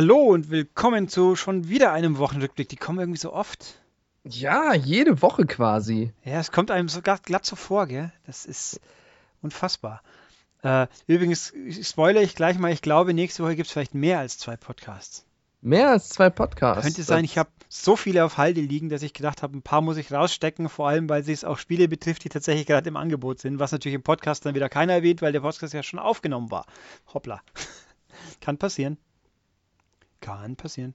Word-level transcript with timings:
Hallo 0.00 0.20
und 0.26 0.48
willkommen 0.48 1.08
zu 1.08 1.34
schon 1.34 1.68
wieder 1.68 1.90
einem 1.90 2.18
Wochenrückblick. 2.18 2.68
Die 2.68 2.76
kommen 2.76 3.00
irgendwie 3.00 3.18
so 3.18 3.32
oft. 3.32 3.80
Ja, 4.22 4.72
jede 4.72 5.22
Woche 5.22 5.44
quasi. 5.44 6.12
Ja, 6.24 6.38
es 6.38 6.52
kommt 6.52 6.70
einem 6.70 6.88
sogar 6.88 7.18
glatt 7.18 7.44
so 7.44 7.56
vor, 7.56 7.88
gell? 7.88 8.12
Das 8.24 8.46
ist 8.46 8.80
unfassbar. 9.42 10.02
Äh, 10.62 10.86
übrigens 11.08 11.52
spoilere 11.82 12.22
ich 12.22 12.36
gleich 12.36 12.60
mal, 12.60 12.70
ich 12.70 12.80
glaube, 12.80 13.12
nächste 13.12 13.42
Woche 13.42 13.56
gibt 13.56 13.66
es 13.66 13.72
vielleicht 13.72 13.96
mehr 13.96 14.20
als 14.20 14.38
zwei 14.38 14.56
Podcasts. 14.56 15.26
Mehr 15.62 15.90
als 15.90 16.10
zwei 16.10 16.30
Podcasts. 16.30 16.84
Könnte 16.84 17.02
sein, 17.02 17.24
ich 17.24 17.36
habe 17.36 17.50
so 17.68 17.96
viele 17.96 18.24
auf 18.24 18.38
Halde 18.38 18.60
liegen, 18.60 18.90
dass 18.90 19.02
ich 19.02 19.14
gedacht 19.14 19.42
habe, 19.42 19.56
ein 19.56 19.62
paar 19.62 19.80
muss 19.80 19.96
ich 19.96 20.12
rausstecken, 20.12 20.68
vor 20.68 20.86
allem 20.88 21.08
weil 21.08 21.28
es 21.28 21.42
auch 21.42 21.58
Spiele 21.58 21.88
betrifft, 21.88 22.22
die 22.22 22.28
tatsächlich 22.28 22.68
gerade 22.68 22.88
im 22.88 22.96
Angebot 22.96 23.40
sind, 23.40 23.58
was 23.58 23.72
natürlich 23.72 23.96
im 23.96 24.04
Podcast 24.04 24.46
dann 24.46 24.54
wieder 24.54 24.68
keiner 24.68 24.92
erwähnt, 24.92 25.22
weil 25.22 25.32
der 25.32 25.40
Podcast 25.40 25.74
ja 25.74 25.82
schon 25.82 25.98
aufgenommen 25.98 26.52
war. 26.52 26.66
Hoppla. 27.12 27.42
Kann 28.40 28.58
passieren. 28.58 28.96
Kann 30.20 30.56
passieren. 30.56 30.94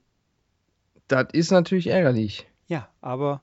Das 1.08 1.26
ist 1.32 1.50
natürlich 1.50 1.88
ärgerlich. 1.88 2.46
Ja, 2.66 2.88
aber 3.00 3.42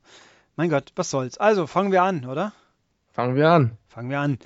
mein 0.56 0.70
Gott, 0.70 0.92
was 0.96 1.10
soll's. 1.10 1.38
Also, 1.38 1.68
fangen 1.68 1.92
wir 1.92 2.04
an, 2.04 2.26
oder? 2.26 2.54
Fangen 3.12 3.36
wir 3.36 3.50
an. 3.50 3.78
Fangen 3.88 4.10
wir 4.10 4.20
an. 4.20 4.40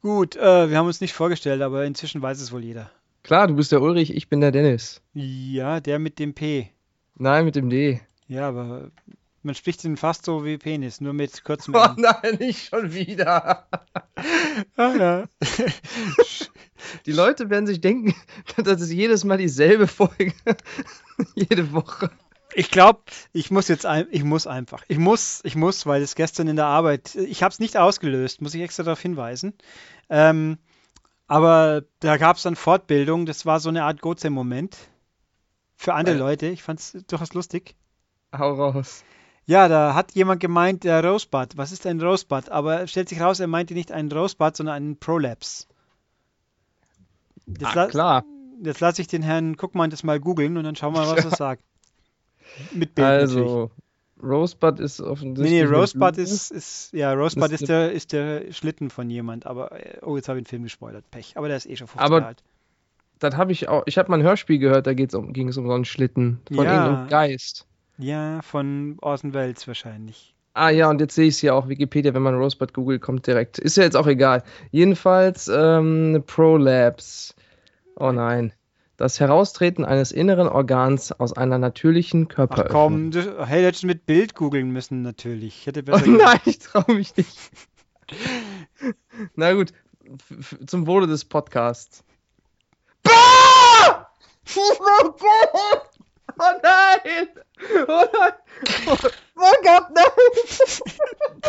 Gut, 0.00 0.36
äh, 0.36 0.70
wir 0.70 0.78
haben 0.78 0.86
uns 0.86 1.00
nicht 1.00 1.12
vorgestellt, 1.12 1.62
aber 1.62 1.84
inzwischen 1.84 2.22
weiß 2.22 2.40
es 2.40 2.52
wohl 2.52 2.64
jeder. 2.64 2.90
Klar, 3.22 3.48
du 3.48 3.54
bist 3.54 3.72
der 3.72 3.82
Ulrich, 3.82 4.14
ich 4.14 4.28
bin 4.28 4.40
der 4.40 4.52
Dennis. 4.52 5.02
Ja, 5.12 5.80
der 5.80 5.98
mit 5.98 6.18
dem 6.18 6.34
P. 6.34 6.70
Nein, 7.16 7.44
mit 7.44 7.56
dem 7.56 7.68
D. 7.68 8.00
Ja, 8.28 8.48
aber 8.48 8.90
man 9.48 9.54
spricht 9.54 9.82
ihn 9.84 9.96
fast 9.96 10.26
so 10.26 10.44
wie 10.44 10.58
Penis, 10.58 11.00
nur 11.00 11.14
mit 11.14 11.42
kurzem 11.42 11.74
Oh 11.74 11.88
nein, 11.96 12.36
nicht 12.38 12.68
schon 12.68 12.92
wieder. 12.92 13.66
Ah, 14.76 14.94
ja. 14.94 15.24
Die 17.06 17.12
Leute 17.12 17.48
werden 17.48 17.66
sich 17.66 17.80
denken, 17.80 18.14
das 18.62 18.82
ist 18.82 18.92
jedes 18.92 19.24
Mal 19.24 19.38
dieselbe 19.38 19.86
Folge. 19.86 20.34
Jede 21.34 21.72
Woche. 21.72 22.10
Ich 22.52 22.70
glaube, 22.70 23.00
ich 23.32 23.50
muss 23.50 23.68
jetzt, 23.68 23.86
ein, 23.86 24.06
ich 24.10 24.22
muss 24.22 24.46
einfach, 24.46 24.84
ich 24.86 24.98
muss, 24.98 25.40
ich 25.44 25.56
muss, 25.56 25.86
weil 25.86 26.02
es 26.02 26.14
gestern 26.14 26.48
in 26.48 26.56
der 26.56 26.66
Arbeit, 26.66 27.14
ich 27.14 27.42
habe 27.42 27.52
es 27.52 27.58
nicht 27.58 27.78
ausgelöst, 27.78 28.42
muss 28.42 28.54
ich 28.54 28.60
extra 28.60 28.82
darauf 28.82 29.00
hinweisen. 29.00 29.54
Ähm, 30.10 30.58
aber 31.26 31.84
da 32.00 32.18
gab 32.18 32.36
es 32.36 32.42
dann 32.42 32.54
Fortbildung, 32.54 33.24
das 33.24 33.46
war 33.46 33.60
so 33.60 33.70
eine 33.70 33.84
Art 33.84 34.02
Goze-Moment 34.02 34.76
für 35.74 35.94
andere. 35.94 36.18
Leute. 36.18 36.48
Ich 36.48 36.62
fand 36.62 36.80
es 36.80 36.92
durchaus 37.06 37.32
lustig. 37.32 37.76
Hau 38.36 38.52
raus. 38.52 39.04
Ja, 39.48 39.66
da 39.66 39.94
hat 39.94 40.12
jemand 40.12 40.40
gemeint, 40.40 40.84
der 40.84 41.02
Rosebud. 41.02 41.56
Was 41.56 41.72
ist 41.72 41.86
ein 41.86 42.00
Rosebud? 42.02 42.50
Aber 42.50 42.86
stellt 42.86 43.08
sich 43.08 43.18
raus, 43.20 43.40
er 43.40 43.46
meinte 43.46 43.72
nicht 43.72 43.90
einen 43.90 44.12
Rosebud, 44.12 44.54
sondern 44.54 44.74
einen 44.76 44.96
Prolapse. 44.98 45.64
Jetzt, 47.46 47.64
Ah, 47.64 47.72
la 47.74 47.86
klar. 47.86 48.24
jetzt 48.62 48.80
lasse 48.80 49.00
ich 49.00 49.08
den 49.08 49.22
Herrn 49.22 49.56
Guckmann 49.56 49.88
das 49.88 50.02
mal 50.04 50.20
googeln 50.20 50.58
und 50.58 50.64
dann 50.64 50.76
schauen 50.76 50.92
wir 50.92 51.00
mal, 51.06 51.16
was 51.16 51.24
er 51.24 51.30
sagt. 51.36 51.62
Mit 52.72 52.94
Bild 52.94 53.08
natürlich. 53.08 53.36
Also, 53.38 53.70
Rosebud 54.22 54.80
ist 54.80 55.00
Nee, 55.00 55.06
offensichtlich. 55.06 55.50
nee, 55.50 55.62
eine 55.62 55.70
Rosebud 55.76 56.18
ist, 56.18 56.50
ist, 56.50 56.92
ja, 56.92 57.14
Rosebud 57.14 57.46
ist 57.52 57.62
ist 57.62 57.68
der, 57.70 57.92
ist 57.92 58.12
der 58.12 58.52
Schlitten 58.52 58.90
von 58.90 59.08
jemand, 59.08 59.46
aber, 59.46 59.72
äh, 59.72 59.98
oh, 60.02 60.16
jetzt 60.16 60.28
habe 60.28 60.38
ich 60.38 60.44
den 60.44 60.50
Film 60.50 60.62
gespoilert, 60.64 61.10
Pech, 61.10 61.36
aber 61.38 61.48
der 61.48 61.56
ist 61.56 61.66
eh 61.66 61.76
schon 61.76 61.86
15 61.86 62.04
Aber 62.04 62.26
alt. 62.26 62.42
Das 63.20 63.34
habe 63.36 63.50
ich 63.52 63.68
auch. 63.68 63.82
Ich 63.86 63.96
habe 63.98 64.10
mal 64.10 64.18
ein 64.18 64.22
Hörspiel 64.24 64.58
gehört, 64.58 64.86
da 64.86 64.92
geht's 64.94 65.14
um, 65.14 65.32
ging 65.32 65.48
es 65.48 65.56
um 65.56 65.66
so 65.66 65.72
einen 65.72 65.84
Schlitten. 65.86 66.40
Von 66.54 66.64
Ja. 66.66 66.74
irgendeinem 66.84 67.08
Geist. 67.08 67.66
Ja, 67.98 68.40
von 68.42 68.96
Orson 69.00 69.34
Welles 69.34 69.66
wahrscheinlich. 69.66 70.34
Ah 70.54 70.70
ja, 70.70 70.88
und 70.90 71.00
jetzt 71.00 71.14
sehe 71.14 71.26
ich 71.28 71.34
es 71.34 71.40
hier 71.40 71.54
auch, 71.54 71.68
Wikipedia, 71.68 72.14
wenn 72.14 72.22
man 72.22 72.34
Rosebud 72.34 72.72
googelt, 72.72 73.02
kommt 73.02 73.26
direkt. 73.26 73.58
Ist 73.58 73.76
ja 73.76 73.84
jetzt 73.84 73.96
auch 73.96 74.06
egal. 74.06 74.42
Jedenfalls 74.70 75.48
ähm, 75.48 76.22
Prolapse. 76.26 77.34
Oh 77.96 78.12
nein. 78.12 78.52
Das 78.96 79.20
Heraustreten 79.20 79.84
eines 79.84 80.10
inneren 80.10 80.48
Organs 80.48 81.12
aus 81.12 81.32
einer 81.32 81.58
natürlichen 81.58 82.26
Ach 82.30 82.34
Körperöffnung. 82.34 82.72
komm, 82.72 83.10
du 83.12 83.46
hey, 83.46 83.62
hättest 83.62 83.84
mit 83.84 84.06
Bild 84.06 84.34
googeln 84.34 84.70
müssen 84.70 85.02
natürlich. 85.02 85.60
Ich 85.60 85.66
hätte 85.66 85.80
Oh 85.80 85.92
besser 85.92 86.06
nein, 86.08 86.40
ich 86.44 86.58
traue 86.58 86.92
mich 86.92 87.16
nicht. 87.16 87.38
Na 89.36 89.52
gut, 89.52 89.72
zum 90.66 90.86
Wohle 90.88 91.06
des 91.06 91.24
Podcasts. 91.24 92.02
Bah! 93.02 93.12
Oh 94.56 95.10
Gott! 95.10 95.97
Oh 96.38 96.60
nein! 96.62 97.28
Oh 97.88 98.04
nein! 98.12 98.32
Oh, 98.86 98.96
oh 99.36 99.52
Gott, 99.62 99.86
nein! 99.94 101.42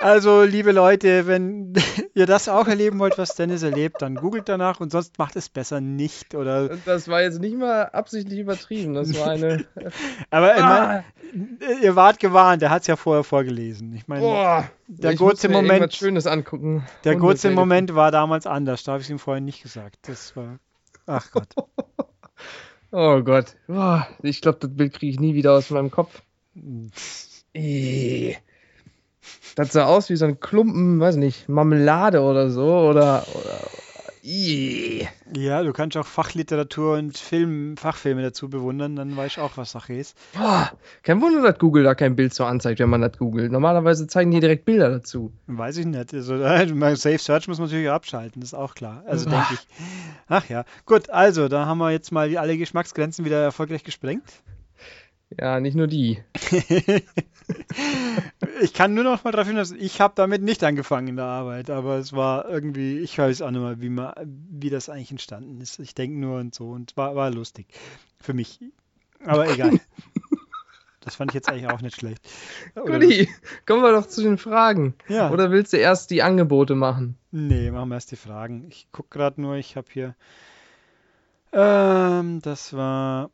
Also, 0.00 0.44
liebe 0.44 0.70
Leute, 0.70 1.26
wenn 1.26 1.74
ihr 2.14 2.26
das 2.26 2.48
auch 2.48 2.68
erleben 2.68 3.00
wollt, 3.00 3.18
was 3.18 3.34
Dennis 3.34 3.64
erlebt, 3.64 4.00
dann 4.00 4.14
googelt 4.14 4.48
danach 4.48 4.78
und 4.78 4.92
sonst 4.92 5.18
macht 5.18 5.34
es 5.34 5.48
besser 5.48 5.80
nicht. 5.80 6.36
Oder, 6.36 6.76
Das 6.84 7.08
war 7.08 7.20
jetzt 7.22 7.40
nicht 7.40 7.56
mal 7.56 7.86
absichtlich 7.86 8.38
übertrieben. 8.38 8.94
Das 8.94 9.18
war 9.18 9.30
eine. 9.30 9.64
aber 10.30 10.54
Ah, 10.56 11.04
mein, 11.32 11.58
ihr 11.82 11.96
wart 11.96 12.20
gewarnt, 12.20 12.62
der 12.62 12.70
hat 12.70 12.82
es 12.82 12.86
ja 12.86 12.94
vorher 12.94 13.24
vorgelesen. 13.24 13.92
Ich 13.94 14.06
meine, 14.06 14.20
boah! 14.20 14.70
der 14.86 15.12
ich 15.12 15.18
kurze 15.18 15.48
Moment- 15.48 15.92
Schönes 15.94 16.28
angucken. 16.28 16.86
der 17.02 17.18
kurze 17.18 17.50
Moment 17.50 17.94
war 17.96 18.12
damals 18.12 18.46
anders. 18.46 18.84
Da 18.84 18.92
habe 18.92 19.00
ich 19.00 19.08
es 19.08 19.10
ihm 19.10 19.18
vorher 19.18 19.40
nicht 19.40 19.62
gesagt. 19.64 19.96
Das 20.02 20.36
war. 20.36 20.60
Ach 21.06 21.28
Gott. 21.32 21.48
Oh 22.90 23.20
Gott. 23.22 23.56
Ich 24.22 24.40
glaube, 24.40 24.58
das 24.60 24.74
Bild 24.74 24.94
kriege 24.94 25.12
ich 25.12 25.20
nie 25.20 25.34
wieder 25.34 25.52
aus 25.52 25.70
meinem 25.70 25.90
Kopf. 25.90 26.22
Ih. 27.54 28.36
Das 29.56 29.72
sah 29.72 29.86
aus 29.86 30.08
wie 30.08 30.16
so 30.16 30.24
ein 30.24 30.40
Klumpen, 30.40 31.00
weiß 31.00 31.16
nicht, 31.16 31.48
Marmelade 31.48 32.22
oder 32.22 32.50
so. 32.50 32.88
Oder. 32.88 33.26
oder 33.34 33.60
Ih. 34.30 35.08
Ja, 35.34 35.62
du 35.62 35.72
kannst 35.72 35.96
auch 35.96 36.06
Fachliteratur 36.06 36.98
und 36.98 37.16
Film, 37.16 37.78
Fachfilme 37.78 38.20
dazu 38.20 38.50
bewundern, 38.50 38.94
dann 38.94 39.16
weißt 39.16 39.38
du 39.38 39.40
auch, 39.40 39.56
was 39.56 39.70
Sache 39.70 39.94
ist. 39.94 40.18
Boah, 40.34 40.70
kein 41.02 41.22
Wunder, 41.22 41.40
dass 41.40 41.58
Google 41.58 41.82
da 41.82 41.94
kein 41.94 42.14
Bild 42.14 42.34
so 42.34 42.44
anzeigt, 42.44 42.78
wenn 42.78 42.90
man 42.90 43.00
das 43.00 43.16
googelt. 43.16 43.50
Normalerweise 43.50 44.06
zeigen 44.06 44.30
die 44.30 44.40
direkt 44.40 44.66
Bilder 44.66 44.90
dazu. 44.90 45.32
Weiß 45.46 45.78
ich 45.78 45.86
nicht. 45.86 46.12
Also, 46.12 46.34
mein 46.74 46.96
Safe 46.96 47.16
Search 47.16 47.48
muss 47.48 47.58
man 47.58 47.68
natürlich 47.68 47.88
abschalten, 47.88 48.42
das 48.42 48.50
ist 48.50 48.58
auch 48.58 48.74
klar. 48.74 49.02
Also 49.06 49.30
denke 49.30 49.54
ich. 49.54 49.66
Ach 50.28 50.46
ja. 50.50 50.66
Gut, 50.84 51.08
also, 51.08 51.48
da 51.48 51.64
haben 51.64 51.78
wir 51.78 51.90
jetzt 51.90 52.12
mal 52.12 52.36
alle 52.36 52.58
Geschmacksgrenzen 52.58 53.24
wieder 53.24 53.42
erfolgreich 53.42 53.82
gesprengt. 53.82 54.42
Ja, 55.36 55.60
nicht 55.60 55.76
nur 55.76 55.86
die. 55.86 56.22
Ich 58.60 58.74
kann 58.74 58.94
nur 58.94 59.04
noch 59.04 59.24
mal 59.24 59.30
darauf 59.30 59.46
hinweisen, 59.46 59.78
ich 59.80 60.00
habe 60.00 60.12
damit 60.16 60.42
nicht 60.42 60.62
angefangen 60.64 61.08
in 61.08 61.16
der 61.16 61.24
Arbeit, 61.26 61.70
aber 61.70 61.96
es 61.96 62.12
war 62.12 62.48
irgendwie, 62.48 62.98
ich 62.98 63.16
weiß 63.16 63.42
auch 63.42 63.50
nicht 63.50 63.60
mal, 63.60 63.80
wie, 63.80 63.88
man, 63.88 64.12
wie 64.50 64.70
das 64.70 64.88
eigentlich 64.88 65.10
entstanden 65.10 65.60
ist. 65.60 65.78
Ich 65.78 65.94
denke 65.94 66.18
nur 66.18 66.38
und 66.40 66.54
so 66.54 66.70
und 66.70 66.96
war, 66.96 67.14
war 67.14 67.30
lustig 67.30 67.68
für 68.20 68.34
mich. 68.34 68.60
Aber 69.24 69.48
egal. 69.52 69.80
Das 71.00 71.16
fand 71.16 71.30
ich 71.30 71.36
jetzt 71.36 71.48
eigentlich 71.48 71.68
auch 71.68 71.80
nicht 71.80 71.96
schlecht. 71.96 72.20
Guti, 72.74 73.28
kommen 73.64 73.82
wir 73.82 73.92
doch 73.92 74.06
zu 74.06 74.22
den 74.22 74.36
Fragen. 74.36 74.94
Ja. 75.08 75.30
Oder 75.30 75.50
willst 75.50 75.72
du 75.72 75.78
erst 75.78 76.10
die 76.10 76.22
Angebote 76.22 76.74
machen? 76.74 77.16
Nee, 77.30 77.70
machen 77.70 77.88
wir 77.88 77.94
erst 77.94 78.10
die 78.10 78.16
Fragen. 78.16 78.66
Ich 78.68 78.88
gucke 78.92 79.16
gerade 79.16 79.40
nur, 79.40 79.56
ich 79.56 79.76
habe 79.76 79.86
hier. 79.90 80.14
Ähm, 81.52 82.40
das 82.42 82.74
war. 82.74 83.30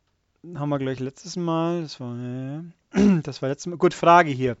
Haben 0.53 0.69
wir 0.69 0.79
gleich 0.79 0.99
letztes 0.99 1.35
Mal. 1.35 1.81
Das 1.81 1.99
war. 1.99 2.15
Äh, 2.17 3.19
das 3.23 3.41
war 3.41 3.49
letztes 3.49 3.67
Mal. 3.67 3.77
Gut, 3.77 3.93
Frage 3.93 4.29
hier. 4.29 4.57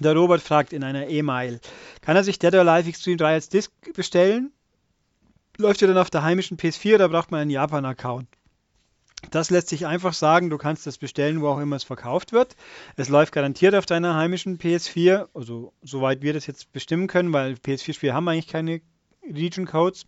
Der 0.00 0.14
Robert 0.14 0.40
fragt 0.40 0.72
in 0.72 0.82
einer 0.82 1.08
E-Mail: 1.08 1.60
Kann 2.00 2.16
er 2.16 2.24
sich 2.24 2.38
Dead 2.38 2.52
or 2.54 2.60
Alive 2.60 2.88
Extreme 2.88 3.16
3 3.16 3.34
als 3.34 3.48
Disc 3.48 3.70
bestellen? 3.94 4.52
Läuft 5.56 5.82
er 5.82 5.88
dann 5.88 5.98
auf 5.98 6.10
der 6.10 6.24
heimischen 6.24 6.56
PS4 6.56 6.96
oder 6.96 7.08
braucht 7.08 7.30
man 7.30 7.40
einen 7.40 7.50
Japan-Account? 7.50 8.26
Das 9.30 9.50
lässt 9.50 9.68
sich 9.68 9.86
einfach 9.86 10.12
sagen, 10.12 10.50
du 10.50 10.58
kannst 10.58 10.86
das 10.86 10.98
bestellen, 10.98 11.40
wo 11.40 11.48
auch 11.48 11.60
immer 11.60 11.76
es 11.76 11.84
verkauft 11.84 12.32
wird. 12.32 12.56
Es 12.96 13.08
läuft 13.08 13.32
garantiert 13.32 13.74
auf 13.74 13.86
deiner 13.86 14.16
heimischen 14.16 14.58
PS4, 14.58 15.28
also 15.32 15.72
soweit 15.82 16.22
wir 16.22 16.32
das 16.32 16.46
jetzt 16.46 16.72
bestimmen 16.72 17.06
können, 17.06 17.32
weil 17.32 17.54
PS4-Spiele 17.54 18.12
haben 18.12 18.28
eigentlich 18.28 18.48
keine 18.48 18.80
Region 19.22 19.66
Codes. 19.66 20.06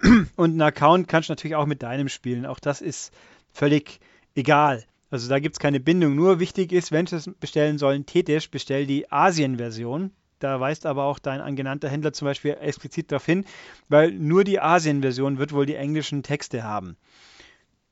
Und 0.36 0.50
einen 0.52 0.62
Account 0.62 1.06
kannst 1.06 1.28
du 1.28 1.32
natürlich 1.32 1.54
auch 1.54 1.66
mit 1.66 1.82
deinem 1.82 2.08
spielen. 2.08 2.46
Auch 2.46 2.58
das 2.58 2.80
ist 2.80 3.12
völlig 3.52 4.00
egal. 4.38 4.84
Also 5.10 5.28
da 5.28 5.38
gibt 5.38 5.56
es 5.56 5.58
keine 5.58 5.80
Bindung. 5.80 6.14
Nur 6.14 6.40
wichtig 6.40 6.72
ist, 6.72 6.92
wenn 6.92 7.06
du 7.06 7.16
es 7.16 7.30
bestellen 7.40 7.78
sollen, 7.78 8.06
Tetisch, 8.06 8.50
bestell 8.50 8.86
die 8.86 9.10
Asien-Version. 9.10 10.12
Da 10.38 10.60
weist 10.60 10.86
aber 10.86 11.04
auch 11.04 11.18
dein 11.18 11.40
angenannter 11.40 11.88
Händler 11.88 12.12
zum 12.12 12.26
Beispiel 12.26 12.56
explizit 12.60 13.10
darauf 13.10 13.26
hin, 13.26 13.44
weil 13.88 14.12
nur 14.12 14.44
die 14.44 14.60
Asien-Version 14.60 15.38
wird 15.38 15.52
wohl 15.52 15.66
die 15.66 15.74
englischen 15.74 16.22
Texte 16.22 16.62
haben. 16.62 16.96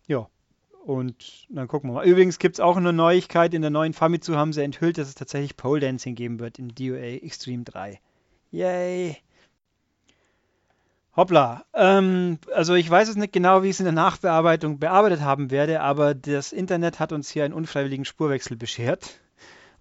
Ja, 0.06 0.28
und 0.84 1.46
dann 1.48 1.66
gucken 1.66 1.90
wir 1.90 1.94
mal. 1.94 2.06
Übrigens 2.06 2.38
gibt 2.38 2.56
es 2.56 2.60
auch 2.60 2.76
eine 2.76 2.92
Neuigkeit. 2.92 3.52
In 3.54 3.62
der 3.62 3.72
neuen 3.72 3.92
Famitsu 3.92 4.36
haben 4.36 4.52
sie 4.52 4.62
enthüllt, 4.62 4.98
dass 4.98 5.08
es 5.08 5.16
tatsächlich 5.16 5.56
Pole 5.56 5.80
Dancing 5.80 6.14
geben 6.14 6.38
wird 6.38 6.60
in 6.60 6.68
DOA 6.68 7.24
Extreme 7.24 7.64
3. 7.64 7.98
Yay! 8.52 9.16
Hoppla. 11.16 11.64
Ähm, 11.74 12.38
also 12.54 12.74
ich 12.74 12.88
weiß 12.88 13.08
es 13.08 13.16
nicht 13.16 13.32
genau, 13.32 13.62
wie 13.62 13.68
ich 13.68 13.76
es 13.76 13.80
in 13.80 13.86
der 13.86 13.92
Nachbearbeitung 13.92 14.78
bearbeitet 14.78 15.22
haben 15.22 15.50
werde, 15.50 15.80
aber 15.80 16.14
das 16.14 16.52
Internet 16.52 17.00
hat 17.00 17.12
uns 17.12 17.30
hier 17.30 17.44
einen 17.44 17.54
unfreiwilligen 17.54 18.04
Spurwechsel 18.04 18.56
beschert. 18.56 19.18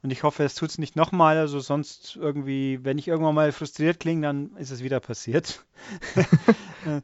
Und 0.02 0.12
ich 0.12 0.24
hoffe, 0.24 0.44
es 0.44 0.56
tut 0.56 0.70
es 0.70 0.78
nicht 0.78 0.96
nochmal. 0.96 1.38
Also 1.38 1.60
sonst 1.60 2.16
irgendwie, 2.16 2.80
wenn 2.84 2.98
ich 2.98 3.08
irgendwann 3.08 3.36
mal 3.36 3.52
frustriert 3.52 4.00
klinge, 4.00 4.22
dann 4.22 4.56
ist 4.58 4.72
es 4.72 4.84
wieder 4.84 5.00
passiert. 5.00 5.66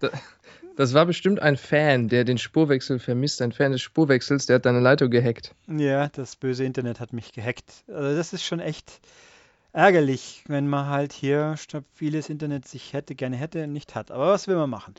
Das 0.77 0.94
war 0.94 1.06
bestimmt 1.06 1.42
ein 1.42 1.57
Fan, 1.57 2.07
der 2.07 2.24
den 2.24 2.38
Spurwechsel 2.38 2.98
vermisst. 2.98 3.42
Ein 3.42 3.51
Fan 3.51 3.74
des 3.74 3.81
Spurwechsels, 3.81 4.45
der 4.45 4.56
hat 4.56 4.66
deine 4.66 4.80
Leitung 4.80 5.12
gehackt. 5.12 5.54
Ja, 5.68 6.07
das 6.07 6.38
böse 6.38 6.63
Internet 6.63 7.00
hat 7.00 7.12
mich 7.13 7.34
gehackt. 7.34 7.84
Also 7.88 8.16
das 8.16 8.31
ist 8.31 8.44
schon 8.44 8.62
echt 8.62 9.01
ärgerlich, 9.73 10.44
wenn 10.47 10.68
man 10.68 10.88
halt 10.88 11.13
hier 11.13 11.56
stabiles 11.57 12.29
Internet 12.29 12.68
sich 12.68 12.94
hätte, 12.94 13.15
gerne 13.15 13.35
hätte, 13.35 13.68
nicht 13.68 13.95
hat. 13.95 14.12
Aber 14.12 14.27
was 14.27 14.47
will 14.47 14.56
man 14.56 14.69
machen? 14.69 14.95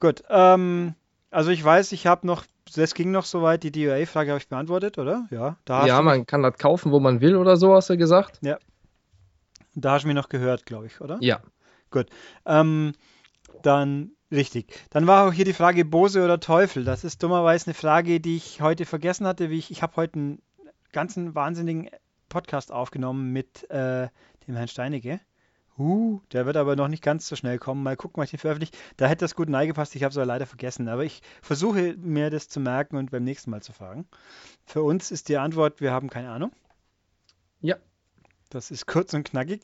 Gut, 0.00 0.22
ähm, 0.28 0.94
also 1.30 1.50
ich 1.50 1.62
weiß, 1.64 1.92
ich 1.92 2.06
habe 2.06 2.26
noch, 2.26 2.44
das 2.74 2.94
ging 2.94 3.10
noch 3.10 3.24
soweit, 3.24 3.62
die 3.62 3.72
DOA-Frage 3.72 4.30
habe 4.30 4.38
ich 4.40 4.48
beantwortet, 4.48 4.98
oder? 4.98 5.26
Ja, 5.30 5.56
da 5.64 5.86
ja 5.86 6.00
man 6.02 6.26
kann 6.26 6.42
das 6.42 6.58
kaufen, 6.58 6.92
wo 6.92 7.00
man 7.00 7.20
will 7.20 7.36
oder 7.36 7.56
so, 7.56 7.74
hast 7.74 7.90
du 7.90 7.96
gesagt? 7.96 8.38
Ja. 8.42 8.58
Da 9.74 9.92
hast 9.92 10.02
du 10.02 10.08
mich 10.08 10.16
noch 10.16 10.28
gehört, 10.28 10.66
glaube 10.66 10.86
ich, 10.86 11.00
oder? 11.00 11.18
Ja. 11.20 11.40
Gut. 11.90 12.06
Ähm, 12.46 12.92
dann 13.62 14.12
richtig. 14.30 14.80
Dann 14.90 15.06
war 15.06 15.28
auch 15.28 15.32
hier 15.32 15.44
die 15.44 15.52
Frage 15.52 15.84
Bose 15.84 16.24
oder 16.24 16.40
Teufel. 16.40 16.84
Das 16.84 17.04
ist 17.04 17.22
dummerweise 17.22 17.66
eine 17.66 17.74
Frage, 17.74 18.20
die 18.20 18.36
ich 18.36 18.60
heute 18.60 18.84
vergessen 18.84 19.26
hatte. 19.26 19.50
Wie 19.50 19.58
ich 19.58 19.70
ich 19.70 19.82
habe 19.82 19.96
heute 19.96 20.14
einen 20.14 20.42
ganzen 20.92 21.34
wahnsinnigen 21.34 21.88
Podcast 22.34 22.72
aufgenommen 22.72 23.32
mit 23.32 23.70
äh, 23.70 24.08
dem 24.46 24.56
Herrn 24.56 24.66
Steinecke. 24.66 25.20
Uh, 25.78 26.20
der 26.32 26.46
wird 26.46 26.56
aber 26.56 26.74
noch 26.74 26.88
nicht 26.88 27.02
ganz 27.02 27.28
so 27.28 27.36
schnell 27.36 27.58
kommen. 27.58 27.84
Mal 27.84 27.96
gucken, 27.96 28.20
was 28.20 28.26
ich 28.26 28.32
den 28.32 28.40
veröffentliche. 28.40 28.72
Da 28.96 29.06
hätte 29.06 29.24
das 29.24 29.36
gut 29.36 29.48
neigepasst. 29.48 29.94
Ich 29.94 30.02
habe 30.02 30.10
es 30.10 30.16
aber 30.16 30.26
leider 30.26 30.46
vergessen. 30.46 30.88
Aber 30.88 31.04
ich 31.04 31.22
versuche 31.42 31.94
mir 31.96 32.30
das 32.30 32.48
zu 32.48 32.58
merken 32.58 32.96
und 32.96 33.12
beim 33.12 33.22
nächsten 33.22 33.50
Mal 33.50 33.62
zu 33.62 33.72
fragen. 33.72 34.08
Für 34.66 34.82
uns 34.82 35.12
ist 35.12 35.28
die 35.28 35.36
Antwort, 35.36 35.80
wir 35.80 35.92
haben 35.92 36.10
keine 36.10 36.30
Ahnung. 36.30 36.50
Ja. 37.60 37.76
Das 38.50 38.72
ist 38.72 38.86
kurz 38.86 39.14
und 39.14 39.24
knackig. 39.24 39.62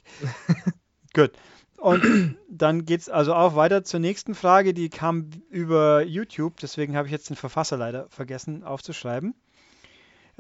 gut. 1.14 1.32
Und 1.76 2.36
dann 2.48 2.84
geht 2.84 3.00
es 3.00 3.08
also 3.08 3.34
auch 3.34 3.56
weiter 3.56 3.82
zur 3.82 3.98
nächsten 3.98 4.36
Frage. 4.36 4.74
Die 4.74 4.90
kam 4.90 5.30
über 5.48 6.02
YouTube. 6.02 6.60
Deswegen 6.60 6.96
habe 6.96 7.08
ich 7.08 7.12
jetzt 7.12 7.30
den 7.30 7.36
Verfasser 7.36 7.76
leider 7.76 8.08
vergessen 8.10 8.62
aufzuschreiben. 8.62 9.34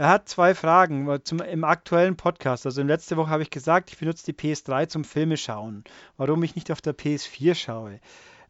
Er 0.00 0.08
hat 0.08 0.30
zwei 0.30 0.54
Fragen 0.54 1.06
äh, 1.10 1.22
zum, 1.22 1.42
im 1.42 1.62
aktuellen 1.62 2.16
Podcast. 2.16 2.64
Also 2.64 2.80
in 2.80 2.86
letzter 2.86 3.18
Woche 3.18 3.28
habe 3.28 3.42
ich 3.42 3.50
gesagt, 3.50 3.90
ich 3.90 3.98
benutze 3.98 4.24
die 4.24 4.32
PS3 4.32 4.88
zum 4.88 5.04
Filme 5.04 5.36
schauen. 5.36 5.84
Warum 6.16 6.42
ich 6.42 6.54
nicht 6.54 6.72
auf 6.72 6.80
der 6.80 6.96
PS4 6.96 7.54
schaue? 7.54 8.00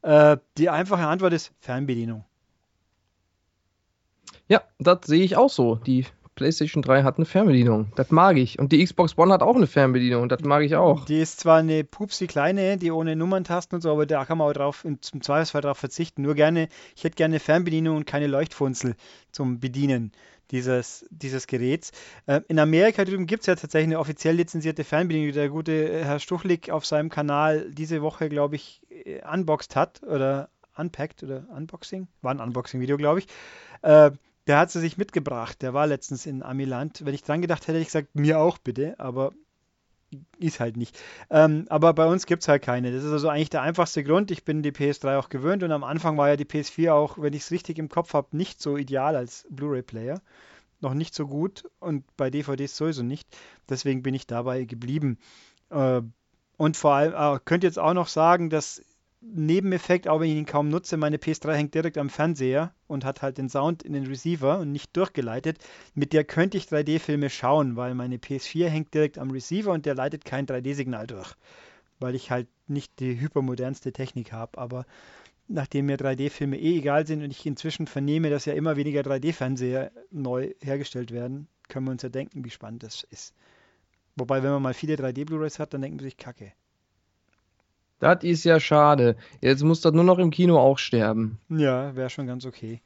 Äh, 0.02 0.36
die 0.58 0.70
einfache 0.70 1.04
Antwort 1.08 1.32
ist 1.32 1.50
Fernbedienung. 1.58 2.24
Ja, 4.46 4.62
das 4.78 5.00
sehe 5.06 5.24
ich 5.24 5.36
auch 5.36 5.50
so. 5.50 5.74
Die 5.74 6.06
PlayStation 6.36 6.84
3 6.84 7.02
hat 7.02 7.16
eine 7.16 7.26
Fernbedienung. 7.26 7.90
Das 7.96 8.12
mag 8.12 8.36
ich. 8.36 8.60
Und 8.60 8.70
die 8.70 8.84
Xbox 8.84 9.18
One 9.18 9.32
hat 9.32 9.42
auch 9.42 9.56
eine 9.56 9.66
Fernbedienung. 9.66 10.28
Das 10.28 10.42
mag 10.42 10.62
ich 10.62 10.76
auch. 10.76 11.04
Die 11.06 11.18
ist 11.18 11.40
zwar 11.40 11.58
eine 11.58 11.82
pupsi 11.82 12.28
kleine, 12.28 12.76
die 12.76 12.92
ohne 12.92 13.16
Nummerntasten 13.16 13.74
und 13.74 13.82
so, 13.82 13.90
aber 13.90 14.06
da 14.06 14.24
kann 14.24 14.38
man 14.38 14.48
auch 14.48 14.52
drauf, 14.52 14.86
zum 15.00 15.20
Zweifelsfall 15.20 15.62
darauf 15.62 15.78
verzichten. 15.78 16.22
Nur 16.22 16.36
gerne, 16.36 16.68
ich 16.94 17.02
hätte 17.02 17.16
gerne 17.16 17.32
eine 17.32 17.40
Fernbedienung 17.40 17.96
und 17.96 18.06
keine 18.06 18.28
Leuchtfunzel 18.28 18.94
zum 19.32 19.58
Bedienen 19.58 20.12
dieses, 20.50 21.06
dieses 21.10 21.46
Geräts. 21.46 21.92
Äh, 22.26 22.40
in 22.48 22.58
Amerika 22.58 23.04
drüben 23.04 23.26
gibt 23.26 23.42
es 23.42 23.46
ja 23.46 23.54
tatsächlich 23.54 23.88
eine 23.88 23.98
offiziell 23.98 24.34
lizenzierte 24.36 24.84
Fernbedienung, 24.84 25.28
die 25.28 25.34
der 25.34 25.48
gute 25.48 26.04
Herr 26.04 26.18
Stuchlik 26.18 26.70
auf 26.70 26.86
seinem 26.86 27.08
Kanal 27.08 27.70
diese 27.70 28.02
Woche, 28.02 28.28
glaube 28.28 28.56
ich, 28.56 28.82
äh, 28.90 29.20
unboxed 29.26 29.76
hat 29.76 30.02
oder 30.02 30.50
unpacked 30.76 31.22
oder 31.22 31.46
Unboxing. 31.54 32.08
War 32.22 32.32
ein 32.32 32.40
Unboxing-Video, 32.40 32.96
glaube 32.96 33.20
ich. 33.20 33.26
Äh, 33.82 34.10
der 34.46 34.58
hat 34.58 34.70
sie 34.70 34.80
sich 34.80 34.96
mitgebracht. 34.96 35.62
Der 35.62 35.74
war 35.74 35.86
letztens 35.86 36.26
in 36.26 36.42
Amiland. 36.42 37.04
Wenn 37.04 37.14
ich 37.14 37.22
dran 37.22 37.42
gedacht 37.42 37.62
hätte, 37.62 37.72
hätte 37.72 37.82
ich 37.82 37.88
gesagt, 37.88 38.14
mir 38.14 38.40
auch 38.40 38.58
bitte, 38.58 38.98
aber 38.98 39.32
ist 40.38 40.60
halt 40.60 40.76
nicht. 40.76 40.98
Ähm, 41.30 41.66
aber 41.68 41.92
bei 41.94 42.06
uns 42.06 42.26
gibt 42.26 42.42
es 42.42 42.48
halt 42.48 42.62
keine. 42.62 42.92
Das 42.92 43.04
ist 43.04 43.12
also 43.12 43.28
eigentlich 43.28 43.50
der 43.50 43.62
einfachste 43.62 44.02
Grund. 44.02 44.30
Ich 44.30 44.44
bin 44.44 44.62
die 44.62 44.72
PS3 44.72 45.18
auch 45.18 45.28
gewöhnt 45.28 45.62
und 45.62 45.72
am 45.72 45.84
Anfang 45.84 46.16
war 46.16 46.28
ja 46.28 46.36
die 46.36 46.44
PS4 46.44 46.92
auch, 46.92 47.18
wenn 47.18 47.32
ich 47.32 47.42
es 47.42 47.50
richtig 47.50 47.78
im 47.78 47.88
Kopf 47.88 48.14
habe, 48.14 48.36
nicht 48.36 48.60
so 48.60 48.76
ideal 48.76 49.16
als 49.16 49.46
Blu-ray-Player. 49.50 50.20
Noch 50.80 50.94
nicht 50.94 51.14
so 51.14 51.26
gut 51.26 51.68
und 51.78 52.04
bei 52.16 52.30
DVDs 52.30 52.76
sowieso 52.76 53.02
nicht. 53.02 53.28
Deswegen 53.68 54.02
bin 54.02 54.14
ich 54.14 54.26
dabei 54.26 54.64
geblieben. 54.64 55.18
Äh, 55.70 56.02
und 56.56 56.76
vor 56.76 56.94
allem, 56.94 57.14
äh, 57.14 57.38
könnt 57.44 57.64
jetzt 57.64 57.78
auch 57.78 57.94
noch 57.94 58.08
sagen, 58.08 58.50
dass 58.50 58.82
Nebeneffekt, 59.22 60.08
auch 60.08 60.20
wenn 60.20 60.30
ich 60.30 60.36
ihn 60.36 60.46
kaum 60.46 60.70
nutze, 60.70 60.96
meine 60.96 61.18
PS3 61.18 61.52
hängt 61.52 61.74
direkt 61.74 61.98
am 61.98 62.08
Fernseher 62.08 62.74
und 62.86 63.04
hat 63.04 63.20
halt 63.20 63.36
den 63.36 63.50
Sound 63.50 63.82
in 63.82 63.92
den 63.92 64.06
Receiver 64.06 64.58
und 64.58 64.72
nicht 64.72 64.96
durchgeleitet. 64.96 65.58
Mit 65.94 66.14
der 66.14 66.24
könnte 66.24 66.56
ich 66.56 66.64
3D-Filme 66.64 67.28
schauen, 67.28 67.76
weil 67.76 67.94
meine 67.94 68.16
PS4 68.16 68.68
hängt 68.68 68.94
direkt 68.94 69.18
am 69.18 69.30
Receiver 69.30 69.72
und 69.72 69.84
der 69.84 69.94
leitet 69.94 70.24
kein 70.24 70.46
3D-Signal 70.46 71.06
durch, 71.06 71.34
weil 71.98 72.14
ich 72.14 72.30
halt 72.30 72.48
nicht 72.66 72.98
die 72.98 73.20
hypermodernste 73.20 73.92
Technik 73.92 74.32
habe. 74.32 74.56
Aber 74.56 74.86
nachdem 75.48 75.86
mir 75.86 75.98
3D-Filme 75.98 76.58
eh 76.58 76.78
egal 76.78 77.06
sind 77.06 77.22
und 77.22 77.30
ich 77.30 77.44
inzwischen 77.44 77.86
vernehme, 77.86 78.30
dass 78.30 78.46
ja 78.46 78.54
immer 78.54 78.76
weniger 78.76 79.02
3D-Fernseher 79.02 79.92
neu 80.10 80.54
hergestellt 80.62 81.10
werden, 81.10 81.46
können 81.68 81.86
wir 81.86 81.92
uns 81.92 82.02
ja 82.02 82.08
denken, 82.08 82.42
wie 82.44 82.50
spannend 82.50 82.84
das 82.84 83.04
ist. 83.10 83.34
Wobei, 84.16 84.42
wenn 84.42 84.50
man 84.50 84.62
mal 84.62 84.74
viele 84.74 84.94
3D-Blu-rays 84.94 85.58
hat, 85.58 85.74
dann 85.74 85.82
denkt 85.82 85.98
man 85.98 86.04
sich, 86.04 86.16
kacke. 86.16 86.52
Das 88.00 88.24
ist 88.24 88.44
ja 88.44 88.58
schade. 88.58 89.16
Jetzt 89.40 89.62
muss 89.62 89.82
das 89.82 89.92
nur 89.92 90.04
noch 90.04 90.18
im 90.18 90.30
Kino 90.30 90.58
auch 90.58 90.78
sterben. 90.78 91.38
Ja, 91.48 91.94
wäre 91.94 92.10
schon 92.10 92.26
ganz 92.26 92.44
okay. 92.46 92.80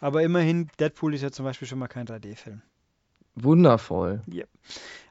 Aber 0.00 0.22
immerhin, 0.22 0.68
Deadpool 0.78 1.14
ist 1.14 1.22
ja 1.22 1.30
zum 1.30 1.44
Beispiel 1.44 1.66
schon 1.66 1.78
mal 1.78 1.88
kein 1.88 2.06
3D-Film. 2.06 2.60
Wundervoll. 3.36 4.22
Ja. 4.26 4.44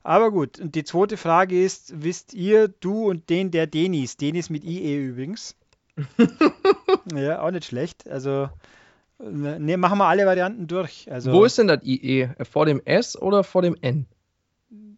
Aber 0.04 0.32
gut, 0.32 0.60
und 0.60 0.76
die 0.76 0.84
zweite 0.84 1.18
Frage 1.18 1.64
ist, 1.64 2.04
wisst 2.04 2.34
ihr, 2.34 2.68
du 2.68 3.10
und 3.10 3.30
den, 3.30 3.50
der 3.50 3.66
Denis, 3.66 4.18
Denis 4.18 4.50
mit 4.50 4.64
IE 4.64 5.08
übrigens. 5.08 5.56
ja, 7.16 7.42
auch 7.42 7.52
nicht 7.52 7.66
schlecht. 7.66 8.08
Also, 8.10 8.50
ne, 9.20 9.78
machen 9.78 9.98
wir 9.98 10.06
alle 10.06 10.26
Varianten 10.26 10.68
durch. 10.68 11.10
Also, 11.10 11.32
Wo 11.32 11.46
ist 11.46 11.58
denn 11.58 11.68
das 11.68 11.84
IE? 11.84 12.30
Vor 12.44 12.66
dem 12.66 12.82
S 12.84 13.20
oder 13.20 13.44
vor 13.44 13.62
dem 13.62 13.76
N? 13.82 14.06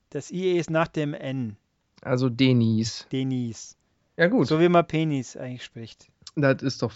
Das 0.09 0.31
IE 0.31 0.57
ist 0.57 0.69
nach 0.69 0.88
dem 0.88 1.13
N. 1.13 1.57
Also 2.01 2.30
Denis. 2.30 3.07
Denis. 3.12 3.76
Ja, 4.18 4.28
gut. 4.28 4.48
So 4.48 4.60
wie 4.60 4.69
man 4.69 4.86
Penis 4.86 5.38
eigentlich 5.38 5.64
spricht. 5.64 6.08
Das 6.36 6.62
ist 6.62 6.81
doch. 6.81 6.94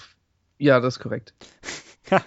Ja, 0.57 0.79
das 0.79 0.95
ist 0.95 0.99
korrekt. 0.99 1.33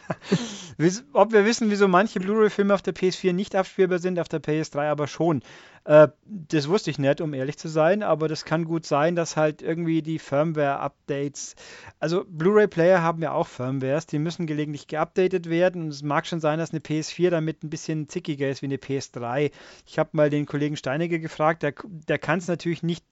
Ob 1.13 1.33
wir 1.33 1.45
wissen, 1.45 1.71
wieso 1.71 1.89
manche 1.89 2.21
Blu-ray-Filme 2.21 2.75
auf 2.75 2.83
der 2.83 2.95
PS4 2.95 3.33
nicht 3.33 3.55
abspielbar 3.55 3.99
sind, 3.99 4.19
auf 4.19 4.29
der 4.29 4.43
PS3 4.43 4.89
aber 4.89 5.07
schon. 5.07 5.43
Äh, 5.85 6.09
das 6.25 6.69
wusste 6.69 6.91
ich 6.91 6.99
nicht, 6.99 7.21
um 7.21 7.35
ehrlich 7.35 7.59
zu 7.59 7.69
sein, 7.69 8.03
aber 8.03 8.29
das 8.29 8.45
kann 8.45 8.65
gut 8.65 8.87
sein, 8.87 9.15
dass 9.15 9.37
halt 9.37 9.63
irgendwie 9.63 10.03
die 10.03 10.19
Firmware-Updates. 10.19 11.55
Also 12.01 12.25
Blu-ray-Player 12.27 13.03
haben 13.03 13.23
ja 13.23 13.33
auch 13.33 13.47
Firmwares, 13.47 14.07
die 14.07 14.19
müssen 14.19 14.47
gelegentlich 14.47 14.87
geupdatet 14.87 15.49
werden 15.51 15.83
und 15.83 15.89
es 15.89 16.03
mag 16.03 16.27
schon 16.27 16.41
sein, 16.41 16.59
dass 16.59 16.71
eine 16.71 16.81
PS4 16.81 17.31
damit 17.31 17.63
ein 17.63 17.71
bisschen 17.71 18.09
zickiger 18.09 18.49
ist 18.49 18.63
wie 18.63 18.67
eine 18.67 18.77
PS3. 18.77 19.51
Ich 19.87 19.99
habe 19.99 20.11
mal 20.13 20.31
den 20.31 20.47
Kollegen 20.47 20.77
Steinecke 20.77 21.21
gefragt, 21.21 21.63
der, 21.63 21.75
der 21.85 22.19
kann 22.19 22.39
es 22.39 22.49
natürlich 22.49 22.83
nicht 22.83 23.05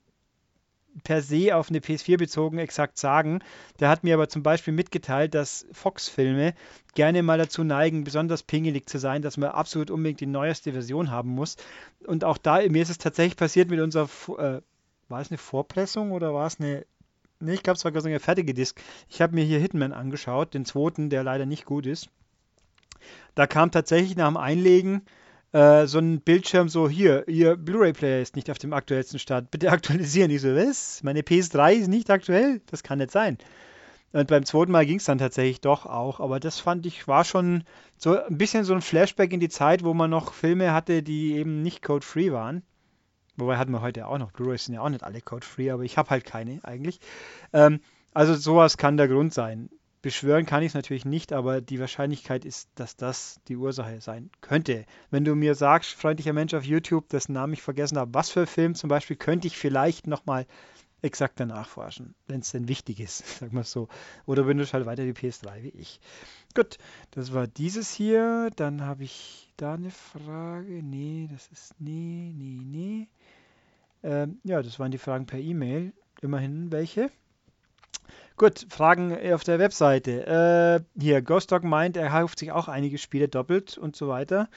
per 1.03 1.21
se 1.21 1.55
auf 1.55 1.69
eine 1.69 1.79
PS4 1.79 2.17
bezogen 2.17 2.59
exakt 2.59 2.97
sagen. 2.97 3.39
Der 3.79 3.89
hat 3.89 4.03
mir 4.03 4.13
aber 4.13 4.29
zum 4.29 4.43
Beispiel 4.43 4.73
mitgeteilt, 4.73 5.33
dass 5.33 5.65
Fox-Filme 5.71 6.53
gerne 6.93 7.23
mal 7.23 7.37
dazu 7.37 7.63
neigen, 7.63 8.03
besonders 8.03 8.43
pingelig 8.43 8.87
zu 8.87 8.99
sein, 8.99 9.21
dass 9.21 9.37
man 9.37 9.49
absolut 9.49 9.89
unbedingt 9.89 10.19
die 10.19 10.27
neueste 10.27 10.71
Version 10.71 11.09
haben 11.09 11.29
muss. 11.29 11.57
Und 12.05 12.23
auch 12.23 12.37
da, 12.37 12.61
mir 12.67 12.81
ist 12.81 12.89
es 12.89 12.99
tatsächlich 12.99 13.37
passiert 13.37 13.69
mit 13.69 13.79
unserer, 13.79 14.09
äh, 14.37 14.61
war 15.09 15.21
es 15.21 15.31
eine 15.31 15.37
Vorpressung 15.37 16.11
oder 16.11 16.33
war 16.33 16.47
es 16.47 16.59
eine, 16.59 16.85
ne, 17.39 17.53
ich 17.53 17.63
glaube, 17.63 17.77
es 17.77 17.85
war 17.85 17.91
sogar 17.91 18.05
eine 18.05 18.19
fertige 18.19 18.53
Disc. 18.53 18.79
Ich 19.09 19.21
habe 19.21 19.35
mir 19.35 19.43
hier 19.43 19.59
Hitman 19.59 19.93
angeschaut, 19.93 20.53
den 20.53 20.65
zweiten, 20.65 21.09
der 21.09 21.23
leider 21.23 21.45
nicht 21.45 21.65
gut 21.65 21.85
ist. 21.85 22.09
Da 23.35 23.47
kam 23.47 23.71
tatsächlich 23.71 24.15
nach 24.15 24.27
dem 24.27 24.37
Einlegen 24.37 25.01
äh, 25.53 25.87
so 25.87 25.99
ein 25.99 26.19
Bildschirm 26.19 26.67
so, 26.67 26.89
hier, 26.89 27.27
Ihr 27.27 27.55
Blu-ray-Player 27.55 28.21
ist 28.21 28.35
nicht 28.35 28.51
auf 28.51 28.57
dem 28.57 28.73
aktuellsten 28.73 29.19
Stand, 29.19 29.51
bitte 29.51 29.71
aktualisieren. 29.71 30.31
Ich 30.31 30.41
so, 30.41 30.53
was? 30.55 31.01
Meine 31.03 31.21
PS3 31.21 31.73
ist 31.73 31.87
nicht 31.87 32.09
aktuell? 32.09 32.61
Das 32.69 32.83
kann 32.83 32.97
nicht 32.97 33.11
sein. 33.11 33.37
Und 34.11 34.27
beim 34.27 34.45
zweiten 34.45 34.71
Mal 34.71 34.85
ging 34.85 34.97
es 34.97 35.05
dann 35.05 35.17
tatsächlich 35.17 35.61
doch 35.61 35.87
auch, 35.87 36.19
aber 36.19 36.39
das 36.39 36.59
fand 36.59 36.85
ich, 36.85 37.07
war 37.07 37.23
schon 37.23 37.63
so 37.97 38.19
ein 38.19 38.37
bisschen 38.37 38.63
so 38.63 38.73
ein 38.73 38.81
Flashback 38.81 39.33
in 39.33 39.39
die 39.39 39.49
Zeit, 39.49 39.83
wo 39.83 39.95
man 39.95 40.11
noch 40.11 40.33
Filme 40.33 40.71
hatte, 40.71 41.01
die 41.01 41.33
eben 41.33 41.63
nicht 41.63 41.81
code-free 41.81 42.31
waren. 42.31 42.61
Wobei 43.37 43.57
hatten 43.57 43.71
wir 43.71 43.81
heute 43.81 44.05
auch 44.07 44.19
noch. 44.19 44.31
Blu-rays 44.31 44.65
sind 44.65 44.75
ja 44.75 44.81
auch 44.81 44.89
nicht 44.89 45.03
alle 45.03 45.19
code-free, 45.19 45.71
aber 45.71 45.83
ich 45.83 45.97
habe 45.97 46.11
halt 46.11 46.25
keine 46.25 46.59
eigentlich. 46.63 46.99
Ähm, 47.53 47.79
also 48.13 48.35
sowas 48.35 48.77
kann 48.77 48.97
der 48.97 49.07
Grund 49.07 49.33
sein. 49.33 49.69
Beschwören 50.03 50.45
kann 50.45 50.63
ich 50.63 50.67
es 50.67 50.73
natürlich 50.73 51.05
nicht, 51.05 51.31
aber 51.31 51.61
die 51.61 51.79
Wahrscheinlichkeit 51.79 52.43
ist, 52.43 52.69
dass 52.75 52.97
das 52.97 53.39
die 53.47 53.55
Ursache 53.55 54.01
sein 54.01 54.29
könnte. 54.41 54.85
Wenn 55.09 55.23
du 55.23 55.33
mir 55.33 55.55
sagst, 55.55 55.93
freundlicher 55.93 56.33
Mensch 56.33 56.53
auf 56.53 56.65
YouTube, 56.65 57.07
dessen 57.07 57.31
Namen 57.31 57.53
ich 57.53 57.61
vergessen 57.61 57.97
habe, 57.97 58.13
was 58.13 58.29
für 58.29 58.45
Film 58.45 58.75
zum 58.75 58.89
Beispiel, 58.89 59.15
könnte 59.15 59.47
ich 59.47 59.57
vielleicht 59.57 60.05
nochmal 60.05 60.45
exakter 61.01 61.45
nachforschen, 61.45 62.15
wenn 62.27 62.41
es 62.41 62.51
denn 62.51 62.67
wichtig 62.67 62.99
ist, 62.99 63.25
sag 63.39 63.53
mal 63.53 63.63
so. 63.63 63.87
Oder 64.25 64.43
benutzt 64.43 64.73
halt 64.73 64.85
weiter 64.85 65.05
die 65.05 65.13
PS3 65.13 65.63
wie 65.63 65.69
ich. 65.69 66.01
Gut, 66.53 66.77
das 67.11 67.33
war 67.33 67.47
dieses 67.47 67.93
hier. 67.93 68.49
Dann 68.57 68.81
habe 68.81 69.05
ich 69.05 69.53
da 69.55 69.75
eine 69.75 69.89
Frage. 69.89 70.83
Nee, 70.83 71.29
das 71.31 71.47
ist 71.47 71.79
nee, 71.79 72.33
nee, 72.35 72.65
nee. 72.65 73.07
Ähm, 74.03 74.41
ja, 74.43 74.61
das 74.61 74.79
waren 74.79 74.91
die 74.91 74.97
Fragen 74.97 75.27
per 75.27 75.39
E-Mail. 75.39 75.93
Immerhin 76.21 76.73
welche. 76.73 77.09
Gut, 78.35 78.65
Fragen 78.69 79.15
auf 79.33 79.43
der 79.43 79.59
Webseite. 79.59 80.83
Äh, 80.95 80.99
hier, 80.99 81.21
Ghost 81.21 81.51
Dog 81.51 81.63
meint, 81.63 81.97
er 81.97 82.09
kauft 82.09 82.39
sich 82.39 82.51
auch 82.51 82.67
einige 82.67 82.97
Spiele 82.97 83.27
doppelt 83.27 83.77
und 83.77 83.95
so 83.95 84.07
weiter. 84.07 84.49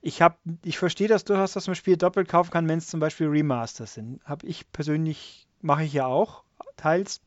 Ich, 0.00 0.22
hab, 0.22 0.38
ich 0.64 0.78
verstehe 0.78 1.08
das 1.08 1.24
durchaus, 1.24 1.52
dass 1.52 1.66
man 1.66 1.76
Spiele 1.76 1.98
doppelt 1.98 2.28
kaufen 2.28 2.50
kann, 2.50 2.68
wenn 2.68 2.78
es 2.78 2.88
zum 2.88 3.00
Beispiel 3.00 3.28
Remasters 3.28 3.94
sind. 3.94 4.24
Habe 4.24 4.46
ich 4.46 4.70
persönlich, 4.72 5.46
mache 5.60 5.84
ich 5.84 5.92
ja 5.92 6.06
auch, 6.06 6.42
teils. 6.76 7.20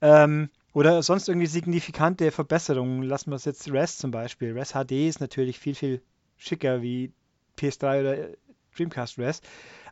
Ähm, 0.00 0.50
oder 0.74 1.02
sonst 1.02 1.28
irgendwie 1.28 1.46
signifikante 1.46 2.30
Verbesserungen. 2.30 3.02
Lassen 3.02 3.30
wir 3.30 3.36
es 3.36 3.46
jetzt 3.46 3.72
Res 3.72 3.96
zum 3.96 4.10
Beispiel. 4.10 4.52
Res 4.52 4.72
HD 4.74 5.08
ist 5.08 5.20
natürlich 5.20 5.58
viel, 5.58 5.74
viel 5.74 6.02
schicker 6.36 6.82
wie 6.82 7.12
PS3 7.58 8.00
oder 8.00 8.28
Dreamcast 8.76 9.18
Res. 9.18 9.40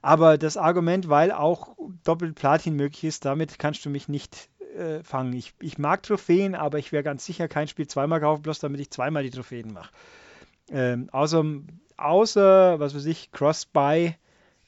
Aber 0.03 0.39
das 0.39 0.57
Argument, 0.57 1.09
weil 1.09 1.33
auch 1.33 1.77
doppelt 2.05 2.37
Platin 2.37 2.77
möglich 2.77 3.03
ist, 3.03 3.25
damit 3.25 3.59
kannst 3.59 3.85
du 3.85 3.91
mich 3.91 4.09
nicht 4.09 4.49
äh, 4.75 5.03
fangen. 5.03 5.33
Ich, 5.33 5.55
ich 5.61 5.79
mag 5.79 6.03
Trophäen, 6.03 6.55
aber 6.55 6.79
ich 6.79 6.93
wäre 6.93 7.03
ganz 7.03 7.25
sicher 7.25 7.49
kein 7.49 7.69
Spiel 7.69 7.87
zweimal 7.87 8.21
kaufen, 8.21 8.43
bloß 8.43 8.59
damit 8.59 8.81
ich 8.81 8.91
zweimal 8.91 9.23
die 9.23 9.31
Trophäen 9.31 9.73
mache. 9.73 9.91
Ähm, 10.71 11.09
außer, 11.13 11.45
außer, 11.97 12.81
was 12.81 12.95
weiß 12.95 13.07
ich, 13.07 13.31
Cross-Buy. 13.33 14.15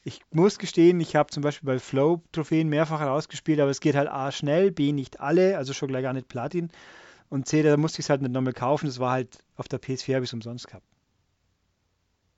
Ich 0.03 0.21
muss 0.31 0.57
gestehen, 0.57 0.99
ich 1.01 1.15
habe 1.15 1.29
zum 1.29 1.43
Beispiel 1.43 1.67
bei 1.67 1.79
Flow 1.79 2.21
Trophäen 2.31 2.69
mehrfach 2.69 3.01
herausgespielt, 3.01 3.59
aber 3.59 3.69
es 3.69 3.81
geht 3.81 3.95
halt 3.95 4.09
A 4.09 4.31
schnell, 4.31 4.71
B 4.71 4.91
nicht 4.91 5.19
alle, 5.19 5.57
also 5.57 5.73
schon 5.73 5.89
gleich 5.89 6.03
gar 6.03 6.13
nicht 6.13 6.29
Platin. 6.29 6.69
Und 7.29 7.47
C, 7.47 7.61
da 7.61 7.75
musste 7.77 7.99
ich 7.99 8.05
es 8.05 8.09
halt 8.09 8.21
nicht 8.21 8.31
nochmal 8.31 8.53
kaufen. 8.53 8.87
Das 8.87 8.99
war 8.99 9.11
halt 9.11 9.39
auf 9.55 9.67
der 9.67 9.79
PS4 9.79 10.15
habe 10.15 10.23
ich 10.23 10.29
es 10.29 10.33
umsonst 10.33 10.67
gehabt. 10.67 10.85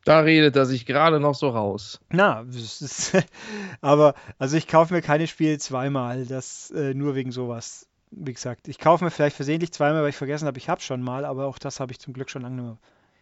Da 0.03 0.21
redet 0.21 0.55
er 0.55 0.65
sich 0.65 0.85
gerade 0.85 1.19
noch 1.19 1.35
so 1.35 1.49
raus. 1.49 1.99
Na, 2.09 2.41
ist, 2.41 3.15
aber 3.81 4.15
also 4.39 4.57
ich 4.57 4.67
kaufe 4.67 4.93
mir 4.93 5.01
keine 5.01 5.27
Spiele 5.27 5.59
zweimal, 5.59 6.25
das 6.25 6.71
äh, 6.71 6.93
nur 6.93 7.15
wegen 7.15 7.31
sowas. 7.31 7.87
Wie 8.09 8.33
gesagt, 8.33 8.67
ich 8.67 8.79
kaufe 8.79 9.03
mir 9.03 9.11
vielleicht 9.11 9.35
versehentlich 9.35 9.71
zweimal, 9.71 10.01
weil 10.01 10.09
ich 10.09 10.17
vergessen 10.17 10.47
habe, 10.47 10.57
ich 10.57 10.69
habe 10.69 10.81
schon 10.81 11.01
mal, 11.01 11.23
aber 11.23 11.45
auch 11.45 11.59
das 11.59 11.79
habe 11.79 11.91
ich 11.91 11.99
zum 11.99 12.13
Glück 12.13 12.29
schon 12.29 12.41
lange 12.41 12.55
nur 12.55 12.77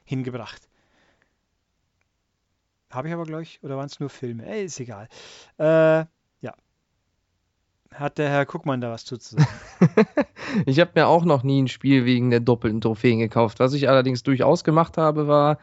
hingebracht. 0.06 0.70
Habe 2.92 3.08
ich 3.08 3.14
aber, 3.14 3.26
glaube 3.26 3.44
ich, 3.44 3.60
oder 3.62 3.78
waren 3.78 3.86
es 3.86 4.00
nur 4.00 4.10
Filme? 4.10 4.48
Ey, 4.48 4.66
ist 4.66 4.80
egal. 4.80 5.08
Äh, 5.60 6.06
ja. 6.42 6.54
Hat 7.94 8.18
der 8.18 8.30
Herr 8.30 8.46
Guckmann 8.48 8.82
da 8.82 8.90
was 8.90 9.06
zu 9.06 9.18
sagen? 9.18 9.46
ich 10.66 10.80
habe 10.80 10.92
mir 10.96 11.08
auch 11.08 11.24
noch 11.24 11.44
nie 11.44 11.62
ein 11.62 11.68
Spiel 11.68 12.06
wegen 12.06 12.32
der 12.32 12.40
doppelten 12.40 12.82
Trophäen 12.82 13.20
gekauft. 13.20 13.60
Was 13.60 13.74
ich 13.74 13.90
allerdings 13.90 14.24
durchaus 14.24 14.64
gemacht 14.64 14.98
habe, 14.98 15.28
war 15.28 15.60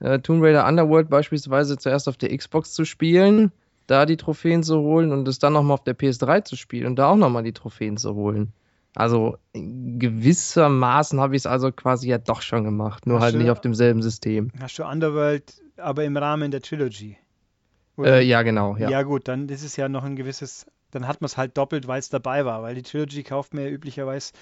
äh, 0.00 0.18
Tomb 0.18 0.42
Raider 0.42 0.66
Underworld 0.66 1.08
beispielsweise 1.08 1.78
zuerst 1.78 2.08
auf 2.08 2.16
der 2.16 2.36
Xbox 2.36 2.72
zu 2.72 2.84
spielen, 2.84 3.52
da 3.86 4.06
die 4.06 4.16
Trophäen 4.16 4.62
zu 4.62 4.80
holen 4.80 5.12
und 5.12 5.26
es 5.28 5.38
dann 5.38 5.52
nochmal 5.52 5.74
auf 5.74 5.84
der 5.84 5.96
PS3 5.96 6.44
zu 6.44 6.56
spielen 6.56 6.86
und 6.86 6.96
da 6.96 7.08
auch 7.08 7.16
nochmal 7.16 7.42
die 7.42 7.52
Trophäen 7.52 7.96
zu 7.96 8.14
holen. 8.14 8.52
Also 8.94 9.36
gewissermaßen 9.52 11.20
habe 11.20 11.36
ich 11.36 11.42
es 11.42 11.46
also 11.46 11.70
quasi 11.70 12.08
ja 12.08 12.18
doch 12.18 12.42
schon 12.42 12.64
gemacht, 12.64 13.06
nur 13.06 13.18
hast 13.18 13.24
halt 13.24 13.34
du, 13.34 13.38
nicht 13.38 13.50
auf 13.50 13.60
demselben 13.60 14.02
System. 14.02 14.50
Hast 14.60 14.78
du 14.78 14.84
Underworld 14.84 15.62
aber 15.76 16.04
im 16.04 16.16
Rahmen 16.16 16.50
der 16.50 16.60
Trilogy? 16.60 17.16
Äh, 17.98 18.24
ja, 18.24 18.42
genau. 18.42 18.76
Ja. 18.76 18.88
ja, 18.88 19.02
gut, 19.02 19.28
dann 19.28 19.48
ist 19.48 19.62
es 19.62 19.76
ja 19.76 19.88
noch 19.88 20.04
ein 20.04 20.16
gewisses, 20.16 20.66
dann 20.90 21.06
hat 21.06 21.20
man 21.20 21.26
es 21.26 21.36
halt 21.36 21.56
doppelt, 21.56 21.86
weil 21.86 22.00
es 22.00 22.08
dabei 22.08 22.44
war, 22.44 22.62
weil 22.62 22.74
die 22.74 22.82
Trilogy 22.82 23.22
kauft 23.22 23.54
man 23.54 23.64
ja 23.64 23.70
üblicherweise 23.70 24.32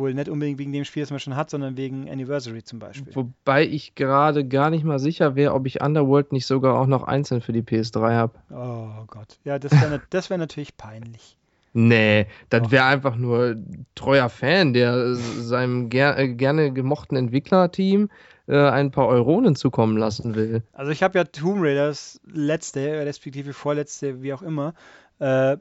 wohl 0.00 0.14
nicht 0.14 0.28
unbedingt 0.28 0.58
wegen 0.58 0.72
dem 0.72 0.84
Spiel, 0.84 1.02
das 1.02 1.10
man 1.10 1.20
schon 1.20 1.36
hat, 1.36 1.50
sondern 1.50 1.76
wegen 1.76 2.10
Anniversary 2.10 2.64
zum 2.64 2.78
Beispiel. 2.80 3.14
Wobei 3.14 3.64
ich 3.64 3.94
gerade 3.94 4.46
gar 4.46 4.70
nicht 4.70 4.84
mal 4.84 4.98
sicher 4.98 5.36
wäre, 5.36 5.54
ob 5.54 5.66
ich 5.66 5.80
Underworld 5.80 6.32
nicht 6.32 6.46
sogar 6.46 6.80
auch 6.80 6.86
noch 6.86 7.04
einzeln 7.04 7.40
für 7.40 7.52
die 7.52 7.62
PS3 7.62 8.12
habe. 8.12 8.38
Oh 8.50 9.04
Gott. 9.06 9.38
Ja, 9.44 9.58
das 9.58 9.72
wäre 9.72 10.00
das 10.10 10.30
wär 10.30 10.38
natürlich 10.38 10.76
peinlich. 10.76 11.36
Nee, 11.72 12.26
das 12.48 12.70
wäre 12.72 12.84
einfach 12.84 13.14
nur 13.14 13.56
treuer 13.94 14.28
Fan, 14.28 14.72
der 14.72 15.14
seinem 15.14 15.88
ger 15.88 16.18
äh, 16.18 16.28
gerne 16.28 16.72
gemochten 16.72 17.16
Entwicklerteam 17.16 18.08
äh, 18.48 18.56
ein 18.56 18.90
paar 18.90 19.06
Euronen 19.06 19.54
zukommen 19.54 19.96
lassen 19.96 20.34
will. 20.34 20.62
Also 20.72 20.90
ich 20.90 21.04
habe 21.04 21.18
ja 21.18 21.24
Tomb 21.24 21.62
Raiders 21.62 22.20
letzte, 22.26 23.06
respektive 23.06 23.52
vorletzte, 23.52 24.20
wie 24.22 24.32
auch 24.32 24.42
immer, 24.42 24.74
äh, 25.20 25.58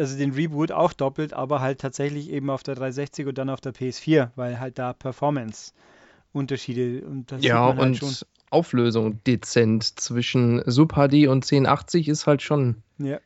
also 0.00 0.18
den 0.18 0.32
Reboot 0.32 0.72
auch 0.72 0.92
doppelt, 0.92 1.32
aber 1.32 1.60
halt 1.60 1.80
tatsächlich 1.80 2.30
eben 2.30 2.50
auf 2.50 2.62
der 2.62 2.74
360 2.74 3.26
und 3.26 3.38
dann 3.38 3.50
auf 3.50 3.60
der 3.60 3.72
PS4, 3.72 4.30
weil 4.34 4.58
halt 4.58 4.78
da 4.78 4.92
Performance-Unterschiede 4.92 7.06
und 7.06 7.30
das 7.30 7.44
Ja, 7.44 7.66
halt 7.66 7.78
und 7.78 7.96
schon. 7.96 8.14
Auflösung 8.50 9.22
dezent 9.24 10.00
zwischen 10.00 10.62
Super 10.66 11.08
HD 11.08 11.28
und 11.28 11.44
1080 11.44 12.08
ist 12.08 12.26
halt 12.26 12.42
schon. 12.42 12.82
Ja. 12.98 13.20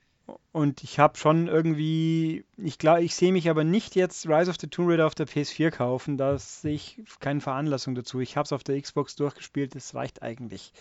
Und 0.53 0.83
ich 0.83 0.99
habe 0.99 1.19
schon 1.19 1.49
irgendwie, 1.49 2.45
ich 2.57 2.79
glaube, 2.79 3.03
ich 3.03 3.15
sehe 3.15 3.33
mich 3.33 3.51
aber 3.51 3.65
nicht 3.65 3.97
jetzt 3.97 4.29
Rise 4.29 4.51
of 4.51 4.57
the 4.61 4.69
Tomb 4.69 4.89
Raider 4.89 5.07
auf 5.07 5.15
der 5.15 5.27
PS4 5.27 5.71
kaufen. 5.71 6.17
Da 6.17 6.39
sehe 6.39 6.75
ich 6.75 7.03
keine 7.21 7.41
Veranlassung 7.41 7.95
dazu. 7.95 8.21
Ich 8.21 8.37
habe 8.37 8.45
es 8.45 8.53
auf 8.53 8.63
der 8.63 8.81
Xbox 8.81 9.17
durchgespielt, 9.17 9.75
das 9.75 9.95
reicht 9.95 10.23
eigentlich. 10.23 10.73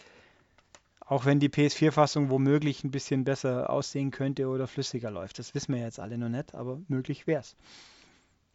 Auch 1.06 1.26
wenn 1.26 1.40
die 1.40 1.50
PS4-Fassung 1.50 2.30
womöglich 2.30 2.84
ein 2.84 2.92
bisschen 2.92 3.24
besser 3.24 3.70
aussehen 3.70 4.12
könnte 4.12 4.48
oder 4.48 4.68
flüssiger 4.68 5.12
läuft. 5.12 5.38
Das 5.40 5.54
wissen 5.54 5.76
wir 5.76 5.82
jetzt 5.82 6.00
alle 6.00 6.18
noch 6.18 6.30
nicht, 6.30 6.56
aber 6.56 6.80
möglich 6.88 7.28
wäre 7.28 7.42
es. 7.42 7.56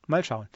Mal 0.07 0.25
schauen. 0.25 0.49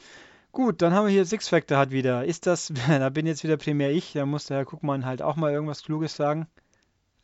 Gut, 0.51 0.81
dann 0.81 0.93
haben 0.93 1.05
wir 1.05 1.11
hier 1.11 1.25
Six 1.25 1.49
Factor 1.49 1.77
hat 1.77 1.91
wieder. 1.91 2.25
Ist 2.25 2.45
das, 2.47 2.71
da 2.87 3.09
bin 3.09 3.25
jetzt 3.25 3.43
wieder 3.43 3.57
primär 3.57 3.91
ich, 3.91 4.13
da 4.13 4.25
muss 4.25 4.45
der 4.45 4.57
Herr 4.57 4.65
Guckmann 4.65 5.05
halt 5.05 5.21
auch 5.21 5.35
mal 5.35 5.51
irgendwas 5.51 5.83
Kluges 5.83 6.15
sagen. 6.15 6.47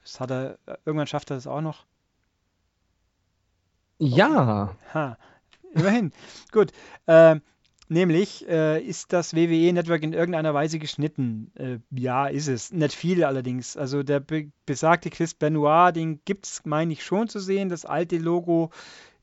Das 0.03 0.19
hat 0.19 0.31
er, 0.31 0.57
irgendwann 0.85 1.07
schafft 1.07 1.31
er 1.31 1.37
das 1.37 1.47
auch 1.47 1.61
noch. 1.61 1.85
Ja. 3.99 4.75
Ha, 4.93 5.17
immerhin. 5.73 6.11
Gut. 6.51 6.71
Äh, 7.05 7.39
Nämlich 7.91 8.47
äh, 8.47 8.79
ist 8.81 9.13
das 9.13 9.35
WWE-Network 9.35 10.03
in 10.03 10.13
irgendeiner 10.13 10.53
Weise 10.53 10.77
geschnitten. 10.77 11.51
Äh, 11.55 11.79
ja, 11.89 12.27
ist 12.27 12.47
es. 12.47 12.71
Nicht 12.71 12.93
viel 12.93 13.23
allerdings. 13.23 13.75
Also 13.75 14.03
der 14.03 14.19
be 14.19 14.51
besagte 14.67 15.09
Chris 15.09 15.33
Benoit, 15.33 15.95
den 15.95 16.23
gibt 16.23 16.45
es, 16.45 16.61
meine 16.65 16.93
ich, 16.93 17.03
schon 17.03 17.27
zu 17.27 17.39
sehen. 17.39 17.67
Das 17.69 17.85
alte 17.85 18.19
Logo 18.19 18.69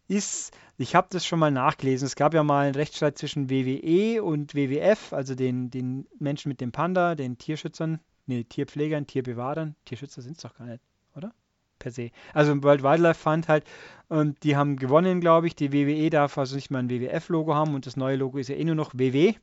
ist, 0.08 0.52
ich 0.78 0.96
habe 0.96 1.06
das 1.11 1.25
schon 1.25 1.38
mal 1.38 1.52
nachgelesen. 1.52 2.06
Es 2.06 2.16
gab 2.16 2.35
ja 2.35 2.42
mal 2.42 2.66
einen 2.66 2.75
Rechtsstreit 2.75 3.16
zwischen 3.16 3.49
WWE 3.50 4.20
und 4.25 4.56
WWF, 4.56 5.12
also 5.12 5.37
den, 5.37 5.70
den 5.70 6.08
Menschen 6.18 6.49
mit 6.49 6.61
dem 6.61 6.73
Panda, 6.73 7.14
den 7.14 7.38
Tierschützern, 7.38 8.00
nee, 8.26 8.42
Tierpflegern, 8.42 9.06
Tierbewahrern. 9.06 9.76
Tierschützer 9.85 10.23
sind 10.23 10.38
es 10.38 10.42
doch 10.42 10.54
gar 10.54 10.66
nicht, 10.66 10.82
oder? 11.14 11.32
Per 11.78 11.92
se. 11.92 12.11
Also 12.35 12.52
im 12.52 12.62
World 12.62 12.83
Wildlife 12.83 13.21
Fund 13.21 13.49
halt. 13.49 13.64
Und 14.09 14.42
die 14.45 14.56
haben 14.56 14.76
gewonnen, 14.76 15.21
glaube 15.21 15.47
ich. 15.47 15.56
Die 15.56 15.73
WWE 15.73 16.11
darf 16.11 16.38
also 16.38 16.54
nicht 16.54 16.71
mal 16.71 16.78
ein 16.78 16.90
WWF-Logo 16.90 17.54
haben 17.54 17.75
und 17.75 17.87
das 17.87 17.97
neue 17.97 18.16
Logo 18.16 18.38
ist 18.38 18.49
ja 18.49 18.56
eh 18.56 18.64
nur 18.64 18.75
noch 18.75 18.95
WW, 18.95 19.35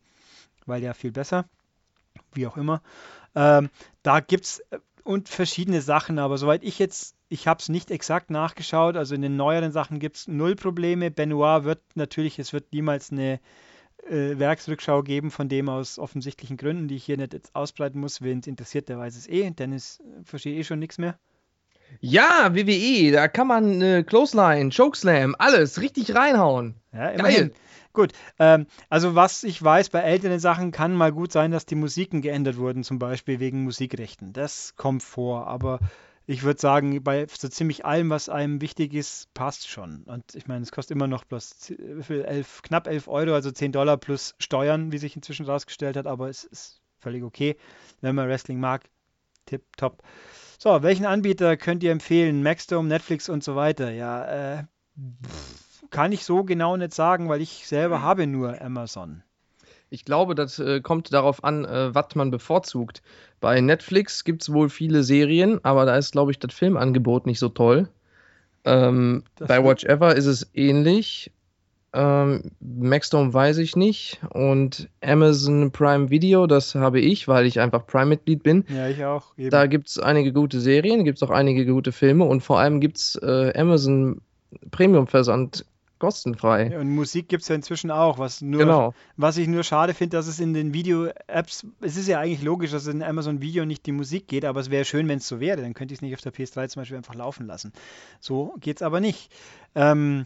weil 0.66 0.82
ja 0.82 0.94
viel 0.94 1.12
besser. 1.12 1.46
Wie 2.34 2.48
auch 2.48 2.58
immer. 2.58 2.82
Ähm, 3.36 3.70
da 4.04 4.20
gibt 4.20 4.46
es 4.46 4.60
äh, 4.72 4.80
und 5.04 5.28
verschiedene 5.28 5.82
Sachen, 5.82 6.18
aber 6.18 6.38
soweit 6.38 6.64
ich 6.64 6.80
jetzt, 6.80 7.16
ich 7.28 7.48
habe 7.48 7.60
es 7.60 7.68
nicht 7.68 7.92
exakt 7.92 8.30
nachgeschaut, 8.30 8.96
also 8.96 9.16
in 9.16 9.22
den 9.22 9.36
neueren 9.36 9.74
Sachen 9.74 10.00
gibt 10.00 10.16
es 10.16 10.28
null 10.28 10.56
Probleme. 10.56 11.12
Benoit 11.12 11.66
wird 11.66 11.82
natürlich, 11.96 12.40
es 12.40 12.54
wird 12.54 12.72
niemals 12.72 13.12
eine 13.12 13.42
äh, 14.08 14.38
Werksrückschau 14.40 15.04
geben, 15.04 15.32
von 15.32 15.50
dem 15.50 15.70
aus 15.70 16.00
offensichtlichen 16.00 16.58
Gründen, 16.58 16.88
die 16.88 16.96
ich 16.96 17.04
hier 17.04 17.18
nicht 17.18 17.34
jetzt 17.34 17.56
ausbreiten 17.56 18.00
muss. 18.00 18.22
Wen 18.22 18.40
es 18.40 18.48
interessiert, 18.48 18.90
der 18.90 18.98
weiß 18.98 19.16
es 19.18 19.28
eh. 19.28 19.50
Dennis 19.52 20.00
äh, 20.00 20.24
versteht 20.24 20.58
eh 20.58 20.64
schon 20.64 20.80
nichts 20.80 20.98
mehr. 20.98 21.18
Ja, 22.00 22.54
WWE, 22.54 23.12
da 23.12 23.28
kann 23.28 23.48
man 23.48 23.82
äh, 23.82 24.04
Clothesline, 24.04 24.72
Chokeslam, 24.76 25.36
alles 25.40 25.80
richtig 25.80 26.16
reinhauen. 26.16 26.76
Ja, 26.92 27.10
immerhin. 27.10 27.50
Geil. 27.50 27.52
Gut, 27.94 28.12
ähm, 28.40 28.66
also 28.90 29.14
was 29.14 29.44
ich 29.44 29.64
weiß, 29.64 29.90
bei 29.90 30.00
älteren 30.00 30.40
Sachen 30.40 30.72
kann 30.72 30.96
mal 30.96 31.12
gut 31.12 31.32
sein, 31.32 31.52
dass 31.52 31.68
die 31.68 31.76
Musiken 31.76 32.22
geändert 32.22 32.58
wurden, 32.58 32.84
zum 32.84 32.98
Beispiel 32.98 33.40
wegen 33.40 33.64
Musikrechten. 33.64 34.34
Das 34.34 34.74
kommt 34.76 35.04
vor, 35.04 35.46
aber 35.46 35.80
ich 36.26 36.42
würde 36.42 36.60
sagen, 36.60 37.04
bei 37.04 37.28
so 37.30 37.48
ziemlich 37.50 37.86
allem, 37.86 38.10
was 38.10 38.30
einem 38.30 38.62
wichtig 38.62 38.94
ist, 38.94 39.32
passt 39.34 39.70
schon. 39.70 40.04
Und 40.04 40.36
ich 40.36 40.48
meine, 40.48 40.64
es 40.64 40.72
kostet 40.72 40.96
immer 40.96 41.08
noch 41.08 41.24
bloß 41.24 41.72
elf, 42.10 42.62
knapp 42.64 42.88
11 42.88 43.08
Euro, 43.08 43.34
also 43.36 43.52
10 43.52 43.74
Dollar 43.74 43.98
plus 43.98 44.34
Steuern, 44.40 44.92
wie 44.92 44.98
sich 44.98 45.16
inzwischen 45.16 45.46
rausgestellt 45.46 45.96
hat, 45.96 46.08
aber 46.08 46.30
es 46.30 46.46
ist 46.46 46.82
völlig 46.98 47.24
okay, 47.24 47.58
wenn 48.02 48.16
man 48.16 48.28
Wrestling 48.28 48.60
mag. 48.60 48.90
Tip, 49.46 49.62
top. 49.78 50.02
So, 50.64 50.82
welchen 50.82 51.06
Anbieter 51.06 51.58
könnt 51.58 51.84
ihr 51.84 51.92
empfehlen? 51.92 52.42
Maxdome, 52.42 52.88
Netflix 52.88 53.28
und 53.28 53.44
so 53.44 53.58
weiter? 53.58 53.92
Ja, 53.92 54.60
äh, 54.60 54.64
kann 55.90 56.14
ich 56.14 56.24
so 56.24 56.46
genau 56.46 56.78
nicht 56.78 56.94
sagen, 56.94 57.28
weil 57.28 57.42
ich 57.42 57.68
selber 57.68 58.02
habe 58.02 58.28
nur 58.28 58.62
Amazon. 58.62 59.24
Ich 59.90 60.06
glaube, 60.06 60.36
das 60.36 60.60
äh, 60.60 60.80
kommt 60.80 61.12
darauf 61.12 61.44
an, 61.44 61.66
äh, 61.66 61.94
was 61.94 62.16
man 62.16 62.32
bevorzugt. 62.32 63.02
Bei 63.42 63.60
Netflix 63.60 64.24
gibt 64.24 64.44
es 64.44 64.54
wohl 64.54 64.70
viele 64.70 65.04
Serien, 65.04 65.60
aber 65.64 65.86
da 65.86 65.98
ist, 65.98 66.14
glaube 66.14 66.32
ich, 66.32 66.40
das 66.40 66.54
Filmangebot 66.54 67.26
nicht 67.26 67.40
so 67.40 67.50
toll. 67.50 67.90
Ähm, 68.64 69.26
bei 69.40 69.62
Watch 69.62 69.84
Ever 69.84 70.16
ist 70.16 70.28
es 70.28 70.50
ähnlich. 70.54 71.30
Ähm, 71.94 72.52
Maxdome 72.60 73.34
weiß 73.34 73.60
ich 73.60 73.76
nicht. 73.76 74.20
Und 74.32 74.90
Amazon 75.02 75.72
Prime 75.72 76.10
Video, 76.10 76.48
das 76.48 76.74
habe 76.76 77.00
ich, 77.00 77.28
weil 77.28 77.46
ich 77.46 77.60
einfach 77.60 77.86
Prime-Mitglied 77.86 78.42
bin. 78.42 78.66
Ja, 78.68 78.88
ich 78.88 79.06
auch. 79.06 79.38
Eben. 79.38 79.52
Da 79.52 79.68
gibt 79.68 79.88
es 79.90 80.00
einige 80.00 80.34
gute 80.34 80.60
Serien, 80.60 81.04
gibt 81.06 81.20
es 81.20 81.24
auch 81.24 81.30
einige 81.30 81.66
gute 81.66 81.92
Filme 81.92 82.26
und 82.26 82.42
vor 82.42 82.60
allem 82.60 82.82
gibt 82.82 82.98
es 82.98 83.16
äh, 83.22 83.54
Amazon 83.56 84.22
Premium-Versand 84.72 85.66
kostenfrei. 86.00 86.70
Ja, 86.72 86.80
und 86.80 86.90
Musik 86.90 87.30
gibt 87.30 87.44
es 87.44 87.48
ja 87.50 87.56
inzwischen 87.56 87.90
auch, 87.90 88.18
was 88.18 88.42
nur, 88.42 88.60
Genau. 88.60 88.94
was 89.16 89.38
ich 89.38 89.48
nur 89.48 89.64
schade 89.64 89.94
finde, 89.94 90.18
dass 90.18 90.28
es 90.28 90.40
in 90.42 90.54
den 90.54 90.74
Video-Apps, 90.74 91.66
es 91.80 91.96
ist 91.96 92.10
ja 92.10 92.20
eigentlich 92.20 92.42
logisch, 92.42 92.72
dass 92.72 92.88
in 92.88 93.02
Amazon 93.02 93.42
Video 93.42 93.64
nicht 93.66 93.86
die 93.86 93.94
Musik 93.94 94.28
geht, 94.28 94.44
aber 94.44 94.60
es 94.60 94.70
wäre 94.70 94.84
schön, 94.84 95.08
wenn 95.08 95.20
es 95.20 95.28
so 95.28 95.40
wäre, 95.40 95.62
dann 95.62 95.74
könnte 95.74 95.94
ich 95.94 96.00
es 96.00 96.02
nicht 96.02 96.14
auf 96.14 96.20
der 96.22 96.34
PS3 96.34 96.68
zum 96.68 96.82
Beispiel 96.82 96.98
einfach 96.98 97.16
laufen 97.16 97.46
lassen. 97.48 97.72
So 98.20 98.54
geht 98.60 98.78
es 98.78 98.82
aber 98.82 99.00
nicht. 99.00 99.32
Ähm, 99.76 100.26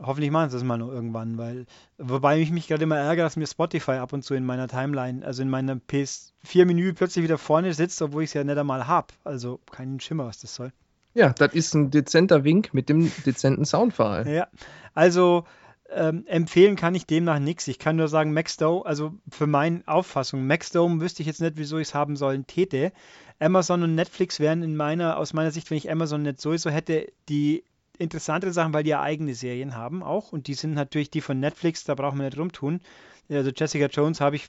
hoffentlich 0.00 0.30
machen 0.30 0.50
sie 0.50 0.56
das 0.56 0.64
mal 0.64 0.78
noch 0.78 0.90
irgendwann, 0.90 1.38
weil, 1.38 1.66
wobei 1.98 2.40
ich 2.40 2.50
mich 2.50 2.68
gerade 2.68 2.82
immer 2.84 2.96
ärgere, 2.96 3.24
dass 3.24 3.36
mir 3.36 3.46
Spotify 3.46 3.92
ab 3.92 4.12
und 4.12 4.22
zu 4.22 4.34
in 4.34 4.44
meiner 4.44 4.68
Timeline, 4.68 5.24
also 5.24 5.42
in 5.42 5.50
meinem 5.50 5.80
PS4-Menü 5.88 6.92
plötzlich 6.94 7.22
wieder 7.22 7.38
vorne 7.38 7.72
sitzt, 7.74 8.00
obwohl 8.02 8.22
ich 8.22 8.30
es 8.30 8.34
ja 8.34 8.44
nicht 8.44 8.58
einmal 8.58 8.86
habe. 8.86 9.08
Also 9.24 9.60
keinen 9.70 10.00
Schimmer, 10.00 10.26
was 10.26 10.40
das 10.40 10.54
soll. 10.54 10.72
Ja, 11.14 11.32
das 11.32 11.54
ist 11.54 11.74
ein 11.74 11.90
dezenter 11.90 12.42
Wink 12.42 12.74
mit 12.74 12.88
dem 12.88 13.10
dezenten 13.24 13.64
Soundfall. 13.64 14.26
Ja, 14.34 14.48
also 14.94 15.44
ähm, 15.90 16.24
empfehlen 16.26 16.74
kann 16.76 16.94
ich 16.94 17.06
demnach 17.06 17.38
nichts. 17.38 17.68
Ich 17.68 17.78
kann 17.78 17.96
nur 17.96 18.08
sagen, 18.08 18.32
Maxdome, 18.32 18.84
also 18.84 19.14
für 19.28 19.46
meine 19.46 19.82
Auffassung, 19.86 20.46
Maxdome 20.46 21.00
wüsste 21.00 21.22
ich 21.22 21.28
jetzt 21.28 21.40
nicht, 21.40 21.56
wieso 21.56 21.78
ich 21.78 21.88
es 21.88 21.94
haben 21.94 22.16
sollen 22.16 22.46
täte. 22.46 22.92
Amazon 23.38 23.82
und 23.82 23.94
Netflix 23.94 24.40
wären 24.40 24.62
in 24.62 24.76
meiner, 24.76 25.18
aus 25.18 25.32
meiner 25.34 25.50
Sicht, 25.50 25.70
wenn 25.70 25.78
ich 25.78 25.90
Amazon 25.90 26.22
nicht 26.22 26.40
sowieso 26.40 26.70
hätte, 26.70 27.12
die 27.28 27.64
interessantere 27.98 28.52
Sachen, 28.52 28.72
weil 28.72 28.84
die 28.84 28.90
ja 28.90 29.00
eigene 29.00 29.34
Serien 29.34 29.76
haben 29.76 30.02
auch. 30.02 30.32
Und 30.32 30.46
die 30.46 30.54
sind 30.54 30.74
natürlich 30.74 31.10
die 31.10 31.20
von 31.20 31.40
Netflix, 31.40 31.84
da 31.84 31.94
brauchen 31.94 32.18
wir 32.18 32.24
nicht 32.24 32.38
rumtun. 32.38 32.80
Also 33.28 33.50
Jessica 33.54 33.86
Jones 33.86 34.20
habe 34.20 34.36
ich 34.36 34.48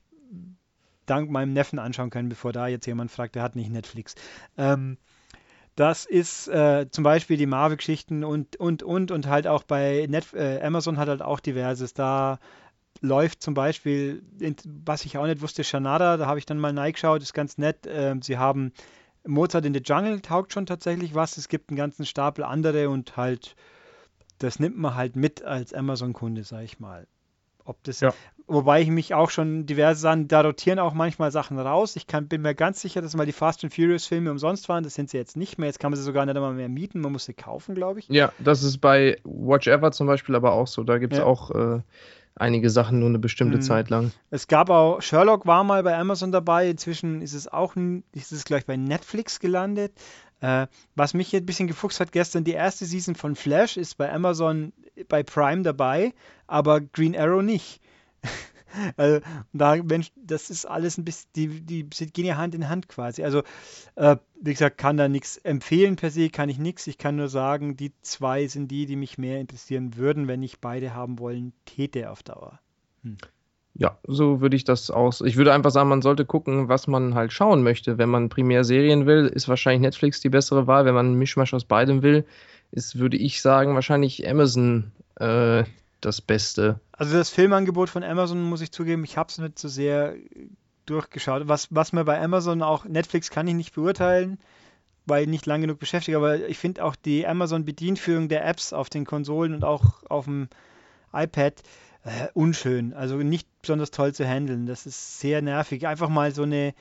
dank 1.05 1.29
meinem 1.29 1.53
Neffen 1.53 1.79
anschauen 1.79 2.09
können, 2.09 2.29
bevor 2.29 2.51
da 2.51 2.67
jetzt 2.67 2.85
jemand 2.87 3.11
fragt, 3.11 3.35
der 3.35 3.43
hat 3.43 3.55
nicht 3.55 3.69
Netflix. 3.69 4.15
Ähm, 4.57 4.97
das 5.75 6.05
ist 6.05 6.47
äh, 6.47 6.87
zum 6.89 7.03
Beispiel 7.03 7.37
die 7.37 7.45
Marvel-Geschichten 7.45 8.23
und, 8.23 8.55
und, 8.55 8.81
und, 8.81 9.11
und 9.11 9.27
halt 9.27 9.45
auch 9.45 9.63
bei 9.63 10.07
Net 10.09 10.33
äh, 10.33 10.61
Amazon 10.61 10.97
hat 10.97 11.09
halt 11.09 11.21
auch 11.21 11.39
diverses. 11.39 11.93
Da 11.93 12.39
läuft 13.01 13.43
zum 13.43 13.53
Beispiel, 13.53 14.23
was 14.65 15.05
ich 15.05 15.17
auch 15.17 15.25
nicht 15.25 15.41
wusste, 15.41 15.65
Shanada, 15.65 16.15
da 16.15 16.27
habe 16.27 16.39
ich 16.39 16.45
dann 16.45 16.59
mal 16.59 16.77
reingeschaut, 16.77 17.21
ist 17.21 17.33
ganz 17.33 17.57
nett. 17.57 17.87
Ähm, 17.87 18.21
sie 18.21 18.37
haben 18.37 18.71
Mozart 19.25 19.65
in 19.65 19.73
the 19.73 19.81
Jungle, 19.83 20.21
taugt 20.21 20.53
schon 20.53 20.65
tatsächlich 20.65 21.15
was. 21.15 21.37
Es 21.37 21.47
gibt 21.49 21.69
einen 21.69 21.77
ganzen 21.77 22.05
Stapel 22.05 22.43
andere 22.43 22.89
und 22.89 23.17
halt, 23.17 23.55
das 24.39 24.59
nimmt 24.59 24.77
man 24.77 24.95
halt 24.95 25.15
mit 25.15 25.43
als 25.43 25.73
Amazon-Kunde, 25.73 26.43
sag 26.43 26.63
ich 26.63 26.79
mal. 26.79 27.07
Ob 27.67 27.83
das, 27.83 27.99
Ja. 28.01 28.13
wobei 28.45 28.81
ich 28.81 28.89
mich 28.89 29.15
auch 29.15 29.31
schon 29.31 29.65
diverse 29.65 29.99
Sachen, 29.99 30.27
da 30.27 30.41
rotieren 30.41 30.77
auch 30.77 30.93
manchmal 30.93 31.31
Sachen 31.31 31.57
raus. 31.57 31.95
Ich 31.95 32.05
kann, 32.05 32.27
bin 32.27 32.43
mir 32.43 32.53
ganz 32.53 32.79
sicher, 32.79 33.01
dass 33.01 33.15
mal 33.15 33.25
die 33.25 33.31
Fast 33.31 33.63
and 33.63 33.73
Furious 33.73 34.05
Filme 34.05 34.29
umsonst 34.29 34.69
waren. 34.69 34.83
Das 34.83 34.93
sind 34.93 35.09
sie 35.09 35.17
jetzt 35.17 35.35
nicht 35.35 35.57
mehr. 35.57 35.65
Jetzt 35.67 35.79
kann 35.79 35.89
man 35.89 35.97
sie 35.97 36.03
sogar 36.03 36.23
nicht 36.27 36.35
einmal 36.35 36.53
mehr 36.53 36.69
mieten. 36.69 37.01
Man 37.01 37.11
muss 37.11 37.25
sie 37.25 37.33
kaufen, 37.33 37.73
glaube 37.73 37.99
ich. 37.99 38.07
Ja, 38.09 38.31
das 38.37 38.61
ist 38.61 38.77
bei 38.81 39.17
Watch 39.23 39.65
Ever 39.67 39.91
zum 39.91 40.05
Beispiel 40.05 40.35
aber 40.35 40.51
auch 40.51 40.67
so. 40.67 40.83
Da 40.83 40.99
gibt 40.99 41.13
es 41.13 41.19
Ja. 41.19 41.25
auch 41.25 41.49
äh, 41.49 41.79
einige 42.35 42.69
Sachen 42.69 42.99
nur 42.99 43.09
eine 43.09 43.19
bestimmte 43.19 43.57
Mhm. 43.57 43.61
Zeit 43.61 43.89
lang. 43.89 44.11
Es 44.29 44.47
gab 44.47 44.69
auch, 44.69 45.01
Sherlock 45.01 45.45
war 45.45 45.63
mal 45.63 45.83
bei 45.83 45.97
Amazon 45.97 46.31
dabei. 46.31 46.69
Inzwischen 46.69 47.21
ist 47.21 47.33
es 47.33 47.47
auch, 47.47 47.75
ist 48.13 48.31
es 48.31 48.45
gleich 48.45 48.65
bei 48.65 48.77
Netflix 48.77 49.39
gelandet. 49.39 49.93
Äh, 50.41 50.67
was 50.95 51.13
mich 51.13 51.29
hier 51.29 51.39
ein 51.39 51.45
bisschen 51.45 51.67
gefuchst 51.67 51.99
hat 51.99 52.11
gestern, 52.11 52.43
die 52.43 52.51
erste 52.51 52.85
Season 52.85 53.15
von 53.15 53.35
Flash 53.35 53.77
ist 53.77 53.95
bei 53.97 54.11
Amazon 54.11 54.73
bei 55.07 55.23
Prime 55.23 55.63
dabei, 55.63 56.13
aber 56.45 56.81
Green 56.81 57.15
Arrow 57.17 57.41
nicht. 57.41 57.79
Also, 58.97 59.19
da, 59.53 59.75
Mensch, 59.75 60.11
das 60.15 60.49
ist 60.49 60.65
alles 60.65 60.97
ein 60.97 61.05
bisschen, 61.05 61.29
die, 61.35 61.61
die 61.61 61.87
gehen 62.11 62.25
ja 62.25 62.37
Hand 62.37 62.55
in 62.55 62.69
Hand 62.69 62.87
quasi. 62.87 63.23
Also, 63.23 63.43
äh, 63.95 64.17
wie 64.41 64.51
gesagt, 64.51 64.77
kann 64.77 64.97
da 64.97 65.07
nichts 65.07 65.37
empfehlen 65.37 65.95
per 65.95 66.11
se, 66.11 66.29
kann 66.29 66.49
ich 66.49 66.57
nichts. 66.57 66.87
Ich 66.87 66.97
kann 66.97 67.15
nur 67.15 67.29
sagen, 67.29 67.77
die 67.77 67.93
zwei 68.01 68.47
sind 68.47 68.69
die, 68.69 68.85
die 68.85 68.95
mich 68.95 69.17
mehr 69.17 69.39
interessieren 69.39 69.95
würden, 69.97 70.27
wenn 70.27 70.43
ich 70.43 70.59
beide 70.59 70.93
haben 70.93 71.19
wollen 71.19 71.53
täte 71.65 72.09
auf 72.09 72.23
Dauer. 72.23 72.59
Ja, 73.77 73.97
so 74.07 74.39
würde 74.39 74.55
ich 74.55 74.63
das 74.63 74.89
aus. 74.89 75.19
Ich 75.19 75.35
würde 75.35 75.53
einfach 75.53 75.71
sagen, 75.71 75.89
man 75.89 76.01
sollte 76.01 76.25
gucken, 76.25 76.69
was 76.69 76.87
man 76.87 77.13
halt 77.13 77.33
schauen 77.33 77.61
möchte. 77.61 77.97
Wenn 77.97 78.09
man 78.09 78.29
primär 78.29 78.63
Serien 78.63 79.05
will, 79.05 79.27
ist 79.27 79.49
wahrscheinlich 79.49 79.81
Netflix 79.81 80.21
die 80.21 80.29
bessere 80.29 80.65
Wahl. 80.65 80.85
Wenn 80.85 80.95
man 80.95 81.07
einen 81.07 81.15
Mischmasch 81.15 81.53
aus 81.53 81.65
beidem 81.65 82.01
will, 82.01 82.25
ist, 82.71 82.97
würde 82.97 83.17
ich 83.17 83.41
sagen, 83.41 83.75
wahrscheinlich 83.75 84.27
Amazon 84.27 84.91
äh, 85.15 85.65
das 85.99 86.21
Beste. 86.21 86.79
Also 86.97 87.17
das 87.17 87.29
Filmangebot 87.29 87.89
von 87.89 88.03
Amazon, 88.03 88.41
muss 88.43 88.61
ich 88.61 88.71
zugeben, 88.71 89.03
ich 89.03 89.17
habe 89.17 89.29
es 89.29 89.37
nicht 89.37 89.59
so 89.59 89.67
sehr 89.67 90.15
äh, 90.15 90.21
durchgeschaut. 90.85 91.47
Was, 91.47 91.67
was 91.71 91.93
mir 91.93 92.05
bei 92.05 92.21
Amazon 92.21 92.61
auch, 92.61 92.85
Netflix 92.85 93.29
kann 93.29 93.47
ich 93.47 93.55
nicht 93.55 93.75
beurteilen, 93.75 94.39
weil 95.05 95.23
ich 95.23 95.29
nicht 95.29 95.45
lang 95.45 95.61
genug 95.61 95.79
beschäftigt, 95.79 96.15
aber 96.15 96.47
ich 96.47 96.57
finde 96.57 96.83
auch 96.83 96.95
die 96.95 97.27
Amazon-Bedienführung 97.27 98.29
der 98.29 98.45
Apps 98.45 98.71
auf 98.73 98.89
den 98.89 99.05
Konsolen 99.05 99.53
und 99.53 99.63
auch 99.63 100.03
auf 100.09 100.25
dem 100.25 100.47
iPad 101.13 101.61
äh, 102.03 102.27
unschön. 102.33 102.93
Also 102.93 103.17
nicht 103.17 103.47
besonders 103.61 103.91
toll 103.91 104.13
zu 104.13 104.25
handeln. 104.25 104.65
Das 104.65 104.85
ist 104.85 105.19
sehr 105.19 105.41
nervig. 105.41 105.87
Einfach 105.87 106.09
mal 106.09 106.33
so 106.33 106.43
eine, 106.43 106.73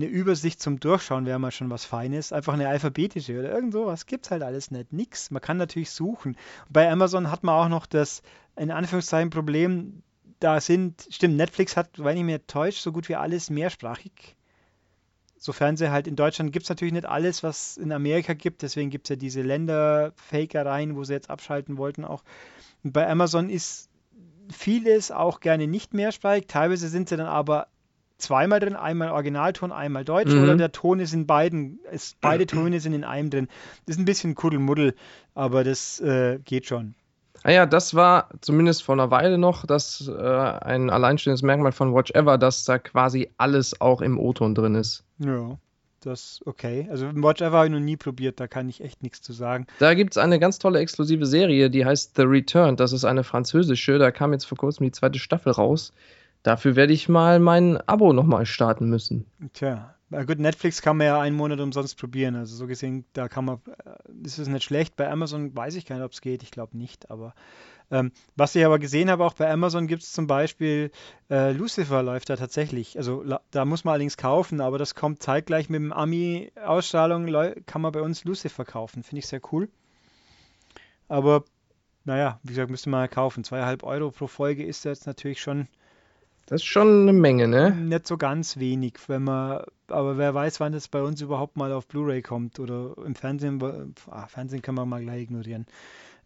eine 0.00 0.10
Übersicht 0.10 0.60
zum 0.60 0.80
Durchschauen 0.80 1.26
wäre 1.26 1.38
mal 1.38 1.50
schon 1.50 1.70
was 1.70 1.84
Feines. 1.84 2.32
Einfach 2.32 2.54
eine 2.54 2.68
alphabetische 2.68 3.38
oder 3.38 3.52
irgend 3.52 3.72
sowas 3.72 4.06
gibt 4.06 4.26
es 4.26 4.30
halt 4.30 4.42
alles 4.42 4.70
nicht. 4.70 4.92
Nix. 4.92 5.30
Man 5.30 5.42
kann 5.42 5.58
natürlich 5.58 5.90
suchen. 5.90 6.36
Bei 6.68 6.90
Amazon 6.90 7.30
hat 7.30 7.44
man 7.44 7.54
auch 7.54 7.68
noch 7.68 7.86
das, 7.86 8.22
in 8.56 8.70
Anführungszeichen, 8.70 9.30
Problem, 9.30 10.02
da 10.40 10.60
sind, 10.60 11.06
stimmt, 11.10 11.36
Netflix 11.36 11.76
hat, 11.76 11.90
wenn 11.98 12.16
ich 12.16 12.24
mir 12.24 12.46
täusche, 12.46 12.80
so 12.80 12.92
gut 12.92 13.08
wie 13.08 13.16
alles 13.16 13.50
mehrsprachig. 13.50 14.36
Sofern 15.36 15.76
sie 15.76 15.90
halt 15.90 16.06
in 16.06 16.16
Deutschland 16.16 16.52
gibt 16.52 16.64
es 16.64 16.70
natürlich 16.70 16.92
nicht 16.92 17.06
alles, 17.06 17.42
was 17.42 17.76
in 17.76 17.92
Amerika 17.92 18.32
gibt. 18.34 18.62
Deswegen 18.62 18.90
gibt 18.90 19.06
es 19.06 19.10
ja 19.10 19.16
diese 19.16 19.42
Länder-Fakereien, 19.42 20.96
wo 20.96 21.04
sie 21.04 21.12
jetzt 21.12 21.30
abschalten 21.30 21.76
wollten 21.76 22.04
auch. 22.04 22.22
Und 22.82 22.92
bei 22.92 23.08
Amazon 23.08 23.50
ist 23.50 23.90
vieles 24.50 25.10
auch 25.10 25.40
gerne 25.40 25.66
nicht 25.66 25.94
mehrsprachig. 25.94 26.46
Teilweise 26.46 26.88
sind 26.88 27.08
sie 27.08 27.16
dann 27.16 27.26
aber 27.26 27.68
zweimal 28.20 28.60
drin, 28.60 28.76
einmal 28.76 29.10
Originalton, 29.10 29.72
einmal 29.72 30.04
Deutsch 30.04 30.32
Mhm. 30.32 30.42
oder 30.42 30.56
der 30.56 30.72
Ton 30.72 31.00
ist 31.00 31.12
in 31.12 31.26
beiden, 31.26 31.80
ist, 31.90 32.20
beide 32.20 32.46
Töne 32.46 32.80
sind 32.80 32.92
in 32.92 33.04
einem 33.04 33.30
drin. 33.30 33.48
Das 33.86 33.96
ist 33.96 34.00
ein 34.00 34.04
bisschen 34.04 34.34
Kuddelmuddel, 34.34 34.94
aber 35.34 35.64
das 35.64 36.00
äh, 36.00 36.38
geht 36.44 36.66
schon. 36.66 36.94
Ah 37.42 37.52
ja, 37.52 37.64
das 37.64 37.94
war 37.94 38.28
zumindest 38.42 38.82
vor 38.82 38.94
einer 38.94 39.10
Weile 39.10 39.38
noch 39.38 39.64
das 39.64 40.06
äh, 40.06 40.12
ein 40.22 40.90
alleinstehendes 40.90 41.40
Merkmal 41.42 41.72
von 41.72 41.94
Watch 41.94 42.10
Ever, 42.10 42.36
dass 42.36 42.64
da 42.66 42.78
quasi 42.78 43.30
alles 43.38 43.80
auch 43.80 44.02
im 44.02 44.18
O-Ton 44.18 44.54
drin 44.54 44.74
ist. 44.74 45.04
Ja, 45.18 45.56
das 46.02 46.40
okay. 46.44 46.86
Also 46.90 47.06
Watch 47.14 47.40
Ever 47.40 47.56
habe 47.56 47.66
ich 47.68 47.72
noch 47.72 47.80
nie 47.80 47.96
probiert, 47.96 48.40
da 48.40 48.46
kann 48.46 48.68
ich 48.68 48.82
echt 48.82 49.02
nichts 49.02 49.22
zu 49.22 49.32
sagen. 49.32 49.66
Da 49.78 49.94
gibt 49.94 50.12
es 50.12 50.18
eine 50.18 50.38
ganz 50.38 50.58
tolle 50.58 50.80
exklusive 50.80 51.24
Serie, 51.24 51.70
die 51.70 51.86
heißt 51.86 52.14
The 52.16 52.22
Return. 52.24 52.76
Das 52.76 52.92
ist 52.92 53.06
eine 53.06 53.24
französische. 53.24 53.98
Da 53.98 54.10
kam 54.10 54.32
jetzt 54.34 54.44
vor 54.44 54.58
kurzem 54.58 54.84
die 54.84 54.92
zweite 54.92 55.18
Staffel 55.18 55.52
raus. 55.52 55.94
Dafür 56.42 56.76
werde 56.76 56.92
ich 56.92 57.08
mal 57.08 57.38
mein 57.38 57.76
Abo 57.86 58.12
nochmal 58.12 58.46
starten 58.46 58.88
müssen. 58.88 59.26
Tja, 59.52 59.94
na 60.08 60.24
gut, 60.24 60.38
Netflix 60.38 60.82
kann 60.82 60.96
man 60.96 61.06
ja 61.06 61.20
einen 61.20 61.36
Monat 61.36 61.60
umsonst 61.60 61.98
probieren. 61.98 62.34
Also 62.34 62.56
so 62.56 62.66
gesehen, 62.66 63.04
da 63.12 63.28
kann 63.28 63.44
man, 63.44 63.60
äh, 63.84 64.26
ist 64.26 64.38
es 64.38 64.48
nicht 64.48 64.64
schlecht. 64.64 64.96
Bei 64.96 65.10
Amazon 65.10 65.54
weiß 65.54 65.76
ich 65.76 65.86
gar 65.86 65.96
nicht, 65.96 66.04
ob 66.04 66.12
es 66.12 66.20
geht. 66.20 66.42
Ich 66.42 66.50
glaube 66.50 66.76
nicht. 66.76 67.10
Aber 67.10 67.34
ähm, 67.90 68.10
was 68.36 68.54
ich 68.54 68.64
aber 68.64 68.78
gesehen 68.78 69.10
habe, 69.10 69.24
auch 69.24 69.34
bei 69.34 69.50
Amazon 69.50 69.86
gibt 69.86 70.02
es 70.02 70.12
zum 70.12 70.26
Beispiel 70.26 70.90
äh, 71.30 71.52
Lucifer 71.52 72.02
läuft 72.02 72.30
da 72.30 72.36
tatsächlich. 72.36 72.96
Also 72.96 73.24
da 73.50 73.64
muss 73.64 73.84
man 73.84 73.92
allerdings 73.92 74.16
kaufen, 74.16 74.60
aber 74.60 74.78
das 74.78 74.94
kommt 74.94 75.22
zeitgleich 75.22 75.68
mit 75.68 75.80
dem 75.80 75.92
Ami-Ausstrahlung, 75.92 77.26
kann 77.66 77.82
man 77.82 77.92
bei 77.92 78.00
uns 78.00 78.24
Lucifer 78.24 78.64
kaufen. 78.64 79.02
Finde 79.02 79.20
ich 79.20 79.26
sehr 79.26 79.40
cool. 79.52 79.68
Aber 81.08 81.44
naja, 82.04 82.40
wie 82.42 82.50
gesagt, 82.50 82.70
müsste 82.70 82.90
man 82.90 83.10
kaufen. 83.10 83.44
Zweieinhalb 83.44 83.82
Euro 83.82 84.10
pro 84.10 84.26
Folge 84.26 84.64
ist 84.64 84.84
jetzt 84.84 85.06
natürlich 85.06 85.40
schon 85.40 85.68
Das 86.50 86.62
ist 86.62 86.66
schon 86.66 87.02
eine 87.02 87.12
Menge, 87.12 87.46
ne? 87.46 87.70
nicht 87.70 88.08
so 88.08 88.16
ganz 88.18 88.56
wenig, 88.56 88.94
wenn 89.06 89.22
man, 89.22 89.62
aber 89.86 90.18
wer 90.18 90.34
weiß, 90.34 90.58
wann 90.58 90.72
das 90.72 90.88
bei 90.88 91.00
uns 91.00 91.20
überhaupt 91.20 91.56
mal 91.56 91.70
auf 91.70 91.86
Blu-ray 91.86 92.22
kommt 92.22 92.58
oder 92.58 92.96
im 93.06 93.14
Fernsehen, 93.14 93.94
ah, 94.10 94.26
Fernsehen 94.26 94.60
kann 94.60 94.74
man 94.74 94.88
mal 94.88 95.00
gleich 95.00 95.22
ignorieren. 95.22 95.66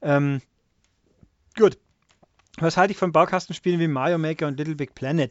Ähm, 0.00 0.40
gut. 1.58 1.76
Was 2.56 2.78
halte 2.78 2.92
ich 2.92 2.96
von 2.96 3.12
Baukastenspielen 3.12 3.80
wie 3.80 3.86
Mario 3.86 4.16
Maker 4.16 4.46
und 4.46 4.56
Little 4.56 4.76
Big 4.76 4.94
Planet? 4.94 5.30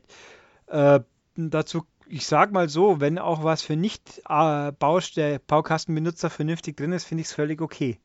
Äh, 0.67 0.99
dazu, 1.35 1.85
ich 2.05 2.27
sag 2.27 2.51
mal 2.51 2.69
so, 2.69 2.99
wenn 2.99 3.17
auch 3.17 3.43
was 3.43 3.63
für 3.63 3.75
nicht 3.75 4.21
äh, 4.29 4.71
Baukastenbenutzer 4.73 6.29
vernünftig 6.29 6.77
drin 6.77 6.91
ist, 6.91 7.05
finde 7.05 7.21
ich 7.21 7.29
es 7.29 7.33
völlig 7.33 7.61
okay. 7.61 7.97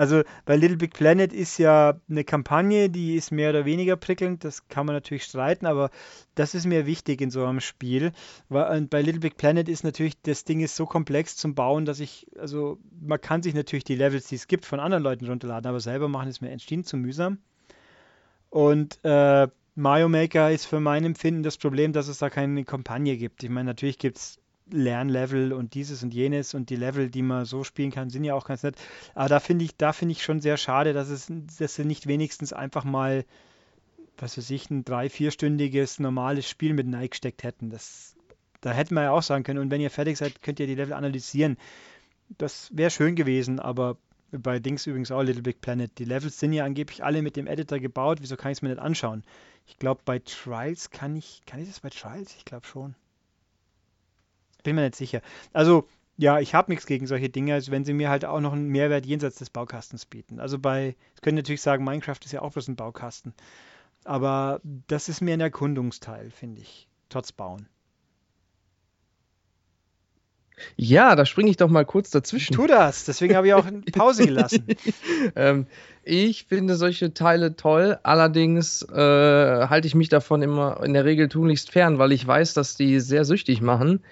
Also 0.00 0.22
bei 0.46 0.56
Little 0.56 0.78
Big 0.78 0.94
Planet 0.94 1.30
ist 1.30 1.58
ja 1.58 2.00
eine 2.08 2.24
Kampagne, 2.24 2.88
die 2.88 3.16
ist 3.16 3.32
mehr 3.32 3.50
oder 3.50 3.66
weniger 3.66 3.96
prickelnd, 3.96 4.44
das 4.44 4.66
kann 4.68 4.86
man 4.86 4.96
natürlich 4.96 5.24
streiten, 5.24 5.66
aber 5.66 5.90
das 6.34 6.54
ist 6.54 6.64
mir 6.64 6.86
wichtig 6.86 7.20
in 7.20 7.30
so 7.30 7.44
einem 7.44 7.60
Spiel. 7.60 8.12
Und 8.48 8.88
bei 8.88 9.02
Little 9.02 9.20
Big 9.20 9.36
Planet 9.36 9.68
ist 9.68 9.84
natürlich, 9.84 10.14
das 10.22 10.44
Ding 10.44 10.60
ist 10.60 10.74
so 10.74 10.86
komplex 10.86 11.36
zum 11.36 11.54
Bauen, 11.54 11.84
dass 11.84 12.00
ich, 12.00 12.26
also 12.38 12.78
man 12.98 13.20
kann 13.20 13.42
sich 13.42 13.52
natürlich 13.52 13.84
die 13.84 13.94
Levels, 13.94 14.26
die 14.26 14.36
es 14.36 14.48
gibt, 14.48 14.64
von 14.64 14.80
anderen 14.80 15.04
Leuten 15.04 15.26
runterladen, 15.26 15.68
aber 15.68 15.80
selber 15.80 16.08
machen 16.08 16.30
ist 16.30 16.40
mir 16.40 16.48
entschieden 16.48 16.84
zu 16.84 16.96
mühsam. 16.96 17.36
Und 18.48 19.00
äh, 19.04 19.48
Mario 19.74 20.08
Maker 20.08 20.50
ist 20.50 20.64
für 20.64 20.80
mein 20.80 21.04
Empfinden 21.04 21.42
das 21.42 21.58
Problem, 21.58 21.92
dass 21.92 22.08
es 22.08 22.16
da 22.16 22.30
keine 22.30 22.64
Kampagne 22.64 23.18
gibt. 23.18 23.42
Ich 23.42 23.50
meine, 23.50 23.66
natürlich 23.66 23.98
gibt 23.98 24.16
es 24.16 24.39
Lernlevel 24.72 25.52
und 25.52 25.74
dieses 25.74 26.02
und 26.02 26.14
jenes 26.14 26.54
und 26.54 26.70
die 26.70 26.76
Level, 26.76 27.10
die 27.10 27.22
man 27.22 27.44
so 27.44 27.64
spielen 27.64 27.90
kann, 27.90 28.10
sind 28.10 28.24
ja 28.24 28.34
auch 28.34 28.46
ganz 28.46 28.62
nett. 28.62 28.76
Aber 29.14 29.28
da 29.28 29.40
finde 29.40 29.64
ich, 29.64 29.76
da 29.76 29.92
finde 29.92 30.12
ich 30.12 30.22
schon 30.22 30.40
sehr 30.40 30.56
schade, 30.56 30.92
dass 30.92 31.08
es, 31.08 31.32
dass 31.58 31.74
sie 31.74 31.84
nicht 31.84 32.06
wenigstens 32.06 32.52
einfach 32.52 32.84
mal, 32.84 33.24
was 34.18 34.36
weiß 34.36 34.50
ich, 34.50 34.70
ein 34.70 34.84
drei-, 34.84 35.08
vierstündiges 35.08 35.98
normales 35.98 36.48
Spiel 36.48 36.74
mit 36.74 36.86
gesteckt 37.10 37.42
hätten. 37.42 37.70
Das, 37.70 38.16
da 38.60 38.72
hätten 38.72 38.94
wir 38.94 39.04
ja 39.04 39.10
auch 39.12 39.22
sagen 39.22 39.44
können, 39.44 39.58
und 39.60 39.70
wenn 39.70 39.80
ihr 39.80 39.90
fertig 39.90 40.18
seid, 40.18 40.42
könnt 40.42 40.60
ihr 40.60 40.66
die 40.66 40.74
Level 40.74 40.92
analysieren. 40.92 41.56
Das 42.38 42.70
wäre 42.72 42.90
schön 42.90 43.16
gewesen, 43.16 43.58
aber 43.58 43.96
bei 44.32 44.60
Dings 44.60 44.86
übrigens 44.86 45.10
auch 45.10 45.22
Little 45.22 45.42
Big 45.42 45.60
Planet. 45.60 45.98
Die 45.98 46.04
Levels 46.04 46.38
sind 46.38 46.52
ja 46.52 46.64
angeblich 46.64 47.02
alle 47.02 47.22
mit 47.22 47.36
dem 47.36 47.46
Editor 47.46 47.78
gebaut. 47.78 48.18
Wieso 48.20 48.36
kann 48.36 48.52
ich 48.52 48.58
es 48.58 48.62
mir 48.62 48.68
nicht 48.68 48.78
anschauen? 48.78 49.24
Ich 49.66 49.76
glaube, 49.78 50.02
bei 50.04 50.20
Trials 50.20 50.90
kann 50.90 51.16
ich. 51.16 51.42
Kann 51.46 51.60
ich 51.60 51.68
das 51.68 51.80
bei 51.80 51.90
Trials? 51.90 52.34
Ich 52.36 52.44
glaube 52.44 52.66
schon. 52.66 52.94
Bin 54.62 54.76
mir 54.76 54.82
nicht 54.82 54.96
sicher. 54.96 55.20
Also, 55.52 55.88
ja, 56.16 56.38
ich 56.38 56.54
habe 56.54 56.70
nichts 56.70 56.86
gegen 56.86 57.06
solche 57.06 57.30
Dinge, 57.30 57.54
also 57.54 57.72
wenn 57.72 57.84
sie 57.84 57.94
mir 57.94 58.10
halt 58.10 58.26
auch 58.26 58.40
noch 58.40 58.52
einen 58.52 58.68
Mehrwert 58.68 59.06
jenseits 59.06 59.36
des 59.36 59.48
Baukastens 59.48 60.04
bieten. 60.04 60.38
Also 60.38 60.58
bei, 60.58 60.94
ich 61.14 61.22
könnte 61.22 61.36
natürlich 61.36 61.62
sagen, 61.62 61.82
Minecraft 61.82 62.18
ist 62.22 62.32
ja 62.32 62.42
auch 62.42 62.52
bloß 62.52 62.68
ein 62.68 62.76
Baukasten. 62.76 63.32
Aber 64.04 64.60
das 64.86 65.08
ist 65.08 65.22
mehr 65.22 65.34
ein 65.34 65.40
Erkundungsteil, 65.40 66.30
finde 66.30 66.60
ich. 66.60 66.88
Trotz 67.08 67.32
Bauen. 67.32 67.68
Ja, 70.76 71.16
da 71.16 71.24
springe 71.24 71.50
ich 71.50 71.56
doch 71.56 71.70
mal 71.70 71.86
kurz 71.86 72.10
dazwischen. 72.10 72.54
Tu 72.54 72.66
das, 72.66 73.04
deswegen 73.06 73.34
habe 73.34 73.46
ich 73.46 73.54
auch 73.54 73.64
eine 73.64 73.80
Pause 73.92 74.26
gelassen. 74.26 74.66
ähm, 75.36 75.66
ich 76.02 76.44
finde 76.44 76.76
solche 76.76 77.14
Teile 77.14 77.56
toll, 77.56 77.98
allerdings 78.02 78.82
äh, 78.82 78.94
halte 79.68 79.86
ich 79.86 79.94
mich 79.94 80.10
davon 80.10 80.42
immer 80.42 80.82
in 80.84 80.92
der 80.92 81.06
Regel 81.06 81.28
tunlichst 81.28 81.70
fern, 81.70 81.98
weil 81.98 82.12
ich 82.12 82.26
weiß, 82.26 82.52
dass 82.54 82.76
die 82.76 83.00
sehr 83.00 83.24
süchtig 83.24 83.62
machen 83.62 84.02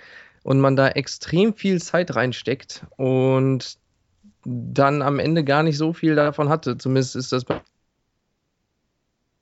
und 0.48 0.60
man 0.60 0.76
da 0.76 0.88
extrem 0.88 1.52
viel 1.52 1.78
Zeit 1.78 2.16
reinsteckt 2.16 2.86
und 2.96 3.76
dann 4.46 5.02
am 5.02 5.18
Ende 5.18 5.44
gar 5.44 5.62
nicht 5.62 5.76
so 5.76 5.92
viel 5.92 6.14
davon 6.14 6.48
hatte. 6.48 6.78
Zumindest 6.78 7.16
ist 7.16 7.32
das 7.32 7.44
bei. 7.44 7.60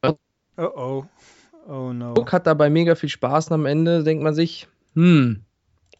Oh 0.02 0.16
oh. 0.56 1.04
Oh 1.68 1.92
no. 1.92 2.14
Hat 2.26 2.48
dabei 2.48 2.70
mega 2.70 2.96
viel 2.96 3.08
Spaß 3.08 3.50
und 3.50 3.54
am 3.54 3.66
Ende 3.66 4.02
denkt 4.02 4.24
man 4.24 4.34
sich, 4.34 4.66
hm, 4.94 5.44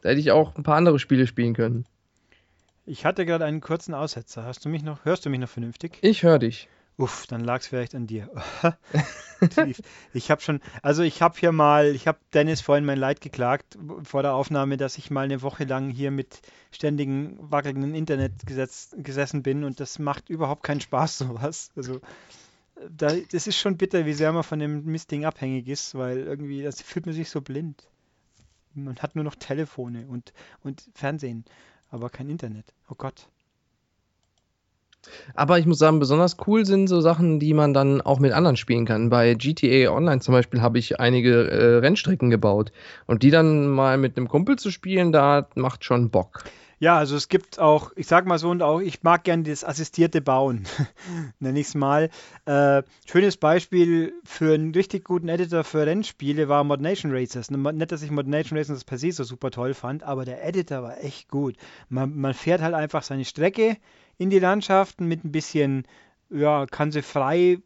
da 0.02 0.08
hätte 0.08 0.18
ich 0.18 0.32
auch 0.32 0.56
ein 0.56 0.64
paar 0.64 0.76
andere 0.76 0.98
Spiele 0.98 1.28
spielen 1.28 1.54
können. 1.54 1.84
Ich 2.84 3.04
hatte 3.04 3.24
gerade 3.24 3.44
einen 3.44 3.60
kurzen 3.60 3.94
Aussetzer. 3.94 4.42
Hast 4.42 4.64
du 4.64 4.68
mich 4.68 4.82
noch, 4.82 5.04
hörst 5.04 5.24
du 5.24 5.30
mich 5.30 5.38
noch 5.38 5.48
vernünftig? 5.48 5.98
Ich 6.00 6.24
höre 6.24 6.40
dich. 6.40 6.68
Uff, 6.98 7.26
dann 7.26 7.44
lag 7.44 7.60
es 7.60 7.66
vielleicht 7.66 7.94
an 7.94 8.06
dir. 8.06 8.30
ich 10.14 10.30
habe 10.30 10.40
schon, 10.40 10.60
also 10.80 11.02
ich 11.02 11.20
habe 11.20 11.38
hier 11.38 11.52
mal, 11.52 11.94
ich 11.94 12.06
habe 12.06 12.18
Dennis 12.32 12.62
vorhin 12.62 12.86
mein 12.86 12.98
Leid 12.98 13.20
geklagt 13.20 13.76
vor 14.02 14.22
der 14.22 14.32
Aufnahme, 14.32 14.78
dass 14.78 14.96
ich 14.96 15.10
mal 15.10 15.26
eine 15.26 15.42
Woche 15.42 15.64
lang 15.64 15.90
hier 15.90 16.10
mit 16.10 16.40
ständigen 16.70 17.36
wackelnden 17.38 17.94
Internet 17.94 18.46
gesetz, 18.46 18.96
gesessen 18.96 19.42
bin 19.42 19.64
und 19.64 19.78
das 19.78 19.98
macht 19.98 20.30
überhaupt 20.30 20.62
keinen 20.62 20.80
Spaß, 20.80 21.18
sowas. 21.18 21.70
Also 21.76 22.00
da, 22.90 23.14
das 23.30 23.46
ist 23.46 23.58
schon 23.58 23.76
bitter, 23.76 24.06
wie 24.06 24.14
sehr 24.14 24.32
man 24.32 24.42
von 24.42 24.58
dem 24.58 24.84
Mistding 24.86 25.26
abhängig 25.26 25.68
ist, 25.68 25.94
weil 25.94 26.18
irgendwie, 26.18 26.62
das 26.62 26.80
fühlt 26.80 27.04
man 27.04 27.14
sich 27.14 27.28
so 27.28 27.42
blind. 27.42 27.86
Man 28.72 28.96
hat 28.96 29.16
nur 29.16 29.24
noch 29.24 29.34
Telefone 29.34 30.06
und, 30.06 30.32
und 30.62 30.88
Fernsehen, 30.94 31.44
aber 31.90 32.08
kein 32.08 32.30
Internet. 32.30 32.72
Oh 32.88 32.94
Gott. 32.96 33.28
Aber 35.34 35.58
ich 35.58 35.66
muss 35.66 35.78
sagen, 35.78 35.98
besonders 35.98 36.36
cool 36.46 36.64
sind 36.64 36.88
so 36.88 37.00
Sachen, 37.00 37.38
die 37.40 37.54
man 37.54 37.74
dann 37.74 38.00
auch 38.00 38.18
mit 38.18 38.32
anderen 38.32 38.56
spielen 38.56 38.86
kann. 38.86 39.10
Bei 39.10 39.34
GTA 39.34 39.90
Online 39.90 40.20
zum 40.20 40.32
Beispiel 40.32 40.62
habe 40.62 40.78
ich 40.78 41.00
einige 41.00 41.50
äh, 41.50 41.78
Rennstrecken 41.78 42.30
gebaut. 42.30 42.72
Und 43.06 43.22
die 43.22 43.30
dann 43.30 43.68
mal 43.68 43.98
mit 43.98 44.16
einem 44.16 44.28
Kumpel 44.28 44.56
zu 44.56 44.70
spielen, 44.70 45.12
da 45.12 45.48
macht 45.54 45.84
schon 45.84 46.10
Bock. 46.10 46.44
Ja, 46.78 46.98
also 46.98 47.16
es 47.16 47.28
gibt 47.28 47.58
auch, 47.58 47.92
ich 47.96 48.06
sag 48.06 48.26
mal 48.26 48.38
so, 48.38 48.50
und 48.50 48.60
auch, 48.60 48.80
ich 48.80 49.02
mag 49.02 49.24
gerne 49.24 49.44
das 49.44 49.64
assistierte 49.64 50.20
Bauen, 50.20 50.66
nenne 51.40 51.58
ich 51.58 51.68
es 51.68 51.74
mal. 51.74 52.10
Äh, 52.44 52.82
schönes 53.06 53.38
Beispiel 53.38 54.12
für 54.24 54.52
einen 54.52 54.74
richtig 54.74 55.04
guten 55.04 55.30
Editor 55.30 55.64
für 55.64 55.86
Rennspiele 55.86 56.50
war 56.50 56.64
Mod 56.64 56.82
Nation 56.82 57.12
Racers. 57.12 57.50
Nicht, 57.50 57.92
dass 57.92 58.02
ich 58.02 58.10
Mod 58.10 58.26
Nation 58.26 58.58
Racers 58.58 58.84
per 58.84 58.98
se 58.98 59.10
so 59.10 59.24
super 59.24 59.50
toll 59.50 59.72
fand, 59.72 60.02
aber 60.02 60.26
der 60.26 60.46
Editor 60.46 60.82
war 60.82 61.02
echt 61.02 61.30
gut. 61.30 61.56
Man, 61.88 62.14
man 62.14 62.34
fährt 62.34 62.60
halt 62.60 62.74
einfach 62.74 63.02
seine 63.02 63.24
Strecke, 63.24 63.78
in 64.18 64.30
die 64.30 64.38
Landschaften 64.38 65.06
mit 65.06 65.24
ein 65.24 65.32
bisschen, 65.32 65.86
ja, 66.30 66.66
kann 66.66 66.92
sie 66.92 67.02
frei 67.02 67.58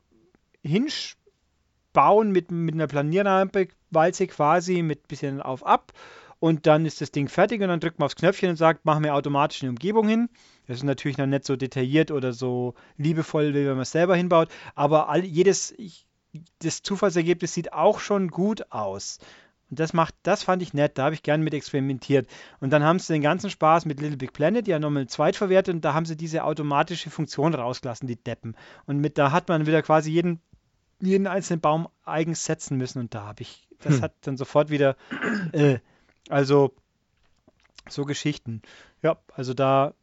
hinbauen 0.63 2.33
mit, 2.33 2.51
mit 2.51 2.75
einer 2.75 2.87
Planierrampe, 2.87 3.69
Walze 3.91 4.27
quasi, 4.27 4.83
mit 4.83 5.01
ein 5.05 5.09
bisschen 5.09 5.43
auf-ab. 5.43 5.93
Und 6.39 6.67
dann 6.67 6.87
ist 6.87 7.03
das 7.03 7.13
Ding 7.13 7.29
fertig 7.29 7.61
und 7.61 7.69
dann 7.69 7.81
drückt 7.81 7.99
man 7.99 8.07
aufs 8.07 8.17
Knöpfchen 8.17 8.51
und 8.51 8.57
sagt, 8.57 8.87
machen 8.87 9.05
wir 9.05 9.15
automatisch 9.15 9.63
eine 9.63 9.71
Umgebung 9.71 10.09
hin. 10.09 10.31
Das 10.67 10.79
ist 10.79 10.85
natürlich 10.85 11.19
noch 11.19 11.27
nicht 11.27 11.45
so 11.45 11.55
detailliert 11.55 12.11
oder 12.11 12.33
so 12.33 12.75
liebevoll, 12.97 13.53
wie 13.53 13.67
wenn 13.67 13.75
man 13.75 13.81
es 13.81 13.93
selber 13.93 14.17
hinbaut. 14.17 14.49
Aber 14.75 15.11
all, 15.11 15.23
jedes, 15.23 15.75
das 16.61 16.83
Zufallsergebnis 16.83 17.53
sieht 17.53 17.75
auch 17.75 18.01
schon 18.01 18.29
gut 18.29 18.73
aus. 18.73 19.19
Und 19.71 19.79
das 19.79 19.93
macht, 19.93 20.15
das 20.23 20.43
fand 20.43 20.63
ich 20.63 20.75
nett, 20.75 20.99
da 20.99 21.05
habe 21.05 21.15
ich 21.15 21.23
gern 21.23 21.43
mit 21.43 21.55
experimentiert. 21.55 22.29
Und 22.61 22.71
dann 22.71 22.83
haben 22.83 22.99
sie 22.99 23.13
den 23.13 23.23
ganzen 23.23 23.51
Spaß 23.51 23.87
mit 23.87 24.01
Little 24.01 24.17
Big 24.17 24.33
Planet 24.33 24.67
ja 24.69 24.79
nochmal 24.79 25.07
zweitverwertet 25.07 25.75
und 25.75 25.85
da 25.85 25.95
haben 25.95 26.07
sie 26.07 26.17
diese 26.17 26.45
automatische 26.45 27.11
Funktion 27.11 27.55
rausgelassen, 27.55 28.09
die 28.09 28.17
Deppen. 28.17 28.57
Und 28.87 28.99
mit 28.99 29.17
da 29.17 29.33
hat 29.33 29.49
man 29.49 29.67
wieder 29.67 29.83
quasi 29.83 30.11
jeden, 30.11 30.41
jeden 31.01 31.27
einzelnen 31.27 31.61
Baum 31.61 31.89
eigens 32.05 32.45
setzen 32.45 32.77
müssen 32.77 32.99
und 32.99 33.15
da 33.15 33.25
habe 33.27 33.43
ich, 33.43 33.69
das 33.83 33.97
hm. 33.97 34.03
hat 34.03 34.15
dann 34.23 34.37
sofort 34.37 34.71
wieder, 34.71 34.97
äh, 35.53 35.79
also 36.29 36.75
so 37.89 38.05
Geschichten. 38.05 38.63
Ja, 39.03 39.17
also 39.35 39.55
da, 39.55 39.95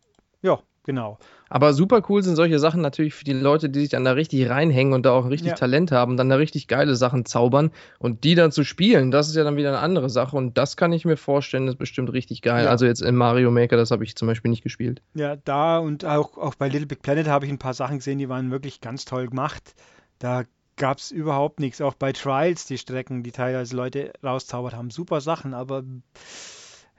ja, 0.41 0.59
Genau. 0.87 1.19
Aber 1.49 1.73
super 1.73 2.01
cool 2.09 2.23
sind 2.23 2.35
solche 2.35 2.59
Sachen 2.59 2.81
natürlich 2.81 3.13
für 3.13 3.23
die 3.23 3.33
Leute, 3.33 3.69
die 3.69 3.81
sich 3.81 3.89
dann 3.89 4.05
da 4.05 4.11
richtig 4.11 4.49
reinhängen 4.49 4.93
und 4.93 5.05
da 5.05 5.11
auch 5.11 5.29
richtig 5.29 5.49
ja. 5.49 5.55
Talent 5.55 5.91
haben, 5.91 6.17
dann 6.17 6.29
da 6.29 6.35
richtig 6.35 6.67
geile 6.67 6.95
Sachen 6.95 7.25
zaubern 7.25 7.71
und 7.99 8.23
die 8.23 8.35
dann 8.35 8.51
zu 8.51 8.63
spielen, 8.63 9.11
das 9.11 9.29
ist 9.29 9.35
ja 9.35 9.43
dann 9.43 9.55
wieder 9.55 9.69
eine 9.69 9.79
andere 9.79 10.09
Sache 10.09 10.35
und 10.35 10.57
das 10.57 10.77
kann 10.77 10.91
ich 10.91 11.05
mir 11.05 11.17
vorstellen, 11.17 11.65
das 11.65 11.75
ist 11.75 11.79
bestimmt 11.79 12.11
richtig 12.13 12.41
geil. 12.41 12.65
Ja. 12.65 12.69
Also 12.69 12.85
jetzt 12.85 13.01
in 13.01 13.15
Mario 13.15 13.51
Maker, 13.51 13.77
das 13.77 13.91
habe 13.91 14.03
ich 14.03 14.15
zum 14.15 14.27
Beispiel 14.27 14.49
nicht 14.49 14.63
gespielt. 14.63 15.01
Ja, 15.13 15.35
da 15.35 15.77
und 15.77 16.05
auch, 16.05 16.37
auch 16.37 16.55
bei 16.55 16.67
Little 16.67 16.87
Big 16.87 17.01
Planet 17.01 17.27
habe 17.27 17.45
ich 17.45 17.51
ein 17.51 17.59
paar 17.59 17.73
Sachen 17.73 17.97
gesehen, 17.97 18.17
die 18.17 18.29
waren 18.29 18.51
wirklich 18.51 18.81
ganz 18.81 19.05
toll 19.05 19.27
gemacht. 19.27 19.75
Da 20.19 20.43
gab 20.77 20.99
es 20.99 21.11
überhaupt 21.11 21.59
nichts. 21.59 21.81
Auch 21.81 21.95
bei 21.95 22.13
Trials, 22.13 22.65
die 22.65 22.77
Strecken, 22.77 23.23
die 23.23 23.31
teilweise 23.31 23.75
Leute 23.75 24.13
rauszaubert 24.23 24.75
haben, 24.75 24.89
super 24.91 25.21
Sachen, 25.21 25.53
aber 25.53 25.83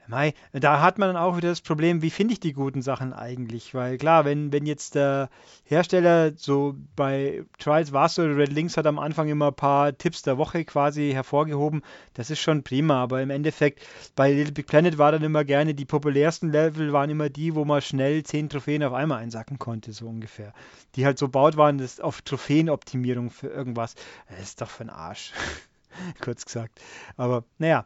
Mei, 0.09 0.33
da 0.53 0.81
hat 0.81 0.97
man 0.97 1.09
dann 1.09 1.21
auch 1.21 1.37
wieder 1.37 1.49
das 1.49 1.61
Problem, 1.61 2.01
wie 2.01 2.09
finde 2.09 2.33
ich 2.33 2.39
die 2.39 2.53
guten 2.53 2.81
Sachen 2.81 3.13
eigentlich? 3.13 3.75
Weil 3.75 3.99
klar, 3.99 4.25
wenn, 4.25 4.51
wenn 4.51 4.65
jetzt 4.65 4.95
der 4.95 5.29
Hersteller 5.65 6.31
so 6.35 6.75
bei 6.95 7.43
Trials 7.59 7.91
war 7.91 8.07
es 8.07 8.15
so, 8.15 8.23
Red 8.23 8.51
Links 8.51 8.75
hat 8.75 8.87
am 8.87 8.97
Anfang 8.97 9.29
immer 9.29 9.49
ein 9.49 9.53
paar 9.53 9.95
Tipps 9.95 10.23
der 10.23 10.39
Woche 10.39 10.65
quasi 10.65 11.11
hervorgehoben, 11.11 11.83
das 12.15 12.31
ist 12.31 12.39
schon 12.39 12.63
prima, 12.63 13.03
aber 13.03 13.21
im 13.21 13.29
Endeffekt 13.29 13.85
bei 14.15 14.33
Little 14.33 14.51
Big 14.51 14.65
Planet 14.65 14.97
war 14.97 15.11
dann 15.11 15.21
immer 15.21 15.43
gerne, 15.43 15.75
die 15.75 15.85
populärsten 15.85 16.51
Level 16.51 16.91
waren 16.91 17.11
immer 17.11 17.29
die, 17.29 17.53
wo 17.53 17.63
man 17.63 17.79
schnell 17.79 18.23
zehn 18.23 18.49
Trophäen 18.49 18.81
auf 18.81 18.93
einmal 18.93 19.19
einsacken 19.19 19.59
konnte, 19.59 19.93
so 19.93 20.07
ungefähr. 20.07 20.53
Die 20.95 21.05
halt 21.05 21.19
so 21.19 21.27
baut 21.27 21.55
waren, 21.55 21.77
das 21.77 21.99
auf 21.99 22.23
Trophäenoptimierung 22.23 23.29
für 23.29 23.49
irgendwas. 23.49 23.93
Das 24.27 24.39
ist 24.39 24.61
doch 24.61 24.69
für 24.69 24.85
ein 24.85 24.89
Arsch. 24.89 25.33
Kurz 26.19 26.45
gesagt. 26.45 26.81
Aber 27.15 27.43
naja. 27.59 27.85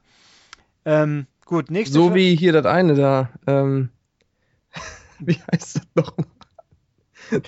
Ähm, 0.85 1.27
Gut, 1.45 1.69
nächste 1.71 1.93
So 1.93 2.07
Frage. 2.07 2.15
wie 2.15 2.35
hier 2.35 2.53
das 2.53 2.65
eine 2.65 2.95
da. 2.95 3.29
Ähm, 3.47 3.89
wie 5.19 5.37
heißt 5.51 5.77
das 5.77 5.87
nochmal? 5.95 6.27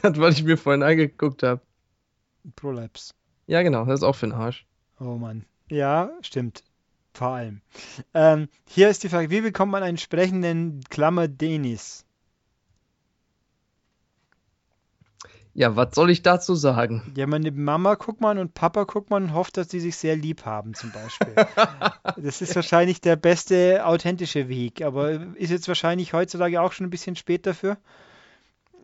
das, 0.02 0.19
was 0.19 0.36
ich 0.38 0.43
mir 0.43 0.58
vorhin 0.58 0.84
angeguckt 0.84 1.43
habe. 1.43 1.62
Prolapse. 2.56 3.13
Ja, 3.48 3.62
genau, 3.62 3.86
das 3.86 4.00
ist 4.00 4.04
auch 4.04 4.15
für 4.15 4.28
den 4.28 4.34
Arsch. 4.34 4.65
Oh 5.00 5.15
Mann. 5.15 5.45
Ja, 5.69 6.12
stimmt. 6.21 6.63
Vor 7.13 7.28
allem. 7.30 7.62
Ähm, 8.13 8.50
hier 8.67 8.89
ist 8.89 9.04
die 9.04 9.10
Frage: 9.10 9.30
Wie 9.30 9.41
bekommt 9.41 9.71
man 9.71 9.84
einen 9.84 9.98
sprechenden 9.98 10.82
Klammer 10.89 11.28
Denis? 11.28 12.06
Ja, 15.58 15.78
was 15.78 15.96
soll 15.96 16.10
ich 16.10 16.22
dazu 16.22 16.54
sagen? 16.54 17.13
Ja, 17.15 17.28
meine 17.28 17.50
Mama 17.50 17.96
guckt 17.96 18.20
man 18.20 18.38
und 18.39 18.54
Papa 18.54 18.84
guckt 18.84 19.10
man 19.10 19.24
und 19.24 19.34
hofft, 19.34 19.56
dass 19.56 19.70
die 19.70 19.80
sich 19.80 19.96
sehr 19.96 20.18
lieb 20.18 20.44
haben, 20.44 20.74
zum 20.74 20.91
Beispiel. 20.91 21.34
das 22.22 22.41
ist 22.41 22.58
wahrscheinlich 22.58 23.00
der 23.00 23.15
beste, 23.15 23.86
authentische 23.86 24.50
Weg, 24.50 24.82
aber 24.82 25.12
ist 25.36 25.52
jetzt 25.52 25.70
wahrscheinlich 25.70 26.12
heutzutage 26.12 26.60
auch 26.60 26.74
schon 26.74 26.88
ein 26.88 26.89
bisschen 26.89 27.15
spät 27.15 27.46
dafür. 27.46 27.78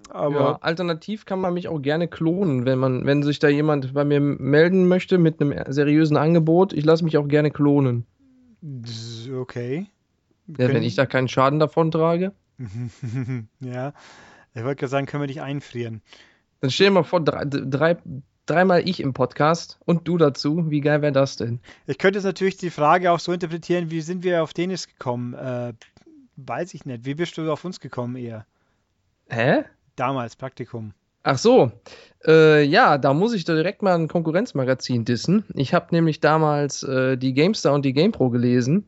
Aber 0.10 0.40
ja, 0.40 0.58
alternativ 0.62 1.26
kann 1.26 1.42
man 1.42 1.54
mich 1.54 1.68
auch 1.68 1.82
gerne 1.82 2.08
klonen, 2.08 2.66
wenn 2.66 2.80
man, 2.80 3.06
wenn 3.06 3.22
sich 3.22 3.40
da 3.40 3.50
jemand 3.50 3.94
bei 3.94 4.06
mir 4.06 4.22
melden 4.22 4.88
möchte 4.88 5.18
mit 5.18 5.42
einem 5.42 5.54
seriösen 5.68 6.16
Angebot. 6.16 6.72
Ich 6.72 6.86
lasse 6.86 7.04
mich 7.04 7.18
auch 7.18 7.28
gerne 7.28 7.52
klonen. 7.52 8.06
Okay. 9.34 9.88
Ja, 10.48 10.70
wenn 10.70 10.84
ich 10.84 10.96
da 10.96 11.06
keinen 11.06 11.28
Schaden 11.28 11.60
davon 11.60 11.92
trage. 11.92 12.32
ja, 13.60 13.94
ich 14.54 14.64
wollte 14.64 14.80
gerade 14.80 14.88
sagen, 14.90 15.06
können 15.06 15.24
wir 15.24 15.28
dich 15.28 15.42
einfrieren. 15.42 16.02
Dann 16.62 16.70
stell 16.70 16.88
dir 16.88 16.94
mal 16.94 17.04
vor, 17.04 17.22
drei, 17.22 17.44
drei, 17.46 17.98
dreimal 18.46 18.88
ich 18.88 19.00
im 19.00 19.14
Podcast 19.14 19.80
und 19.86 20.08
du 20.08 20.18
dazu. 20.18 20.70
Wie 20.70 20.82
geil 20.82 21.02
wäre 21.02 21.12
das 21.12 21.36
denn? 21.36 21.60
Ich 21.88 21.98
könnte 21.98 22.20
jetzt 22.20 22.26
natürlich 22.26 22.58
die 22.58 22.70
Frage 22.70 23.12
auch 23.12 23.20
so 23.20 23.34
interpretieren, 23.34 23.92
wie 23.92 24.02
sind 24.02 24.24
wir 24.24 24.44
auf 24.44 24.54
Dennis 24.54 24.88
gekommen? 24.88 25.34
Äh, 25.34 25.74
weiß 26.38 26.74
ich 26.76 26.86
nicht. 26.86 27.06
Wie 27.06 27.16
bist 27.16 27.38
du 27.38 27.52
auf 27.52 27.66
uns 27.66 27.80
gekommen 27.80 28.16
eher? 28.16 28.46
Hä? 29.30 29.64
Damals, 29.96 30.36
Praktikum. 30.36 30.94
Ach 31.24 31.38
so, 31.38 31.72
äh, 32.26 32.64
ja, 32.64 32.98
da 32.98 33.14
muss 33.14 33.34
ich 33.34 33.46
doch 33.46 33.54
direkt 33.54 33.84
mal 33.84 33.94
ein 33.94 34.08
Konkurrenzmagazin 34.08 35.06
dissen. 35.06 35.46
Ich 35.54 35.74
habe 35.74 35.88
nämlich 35.92 36.20
damals 36.20 36.82
äh, 36.84 37.16
die 37.16 37.34
GameStar 37.34 37.74
und 37.74 37.86
die 37.86 37.94
GamePro 37.94 38.32
gelesen 38.32 38.88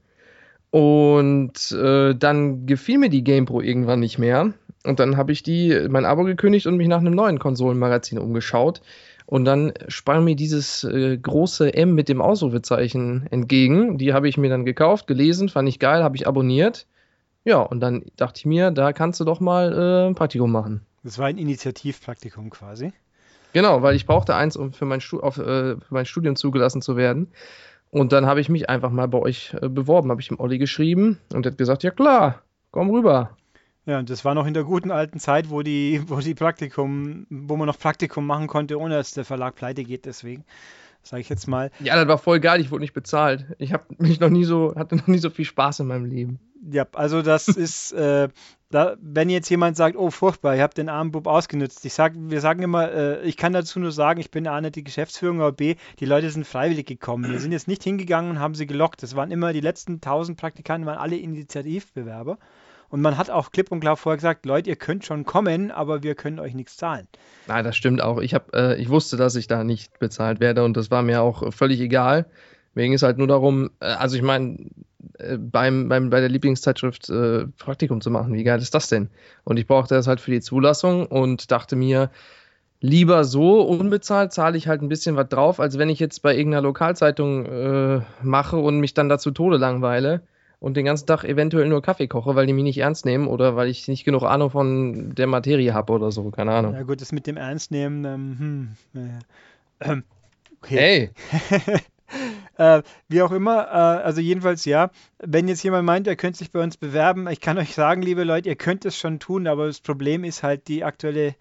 und 0.71 1.71
äh, 1.71 2.15
dann 2.15 2.65
gefiel 2.65 2.97
mir 2.97 3.09
die 3.09 3.23
GamePro 3.23 3.61
irgendwann 3.61 3.99
nicht 3.99 4.17
mehr 4.17 4.53
und 4.85 4.99
dann 4.99 5.17
habe 5.17 5.31
ich 5.31 5.43
die 5.43 5.87
mein 5.89 6.05
Abo 6.05 6.23
gekündigt 6.23 6.67
und 6.67 6.77
mich 6.77 6.87
nach 6.87 6.99
einem 6.99 7.15
neuen 7.15 7.39
Konsolenmagazin 7.39 8.19
umgeschaut 8.19 8.81
und 9.25 9.45
dann 9.45 9.73
sprang 9.87 10.23
mir 10.23 10.35
dieses 10.35 10.83
äh, 10.83 11.17
große 11.17 11.73
M 11.73 11.95
mit 11.95 12.09
dem 12.09 12.21
Ausrufezeichen 12.21 13.27
entgegen. 13.31 13.97
Die 13.97 14.13
habe 14.13 14.27
ich 14.27 14.37
mir 14.37 14.49
dann 14.49 14.65
gekauft, 14.65 15.07
gelesen, 15.07 15.49
fand 15.49 15.69
ich 15.69 15.79
geil, 15.79 16.03
habe 16.03 16.15
ich 16.15 16.27
abonniert. 16.27 16.85
Ja, 17.45 17.59
und 17.59 17.79
dann 17.79 18.05
dachte 18.15 18.39
ich 18.39 18.45
mir, 18.45 18.71
da 18.71 18.93
kannst 18.93 19.19
du 19.19 19.25
doch 19.25 19.39
mal 19.39 19.73
äh, 19.73 20.07
ein 20.07 20.15
Praktikum 20.15 20.51
machen. 20.51 20.85
Das 21.03 21.17
war 21.19 21.27
ein 21.27 21.37
Initiativpraktikum 21.37 22.49
quasi. 22.49 22.93
Genau, 23.53 23.81
weil 23.81 23.95
ich 23.95 24.05
brauchte 24.05 24.35
eins, 24.35 24.55
um 24.55 24.73
für 24.73 24.85
mein, 24.85 25.01
auf, 25.21 25.37
äh, 25.37 25.75
für 25.75 25.79
mein 25.89 26.05
Studium 26.05 26.35
zugelassen 26.35 26.81
zu 26.81 26.97
werden. 26.97 27.27
Und 27.91 28.11
dann 28.11 28.25
habe 28.25 28.41
ich 28.41 28.49
mich 28.49 28.69
einfach 28.69 28.89
mal 28.89 29.07
bei 29.07 29.19
euch 29.19 29.53
äh, 29.61 29.69
beworben, 29.69 30.09
habe 30.09 30.21
ich 30.21 30.29
dem 30.29 30.39
Olli 30.39 30.57
geschrieben 30.57 31.19
und 31.33 31.45
er 31.45 31.51
hat 31.51 31.57
gesagt, 31.57 31.83
ja 31.83 31.91
klar, 31.91 32.41
komm 32.71 32.89
rüber. 32.89 33.37
Ja, 33.85 33.99
und 33.99 34.09
das 34.09 34.23
war 34.23 34.33
noch 34.33 34.45
in 34.45 34.53
der 34.53 34.63
guten 34.63 34.91
alten 34.91 35.19
Zeit, 35.19 35.49
wo 35.49 35.61
die, 35.61 36.01
wo 36.07 36.19
die 36.19 36.35
Praktikum, 36.35 37.25
wo 37.29 37.57
man 37.57 37.67
noch 37.67 37.77
Praktikum 37.77 38.25
machen 38.25 38.47
konnte, 38.47 38.79
ohne 38.79 38.95
dass 38.95 39.11
der 39.11 39.25
Verlag 39.25 39.55
pleite 39.55 39.83
geht, 39.83 40.05
deswegen. 40.05 40.45
Sage 41.05 41.19
ich 41.19 41.27
jetzt 41.27 41.47
mal. 41.47 41.69
Ja, 41.81 41.97
das 41.97 42.07
war 42.07 42.17
voll 42.17 42.39
geil, 42.39 42.61
ich 42.61 42.71
wurde 42.71 42.81
nicht 42.81 42.93
bezahlt. 42.93 43.45
Ich 43.57 43.73
habe 43.73 43.83
mich 43.97 44.21
noch 44.21 44.29
nie 44.29 44.45
so, 44.45 44.73
hatte 44.77 44.95
noch 44.95 45.07
nie 45.07 45.17
so 45.17 45.29
viel 45.29 45.43
Spaß 45.43 45.81
in 45.81 45.87
meinem 45.87 46.05
Leben. 46.05 46.39
Ja, 46.71 46.87
also 46.93 47.21
das 47.21 47.47
ist, 47.49 47.91
äh, 47.91 48.29
da, 48.69 48.95
wenn 49.01 49.29
jetzt 49.29 49.49
jemand 49.49 49.75
sagt, 49.75 49.97
oh 49.97 50.11
furchtbar, 50.11 50.55
ich 50.55 50.61
habe 50.61 50.73
den 50.73 50.87
armen 50.87 51.11
Bub 51.11 51.27
ausgenutzt. 51.27 51.83
Ich 51.83 51.93
sag, 51.93 52.13
wir 52.15 52.39
sagen 52.39 52.63
immer, 52.63 52.89
äh, 52.89 53.21
ich 53.23 53.35
kann 53.35 53.51
dazu 53.51 53.81
nur 53.81 53.91
sagen, 53.91 54.21
ich 54.21 54.31
bin 54.31 54.47
A 54.47 54.61
nicht 54.61 54.77
die 54.77 54.83
Geschäftsführung, 54.85 55.41
aber 55.41 55.51
B, 55.51 55.75
die 55.99 56.05
Leute 56.05 56.29
sind 56.29 56.47
freiwillig 56.47 56.85
gekommen. 56.85 57.29
Wir 57.29 57.39
sind 57.41 57.51
jetzt 57.51 57.67
nicht 57.67 57.83
hingegangen 57.83 58.31
und 58.31 58.39
haben 58.39 58.55
sie 58.55 58.65
gelockt. 58.65 59.03
Das 59.03 59.13
waren 59.17 59.29
immer 59.29 59.51
die 59.51 59.59
letzten 59.59 59.95
1000 59.95 60.39
Praktikanten, 60.39 60.87
waren 60.87 60.97
alle 60.97 61.17
Initiativbewerber. 61.17 62.37
Und 62.93 63.01
man 63.01 63.17
hat 63.17 63.31
auch 63.31 63.49
klipp 63.49 63.71
und 63.71 63.79
klar 63.79 63.97
vorher 63.97 64.17
gesagt, 64.17 64.45
Leute, 64.45 64.69
ihr 64.69 64.75
könnt 64.75 65.03
schon 65.03 65.25
kommen, 65.25 65.71
aber 65.71 66.03
wir 66.03 66.13
können 66.13 66.39
euch 66.39 66.53
nichts 66.53 66.77
zahlen. 66.77 67.07
Nein, 67.47 67.63
das 67.63 67.75
stimmt 67.75 68.03
auch. 68.03 68.21
Ich, 68.21 68.35
hab, 68.35 68.53
äh, 68.53 68.75
ich 68.75 68.87
wusste, 68.87 69.17
dass 69.17 69.35
ich 69.35 69.47
da 69.47 69.63
nicht 69.63 69.97
bezahlt 69.97 70.39
werde 70.39 70.63
und 70.63 70.77
das 70.77 70.91
war 70.91 71.01
mir 71.01 71.23
auch 71.23 71.51
völlig 71.51 71.79
egal. 71.79 72.27
Mir 72.75 72.83
ging 72.83 72.93
es 72.93 73.01
halt 73.01 73.17
nur 73.17 73.25
darum, 73.25 73.71
äh, 73.79 73.85
also 73.85 74.15
ich 74.15 74.21
meine, 74.21 74.69
äh, 75.17 75.37
beim, 75.39 75.89
beim, 75.89 76.11
bei 76.11 76.19
der 76.19 76.29
Lieblingszeitschrift 76.29 77.09
äh, 77.09 77.47
Praktikum 77.57 77.99
zu 77.99 78.11
machen, 78.11 78.31
wie 78.35 78.43
geil 78.43 78.61
ist 78.61 78.75
das 78.75 78.89
denn? 78.89 79.09
Und 79.43 79.57
ich 79.57 79.65
brauchte 79.65 79.95
das 79.95 80.05
halt 80.05 80.21
für 80.21 80.29
die 80.29 80.41
Zulassung 80.41 81.07
und 81.07 81.49
dachte 81.49 81.75
mir, 81.75 82.11
lieber 82.79 83.23
so 83.23 83.61
unbezahlt 83.61 84.33
zahle 84.33 84.55
ich 84.55 84.67
halt 84.67 84.83
ein 84.83 84.89
bisschen 84.89 85.15
was 85.15 85.29
drauf, 85.29 85.59
als 85.59 85.79
wenn 85.79 85.89
ich 85.89 85.97
jetzt 85.97 86.21
bei 86.21 86.37
irgendeiner 86.37 86.61
Lokalzeitung 86.61 87.45
äh, 87.47 88.01
mache 88.21 88.57
und 88.57 88.79
mich 88.79 88.93
dann 88.93 89.09
dazu 89.09 89.31
Tode 89.31 89.57
langweile 89.57 90.21
und 90.63 90.77
den 90.77 90.85
ganzen 90.85 91.05
Tag 91.07 91.25
eventuell 91.25 91.67
nur 91.67 91.81
Kaffee 91.81 92.07
koche, 92.07 92.35
weil 92.35 92.47
die 92.47 92.53
mich 92.53 92.63
nicht 92.63 92.77
ernst 92.77 93.03
nehmen 93.03 93.27
oder 93.27 93.57
weil 93.57 93.67
ich 93.67 93.89
nicht 93.89 94.05
genug 94.05 94.23
Ahnung 94.23 94.49
von 94.49 95.13
der 95.13 95.27
Materie 95.27 95.73
habe 95.73 95.91
oder 95.91 96.09
so, 96.09 96.31
keine 96.31 96.53
Ahnung. 96.53 96.73
Ja 96.73 96.83
gut, 96.83 97.01
das 97.01 97.11
mit 97.11 97.27
dem 97.27 97.35
Ernst 97.35 97.69
nehmen, 97.69 98.05
ähm, 98.05 98.75
hm, 98.93 99.09
äh, 99.81 100.01
okay. 100.61 101.11
Hey! 101.19 101.79
äh, 102.79 102.81
wie 103.09 103.21
auch 103.21 103.33
immer, 103.33 103.67
äh, 103.67 104.03
also 104.05 104.21
jedenfalls 104.21 104.63
ja, 104.63 104.91
wenn 105.19 105.49
jetzt 105.49 105.63
jemand 105.63 105.85
meint, 105.85 106.07
er 106.07 106.15
könnte 106.15 106.39
sich 106.39 106.53
bei 106.53 106.63
uns 106.63 106.77
bewerben, 106.77 107.27
ich 107.27 107.41
kann 107.41 107.57
euch 107.57 107.73
sagen, 107.73 108.01
liebe 108.01 108.23
Leute, 108.23 108.47
ihr 108.47 108.55
könnt 108.55 108.85
es 108.85 108.97
schon 108.97 109.19
tun, 109.19 109.47
aber 109.47 109.67
das 109.67 109.81
Problem 109.81 110.23
ist 110.23 110.43
halt 110.43 110.69
die 110.69 110.85
aktuelle 110.85 111.35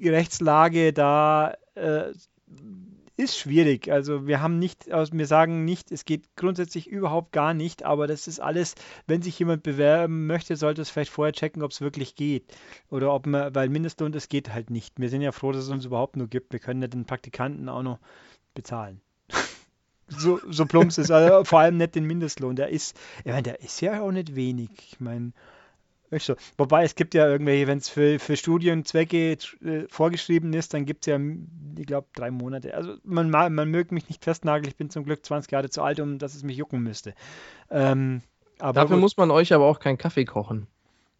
Rechtslage 0.00 0.92
da 0.92 1.54
äh, 1.74 2.12
ist 3.16 3.38
schwierig. 3.38 3.90
Also 3.90 4.26
wir 4.26 4.40
haben 4.40 4.58
nicht, 4.58 4.90
also 4.90 5.12
wir 5.12 5.26
sagen 5.26 5.64
nicht, 5.64 5.92
es 5.92 6.04
geht 6.04 6.36
grundsätzlich 6.36 6.88
überhaupt 6.88 7.32
gar 7.32 7.54
nicht, 7.54 7.84
aber 7.84 8.06
das 8.06 8.26
ist 8.26 8.40
alles, 8.40 8.74
wenn 9.06 9.22
sich 9.22 9.38
jemand 9.38 9.62
bewerben 9.62 10.26
möchte, 10.26 10.56
sollte 10.56 10.82
es 10.82 10.90
vielleicht 10.90 11.12
vorher 11.12 11.32
checken, 11.32 11.62
ob 11.62 11.70
es 11.70 11.80
wirklich 11.80 12.16
geht. 12.16 12.44
Oder 12.90 13.12
ob 13.12 13.26
man, 13.26 13.54
weil 13.54 13.68
Mindestlohn, 13.68 14.12
das 14.12 14.28
geht 14.28 14.52
halt 14.52 14.70
nicht. 14.70 14.98
Wir 14.98 15.08
sind 15.08 15.22
ja 15.22 15.32
froh, 15.32 15.52
dass 15.52 15.64
es 15.64 15.70
uns 15.70 15.84
überhaupt 15.84 16.16
nur 16.16 16.26
gibt. 16.26 16.52
Wir 16.52 16.60
können 16.60 16.82
ja 16.82 16.88
den 16.88 17.04
Praktikanten 17.04 17.68
auch 17.68 17.82
noch 17.82 18.00
bezahlen. 18.54 19.00
so, 20.08 20.40
so 20.48 20.66
plumps 20.66 20.98
ist, 20.98 21.10
also 21.10 21.44
vor 21.44 21.60
allem 21.60 21.76
nicht 21.76 21.94
den 21.94 22.04
Mindestlohn. 22.04 22.56
Der 22.56 22.68
ist, 22.68 22.96
ich 23.20 23.30
meine, 23.30 23.42
der 23.42 23.60
ist 23.60 23.80
ja 23.80 24.02
auch 24.02 24.12
nicht 24.12 24.34
wenig. 24.34 24.70
Ich 24.76 25.00
meine, 25.00 25.32
so. 26.10 26.36
Wobei 26.56 26.84
es 26.84 26.94
gibt 26.94 27.14
ja 27.14 27.26
irgendwelche, 27.26 27.66
wenn 27.66 27.78
es 27.78 27.88
für, 27.88 28.18
für 28.18 28.36
Studienzwecke 28.36 29.32
äh, 29.32 29.36
vorgeschrieben 29.88 30.52
ist, 30.52 30.74
dann 30.74 30.86
gibt 30.86 31.06
es 31.06 31.10
ja, 31.10 31.18
ich 31.78 31.86
glaube, 31.86 32.08
drei 32.14 32.30
Monate. 32.30 32.74
Also 32.74 32.96
man, 33.02 33.30
man 33.30 33.70
möge 33.70 33.94
mich 33.94 34.08
nicht 34.08 34.22
festnageln, 34.22 34.68
ich 34.68 34.76
bin 34.76 34.90
zum 34.90 35.04
Glück 35.04 35.24
20 35.24 35.50
Jahre 35.50 35.70
zu 35.70 35.82
alt, 35.82 36.00
um 36.00 36.18
dass 36.18 36.34
es 36.34 36.42
mich 36.42 36.56
jucken 36.56 36.82
müsste. 36.82 37.14
Ähm, 37.70 38.22
Dafür 38.58 38.96
gut. 38.96 39.00
muss 39.00 39.16
man 39.16 39.30
euch 39.30 39.52
aber 39.52 39.66
auch 39.66 39.80
keinen 39.80 39.98
Kaffee 39.98 40.24
kochen. 40.24 40.68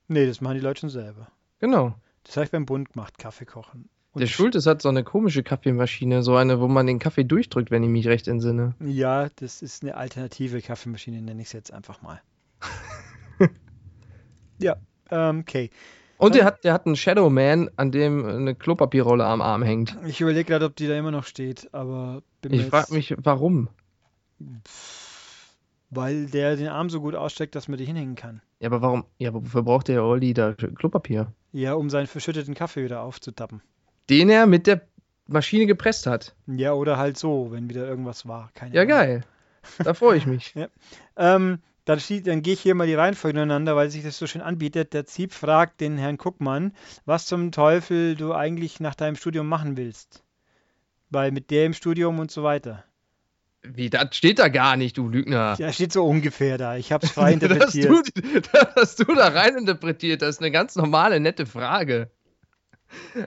Nee, 0.09 0.27
das 0.27 0.41
machen 0.41 0.55
die 0.55 0.61
Leute 0.61 0.81
schon 0.81 0.91
selber. 0.91 1.29
Genau. 1.59 1.95
Das 2.23 2.37
habe 2.37 2.45
ich 2.45 2.51
beim 2.51 2.67
Bund 2.67 2.93
gemacht, 2.93 3.19
Kaffee 3.19 3.45
kochen. 3.45 3.89
Und 4.13 4.21
der 4.21 4.29
Schultes 4.29 4.67
hat 4.67 4.81
so 4.81 4.89
eine 4.89 5.03
komische 5.03 5.43
Kaffeemaschine, 5.43 6.23
so 6.23 6.37
eine, 6.37 6.61
wo 6.61 6.69
man 6.69 6.87
den 6.87 7.01
Kaffee 7.01 7.25
durchdrückt, 7.25 7.73
wenn 7.73 7.83
ich 7.83 7.89
mich 7.89 8.07
recht 8.07 8.29
entsinne. 8.29 8.75
Ja, 8.79 9.29
das 9.37 9.61
ist 9.61 9.83
eine 9.83 9.97
alternative 9.97 10.63
Kaffeemaschine, 10.63 11.21
nenne 11.21 11.43
ich 11.43 11.49
es 11.49 11.53
jetzt 11.53 11.73
einfach 11.73 12.01
mal. 12.01 12.23
Ja, 14.59 14.77
ähm, 15.11 15.41
okay. 15.41 15.71
Und 16.19 16.35
der 16.35 16.45
hat, 16.45 16.65
der 16.65 16.73
hat 16.73 16.87
einen 16.87 16.97
Shadow 16.97 17.29
Man, 17.29 17.71
an 17.77 17.91
dem 17.91 18.25
eine 18.25 18.55
Klopapierrolle 18.55 19.25
am 19.25 19.43
Arm 19.43 19.63
hängt. 19.63 19.97
Ich 20.07 20.21
überlege 20.21 20.45
gerade, 20.45 20.65
ob 20.65 20.77
die 20.77 20.87
da 20.87 20.97
immer 20.97 21.11
noch 21.11 21.25
steht, 21.25 21.69
aber 21.75 22.23
Ich 22.49 22.67
frage 22.67 22.95
mich, 22.95 23.15
warum? 23.19 23.69
Weil 25.91 26.27
der 26.27 26.57
den 26.57 26.69
Arm 26.69 26.89
so 26.89 27.01
gut 27.01 27.15
aussteckt, 27.15 27.55
dass 27.55 27.69
man 27.69 27.79
die 27.79 27.85
hinhängen 27.85 28.15
kann. 28.15 28.41
Ja, 28.61 28.69
aber 28.69 28.81
warum? 28.81 29.05
Ja, 29.19 29.31
aber 29.31 29.45
wofür 29.45 29.63
braucht 29.63 29.89
der 29.89 30.03
Olli 30.03 30.35
da 30.35 30.55
Klopapier? 30.55 31.33
Ja, 31.53 31.75
um 31.75 31.91
seinen 31.91 32.07
verschütteten 32.07 32.55
Kaffee 32.55 32.85
wieder 32.85 33.03
aufzutappen. 33.03 33.61
Den 34.09 34.29
er 34.31 34.47
mit 34.47 34.67
der 34.67 34.83
Maschine 35.27 35.67
gepresst 35.67 36.07
hat. 36.07 36.35
Ja, 36.47 36.73
oder 36.73 36.97
halt 36.97 37.17
so, 37.17 37.53
wenn 37.53 37.69
wieder 37.69 37.87
irgendwas 37.87 38.27
war. 38.27 38.51
Keine 38.55 38.75
ja, 38.75 38.83
Ahnung. 38.83 38.91
geil. 38.91 39.25
Da 39.83 39.95
freue 39.95 40.17
ich 40.17 40.27
mich. 40.27 40.55
ja. 40.55 40.69
Ähm, 41.17 41.59
dann, 41.85 42.01
dann 42.25 42.43
gehe 42.43 42.55
ich 42.55 42.61
hier 42.61 42.75
mal 42.75 42.87
die 42.87 42.95
Reihenfolge 42.95 43.39
ineinander, 43.39 43.77
weil 43.77 43.91
sich 43.91 44.03
das 44.03 44.19
so 44.19 44.27
schön 44.27 44.41
anbietet. 44.41 44.93
Der 44.93 45.05
Zieb 45.05 45.33
fragt 45.33 45.81
den 45.81 45.99
Herrn 45.99 46.19
Kuckmann, 46.19 46.73
was 47.05 47.27
zum 47.27 47.53
Teufel 47.53 48.15
du 48.17 48.33
eigentlich 48.33 48.81
nach 48.81 48.95
deinem 48.95 49.17
Studium 49.17 49.49
machen 49.49 49.77
willst. 49.77 50.23
Weil 51.11 51.31
mit 51.31 51.51
dem 51.51 51.75
Studium 51.75 52.19
und 52.19 52.31
so 52.31 52.43
weiter. 52.43 52.85
Wie, 53.63 53.89
das 53.89 54.17
steht 54.17 54.39
da 54.39 54.49
gar 54.49 54.77
nicht, 54.77 54.99
du 54.99 55.09
Lügner. 55.09 55.57
Ja, 55.59 55.73
steht 55.73 55.93
so 55.93 56.05
ungefähr 56.05 56.59
da. 56.59 56.77
Ich 56.77 56.93
habe 56.93 57.07
es 57.07 57.13
frei 57.13 57.33
interpretiert. 57.33 57.91
das, 57.91 58.07
du, 58.15 58.71
hast 58.77 58.99
du 59.01 59.15
da 59.15 59.29
rein 59.29 59.57
interpretiert. 59.57 60.23
Das 60.23 60.37
ist 60.37 60.41
eine 60.41 60.51
ganz 60.51 60.77
normale, 60.77 61.21
nette 61.21 61.47
Frage. 61.47 62.11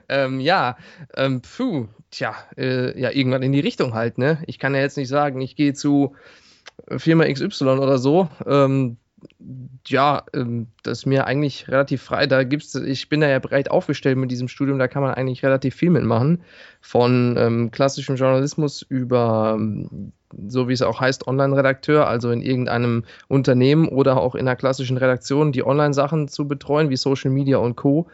Ähm, 0.08 0.40
ja, 0.40 0.76
ähm, 1.14 1.42
puh, 1.42 1.88
tja, 2.10 2.34
äh, 2.56 2.98
ja, 2.98 3.10
irgendwann 3.10 3.42
in 3.42 3.52
die 3.52 3.60
Richtung 3.60 3.94
halt, 3.94 4.16
ne? 4.16 4.42
Ich 4.46 4.58
kann 4.58 4.74
ja 4.74 4.80
jetzt 4.80 4.96
nicht 4.96 5.08
sagen, 5.08 5.40
ich 5.40 5.56
gehe 5.56 5.74
zu 5.74 6.14
Firma 6.96 7.24
XY 7.24 7.64
oder 7.64 7.98
so. 7.98 8.28
Ähm, 8.46 8.96
ja, 9.86 10.24
ähm, 10.34 10.68
das 10.82 10.98
ist 10.98 11.06
mir 11.06 11.26
eigentlich 11.26 11.68
relativ 11.68 12.02
frei. 12.02 12.26
Da 12.26 12.44
gibt's, 12.44 12.74
ich 12.74 13.08
bin 13.08 13.20
da 13.20 13.28
ja 13.28 13.38
breit 13.38 13.70
aufgestellt 13.70 14.18
mit 14.18 14.30
diesem 14.30 14.48
Studium, 14.48 14.78
da 14.78 14.88
kann 14.88 15.02
man 15.02 15.14
eigentlich 15.14 15.44
relativ 15.44 15.74
viel 15.74 15.90
mitmachen. 15.90 16.42
Von 16.80 17.36
ähm, 17.38 17.70
klassischem 17.70 18.16
Journalismus 18.16 18.82
über, 18.82 19.56
ähm, 19.58 20.12
so 20.46 20.68
wie 20.68 20.72
es 20.72 20.82
auch 20.82 21.00
heißt, 21.00 21.26
Online-Redakteur, 21.26 22.06
also 22.06 22.30
in 22.30 22.42
irgendeinem 22.42 23.04
Unternehmen 23.28 23.88
oder 23.88 24.20
auch 24.20 24.34
in 24.34 24.46
einer 24.46 24.56
klassischen 24.56 24.98
Redaktion, 24.98 25.52
die 25.52 25.66
Online-Sachen 25.66 26.28
zu 26.28 26.46
betreuen, 26.46 26.90
wie 26.90 26.96
Social 26.96 27.30
Media 27.30 27.58
und 27.58 27.76
Co. 27.76 28.08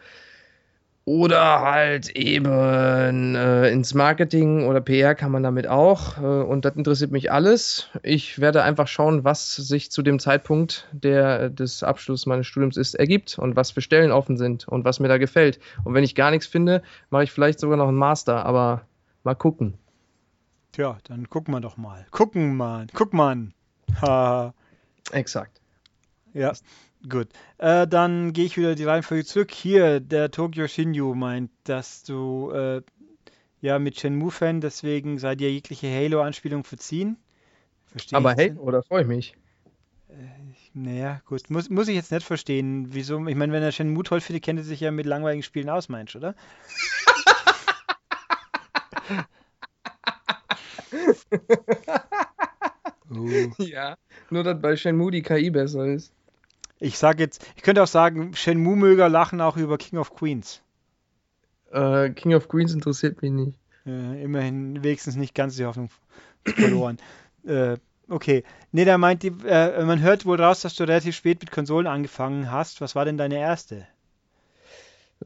Oder 1.07 1.61
halt 1.61 2.09
eben 2.15 3.35
äh, 3.35 3.69
ins 3.69 3.93
Marketing 3.93 4.65
oder 4.65 4.81
PR 4.81 5.13
kann 5.13 5.31
man 5.31 5.43
damit 5.43 5.67
auch. 5.67 6.17
Äh, 6.17 6.21
und 6.21 6.65
das 6.65 6.75
interessiert 6.75 7.11
mich 7.11 7.31
alles. 7.31 7.89
Ich 8.01 8.39
werde 8.39 8.63
einfach 8.63 8.87
schauen, 8.87 9.23
was 9.23 9.55
sich 9.55 9.91
zu 9.91 10.01
dem 10.01 10.17
Zeitpunkt 10.17 10.87
der, 10.91 11.51
des 11.51 11.83
Abschlusses 11.83 12.25
meines 12.25 12.47
Studiums 12.47 12.75
ist, 12.75 12.95
ergibt 12.95 13.37
und 13.37 13.55
was 13.55 13.69
für 13.69 13.81
Stellen 13.81 14.11
offen 14.11 14.35
sind 14.35 14.67
und 14.67 14.83
was 14.83 14.99
mir 14.99 15.07
da 15.07 15.19
gefällt. 15.19 15.59
Und 15.83 15.93
wenn 15.93 16.03
ich 16.03 16.15
gar 16.15 16.31
nichts 16.31 16.47
finde, 16.47 16.81
mache 17.11 17.23
ich 17.23 17.31
vielleicht 17.31 17.59
sogar 17.59 17.77
noch 17.77 17.87
einen 17.87 17.97
Master, 17.97 18.43
aber 18.43 18.81
mal 19.23 19.35
gucken. 19.35 19.75
Tja, 20.71 20.97
dann 21.03 21.29
gucken 21.29 21.53
wir 21.53 21.61
doch 21.61 21.77
mal. 21.77 22.07
Gucken 22.09 22.57
mal. 22.57 22.87
Guck 22.93 23.13
mal. 23.13 23.49
Ha. 24.01 24.53
Exakt. 25.11 25.61
Ja. 26.33 26.51
Gut, 27.07 27.27
äh, 27.59 27.87
dann 27.87 28.33
gehe 28.33 28.45
ich 28.45 28.57
wieder 28.57 28.73
die 28.73 28.83
Reihenfolge 28.83 29.25
zurück. 29.25 29.51
Hier, 29.51 29.99
der 29.99 30.31
Tokyo 30.31 30.67
Shinju 30.67 31.13
meint, 31.13 31.51
dass 31.65 32.03
du 32.03 32.51
äh, 32.51 32.81
ja 33.61 33.77
mit 33.77 33.99
Shenmue-Fan, 33.99 34.61
deswegen 34.61 35.19
sei 35.19 35.35
dir 35.35 35.51
jegliche 35.51 35.87
Halo-Anspielung 35.87 36.63
verziehen. 36.63 37.17
Verstehe 37.85 38.17
Aber 38.17 38.33
Halo, 38.33 38.59
oder 38.61 38.81
freue 38.81 39.01
ich 39.01 39.07
mich? 39.07 39.35
Äh, 40.09 40.13
naja, 40.73 41.21
gut. 41.25 41.49
Muss, 41.49 41.69
muss 41.69 41.87
ich 41.87 41.95
jetzt 41.95 42.11
nicht 42.11 42.25
verstehen. 42.25 42.87
Wieso? 42.89 43.23
Ich 43.27 43.35
meine, 43.35 43.53
wenn 43.53 43.61
er 43.61 43.71
Shenmue 43.71 44.03
toll 44.03 44.21
findet, 44.21 44.43
kennt 44.43 44.59
er 44.59 44.65
sich 44.65 44.79
ja 44.79 44.89
mit 44.89 45.05
langweiligen 45.05 45.43
Spielen 45.43 45.69
aus, 45.69 45.89
meinst 45.89 46.15
du, 46.15 46.19
oder? 46.19 46.35
uh. 53.11 53.51
Ja, 53.59 53.95
nur 54.31 54.43
dass 54.43 54.59
bei 54.59 54.75
Shenmue 54.75 55.11
die 55.11 55.21
KI 55.21 55.51
besser 55.51 55.85
ist. 55.85 56.11
Ich 56.79 56.97
sage 56.97 57.23
jetzt, 57.23 57.45
ich 57.55 57.63
könnte 57.63 57.81
auch 57.81 57.87
sagen, 57.87 58.33
Shenmue-Möger 58.35 59.09
lachen 59.09 59.41
auch 59.41 59.57
über 59.57 59.77
King 59.77 59.99
of 59.99 60.13
Queens. 60.13 60.61
Äh, 61.71 62.09
King 62.11 62.33
of 62.33 62.47
Queens 62.47 62.73
interessiert 62.73 63.21
mich 63.21 63.31
nicht. 63.31 63.57
Äh, 63.85 64.23
immerhin 64.23 64.83
wenigstens 64.83 65.15
nicht 65.15 65.35
ganz 65.35 65.55
die 65.55 65.65
Hoffnung 65.65 65.89
verloren. 66.43 66.97
äh, 67.45 67.77
okay. 68.09 68.43
Nee, 68.71 68.85
der 68.85 68.97
meint, 68.97 69.23
die, 69.23 69.31
äh, 69.45 69.83
man 69.85 70.01
hört 70.01 70.25
wohl 70.25 70.41
raus, 70.41 70.61
dass 70.61 70.75
du 70.75 70.83
relativ 70.83 71.15
spät 71.15 71.39
mit 71.41 71.51
Konsolen 71.51 71.87
angefangen 71.87 72.51
hast. 72.51 72.81
Was 72.81 72.95
war 72.95 73.05
denn 73.05 73.17
deine 73.17 73.39
erste? 73.39 73.87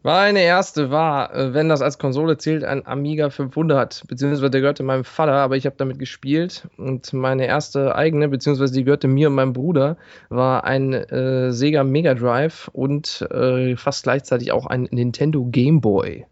Meine 0.03 0.41
erste 0.41 0.91
war, 0.91 1.33
äh, 1.35 1.53
wenn 1.53 1.67
das 1.67 1.81
als 1.81 1.97
Konsole 1.97 2.37
zählt, 2.37 2.63
ein 2.63 2.85
Amiga 2.85 3.29
500, 3.29 4.05
beziehungsweise 4.07 4.49
der 4.49 4.61
gehörte 4.61 4.83
meinem 4.83 5.03
Vater, 5.03 5.33
aber 5.33 5.57
ich 5.57 5.65
habe 5.65 5.75
damit 5.77 5.99
gespielt. 5.99 6.67
Und 6.77 7.11
meine 7.11 7.47
erste 7.47 7.95
eigene, 7.95 8.29
beziehungsweise 8.29 8.73
die 8.73 8.83
gehörte 8.83 9.07
mir 9.07 9.29
und 9.29 9.35
meinem 9.35 9.53
Bruder, 9.53 9.97
war 10.29 10.63
ein 10.63 10.93
äh, 10.93 11.51
Sega 11.51 11.83
Mega 11.83 12.13
Drive 12.13 12.69
und 12.71 13.27
äh, 13.31 13.75
fast 13.75 14.03
gleichzeitig 14.03 14.51
auch 14.51 14.67
ein 14.67 14.83
Nintendo 14.91 15.45
Game 15.45 15.81
Boy. 15.81 16.25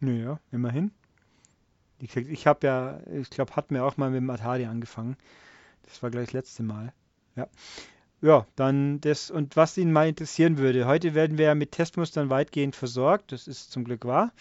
Naja, 0.00 0.40
immerhin. 0.50 0.90
Ich, 2.00 2.48
habe 2.48 2.66
ja, 2.66 2.98
ich 3.12 3.30
glaube, 3.30 3.54
hat 3.54 3.70
mir 3.70 3.84
auch 3.84 3.96
mal 3.96 4.10
mit 4.10 4.20
dem 4.20 4.30
Atari 4.30 4.64
angefangen. 4.64 5.16
Das 5.84 6.02
war 6.02 6.10
gleich 6.10 6.26
das 6.26 6.32
letzte 6.32 6.64
Mal. 6.64 6.92
Ja. 7.36 7.46
Ja, 8.22 8.46
dann 8.56 9.00
das 9.00 9.30
und 9.30 9.56
was 9.56 9.76
ihn 9.76 9.92
mal 9.92 10.08
interessieren 10.08 10.56
würde. 10.56 10.86
Heute 10.86 11.14
werden 11.14 11.38
wir 11.38 11.46
ja 11.46 11.54
mit 11.54 11.72
Testmustern 11.72 12.30
weitgehend 12.30 12.76
versorgt. 12.76 13.32
Das 13.32 13.48
ist 13.48 13.72
zum 13.72 13.84
Glück 13.84 14.04
wahr. 14.06 14.32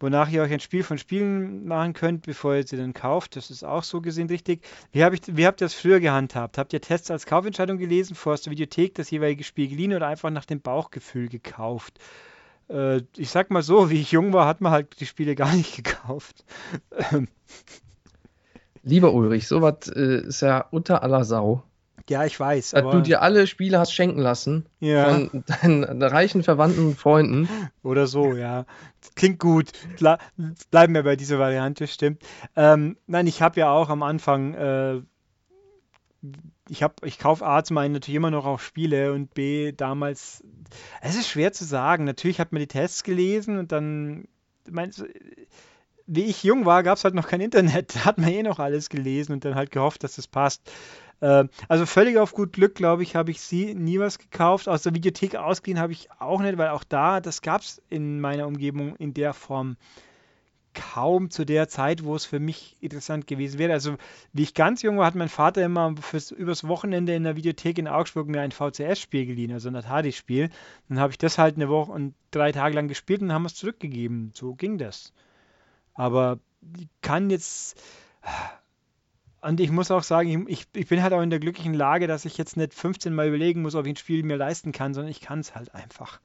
Wonach 0.00 0.28
ihr 0.30 0.42
euch 0.42 0.52
ein 0.52 0.58
Spiel 0.58 0.82
von 0.82 0.98
Spielen 0.98 1.68
machen 1.68 1.92
könnt, 1.92 2.22
bevor 2.26 2.56
ihr 2.56 2.66
sie 2.66 2.76
dann 2.76 2.92
kauft. 2.94 3.36
Das 3.36 3.50
ist 3.50 3.62
auch 3.62 3.84
so 3.84 4.00
gesehen 4.00 4.28
richtig. 4.28 4.64
Wie, 4.90 5.04
hab 5.04 5.12
ich, 5.12 5.20
wie 5.28 5.46
habt 5.46 5.60
ihr 5.60 5.66
das 5.66 5.74
früher 5.74 6.00
gehandhabt? 6.00 6.58
Habt 6.58 6.72
ihr 6.72 6.80
Tests 6.80 7.10
als 7.10 7.26
Kaufentscheidung 7.26 7.78
gelesen, 7.78 8.16
vor 8.16 8.34
der 8.34 8.50
Videothek 8.50 8.94
das 8.94 9.10
jeweilige 9.10 9.44
Spiel 9.44 9.68
geliehen 9.68 9.94
oder 9.94 10.08
einfach 10.08 10.30
nach 10.30 10.46
dem 10.46 10.60
Bauchgefühl 10.60 11.28
gekauft? 11.28 12.00
äh, 12.72 13.02
ich 13.16 13.30
sag 13.30 13.50
mal 13.50 13.62
so, 13.62 13.90
wie 13.90 14.00
ich 14.00 14.12
jung 14.12 14.32
war, 14.32 14.46
hat 14.46 14.60
man 14.60 14.72
halt 14.72 15.00
die 15.00 15.06
Spiele 15.06 15.34
gar 15.34 15.54
nicht 15.54 15.76
gekauft. 15.84 16.44
Lieber 18.82 19.12
Ulrich, 19.12 19.46
sowas 19.46 19.88
äh, 19.88 20.26
ist 20.26 20.40
ja 20.40 20.66
unter 20.70 21.02
aller 21.02 21.24
Sau. 21.24 21.62
Ja, 22.08 22.24
ich 22.24 22.38
weiß. 22.38 22.70
Dass 22.70 22.90
du 22.90 23.00
dir 23.00 23.22
alle 23.22 23.46
Spiele 23.46 23.78
hast 23.78 23.92
schenken 23.92 24.20
lassen 24.20 24.66
ja. 24.80 25.12
von 25.12 25.44
deinen 25.46 26.02
reichen 26.02 26.42
Verwandten 26.42 26.86
und 26.88 26.98
Freunden. 26.98 27.48
Oder 27.82 28.06
so, 28.06 28.34
ja. 28.34 28.66
Klingt 29.14 29.38
gut. 29.38 29.70
Bleiben 29.96 30.94
wir 30.94 31.02
bei 31.02 31.16
dieser 31.16 31.38
Variante, 31.38 31.86
stimmt. 31.86 32.22
Ähm, 32.56 32.96
nein, 33.06 33.26
ich 33.26 33.42
habe 33.42 33.60
ja 33.60 33.70
auch 33.70 33.88
am 33.88 34.02
Anfang 34.02 34.54
äh, 34.54 35.00
ich 36.68 36.82
habe, 36.82 36.94
ich 37.04 37.18
kaufe 37.18 37.44
A 37.44 37.62
zum 37.64 37.78
einen 37.78 37.94
natürlich 37.94 38.16
immer 38.16 38.30
noch 38.30 38.46
auch 38.46 38.60
Spiele 38.60 39.12
und 39.12 39.34
B 39.34 39.72
damals, 39.72 40.44
es 41.00 41.16
ist 41.16 41.28
schwer 41.28 41.52
zu 41.52 41.64
sagen. 41.64 42.04
Natürlich 42.04 42.40
hat 42.40 42.52
man 42.52 42.60
die 42.60 42.68
Tests 42.68 43.02
gelesen 43.02 43.58
und 43.58 43.72
dann, 43.72 44.28
meinst 44.70 45.00
du, 45.00 45.06
wie 46.06 46.24
ich 46.24 46.44
jung 46.44 46.64
war, 46.64 46.82
gab 46.82 46.98
es 46.98 47.04
halt 47.04 47.14
noch 47.14 47.28
kein 47.28 47.40
Internet. 47.40 47.96
Da 47.96 48.04
hat 48.04 48.18
man 48.18 48.28
eh 48.28 48.42
noch 48.42 48.58
alles 48.58 48.88
gelesen 48.88 49.32
und 49.32 49.44
dann 49.44 49.54
halt 49.54 49.70
gehofft, 49.70 50.04
dass 50.04 50.12
es 50.12 50.16
das 50.16 50.28
passt. 50.28 50.62
Äh, 51.22 51.44
also 51.68 51.86
völlig 51.86 52.18
auf 52.18 52.34
gut 52.34 52.52
Glück, 52.52 52.74
glaube 52.74 53.04
ich, 53.04 53.16
habe 53.16 53.30
ich 53.30 53.40
sie 53.40 53.74
nie 53.74 53.98
was 53.98 54.18
gekauft. 54.18 54.68
Aus 54.68 54.82
der 54.82 54.94
Videothek 54.94 55.36
ausgeliehen 55.36 55.80
habe 55.80 55.92
ich 55.92 56.08
auch 56.18 56.40
nicht, 56.42 56.58
weil 56.58 56.68
auch 56.70 56.84
da, 56.84 57.20
das 57.20 57.40
gab 57.40 57.62
es 57.62 57.80
in 57.88 58.20
meiner 58.20 58.46
Umgebung 58.46 58.96
in 58.96 59.14
der 59.14 59.32
Form 59.32 59.76
kaum 60.74 61.30
zu 61.30 61.44
der 61.44 61.68
Zeit, 61.68 62.02
wo 62.02 62.16
es 62.16 62.24
für 62.24 62.40
mich 62.40 62.76
interessant 62.80 63.26
gewesen 63.26 63.58
wäre. 63.58 63.72
Also, 63.72 63.96
wie 64.32 64.42
ich 64.42 64.54
ganz 64.54 64.82
jung 64.82 64.98
war, 64.98 65.06
hat 65.06 65.14
mein 65.14 65.28
Vater 65.28 65.62
immer 65.64 65.94
fürs, 66.00 66.30
übers 66.30 66.66
Wochenende 66.66 67.14
in 67.14 67.24
der 67.24 67.36
Videothek 67.36 67.78
in 67.78 67.88
Augsburg 67.88 68.26
mir 68.26 68.40
ein 68.40 68.52
VCS-Spiel 68.52 69.26
geliehen, 69.26 69.52
also 69.52 69.68
ein 69.68 69.76
Atari-Spiel. 69.76 70.50
Dann 70.88 70.98
habe 70.98 71.12
ich 71.12 71.18
das 71.18 71.38
halt 71.38 71.56
eine 71.56 71.68
Woche 71.68 71.92
und 71.92 72.14
drei 72.32 72.52
Tage 72.52 72.74
lang 72.74 72.88
gespielt 72.88 73.22
und 73.22 73.32
haben 73.32 73.44
es 73.44 73.54
zurückgegeben. 73.54 74.32
So 74.34 74.54
ging 74.54 74.78
das. 74.78 75.12
Aber 75.94 76.38
ich 76.78 76.88
kann 77.02 77.30
jetzt 77.30 77.78
und 79.42 79.58
ich 79.58 79.72
muss 79.72 79.90
auch 79.90 80.04
sagen, 80.04 80.46
ich, 80.48 80.66
ich 80.72 80.86
bin 80.86 81.02
halt 81.02 81.12
auch 81.12 81.20
in 81.20 81.30
der 81.30 81.40
glücklichen 81.40 81.74
Lage, 81.74 82.06
dass 82.06 82.24
ich 82.24 82.38
jetzt 82.38 82.56
nicht 82.56 82.74
15 82.74 83.12
Mal 83.12 83.26
überlegen 83.26 83.62
muss, 83.62 83.74
ob 83.74 83.86
ich 83.86 83.94
ein 83.94 83.96
Spiel 83.96 84.22
mir 84.22 84.36
leisten 84.36 84.70
kann, 84.70 84.94
sondern 84.94 85.10
ich 85.10 85.20
kann 85.20 85.40
es 85.40 85.54
halt 85.54 85.74
einfach. 85.74 86.20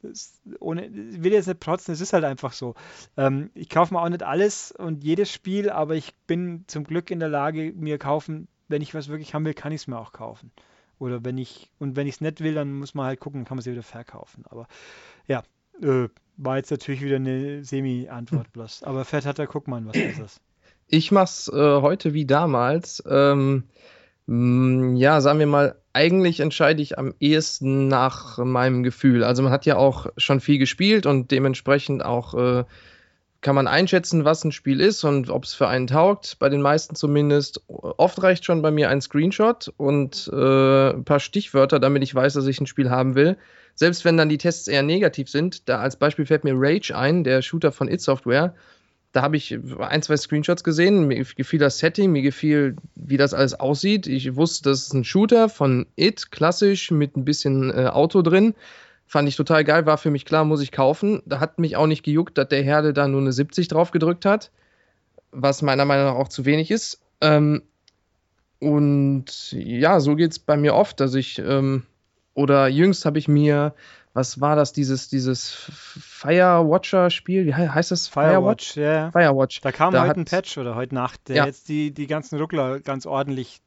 Das, 0.00 0.40
ohne, 0.58 0.86
ich 0.86 1.22
will 1.22 1.32
jetzt 1.32 1.48
nicht 1.48 1.60
protzen, 1.60 1.92
es 1.92 2.00
ist 2.00 2.14
halt 2.14 2.24
einfach 2.24 2.52
so. 2.52 2.74
Ähm, 3.18 3.50
ich 3.54 3.68
kaufe 3.68 3.92
mir 3.92 4.00
auch 4.00 4.08
nicht 4.08 4.22
alles 4.22 4.72
und 4.72 5.04
jedes 5.04 5.30
Spiel, 5.30 5.68
aber 5.68 5.96
ich 5.96 6.14
bin 6.26 6.64
zum 6.66 6.84
Glück 6.84 7.10
in 7.10 7.20
der 7.20 7.28
Lage, 7.28 7.74
mir 7.76 7.98
kaufen, 7.98 8.48
wenn 8.68 8.80
ich 8.80 8.94
was 8.94 9.08
wirklich 9.08 9.34
haben 9.34 9.44
will, 9.44 9.54
kann 9.54 9.72
ich 9.72 9.82
es 9.82 9.86
mir 9.86 9.98
auch 9.98 10.12
kaufen. 10.12 10.50
Oder 10.98 11.22
wenn 11.24 11.36
ich, 11.36 11.70
und 11.78 11.94
wenn 11.94 12.06
ich 12.06 12.14
es 12.14 12.20
nicht 12.22 12.40
will, 12.40 12.54
dann 12.54 12.72
muss 12.72 12.94
man 12.94 13.04
halt 13.04 13.20
gucken, 13.20 13.44
kann 13.44 13.58
man 13.58 13.62
sie 13.62 13.72
wieder 13.72 13.82
verkaufen. 13.82 14.44
Aber 14.48 14.66
ja, 15.26 15.42
äh, 15.82 16.08
war 16.38 16.56
jetzt 16.56 16.70
natürlich 16.70 17.02
wieder 17.02 17.16
eine 17.16 17.64
Semi-Antwort 17.64 18.50
bloß. 18.52 18.82
Aber 18.84 19.04
Fett 19.04 19.26
hat 19.26 19.38
er, 19.38 19.46
guck 19.46 19.68
mal, 19.68 19.84
was 19.84 19.96
ist 19.96 20.18
das? 20.18 20.40
Ich 20.86 21.10
mach's 21.10 21.48
äh, 21.48 21.56
heute 21.56 22.12
wie 22.14 22.26
damals. 22.26 23.02
Ähm, 23.08 23.64
mh, 24.26 24.92
mm, 24.92 24.96
ja, 24.96 25.20
sagen 25.20 25.38
wir 25.38 25.46
mal, 25.46 25.76
eigentlich 25.92 26.40
entscheide 26.40 26.82
ich 26.82 26.98
am 26.98 27.14
ehesten 27.20 27.88
nach 27.88 28.38
meinem 28.38 28.82
Gefühl. 28.82 29.24
Also 29.24 29.42
man 29.42 29.52
hat 29.52 29.66
ja 29.66 29.76
auch 29.76 30.06
schon 30.16 30.40
viel 30.40 30.58
gespielt 30.58 31.06
und 31.06 31.30
dementsprechend 31.30 32.04
auch 32.04 32.34
äh, 32.34 32.64
kann 33.42 33.56
man 33.56 33.66
einschätzen, 33.66 34.24
was 34.24 34.44
ein 34.44 34.52
Spiel 34.52 34.80
ist 34.80 35.04
und 35.04 35.28
ob 35.28 35.44
es 35.44 35.52
für 35.52 35.68
einen 35.68 35.88
taugt. 35.88 36.38
Bei 36.38 36.48
den 36.48 36.62
meisten 36.62 36.94
zumindest. 36.94 37.60
Oft 37.68 38.22
reicht 38.22 38.44
schon 38.44 38.62
bei 38.62 38.70
mir 38.70 38.88
ein 38.88 39.00
Screenshot 39.00 39.72
und 39.76 40.30
äh, 40.32 40.90
ein 40.90 41.04
paar 41.04 41.20
Stichwörter, 41.20 41.80
damit 41.80 42.04
ich 42.04 42.14
weiß, 42.14 42.34
dass 42.34 42.46
ich 42.46 42.60
ein 42.60 42.66
Spiel 42.66 42.88
haben 42.88 43.14
will. 43.16 43.36
Selbst 43.74 44.04
wenn 44.04 44.16
dann 44.16 44.28
die 44.28 44.38
Tests 44.38 44.68
eher 44.68 44.82
negativ 44.82 45.28
sind, 45.28 45.68
da 45.68 45.80
als 45.80 45.96
Beispiel 45.96 46.24
fällt 46.24 46.44
mir 46.44 46.54
Rage 46.54 46.96
ein, 46.96 47.24
der 47.24 47.42
Shooter 47.42 47.72
von 47.72 47.88
It 47.88 48.00
Software 48.00 48.54
da 49.12 49.22
habe 49.22 49.36
ich 49.36 49.58
ein, 49.78 50.02
zwei 50.02 50.16
Screenshots 50.16 50.64
gesehen. 50.64 51.06
Mir 51.06 51.22
gefiel 51.24 51.58
das 51.58 51.78
Setting, 51.78 52.12
mir 52.12 52.22
gefiel, 52.22 52.76
wie 52.94 53.18
das 53.18 53.34
alles 53.34 53.54
aussieht. 53.54 54.06
Ich 54.06 54.36
wusste, 54.36 54.70
das 54.70 54.82
ist 54.82 54.94
ein 54.94 55.04
Shooter 55.04 55.50
von 55.50 55.86
It, 55.96 56.30
klassisch, 56.30 56.90
mit 56.90 57.16
ein 57.16 57.24
bisschen 57.24 57.70
äh, 57.70 57.88
Auto 57.88 58.22
drin. 58.22 58.54
Fand 59.06 59.28
ich 59.28 59.36
total 59.36 59.64
geil, 59.64 59.84
war 59.84 59.98
für 59.98 60.10
mich 60.10 60.24
klar, 60.24 60.46
muss 60.46 60.62
ich 60.62 60.72
kaufen. 60.72 61.22
Da 61.26 61.40
hat 61.40 61.58
mich 61.58 61.76
auch 61.76 61.86
nicht 61.86 62.02
gejuckt, 62.02 62.38
dass 62.38 62.48
der 62.48 62.62
Herde 62.62 62.94
da 62.94 63.06
nur 63.06 63.20
eine 63.20 63.32
70 63.32 63.68
drauf 63.68 63.90
gedrückt 63.90 64.24
hat, 64.24 64.50
was 65.30 65.60
meiner 65.60 65.84
Meinung 65.84 66.06
nach 66.06 66.14
auch 66.14 66.28
zu 66.28 66.46
wenig 66.46 66.70
ist. 66.70 67.02
Ähm, 67.20 67.62
und 68.60 69.52
ja, 69.52 70.00
so 70.00 70.16
geht 70.16 70.30
es 70.30 70.38
bei 70.38 70.56
mir 70.56 70.74
oft. 70.74 71.02
Also 71.02 71.18
ich, 71.18 71.38
ähm, 71.38 71.82
oder 72.32 72.68
jüngst 72.68 73.04
habe 73.04 73.18
ich 73.18 73.28
mir 73.28 73.74
was 74.14 74.40
war 74.40 74.56
das, 74.56 74.72
dieses, 74.72 75.08
dieses 75.08 75.50
Firewatcher-Spiel? 75.50 77.46
Wie 77.46 77.54
heißt 77.54 77.90
das? 77.90 78.08
Firewatch, 78.08 78.76
ja. 78.76 78.82
Yeah. 78.82 79.10
Firewatch. 79.12 79.60
Da 79.60 79.72
kam 79.72 79.92
da 79.92 80.06
heute 80.06 80.20
ein 80.20 80.24
Patch 80.26 80.58
oder 80.58 80.74
heute 80.74 80.94
Nacht, 80.94 81.28
der 81.28 81.36
ja. 81.36 81.46
jetzt 81.46 81.68
die, 81.68 81.92
die 81.92 82.06
ganzen 82.06 82.38
Ruckler 82.38 82.80
ganz 82.80 83.06
ordentlich 83.06 83.62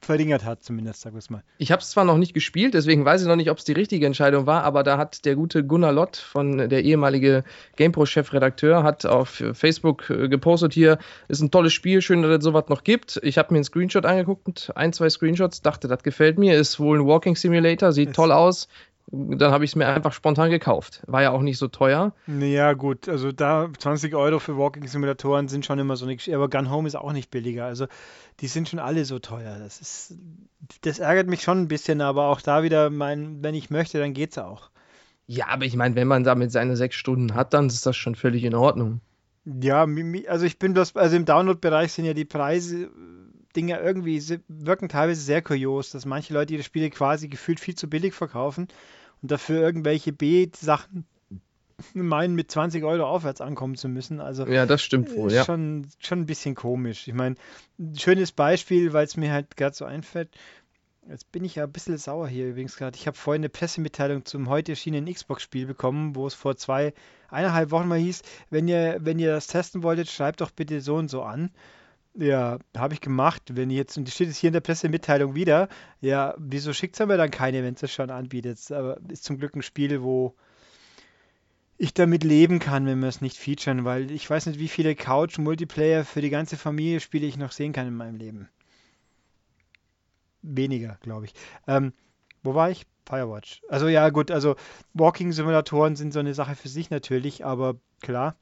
verringert 0.00 0.44
hat, 0.44 0.62
zumindest, 0.62 1.00
sag 1.00 1.12
ich 1.16 1.30
mal. 1.30 1.42
Ich 1.58 1.72
habe 1.72 1.82
es 1.82 1.90
zwar 1.90 2.04
noch 2.04 2.18
nicht 2.18 2.34
gespielt, 2.34 2.74
deswegen 2.74 3.04
weiß 3.04 3.22
ich 3.22 3.28
noch 3.28 3.36
nicht, 3.36 3.50
ob 3.50 3.58
es 3.58 3.64
die 3.64 3.72
richtige 3.72 4.06
Entscheidung 4.06 4.46
war, 4.46 4.62
aber 4.62 4.84
da 4.84 4.96
hat 4.96 5.24
der 5.24 5.34
gute 5.34 5.64
Gunnar 5.64 5.92
Lott 5.92 6.16
von 6.16 6.68
der 6.68 6.84
ehemalige 6.84 7.42
GamePro-Chefredakteur 7.76 8.84
hat 8.84 9.06
auf 9.06 9.42
Facebook 9.54 10.08
äh, 10.10 10.28
gepostet 10.28 10.72
hier, 10.72 10.98
ist 11.26 11.40
ein 11.40 11.50
tolles 11.50 11.72
Spiel, 11.72 12.00
schön, 12.00 12.22
dass 12.22 12.38
es 12.38 12.44
sowas 12.44 12.66
noch 12.68 12.84
gibt. 12.84 13.18
Ich 13.22 13.38
habe 13.38 13.52
mir 13.52 13.58
einen 13.58 13.64
Screenshot 13.64 14.06
angeguckt, 14.06 14.72
ein, 14.76 14.92
zwei 14.92 15.10
Screenshots, 15.10 15.62
dachte, 15.62 15.88
das 15.88 16.02
gefällt 16.02 16.38
mir, 16.38 16.56
ist 16.56 16.78
wohl 16.78 17.00
ein 17.00 17.06
Walking 17.06 17.34
Simulator, 17.34 17.92
sieht 17.92 18.10
es 18.10 18.14
toll 18.14 18.30
aus, 18.30 18.68
dann 19.10 19.52
habe 19.52 19.64
ich 19.64 19.70
es 19.70 19.76
mir 19.76 19.86
einfach 19.86 20.12
spontan 20.12 20.50
gekauft. 20.50 21.02
War 21.06 21.22
ja 21.22 21.30
auch 21.30 21.40
nicht 21.40 21.56
so 21.56 21.68
teuer. 21.68 22.12
Ja, 22.26 22.74
gut, 22.74 23.08
also 23.08 23.32
da 23.32 23.68
20 23.78 24.14
Euro 24.14 24.38
für 24.38 24.58
Walking-Simulatoren 24.58 25.48
sind 25.48 25.64
schon 25.64 25.78
immer 25.78 25.96
so 25.96 26.04
eine 26.04 26.16
Geschichte. 26.16 26.36
Aber 26.36 26.50
Gun 26.50 26.70
Home 26.70 26.86
ist 26.86 26.94
auch 26.94 27.12
nicht 27.12 27.30
billiger. 27.30 27.64
Also 27.64 27.86
die 28.40 28.48
sind 28.48 28.68
schon 28.68 28.78
alle 28.78 29.06
so 29.06 29.18
teuer. 29.18 29.58
Das 29.58 29.80
ist, 29.80 30.14
das 30.82 30.98
ärgert 30.98 31.26
mich 31.26 31.42
schon 31.42 31.58
ein 31.62 31.68
bisschen, 31.68 32.02
aber 32.02 32.26
auch 32.26 32.42
da 32.42 32.62
wieder, 32.62 32.90
mein, 32.90 33.42
wenn 33.42 33.54
ich 33.54 33.70
möchte, 33.70 33.98
dann 33.98 34.12
geht's 34.12 34.36
auch. 34.36 34.70
Ja, 35.26 35.48
aber 35.48 35.64
ich 35.64 35.76
meine, 35.76 35.94
wenn 35.94 36.08
man 36.08 36.24
damit 36.24 36.52
seine 36.52 36.76
sechs 36.76 36.96
Stunden 36.96 37.34
hat, 37.34 37.54
dann 37.54 37.66
ist 37.66 37.86
das 37.86 37.96
schon 37.96 38.14
völlig 38.14 38.44
in 38.44 38.54
Ordnung. 38.54 39.00
Ja, 39.44 39.86
also 40.26 40.44
ich 40.44 40.58
bin 40.58 40.74
bloß, 40.74 40.96
also 40.96 41.16
im 41.16 41.24
Download-Bereich 41.24 41.92
sind 41.92 42.04
ja 42.04 42.12
die 42.12 42.26
Preise 42.26 42.90
Dinge 43.56 43.80
irgendwie 43.80 44.22
wirken 44.48 44.88
teilweise 44.88 45.20
sehr 45.20 45.40
kurios, 45.40 45.90
dass 45.90 46.04
manche 46.04 46.34
Leute 46.34 46.52
ihre 46.52 46.62
Spiele 46.62 46.90
quasi 46.90 47.28
gefühlt 47.28 47.58
viel 47.58 47.74
zu 47.74 47.88
billig 47.88 48.14
verkaufen 48.14 48.68
und 49.22 49.30
dafür 49.30 49.60
irgendwelche 49.60 50.12
B-Sachen 50.12 51.06
meinen, 51.94 52.34
mit 52.34 52.50
20 52.50 52.84
Euro 52.84 53.04
aufwärts 53.04 53.40
ankommen 53.40 53.76
zu 53.76 53.88
müssen. 53.88 54.20
Also 54.20 54.46
ja, 54.46 54.66
das 54.66 54.82
stimmt 54.82 55.14
wohl. 55.14 55.32
Ja. 55.32 55.44
Schon, 55.44 55.86
schon 55.98 56.20
ein 56.20 56.26
bisschen 56.26 56.54
komisch. 56.54 57.06
Ich 57.06 57.14
meine, 57.14 57.36
ein 57.78 57.96
schönes 57.96 58.32
Beispiel, 58.32 58.92
weil 58.92 59.04
es 59.04 59.16
mir 59.16 59.32
halt 59.32 59.56
gerade 59.56 59.74
so 59.74 59.84
einfällt. 59.84 60.30
Jetzt 61.08 61.32
bin 61.32 61.44
ich 61.44 61.54
ja 61.54 61.64
ein 61.64 61.72
bisschen 61.72 61.96
sauer 61.96 62.28
hier 62.28 62.48
übrigens 62.48 62.76
gerade. 62.76 62.96
Ich 62.96 63.06
habe 63.06 63.16
vorhin 63.16 63.40
eine 63.40 63.48
Pressemitteilung 63.48 64.24
zum 64.26 64.48
heute 64.48 64.72
erschienenen 64.72 65.12
Xbox-Spiel 65.12 65.66
bekommen, 65.66 66.14
wo 66.14 66.26
es 66.26 66.34
vor 66.34 66.56
zwei, 66.56 66.92
eineinhalb 67.30 67.70
Wochen 67.70 67.88
mal 67.88 67.98
hieß, 67.98 68.22
wenn 68.50 68.68
ihr, 68.68 68.98
wenn 69.00 69.18
ihr 69.18 69.30
das 69.30 69.46
testen 69.46 69.82
wolltet, 69.82 70.10
schreibt 70.10 70.42
doch 70.42 70.50
bitte 70.50 70.80
so 70.80 70.96
und 70.96 71.08
so 71.08 71.22
an. 71.22 71.50
Ja, 72.20 72.58
habe 72.76 72.94
ich 72.94 73.00
gemacht. 73.00 73.42
Wenn 73.54 73.70
jetzt, 73.70 73.96
und 73.96 74.08
steht 74.10 74.26
jetzt 74.26 74.38
hier 74.38 74.48
in 74.48 74.52
der 74.52 74.60
Pressemitteilung 74.60 75.36
wieder, 75.36 75.68
ja, 76.00 76.34
wieso 76.36 76.72
schickt 76.72 76.98
es 76.98 77.06
mir 77.06 77.16
dann 77.16 77.30
keine, 77.30 77.62
wenn 77.62 77.74
es 77.74 77.80
das 77.80 77.92
schon 77.92 78.10
anbietet? 78.10 78.72
Aber 78.72 78.98
ist 79.08 79.22
zum 79.22 79.38
Glück 79.38 79.54
ein 79.54 79.62
Spiel, 79.62 80.02
wo 80.02 80.34
ich 81.76 81.94
damit 81.94 82.24
leben 82.24 82.58
kann, 82.58 82.86
wenn 82.86 82.98
wir 82.98 83.08
es 83.08 83.20
nicht 83.20 83.36
featuren, 83.36 83.84
weil 83.84 84.10
ich 84.10 84.28
weiß 84.28 84.46
nicht, 84.46 84.58
wie 84.58 84.66
viele 84.66 84.96
Couch-Multiplayer 84.96 86.04
für 86.04 86.20
die 86.20 86.30
ganze 86.30 86.56
Familie 86.56 86.98
Spiele 86.98 87.24
ich 87.24 87.36
noch 87.36 87.52
sehen 87.52 87.72
kann 87.72 87.86
in 87.86 87.94
meinem 87.94 88.16
Leben. 88.16 88.48
Weniger, 90.42 90.98
glaube 91.02 91.26
ich. 91.26 91.34
Ähm, 91.68 91.92
wo 92.42 92.54
war 92.54 92.68
ich? 92.68 92.84
Firewatch. 93.06 93.62
Also 93.68 93.86
ja, 93.86 94.10
gut, 94.10 94.32
also 94.32 94.56
Walking-Simulatoren 94.94 95.94
sind 95.94 96.12
so 96.12 96.18
eine 96.18 96.34
Sache 96.34 96.56
für 96.56 96.68
sich 96.68 96.90
natürlich, 96.90 97.44
aber 97.44 97.76
klar, 98.02 98.34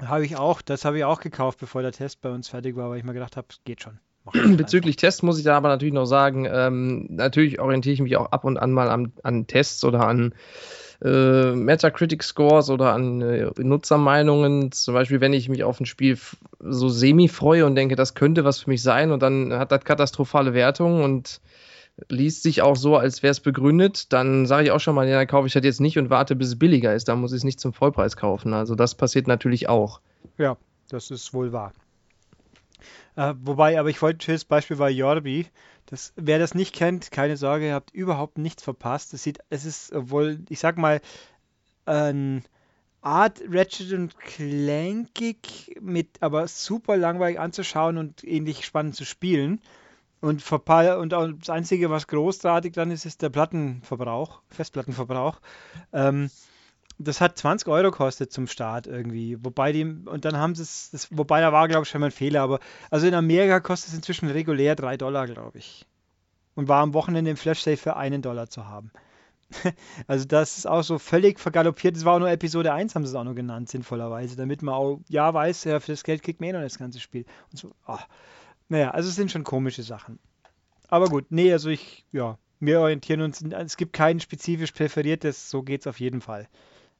habe 0.00 0.24
ich 0.24 0.36
auch, 0.36 0.62
das 0.62 0.84
habe 0.84 0.98
ich 0.98 1.04
auch 1.04 1.20
gekauft, 1.20 1.58
bevor 1.60 1.82
der 1.82 1.92
Test 1.92 2.20
bei 2.20 2.30
uns 2.30 2.48
fertig 2.48 2.76
war, 2.76 2.90
weil 2.90 2.98
ich 2.98 3.04
mir 3.04 3.12
gedacht 3.12 3.36
habe, 3.36 3.46
es 3.50 3.60
geht 3.64 3.82
schon. 3.82 3.98
Bezüglich 4.56 4.96
Tests 4.96 5.22
muss 5.22 5.38
ich 5.38 5.44
da 5.44 5.56
aber 5.56 5.68
natürlich 5.68 5.94
noch 5.94 6.06
sagen, 6.06 6.48
ähm, 6.50 7.06
natürlich 7.10 7.60
orientiere 7.60 7.92
ich 7.92 8.00
mich 8.00 8.16
auch 8.16 8.32
ab 8.32 8.44
und 8.44 8.56
an 8.56 8.72
mal 8.72 8.88
an, 8.88 9.12
an 9.22 9.46
Tests 9.46 9.84
oder 9.84 10.06
an 10.06 10.34
äh, 11.02 11.52
Metacritic-Scores 11.52 12.70
oder 12.70 12.94
an 12.94 13.20
äh, 13.20 13.50
Nutzermeinungen. 13.58 14.72
Zum 14.72 14.94
Beispiel, 14.94 15.20
wenn 15.20 15.34
ich 15.34 15.48
mich 15.48 15.62
auf 15.62 15.78
ein 15.78 15.86
Spiel 15.86 16.18
so 16.58 16.88
semi 16.88 17.28
freue 17.28 17.66
und 17.66 17.74
denke, 17.74 17.96
das 17.96 18.14
könnte 18.14 18.44
was 18.44 18.60
für 18.60 18.70
mich 18.70 18.82
sein 18.82 19.12
und 19.12 19.22
dann 19.22 19.52
hat 19.52 19.70
das 19.70 19.84
katastrophale 19.84 20.54
Wertungen 20.54 21.02
und 21.02 21.40
liest 22.08 22.42
sich 22.42 22.62
auch 22.62 22.76
so, 22.76 22.96
als 22.96 23.22
wäre 23.22 23.30
es 23.30 23.40
begründet, 23.40 24.12
dann 24.12 24.46
sage 24.46 24.64
ich 24.64 24.70
auch 24.72 24.80
schon 24.80 24.94
mal, 24.94 25.08
ja, 25.08 25.18
dann 25.18 25.26
kaufe 25.26 25.46
ich 25.46 25.52
das 25.52 25.64
jetzt 25.64 25.80
nicht 25.80 25.98
und 25.98 26.10
warte, 26.10 26.34
bis 26.34 26.48
es 26.48 26.58
billiger 26.58 26.94
ist. 26.94 27.08
Da 27.08 27.16
muss 27.16 27.32
ich 27.32 27.38
es 27.38 27.44
nicht 27.44 27.60
zum 27.60 27.72
Vollpreis 27.72 28.16
kaufen. 28.16 28.52
Also 28.52 28.74
das 28.74 28.94
passiert 28.94 29.26
natürlich 29.26 29.68
auch. 29.68 30.00
Ja, 30.38 30.56
das 30.88 31.10
ist 31.10 31.32
wohl 31.32 31.52
wahr. 31.52 31.72
Äh, 33.16 33.34
wobei, 33.42 33.78
aber 33.78 33.90
ich 33.90 34.02
wollte, 34.02 34.24
schönes 34.24 34.44
Beispiel 34.44 34.78
war 34.78 34.90
Jorbi. 34.90 35.46
Das, 35.86 36.12
wer 36.16 36.38
das 36.38 36.54
nicht 36.54 36.74
kennt, 36.74 37.10
keine 37.10 37.36
Sorge, 37.36 37.66
ihr 37.66 37.74
habt 37.74 37.92
überhaupt 37.92 38.38
nichts 38.38 38.62
verpasst. 38.62 39.14
Es 39.14 39.22
sieht, 39.22 39.38
es 39.50 39.64
ist 39.64 39.92
wohl, 39.94 40.40
ich 40.48 40.58
sag 40.58 40.78
mal, 40.78 41.00
ein 41.86 42.42
Art 43.02 43.42
Ratchet 43.48 43.92
und 43.92 44.18
Clankig 44.18 45.78
mit, 45.80 46.22
aber 46.22 46.48
super 46.48 46.96
langweilig 46.96 47.38
anzuschauen 47.38 47.98
und 47.98 48.24
ähnlich 48.24 48.64
spannend 48.64 48.96
zu 48.96 49.04
spielen. 49.04 49.60
Und, 50.24 51.12
und 51.12 51.40
das 51.40 51.50
Einzige, 51.50 51.90
was 51.90 52.06
großartig 52.06 52.72
dann 52.72 52.90
ist, 52.90 53.04
ist 53.04 53.20
der 53.20 53.28
Plattenverbrauch, 53.28 54.40
Festplattenverbrauch. 54.48 55.40
Ähm, 55.92 56.30
das 56.98 57.20
hat 57.20 57.36
20 57.36 57.68
Euro 57.68 57.90
kostet 57.90 58.32
zum 58.32 58.46
Start 58.46 58.86
irgendwie. 58.86 59.36
Wobei 59.44 59.72
die, 59.72 59.84
und 59.84 60.24
dann 60.24 60.38
haben 60.38 60.54
sie 60.54 60.62
es, 60.62 61.08
wobei 61.10 61.40
da 61.40 61.52
war, 61.52 61.68
glaube 61.68 61.82
ich, 61.82 61.90
schon 61.90 62.00
mal 62.00 62.06
ein 62.06 62.12
Fehler, 62.12 62.42
aber 62.42 62.60
also 62.90 63.06
in 63.06 63.14
Amerika 63.14 63.60
kostet 63.60 63.90
es 63.90 63.96
inzwischen 63.96 64.30
regulär 64.30 64.76
3 64.76 64.96
Dollar, 64.96 65.26
glaube 65.26 65.58
ich. 65.58 65.86
Und 66.54 66.68
war 66.68 66.82
am 66.82 66.94
Wochenende 66.94 67.30
im 67.30 67.36
Flash 67.36 67.62
Sale 67.62 67.76
für 67.76 67.96
einen 67.96 68.22
Dollar 68.22 68.48
zu 68.48 68.66
haben. 68.66 68.92
also 70.06 70.24
das 70.24 70.56
ist 70.56 70.66
auch 70.66 70.82
so 70.82 70.98
völlig 70.98 71.40
vergaloppiert. 71.40 71.96
Das 71.96 72.04
war 72.04 72.14
auch 72.14 72.20
nur 72.20 72.30
Episode 72.30 72.72
1, 72.72 72.94
haben 72.94 73.04
sie 73.04 73.10
es 73.10 73.16
auch 73.16 73.24
nur 73.24 73.34
genannt, 73.34 73.68
sinnvollerweise, 73.68 74.36
damit 74.36 74.62
man 74.62 74.74
auch, 74.74 75.00
ja, 75.08 75.34
weiß, 75.34 75.64
ja, 75.64 75.80
für 75.80 75.92
das 75.92 76.04
Geld 76.04 76.22
kriegt 76.22 76.40
man 76.40 76.50
eh 76.50 76.52
noch 76.52 76.60
das 76.60 76.78
ganze 76.78 77.00
Spiel. 77.00 77.26
Und 77.50 77.58
so, 77.58 77.72
oh. 77.86 77.98
Naja, 78.68 78.90
also 78.90 79.08
es 79.08 79.16
sind 79.16 79.30
schon 79.30 79.44
komische 79.44 79.82
Sachen. 79.82 80.18
Aber 80.88 81.08
gut, 81.08 81.26
nee, 81.30 81.52
also 81.52 81.70
ich, 81.70 82.04
ja, 82.12 82.38
wir 82.60 82.80
orientieren 82.80 83.20
uns, 83.20 83.42
es 83.42 83.76
gibt 83.76 83.92
kein 83.92 84.20
spezifisch 84.20 84.72
präferiertes, 84.72 85.50
so 85.50 85.62
geht 85.62 85.82
es 85.82 85.86
auf 85.86 86.00
jeden 86.00 86.20
Fall. 86.20 86.48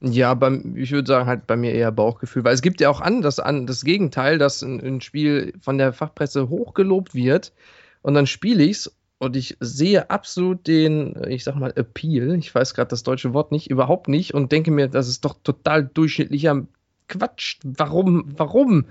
Ja, 0.01 0.33
beim, 0.33 0.75
ich 0.75 0.91
würde 0.91 1.07
sagen, 1.07 1.27
halt 1.27 1.47
bei 1.47 1.55
mir 1.55 1.71
eher 1.71 1.91
Bauchgefühl, 1.91 2.43
weil 2.43 2.53
es 2.53 2.61
gibt 2.61 2.81
ja 2.81 2.89
auch 2.89 3.01
an, 3.01 3.21
das, 3.21 3.39
an, 3.39 3.65
das 3.65 3.83
Gegenteil, 3.83 4.37
dass 4.37 4.61
ein, 4.61 4.79
ein 4.81 5.01
Spiel 5.01 5.53
von 5.61 5.77
der 5.77 5.93
Fachpresse 5.93 6.49
hochgelobt 6.49 7.15
wird 7.15 7.53
und 8.01 8.13
dann 8.13 8.27
spiele 8.27 8.63
ich 8.63 8.71
es 8.77 8.97
und 9.17 9.37
ich 9.37 9.55
sehe 9.61 10.09
absolut 10.09 10.67
den, 10.67 11.15
ich 11.29 11.45
sag 11.45 11.55
mal, 11.55 11.71
Appeal, 11.75 12.35
ich 12.35 12.53
weiß 12.53 12.73
gerade 12.73 12.89
das 12.89 13.03
deutsche 13.03 13.33
Wort 13.33 13.51
nicht, 13.51 13.71
überhaupt 13.71 14.09
nicht 14.09 14.33
und 14.33 14.51
denke 14.51 14.71
mir, 14.71 14.89
das 14.89 15.07
ist 15.07 15.23
doch 15.23 15.35
total 15.41 15.85
durchschnittlicher 15.85 16.67
Quatsch. 17.07 17.59
Warum, 17.63 18.25
warum? 18.35 18.85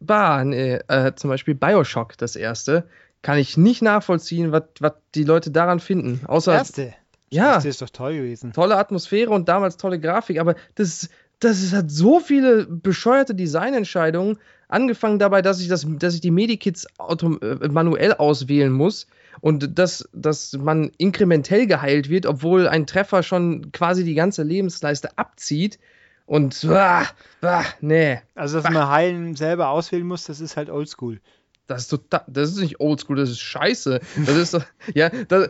Bah, 0.00 0.44
nee, 0.44 0.78
äh, 0.88 1.14
zum 1.14 1.30
Beispiel 1.30 1.54
Bioshock, 1.54 2.16
das 2.16 2.34
erste, 2.34 2.88
kann 3.22 3.38
ich 3.38 3.56
nicht 3.56 3.82
nachvollziehen, 3.82 4.50
was 4.50 4.92
die 5.14 5.24
Leute 5.24 5.50
daran 5.50 5.78
finden. 5.78 6.20
Außer, 6.26 6.52
das 6.52 6.70
erste? 6.70 6.94
Ja. 7.28 7.54
Das 7.54 7.64
ist 7.64 7.82
doch 7.82 7.90
toll 7.90 8.14
gewesen. 8.14 8.52
Tolle 8.52 8.76
Atmosphäre 8.76 9.30
und 9.30 9.48
damals 9.48 9.76
tolle 9.76 10.00
Grafik, 10.00 10.40
aber 10.40 10.56
das, 10.74 11.10
das 11.38 11.72
hat 11.72 11.90
so 11.90 12.18
viele 12.18 12.66
bescheuerte 12.66 13.34
Designentscheidungen. 13.34 14.38
Angefangen 14.68 15.18
dabei, 15.18 15.42
dass 15.42 15.60
ich, 15.60 15.68
das, 15.68 15.86
dass 15.88 16.14
ich 16.14 16.20
die 16.20 16.30
Medikits 16.30 16.86
äh, 16.86 17.68
manuell 17.68 18.14
auswählen 18.14 18.72
muss 18.72 19.06
und 19.40 19.78
dass, 19.78 20.08
dass 20.12 20.52
man 20.52 20.92
inkrementell 20.96 21.66
geheilt 21.66 22.08
wird, 22.08 22.26
obwohl 22.26 22.68
ein 22.68 22.86
Treffer 22.86 23.22
schon 23.22 23.72
quasi 23.72 24.04
die 24.04 24.14
ganze 24.14 24.42
Lebensleiste 24.42 25.16
abzieht. 25.18 25.78
Und, 26.30 26.64
ah, 26.66 27.08
ah, 27.42 27.64
nee. 27.80 28.20
Also, 28.36 28.58
dass 28.58 28.64
bah. 28.64 28.70
man 28.70 28.88
Heilen 28.88 29.34
selber 29.34 29.70
auswählen 29.70 30.06
muss, 30.06 30.26
das 30.26 30.38
ist 30.38 30.56
halt 30.56 30.70
oldschool. 30.70 31.20
Das 31.66 31.82
ist 31.82 31.88
total, 31.88 32.22
das 32.28 32.50
ist 32.50 32.60
nicht 32.60 32.78
oldschool, 32.78 33.16
das 33.16 33.30
ist 33.30 33.40
scheiße. 33.40 33.98
Das 34.26 34.36
ist 34.36 34.54
doch, 34.54 34.64
ja, 34.94 35.08
das, 35.08 35.48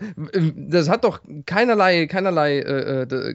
das, 0.54 0.88
hat 0.88 1.04
doch 1.04 1.20
keinerlei, 1.44 2.06
keinerlei, 2.06 2.60
äh, 2.60 3.02
äh 3.02 3.34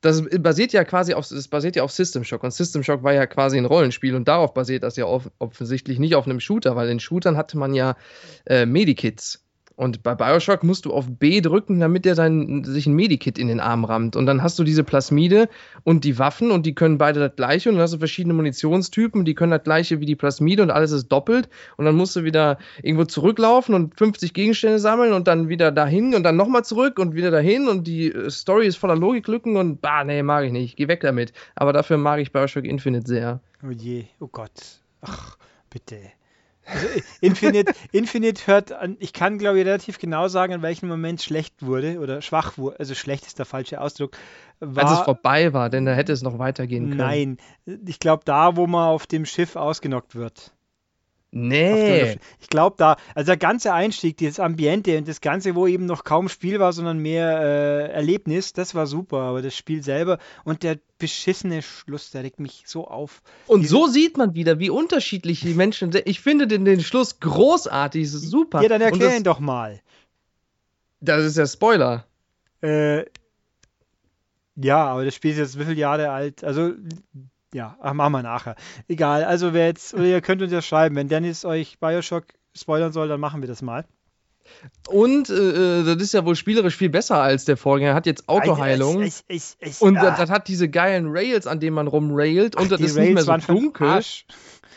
das 0.00 0.22
basiert 0.38 0.72
ja 0.72 0.84
quasi 0.84 1.14
auf, 1.14 1.26
das 1.28 1.48
basiert 1.48 1.74
ja 1.74 1.82
auf 1.82 1.90
System 1.90 2.22
Shock 2.22 2.44
und 2.44 2.52
System 2.52 2.84
Shock 2.84 3.02
war 3.02 3.14
ja 3.14 3.26
quasi 3.26 3.58
ein 3.58 3.64
Rollenspiel 3.64 4.14
und 4.14 4.28
darauf 4.28 4.54
basiert 4.54 4.84
das 4.84 4.94
ja 4.94 5.06
offensichtlich 5.06 5.98
nicht 5.98 6.14
auf 6.14 6.26
einem 6.26 6.38
Shooter, 6.38 6.76
weil 6.76 6.88
in 6.88 7.00
Shootern 7.00 7.36
hatte 7.36 7.58
man 7.58 7.74
ja 7.74 7.96
äh, 8.44 8.64
Medikits 8.64 9.44
und 9.76 10.02
bei 10.02 10.14
Bioshock 10.14 10.64
musst 10.64 10.86
du 10.86 10.92
auf 10.94 11.06
B 11.06 11.42
drücken, 11.42 11.80
damit 11.80 12.06
der 12.06 12.14
sein, 12.14 12.64
sich 12.64 12.86
ein 12.86 12.94
Medikit 12.94 13.38
in 13.38 13.48
den 13.48 13.60
Arm 13.60 13.84
rammt. 13.84 14.16
Und 14.16 14.24
dann 14.24 14.42
hast 14.42 14.58
du 14.58 14.64
diese 14.64 14.84
Plasmide 14.84 15.50
und 15.84 16.04
die 16.04 16.18
Waffen 16.18 16.50
und 16.50 16.64
die 16.64 16.74
können 16.74 16.96
beide 16.96 17.20
das 17.20 17.36
gleiche. 17.36 17.68
Und 17.68 17.74
dann 17.74 17.82
hast 17.82 17.92
du 17.92 17.98
verschiedene 17.98 18.32
Munitionstypen, 18.32 19.26
die 19.26 19.34
können 19.34 19.50
das 19.52 19.64
gleiche 19.64 20.00
wie 20.00 20.06
die 20.06 20.16
Plasmide 20.16 20.62
und 20.62 20.70
alles 20.70 20.92
ist 20.92 21.08
doppelt. 21.08 21.50
Und 21.76 21.84
dann 21.84 21.94
musst 21.94 22.16
du 22.16 22.24
wieder 22.24 22.56
irgendwo 22.82 23.04
zurücklaufen 23.04 23.74
und 23.74 23.98
50 23.98 24.32
Gegenstände 24.32 24.78
sammeln 24.78 25.12
und 25.12 25.28
dann 25.28 25.50
wieder 25.50 25.70
dahin 25.70 26.14
und 26.14 26.22
dann 26.22 26.36
nochmal 26.36 26.64
zurück 26.64 26.98
und 26.98 27.14
wieder 27.14 27.30
dahin. 27.30 27.68
Und 27.68 27.86
die 27.86 28.10
äh, 28.10 28.30
Story 28.30 28.66
ist 28.66 28.76
voller 28.76 28.96
Logiklücken 28.96 29.58
und 29.58 29.82
bah, 29.82 30.04
nee, 30.04 30.22
mag 30.22 30.46
ich 30.46 30.52
nicht. 30.52 30.76
Geh 30.76 30.88
weg 30.88 31.02
damit. 31.02 31.34
Aber 31.54 31.74
dafür 31.74 31.98
mag 31.98 32.20
ich 32.20 32.32
Bioshock 32.32 32.64
Infinite 32.64 33.06
sehr. 33.06 33.40
Oh 33.62 33.70
je, 33.70 34.06
oh 34.20 34.28
Gott. 34.28 34.80
Ach, 35.02 35.36
bitte. 35.68 35.96
Also 36.66 36.86
Infinite, 37.20 37.72
Infinite 37.92 38.46
hört 38.46 38.72
an, 38.72 38.96
ich 38.98 39.12
kann 39.12 39.38
glaube 39.38 39.60
ich 39.60 39.66
relativ 39.66 39.98
genau 39.98 40.28
sagen, 40.28 40.52
in 40.52 40.62
welchem 40.62 40.88
Moment 40.88 41.22
schlecht 41.22 41.64
wurde 41.64 42.00
oder 42.00 42.22
schwach 42.22 42.58
wurde, 42.58 42.80
also 42.80 42.94
schlecht 42.94 43.26
ist 43.26 43.38
der 43.38 43.46
falsche 43.46 43.80
Ausdruck. 43.80 44.16
War, 44.58 44.84
Als 44.84 44.98
es 44.98 45.04
vorbei 45.04 45.52
war, 45.52 45.70
denn 45.70 45.84
da 45.84 45.92
hätte 45.92 46.12
es 46.12 46.22
noch 46.22 46.38
weitergehen 46.38 46.90
können. 46.90 46.98
Nein, 46.98 47.38
ich 47.86 48.00
glaube 48.00 48.22
da, 48.24 48.56
wo 48.56 48.66
man 48.66 48.88
auf 48.88 49.06
dem 49.06 49.26
Schiff 49.26 49.54
ausgenockt 49.54 50.14
wird. 50.14 50.52
Nee. 51.38 52.18
Ich 52.40 52.48
glaube 52.48 52.76
da, 52.78 52.96
also 53.14 53.26
der 53.26 53.36
ganze 53.36 53.74
Einstieg, 53.74 54.16
dieses 54.16 54.40
Ambiente 54.40 54.96
und 54.96 55.06
das 55.06 55.20
Ganze, 55.20 55.54
wo 55.54 55.66
eben 55.66 55.84
noch 55.84 56.02
kaum 56.02 56.30
Spiel 56.30 56.58
war, 56.60 56.72
sondern 56.72 56.98
mehr 56.98 57.40
äh, 57.40 57.92
Erlebnis, 57.92 58.54
das 58.54 58.74
war 58.74 58.86
super. 58.86 59.18
Aber 59.18 59.42
das 59.42 59.54
Spiel 59.54 59.82
selber 59.82 60.18
und 60.44 60.62
der 60.62 60.78
beschissene 60.98 61.60
Schluss, 61.60 62.10
der 62.10 62.22
regt 62.22 62.40
mich 62.40 62.62
so 62.64 62.88
auf. 62.88 63.20
Und 63.46 63.60
Diese 63.60 63.72
so 63.72 63.86
sieht 63.86 64.16
man 64.16 64.34
wieder, 64.34 64.58
wie 64.58 64.70
unterschiedlich 64.70 65.40
die 65.40 65.52
Menschen 65.52 65.92
sind. 65.92 66.08
Ich 66.08 66.20
finde 66.20 66.46
den, 66.46 66.64
den 66.64 66.80
Schluss 66.80 67.20
großartig, 67.20 68.10
super. 68.10 68.62
Ja, 68.62 68.70
dann 68.70 68.80
erklär 68.80 69.14
ihn 69.14 69.24
doch 69.24 69.38
mal. 69.38 69.82
Das 71.00 71.22
ist 71.22 71.36
ja 71.36 71.46
Spoiler. 71.46 72.06
Äh, 72.62 73.04
ja, 74.54 74.86
aber 74.86 75.04
das 75.04 75.14
Spiel 75.14 75.32
ist 75.32 75.38
jetzt 75.38 75.58
wie 75.58 75.64
viele 75.64 75.76
Jahre 75.76 76.10
alt? 76.10 76.42
Also 76.42 76.72
ja, 77.54 77.76
ach, 77.80 77.92
machen 77.94 78.12
wir 78.12 78.22
nachher. 78.22 78.56
Egal, 78.88 79.24
also 79.24 79.52
wer 79.52 79.66
jetzt, 79.66 79.92
ihr 79.94 80.20
könnt 80.20 80.42
uns 80.42 80.52
ja 80.52 80.62
schreiben, 80.62 80.96
wenn 80.96 81.08
Dennis 81.08 81.44
euch 81.44 81.78
Bioshock 81.78 82.24
spoilern 82.54 82.92
soll, 82.92 83.08
dann 83.08 83.20
machen 83.20 83.42
wir 83.42 83.48
das 83.48 83.62
mal. 83.62 83.84
Und 84.88 85.28
äh, 85.28 85.80
äh 85.80 85.84
das 85.84 86.02
ist 86.02 86.14
ja 86.14 86.24
wohl 86.24 86.36
spielerisch 86.36 86.76
viel 86.76 86.88
besser 86.88 87.20
als 87.20 87.44
der 87.44 87.56
Vorgänger. 87.56 87.94
Hat 87.94 88.06
jetzt 88.06 88.28
Autoheilung. 88.28 89.02
Ich, 89.02 89.24
ich, 89.26 89.56
ich, 89.58 89.80
und 89.80 89.96
ah. 89.96 90.02
das, 90.02 90.18
das, 90.18 90.30
hat 90.30 90.46
diese 90.46 90.68
geilen 90.68 91.06
Rails, 91.08 91.48
an 91.48 91.58
denen 91.58 91.74
man 91.74 91.88
rumrailt. 91.88 92.54
und 92.54 92.70
das 92.70 92.80
ist 92.80 92.96
Rails 92.96 93.06
nicht 93.06 93.26
mehr 93.26 93.40
so 93.40 93.52
dunkel. 93.52 94.00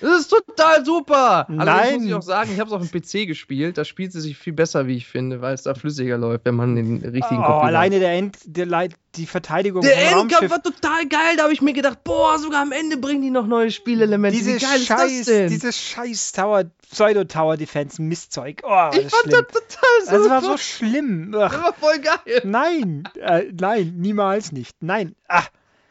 Das 0.01 0.21
ist 0.21 0.27
total 0.29 0.85
super. 0.85 1.45
Nein. 1.49 1.67
Allerdings 1.67 1.97
muss 2.03 2.05
ich 2.07 2.13
auch 2.15 2.21
sagen, 2.21 2.51
ich 2.53 2.59
habe 2.59 2.69
es 2.69 2.73
auf 2.73 2.87
dem 2.87 3.01
PC 3.01 3.27
gespielt. 3.27 3.77
Da 3.77 3.83
spielt 3.85 4.11
sie 4.13 4.21
sich 4.21 4.37
viel 4.37 4.53
besser, 4.53 4.87
wie 4.87 4.95
ich 4.95 5.05
finde, 5.07 5.41
weil 5.41 5.53
es 5.53 5.63
da 5.63 5.73
flüssiger 5.73 6.17
läuft, 6.17 6.45
wenn 6.45 6.55
man 6.55 6.75
den 6.75 6.97
richtigen 7.03 7.41
Oh, 7.41 7.45
Kopf 7.45 7.63
alleine 7.63 7.99
der 7.99 8.13
End, 8.13 8.37
der, 8.45 8.89
die 9.15 9.25
Verteidigung 9.25 9.81
Der 9.81 10.11
Endkampf 10.11 10.49
war 10.49 10.61
total 10.63 11.07
geil. 11.07 11.35
Da 11.37 11.43
habe 11.43 11.53
ich 11.53 11.61
mir 11.61 11.73
gedacht, 11.73 12.03
boah, 12.03 12.37
sogar 12.39 12.61
am 12.61 12.71
Ende 12.71 12.97
bringen 12.97 13.21
die 13.21 13.29
noch 13.29 13.47
neue 13.47 13.71
Spielelemente. 13.71 14.37
Diese 14.37 14.59
scheiß, 14.59 14.81
ist 14.81 14.89
das 14.89 15.25
denn? 15.25 15.49
dieses 15.49 15.77
scheiß 15.77 16.31
Tower, 16.31 16.63
Pseudo-Tower-Defense, 16.91 18.01
Mistzeug. 18.01 18.61
Oh, 18.63 18.89
ich 18.93 19.03
das 19.03 19.11
fand 19.13 19.33
schlimm. 19.33 19.45
das 19.51 19.61
total 19.63 20.05
super. 20.05 20.17
Das 20.17 20.29
war 20.29 20.41
so 20.41 20.57
schlimm. 20.57 21.35
Ach, 21.37 21.51
Das 21.51 21.61
war 21.63 21.73
voll 21.73 21.99
geil. 21.99 22.41
nein, 22.43 23.03
äh, 23.19 23.45
nein, 23.59 23.93
niemals 23.97 24.51
nicht. 24.51 24.75
Nein. 24.81 25.15
Ah. 25.27 25.43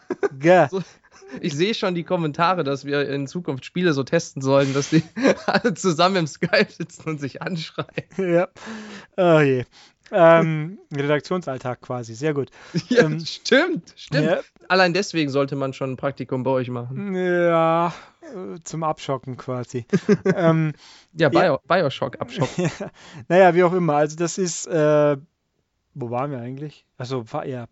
So. 0.70 0.82
Ich 1.40 1.54
sehe 1.54 1.74
schon 1.74 1.94
die 1.94 2.04
Kommentare, 2.04 2.64
dass 2.64 2.84
wir 2.84 3.08
in 3.08 3.26
Zukunft 3.26 3.64
Spiele 3.64 3.92
so 3.92 4.02
testen 4.02 4.42
sollen, 4.42 4.72
dass 4.74 4.90
die 4.90 5.02
alle 5.46 5.74
zusammen 5.74 6.16
im 6.16 6.26
Skype 6.26 6.68
sitzen 6.70 7.08
und 7.08 7.20
sich 7.20 7.42
anschreien. 7.42 7.86
ja. 8.16 8.48
Oh 9.16 9.40
je. 9.40 9.64
Ähm, 10.10 10.78
Redaktionsalltag 10.94 11.82
quasi, 11.82 12.14
sehr 12.14 12.32
gut. 12.32 12.50
Ja, 12.88 13.04
Ähm, 13.04 13.20
stimmt, 13.20 13.92
stimmt. 13.94 14.24
Ja, 14.24 14.40
Allein 14.68 14.94
deswegen 14.94 15.28
sollte 15.30 15.54
man 15.54 15.74
schon 15.74 15.92
ein 15.92 15.96
Praktikum 15.98 16.42
bei 16.44 16.50
euch 16.50 16.68
machen. 16.70 17.14
ja 17.14 17.92
äh, 18.22 18.58
zum 18.64 18.84
Abschocken 18.84 19.36
quasi. 19.36 19.84
ähm, 20.34 20.72
Ja, 21.12 21.28
Bio, 21.28 21.40
Ja. 21.40 21.58
Bioshock 21.66 22.20
abschocken. 22.22 22.70
naja, 23.28 23.54
wie 23.54 23.64
auch 23.64 23.74
immer. 23.74 23.96
Also 23.96 24.16
das 24.16 24.38
ist, 24.38 24.66
äh, 24.66 25.16
wo 26.00 26.10
waren 26.10 26.30
wir 26.30 26.38
eigentlich? 26.38 26.84
Also 26.96 27.24
ja, 27.44 27.64
äh, 27.64 27.66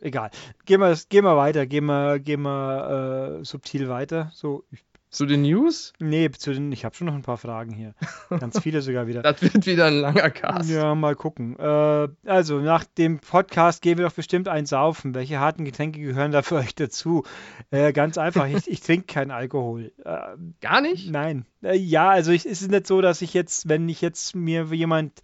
egal. 0.00 0.30
Gehen 0.64 0.80
wir, 0.80 0.96
gehen 1.08 1.24
wir 1.24 1.36
weiter, 1.36 1.66
gehen 1.66 1.86
wir, 1.86 2.18
gehen 2.18 2.42
wir 2.42 3.38
äh, 3.40 3.44
subtil 3.44 3.88
weiter. 3.88 4.30
So, 4.34 4.64
ich, 4.70 4.84
Zu 5.10 5.26
den 5.26 5.42
News? 5.42 5.92
nee, 5.98 6.30
zu 6.30 6.54
den, 6.54 6.72
ich 6.72 6.84
habe 6.84 6.94
schon 6.94 7.06
noch 7.06 7.14
ein 7.14 7.22
paar 7.22 7.36
Fragen 7.36 7.72
hier. 7.72 7.94
Ganz 8.30 8.58
viele 8.60 8.80
sogar 8.80 9.06
wieder. 9.06 9.22
Das 9.22 9.42
wird 9.42 9.66
wieder 9.66 9.86
ein 9.86 10.00
langer 10.00 10.30
Cast. 10.30 10.70
Ja, 10.70 10.94
mal 10.94 11.14
gucken. 11.14 11.58
Äh, 11.58 12.08
also, 12.24 12.60
nach 12.60 12.84
dem 12.84 13.18
Podcast 13.18 13.82
gehen 13.82 13.98
wir 13.98 14.06
doch 14.06 14.14
bestimmt 14.14 14.48
ein 14.48 14.64
Saufen. 14.64 15.14
Welche 15.14 15.38
harten 15.38 15.64
Getränke 15.64 16.00
gehören 16.00 16.32
da 16.32 16.40
für 16.42 16.56
euch 16.56 16.74
dazu? 16.74 17.24
Äh, 17.70 17.92
ganz 17.92 18.16
einfach, 18.16 18.46
ich, 18.48 18.66
ich 18.68 18.80
trinke 18.80 19.06
keinen 19.06 19.30
Alkohol. 19.32 19.92
Äh, 20.04 20.36
Gar 20.60 20.80
nicht? 20.80 21.10
nein. 21.10 21.44
Äh, 21.62 21.76
ja, 21.76 22.08
also 22.08 22.32
ich, 22.32 22.46
es 22.46 22.62
ist 22.62 22.70
nicht 22.70 22.86
so, 22.86 23.00
dass 23.02 23.20
ich 23.22 23.34
jetzt, 23.34 23.68
wenn 23.68 23.88
ich 23.88 24.00
jetzt 24.00 24.34
mir 24.34 24.64
jemand 24.72 25.20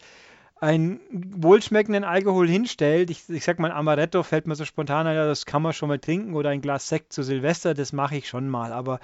einen 0.61 1.00
wohlschmeckenden 1.11 2.04
Alkohol 2.04 2.48
hinstellt, 2.48 3.11
ich, 3.11 3.28
ich 3.28 3.44
sag 3.44 3.59
mal, 3.59 3.72
Amaretto 3.72 4.22
fällt 4.22 4.46
mir 4.46 4.56
so 4.56 4.64
spontan 4.64 5.06
ein, 5.06 5.16
das 5.16 5.46
kann 5.46 5.62
man 5.62 5.72
schon 5.72 5.88
mal 5.88 5.98
trinken 5.98 6.34
oder 6.34 6.50
ein 6.50 6.61
Glas 6.61 6.88
Sekt 6.88 7.12
zu 7.12 7.22
Silvester, 7.22 7.74
das 7.74 7.92
mache 7.92 8.16
ich 8.16 8.28
schon 8.28 8.48
mal, 8.48 8.72
aber 8.72 9.00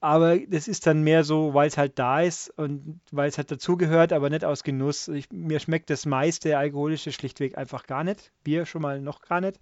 aber 0.00 0.38
das 0.38 0.68
ist 0.68 0.86
dann 0.86 1.02
mehr 1.02 1.24
so, 1.24 1.54
weil 1.54 1.66
es 1.66 1.76
halt 1.76 1.98
da 1.98 2.20
ist 2.20 2.50
und 2.56 3.00
weil 3.10 3.28
es 3.28 3.36
halt 3.36 3.50
dazugehört, 3.50 4.12
aber 4.12 4.30
nicht 4.30 4.44
aus 4.44 4.62
Genuss. 4.62 5.08
Ich, 5.08 5.30
mir 5.32 5.58
schmeckt 5.58 5.90
das 5.90 6.06
meiste 6.06 6.56
Alkoholische 6.56 7.10
schlichtweg 7.10 7.58
einfach 7.58 7.84
gar 7.86 8.04
nicht. 8.04 8.30
Bier 8.44 8.64
schon 8.64 8.82
mal 8.82 9.00
noch 9.00 9.22
gar 9.22 9.40
nicht. 9.40 9.58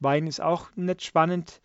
Wein 0.00 0.26
ist 0.26 0.40
auch 0.40 0.70
nicht 0.74 1.04
spannend 1.04 1.60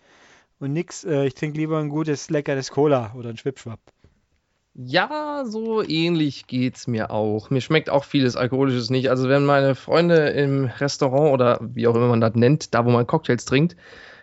und 0.59 0.73
nix. 0.73 1.03
Äh, 1.03 1.25
ich 1.25 1.33
trinke 1.33 1.57
lieber 1.57 1.79
ein 1.79 1.89
gutes, 1.89 2.29
leckeres 2.29 2.69
Cola 2.69 3.13
oder 3.17 3.29
ein 3.29 3.37
Schwipschwapp. 3.37 3.79
Ja, 4.75 5.43
so 5.45 5.83
ähnlich 5.83 6.47
geht's 6.47 6.87
mir 6.87 7.11
auch. 7.11 7.49
Mir 7.51 7.61
schmeckt 7.61 7.89
auch 7.91 8.03
vieles 8.05 8.35
Alkoholisches 8.35 8.89
nicht. 8.89 9.09
Also 9.09 9.29
wenn 9.29 9.45
meine 9.45 9.75
Freunde 9.75 10.29
im 10.29 10.65
Restaurant 10.65 11.31
oder 11.31 11.59
wie 11.61 11.85
auch 11.87 11.95
immer 11.95 12.07
man 12.07 12.21
das 12.21 12.33
nennt, 12.33 12.73
da 12.73 12.83
wo 12.85 12.89
man 12.89 13.05
Cocktails 13.05 13.45
trinkt, 13.45 13.75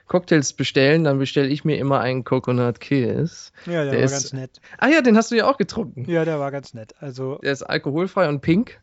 Cocktails 0.09 0.53
bestellen, 0.55 1.05
dann 1.05 1.21
bestelle 1.21 1.47
ich 1.47 1.65
mir 1.65 1.79
immer 1.79 2.01
einen 2.01 2.25
Coconut 2.25 2.81
Kiss. 2.81 3.53
Ja, 3.67 3.85
der, 3.85 3.93
Der 3.93 3.95
war 3.99 4.05
ist- 4.07 4.11
ganz 4.13 4.33
nett. 4.33 4.61
Ah 4.79 4.89
ja, 4.89 5.03
den 5.03 5.17
hast 5.17 5.31
du 5.31 5.37
ja 5.37 5.49
auch 5.49 5.57
getrunken. 5.57 6.05
Ja, 6.11 6.25
der 6.25 6.41
war 6.41 6.51
ganz 6.51 6.75
nett. 6.75 6.95
Also, 6.99 7.37
Der 7.45 7.53
ist 7.53 7.63
alkoholfrei 7.63 8.29
und 8.29 8.41
pink. 8.41 8.81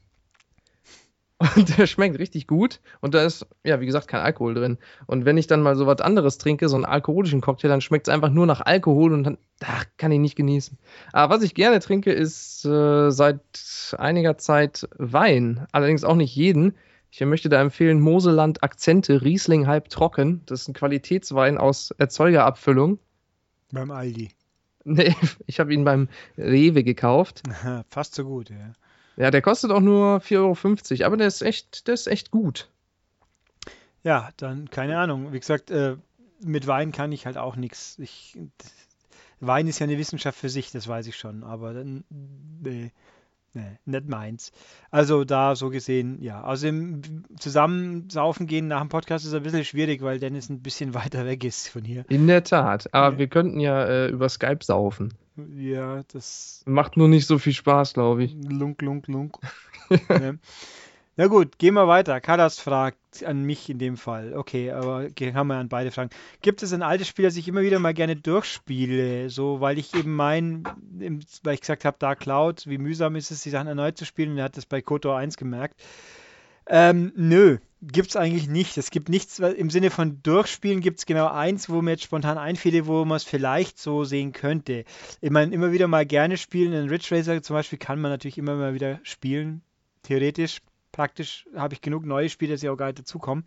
Und 1.40 1.78
der 1.78 1.86
schmeckt 1.86 2.18
richtig 2.18 2.48
gut. 2.48 2.80
Und 3.00 3.14
da 3.14 3.24
ist, 3.24 3.46
ja, 3.64 3.80
wie 3.80 3.86
gesagt, 3.86 4.08
kein 4.08 4.22
Alkohol 4.22 4.56
drin. 4.56 4.78
Und 5.06 5.26
wenn 5.26 5.38
ich 5.38 5.46
dann 5.46 5.62
mal 5.62 5.76
so 5.76 5.86
was 5.86 6.02
anderes 6.02 6.40
trinke, 6.40 6.68
so 6.68 6.76
einen 6.76 6.86
alkoholischen 6.86 7.42
Cocktail, 7.42 7.68
dann 7.68 7.82
schmeckt 7.82 8.08
es 8.08 8.14
einfach 8.14 8.32
nur 8.32 8.48
nach 8.48 8.62
Alkohol 8.62 9.14
und 9.14 9.24
dann 9.24 9.38
ach, 9.64 9.86
kann 9.98 10.12
ich 10.12 10.20
nicht 10.20 10.36
genießen. 10.36 10.78
Aber 11.14 11.36
was 11.36 11.44
ich 11.44 11.54
gerne 11.54 11.80
trinke, 11.80 12.12
ist 12.12 12.66
äh, 12.66 13.12
seit 13.12 13.96
einiger 13.98 14.38
Zeit 14.38 14.90
Wein. 14.98 15.68
Allerdings 15.72 16.04
auch 16.04 16.16
nicht 16.16 16.36
jeden. 16.36 16.74
Ich 17.12 17.22
möchte 17.22 17.50
da 17.50 17.62
empfehlen 17.62 18.00
Moseland 18.00 18.64
Akzente 18.64 19.22
Riesling 19.22 19.68
halb 19.68 19.90
trocken. 19.90 20.42
Das 20.48 20.62
ist 20.62 20.68
ein 20.70 20.74
Qualitätswein 20.74 21.58
aus 21.58 21.92
Erzeugerabfüllung. 21.92 23.00
beim 23.72 23.92
Aldi. 23.92 24.30
Nee, 24.86 25.14
ich 25.46 25.60
habe 25.60 25.74
ihn 25.74 25.84
beim 25.84 26.10
Rewe 26.38 26.84
gekauft. 26.84 27.44
Fast 27.90 28.16
so 28.16 28.24
gut, 28.24 28.50
ja. 28.50 28.74
Ja, 29.18 29.32
der 29.32 29.42
kostet 29.42 29.72
auch 29.72 29.82
nur 29.82 30.22
4,50 30.22 31.00
Euro, 31.00 31.08
aber 31.08 31.18
der 31.18 31.28
ist 31.28 31.42
echt, 31.42 31.88
der 31.88 31.96
ist 31.96 32.08
echt 32.08 32.30
gut. 32.32 32.70
Ja, 34.04 34.30
dann 34.38 34.70
keine 34.70 35.00
Ahnung. 35.00 35.34
Wie 35.34 35.40
gesagt, 35.40 35.72
äh, 35.72 35.98
mit 36.40 36.68
Wein 36.68 36.92
kann 36.92 37.12
ich 37.12 37.26
halt 37.26 37.38
auch 37.38 37.56
nichts. 37.56 37.98
Ich, 37.98 38.38
Wein 39.40 39.68
ist 39.68 39.80
ja 39.80 39.86
eine 39.86 39.98
Wissenschaft 39.98 40.38
für 40.38 40.50
sich, 40.50 40.72
das 40.72 40.88
weiß 40.88 41.08
ich 41.08 41.16
schon, 41.16 41.44
aber 41.44 41.74
dann, 41.74 42.04
nee, 42.10 42.92
nee, 43.54 43.78
nicht 43.86 44.08
meins. 44.08 44.52
Also 44.92 45.24
da 45.24 45.56
so 45.56 45.70
gesehen, 45.70 46.22
ja. 46.22 46.44
Außerdem 46.44 47.24
zusammen 47.40 48.10
saufen 48.10 48.48
gehen 48.48 48.68
nach 48.68 48.82
dem 48.82 48.90
Podcast 48.90 49.26
ist 49.26 49.34
ein 49.34 49.44
bisschen 49.44 49.66
schwierig, 49.66 50.02
weil 50.02 50.20
Dennis 50.20 50.50
ein 50.50 50.62
bisschen 50.62 50.94
weiter 50.94 51.26
weg 51.26 51.44
ist 51.44 51.70
von 51.70 51.84
hier. 51.84 52.06
In 52.10 52.28
der 52.28 52.44
Tat. 52.44 52.94
Aber 52.94 53.14
Ja. 53.14 53.20
wir 53.20 53.28
könnten 53.28 53.60
ja 53.60 53.86
äh, 53.86 54.08
über 54.10 54.30
Skype 54.30 54.64
saufen. 54.64 55.14
Ja, 55.56 56.02
das 56.14 56.64
Macht 56.66 56.98
nur 56.98 57.08
nicht 57.08 57.28
so 57.28 57.38
viel 57.38 57.54
Spaß, 57.54 57.94
glaube 57.94 58.24
ich. 58.24 58.36
Lunk, 58.50 58.82
lunk, 58.82 59.08
lunk. 59.08 59.38
ja. 60.10 60.34
Na 61.20 61.26
gut, 61.26 61.58
gehen 61.58 61.74
wir 61.74 61.88
weiter. 61.88 62.22
Kadas 62.22 62.60
fragt 62.60 63.24
an 63.26 63.42
mich 63.42 63.72
in 63.72 63.80
dem 63.80 63.98
Fall. 63.98 64.34
Okay, 64.36 64.70
aber 64.70 65.10
kann 65.10 65.48
man 65.48 65.58
an 65.58 65.68
beide 65.68 65.90
fragen. 65.90 66.12
Gibt 66.44 66.62
es 66.62 66.74
ein 66.74 66.84
altes 66.84 67.08
Spiel, 67.08 67.26
das 67.26 67.36
ich 67.38 67.48
immer 67.48 67.62
wieder 67.62 67.80
mal 67.80 67.96
gerne 67.96 68.16
durchspiele? 68.16 69.32
So, 69.32 69.60
weil 69.60 69.80
ich 69.80 69.96
eben 69.96 70.16
mein, 70.16 70.64
weil 71.42 71.56
ich 71.56 71.62
gesagt 71.62 71.86
habe, 71.86 71.98
da 71.98 72.14
Cloud, 72.14 72.68
wie 72.68 72.78
mühsam 72.78 73.16
ist 73.16 73.32
es, 73.32 73.42
die 73.42 73.50
Sachen 73.50 73.66
erneut 73.66 73.98
zu 73.98 74.06
spielen? 74.06 74.34
Und 74.34 74.38
er 74.38 74.44
hat 74.44 74.58
das 74.58 74.68
bei 74.68 74.80
KOTOR 74.80 75.18
1 75.18 75.38
gemerkt. 75.38 75.82
Ähm, 76.68 77.12
nö, 77.16 77.58
gibt's 77.82 78.16
eigentlich 78.16 78.48
nicht. 78.48 78.78
Es 78.78 78.92
gibt 78.92 79.10
nichts, 79.10 79.40
im 79.40 79.72
Sinne 79.72 79.90
von 79.90 80.22
Durchspielen 80.22 80.82
gibt 80.82 81.00
es 81.00 81.08
genau 81.08 81.30
eins, 81.30 81.68
wo 81.68 81.82
mir 81.82 81.92
jetzt 81.92 82.04
spontan 82.04 82.38
einfiele, 82.38 82.86
wo 82.86 83.06
man 83.06 83.16
es 83.16 83.24
vielleicht 83.24 83.80
so 83.80 84.04
sehen 84.04 84.34
könnte. 84.34 84.84
Ich 85.22 85.32
meine, 85.32 85.52
immer 85.52 85.72
wieder 85.72 85.88
mal 85.88 86.06
gerne 86.06 86.38
spielen. 86.38 86.74
In 86.74 86.90
Ridge 86.90 87.08
Racer 87.10 87.42
zum 87.42 87.56
Beispiel 87.56 87.80
kann 87.80 88.00
man 88.00 88.12
natürlich 88.12 88.38
immer 88.38 88.54
mal 88.54 88.76
wieder 88.76 89.00
spielen. 89.02 89.64
Theoretisch, 90.04 90.60
praktisch 90.98 91.46
habe 91.56 91.76
ich 91.76 91.82
genug 91.82 92.06
neue 92.06 92.28
Spiele, 92.28 92.56
ich 92.56 92.68
auch 92.68 92.76
gar 92.76 92.88
nicht 92.88 92.98
dazukommen. 92.98 93.46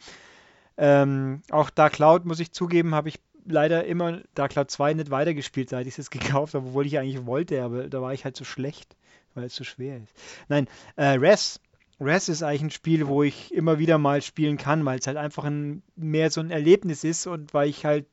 Ähm, 0.78 1.42
auch 1.51 1.68
Dark 1.68 1.94
Cloud, 1.94 2.24
muss 2.24 2.38
ich 2.38 2.53
zugeben, 2.53 2.94
habe 2.94 3.09
ich 3.09 3.18
leider 3.44 3.84
immer 3.84 4.20
Dark 4.36 4.53
Cloud 4.53 4.70
2 4.70 4.94
nicht 4.94 5.11
weitergespielt, 5.11 5.68
seit 5.68 5.88
ich 5.88 5.98
es 5.98 6.11
gekauft 6.11 6.55
habe, 6.55 6.68
obwohl 6.68 6.86
ich 6.86 6.96
eigentlich 6.96 7.26
wollte, 7.26 7.62
aber 7.64 7.88
da 7.88 8.01
war 8.01 8.14
ich 8.14 8.24
halt 8.24 8.36
so 8.36 8.44
schlecht, 8.44 8.96
weil 9.34 9.44
es 9.44 9.57
so 9.57 9.64
schwer 9.64 9.96
ist. 9.96 10.14
Nein, 10.48 10.68
äh, 10.94 11.16
Res. 11.18 11.61
Res 12.01 12.28
ist 12.28 12.44
eigentlich 12.44 12.62
ein 12.62 12.70
Spiel, 12.70 13.09
wo 13.09 13.24
ich 13.24 13.53
immer 13.53 13.80
wieder 13.80 13.98
mal 13.98 14.22
spielen 14.22 14.57
kann, 14.57 14.84
weil 14.84 15.01
es 15.01 15.09
halt 15.09 15.16
einfach 15.16 15.42
ein, 15.42 15.82
mehr 15.96 16.30
so 16.30 16.40
ein 16.40 16.53
Erlebnis 16.53 17.03
ist 17.03 17.26
und 17.26 17.53
weil 17.53 17.68
ich 17.68 17.84
halt, 17.84 18.07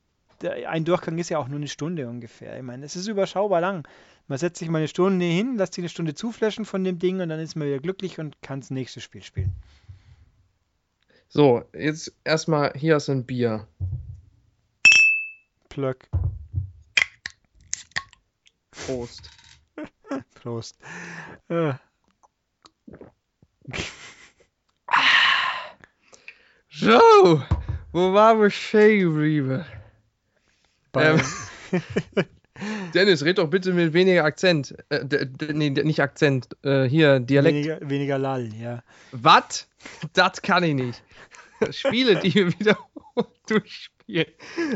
ein 0.66 0.84
Durchgang 0.84 1.16
ist 1.18 1.30
ja 1.30 1.38
auch 1.38 1.48
nur 1.48 1.58
eine 1.58 1.68
Stunde 1.68 2.08
ungefähr. 2.08 2.56
Ich 2.56 2.62
meine, 2.62 2.84
es 2.84 2.96
ist 2.96 3.06
überschaubar 3.06 3.60
lang. 3.60 3.86
Man 4.28 4.38
setzt 4.38 4.58
sich 4.58 4.68
mal 4.68 4.78
eine 4.78 4.88
Stunde 4.88 5.24
hin, 5.24 5.56
lässt 5.56 5.74
sich 5.74 5.82
eine 5.82 5.88
Stunde 5.88 6.14
zuflashen 6.14 6.64
von 6.64 6.84
dem 6.84 6.98
Ding 6.98 7.20
und 7.20 7.30
dann 7.30 7.40
ist 7.40 7.56
man 7.56 7.66
wieder 7.66 7.80
glücklich 7.80 8.18
und 8.18 8.40
kann 8.42 8.60
das 8.60 8.70
nächste 8.70 9.00
Spiel 9.00 9.22
spielen. 9.22 9.52
So, 11.28 11.64
jetzt 11.74 12.14
erstmal, 12.24 12.72
hier 12.74 12.96
ist 12.96 13.08
ein 13.08 13.24
Bier. 13.24 13.66
Plöck. 15.68 16.08
Prost. 18.70 19.30
Prost. 20.34 20.78
Äh, 21.48 21.74
So, 26.80 27.42
wo 27.92 28.12
waren 28.12 28.40
wir 28.40 28.50
stehen 28.50 29.00
geblieben? 29.00 29.64
bei, 30.92 31.06
Ähm, 31.06 31.20
Dennis, 32.94 33.24
red 33.24 33.38
doch 33.38 33.48
bitte 33.48 33.72
mit 33.72 33.92
weniger 33.92 34.24
Akzent. 34.24 34.74
Äh, 34.88 35.26
nee, 35.52 35.70
nicht 35.70 36.00
Akzent. 36.00 36.48
Äh, 36.62 36.84
hier, 36.84 37.20
Dialekt. 37.20 37.54
weniger, 37.56 37.78
weniger 37.88 38.18
Lall, 38.18 38.50
ja. 38.54 38.82
Was? 39.12 39.68
Das 40.12 40.42
kann 40.42 40.64
ich 40.64 40.74
nicht. 40.74 41.02
Spiele, 41.70 42.16
die 42.16 42.34
wir 42.34 42.58
wieder 42.58 42.78
durchspielen. 43.46 44.26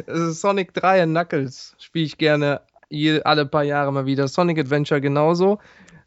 Ist 0.06 0.40
Sonic 0.40 0.74
3 0.74 1.04
und 1.04 1.10
Knuckles. 1.10 1.74
Spiele 1.78 2.04
ich 2.04 2.18
gerne 2.18 2.60
je, 2.92 3.22
alle 3.22 3.46
paar 3.46 3.64
Jahre 3.64 3.92
mal 3.92 4.06
wieder. 4.06 4.28
Sonic 4.28 4.58
Adventure 4.58 5.00
genauso. 5.00 5.58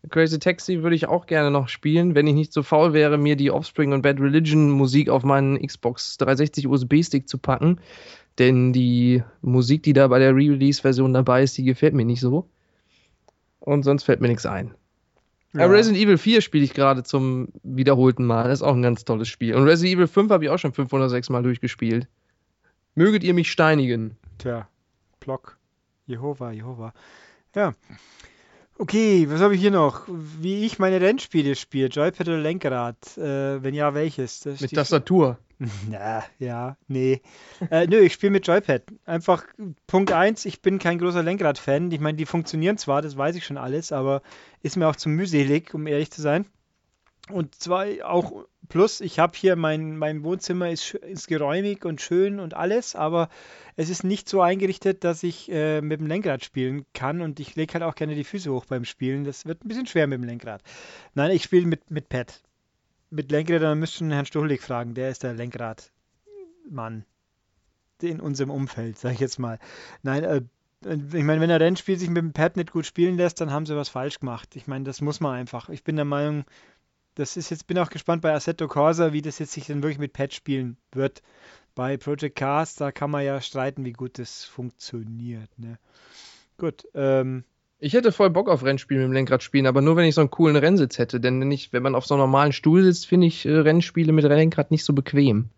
Crazy 0.09 0.37
Taxi 0.37 0.83
würde 0.83 0.95
ich 0.95 1.07
auch 1.07 1.25
gerne 1.25 1.49
noch 1.49 1.67
spielen, 1.67 2.13
wenn 2.13 2.27
ich 2.27 2.35
nicht 2.35 2.53
so 2.53 2.61
faul 2.61 2.93
wäre, 2.93 3.17
mir 3.17 3.35
die 3.35 3.49
Offspring 3.49 3.91
und 3.91 4.03
Bad 4.03 4.19
Religion 4.19 4.69
Musik 4.69 5.09
auf 5.09 5.23
meinen 5.23 5.59
Xbox 5.65 6.17
360 6.17 6.67
USB-Stick 6.67 7.27
zu 7.27 7.39
packen. 7.39 7.79
Denn 8.37 8.73
die 8.73 9.23
Musik, 9.41 9.83
die 9.83 9.93
da 9.93 10.07
bei 10.07 10.19
der 10.19 10.35
Re-Release-Version 10.35 11.13
dabei 11.13 11.43
ist, 11.43 11.57
die 11.57 11.63
gefällt 11.63 11.93
mir 11.93 12.05
nicht 12.05 12.19
so. 12.19 12.49
Und 13.59 13.83
sonst 13.83 14.03
fällt 14.03 14.21
mir 14.21 14.27
nichts 14.27 14.45
ein. 14.45 14.75
Ja. 15.53 15.67
Resident 15.67 16.03
Evil 16.03 16.17
4 16.17 16.41
spiele 16.41 16.65
ich 16.65 16.73
gerade 16.73 17.03
zum 17.03 17.47
wiederholten 17.63 18.25
Mal. 18.25 18.49
Das 18.49 18.59
ist 18.59 18.63
auch 18.63 18.75
ein 18.75 18.81
ganz 18.81 19.05
tolles 19.05 19.29
Spiel. 19.29 19.55
Und 19.55 19.63
Resident 19.63 19.95
Evil 19.95 20.07
5 20.07 20.29
habe 20.31 20.43
ich 20.43 20.49
auch 20.49 20.59
schon 20.59 20.73
506 20.73 21.29
Mal 21.29 21.43
durchgespielt. 21.43 22.09
Möget 22.93 23.23
ihr 23.23 23.33
mich 23.33 23.49
steinigen. 23.51 24.17
Tja, 24.37 24.67
Block. 25.21 25.57
Jehova, 26.07 26.51
Jehova. 26.51 26.93
Ja. 27.55 27.73
Okay, 28.77 29.27
was 29.29 29.39
habe 29.39 29.55
ich 29.55 29.61
hier 29.61 29.71
noch? 29.71 30.01
Wie 30.07 30.65
ich 30.65 30.77
meine 30.77 30.99
Rennspiele 30.99 31.55
spiele. 31.55 31.87
Joypad 31.87 32.27
oder 32.27 32.37
Lenkrad? 32.37 33.17
Äh, 33.17 33.63
wenn 33.63 33.73
ja, 33.73 33.93
welches? 33.93 34.41
Das 34.41 34.59
Mit 34.59 34.73
Tastatur. 34.73 35.37
Na, 35.89 36.23
ja, 36.39 36.77
nee. 36.87 37.21
äh, 37.71 37.87
nö, 37.87 37.99
ich 37.99 38.13
spiele 38.13 38.31
mit 38.31 38.47
Joypad. 38.47 38.83
Einfach 39.05 39.45
Punkt 39.87 40.11
1, 40.11 40.45
ich 40.45 40.61
bin 40.61 40.79
kein 40.79 40.99
großer 40.99 41.23
Lenkrad-Fan. 41.23 41.91
Ich 41.91 41.99
meine, 41.99 42.17
die 42.17 42.25
funktionieren 42.25 42.77
zwar, 42.77 43.01
das 43.01 43.15
weiß 43.17 43.35
ich 43.35 43.45
schon 43.45 43.57
alles, 43.57 43.91
aber 43.91 44.21
ist 44.61 44.75
mir 44.75 44.87
auch 44.87 44.95
zu 44.95 45.09
mühselig, 45.09 45.73
um 45.73 45.87
ehrlich 45.87 46.11
zu 46.11 46.21
sein. 46.21 46.45
Und 47.31 47.55
zwar 47.55 47.87
auch 48.03 48.45
plus, 48.69 49.01
ich 49.01 49.17
habe 49.17 49.35
hier 49.35 49.55
mein, 49.55 49.97
mein 49.97 50.23
Wohnzimmer 50.23 50.69
ist, 50.69 50.93
ist 50.93 51.27
geräumig 51.27 51.83
und 51.83 51.99
schön 51.99 52.39
und 52.39 52.53
alles, 52.53 52.95
aber 52.95 53.29
es 53.75 53.89
ist 53.89 54.03
nicht 54.03 54.29
so 54.29 54.41
eingerichtet, 54.41 55.03
dass 55.03 55.23
ich 55.23 55.51
äh, 55.51 55.81
mit 55.81 55.99
dem 55.99 56.07
Lenkrad 56.07 56.43
spielen 56.43 56.85
kann 56.93 57.21
und 57.21 57.39
ich 57.39 57.55
lege 57.55 57.73
halt 57.73 57.83
auch 57.83 57.95
gerne 57.95 58.13
die 58.13 58.23
Füße 58.23 58.51
hoch 58.51 58.65
beim 58.65 58.85
Spielen. 58.85 59.23
Das 59.23 59.45
wird 59.45 59.65
ein 59.65 59.67
bisschen 59.67 59.87
schwer 59.87 60.05
mit 60.05 60.19
dem 60.19 60.25
Lenkrad. 60.25 60.61
Nein, 61.15 61.31
ich 61.31 61.43
spiele 61.43 61.65
mit, 61.65 61.89
mit 61.89 62.09
Pad 62.09 62.41
mit 63.15 63.31
Lenkrädern 63.31 63.79
müssten 63.79 64.11
Herrn 64.11 64.25
Stuchlik 64.25 64.61
fragen. 64.61 64.93
Der 64.93 65.09
ist 65.09 65.23
der 65.23 65.33
Lenkradmann 65.33 67.05
in 68.01 68.19
unserem 68.19 68.51
Umfeld, 68.51 68.99
sag 68.99 69.13
ich 69.13 69.19
jetzt 69.19 69.39
mal. 69.39 69.59
Nein, 70.03 70.23
äh, 70.23 70.41
ich 70.85 71.23
meine, 71.23 71.41
wenn 71.41 71.49
ein 71.49 71.61
Rennspiel 71.61 71.97
sich 71.97 72.09
mit 72.09 72.21
dem 72.21 72.33
Pad 72.33 72.57
nicht 72.57 72.71
gut 72.71 72.85
spielen 72.85 73.17
lässt, 73.17 73.41
dann 73.41 73.51
haben 73.51 73.65
sie 73.65 73.75
was 73.75 73.89
falsch 73.89 74.19
gemacht. 74.19 74.55
Ich 74.55 74.67
meine, 74.67 74.83
das 74.83 75.01
muss 75.01 75.19
man 75.19 75.33
einfach. 75.33 75.69
Ich 75.69 75.83
bin 75.83 75.95
der 75.95 76.05
Meinung, 76.05 76.45
das 77.15 77.37
ist 77.37 77.49
jetzt, 77.49 77.65
bin 77.65 77.79
auch 77.79 77.89
gespannt 77.89 78.21
bei 78.21 78.33
Assetto 78.33 78.67
Corsa, 78.67 79.13
wie 79.13 79.21
das 79.21 79.39
jetzt 79.39 79.53
sich 79.53 79.67
dann 79.67 79.81
wirklich 79.81 79.97
mit 79.97 80.13
Pad 80.13 80.33
spielen 80.33 80.77
wird. 80.91 81.23
Bei 81.73 81.97
Project 81.97 82.37
Cars, 82.37 82.75
da 82.75 82.91
kann 82.91 83.11
man 83.11 83.25
ja 83.25 83.41
streiten, 83.41 83.83
wie 83.83 83.93
gut 83.93 84.19
das 84.19 84.45
funktioniert. 84.45 85.49
Ne? 85.57 85.79
Gut, 86.57 86.87
ähm, 86.93 87.43
ich 87.79 87.93
hätte 87.93 88.11
voll 88.11 88.29
Bock 88.29 88.49
auf 88.49 88.63
Rennspiele 88.63 89.01
mit 89.01 89.09
dem 89.09 89.13
Lenkrad 89.13 89.43
spielen, 89.43 89.67
aber 89.67 89.81
nur 89.81 89.95
wenn 89.95 90.05
ich 90.05 90.15
so 90.15 90.21
einen 90.21 90.31
coolen 90.31 90.55
Rennsitz 90.55 90.97
hätte. 90.97 91.19
Denn 91.19 91.39
wenn, 91.41 91.51
ich, 91.51 91.73
wenn 91.73 91.83
man 91.83 91.95
auf 91.95 92.05
so 92.05 92.15
einem 92.15 92.21
normalen 92.21 92.53
Stuhl 92.53 92.83
sitzt, 92.83 93.07
finde 93.07 93.27
ich 93.27 93.45
äh, 93.45 93.51
Rennspiele 93.51 94.11
mit 94.11 94.23
Lenkrad 94.23 94.71
nicht 94.71 94.85
so 94.85 94.93
bequem. 94.93 95.49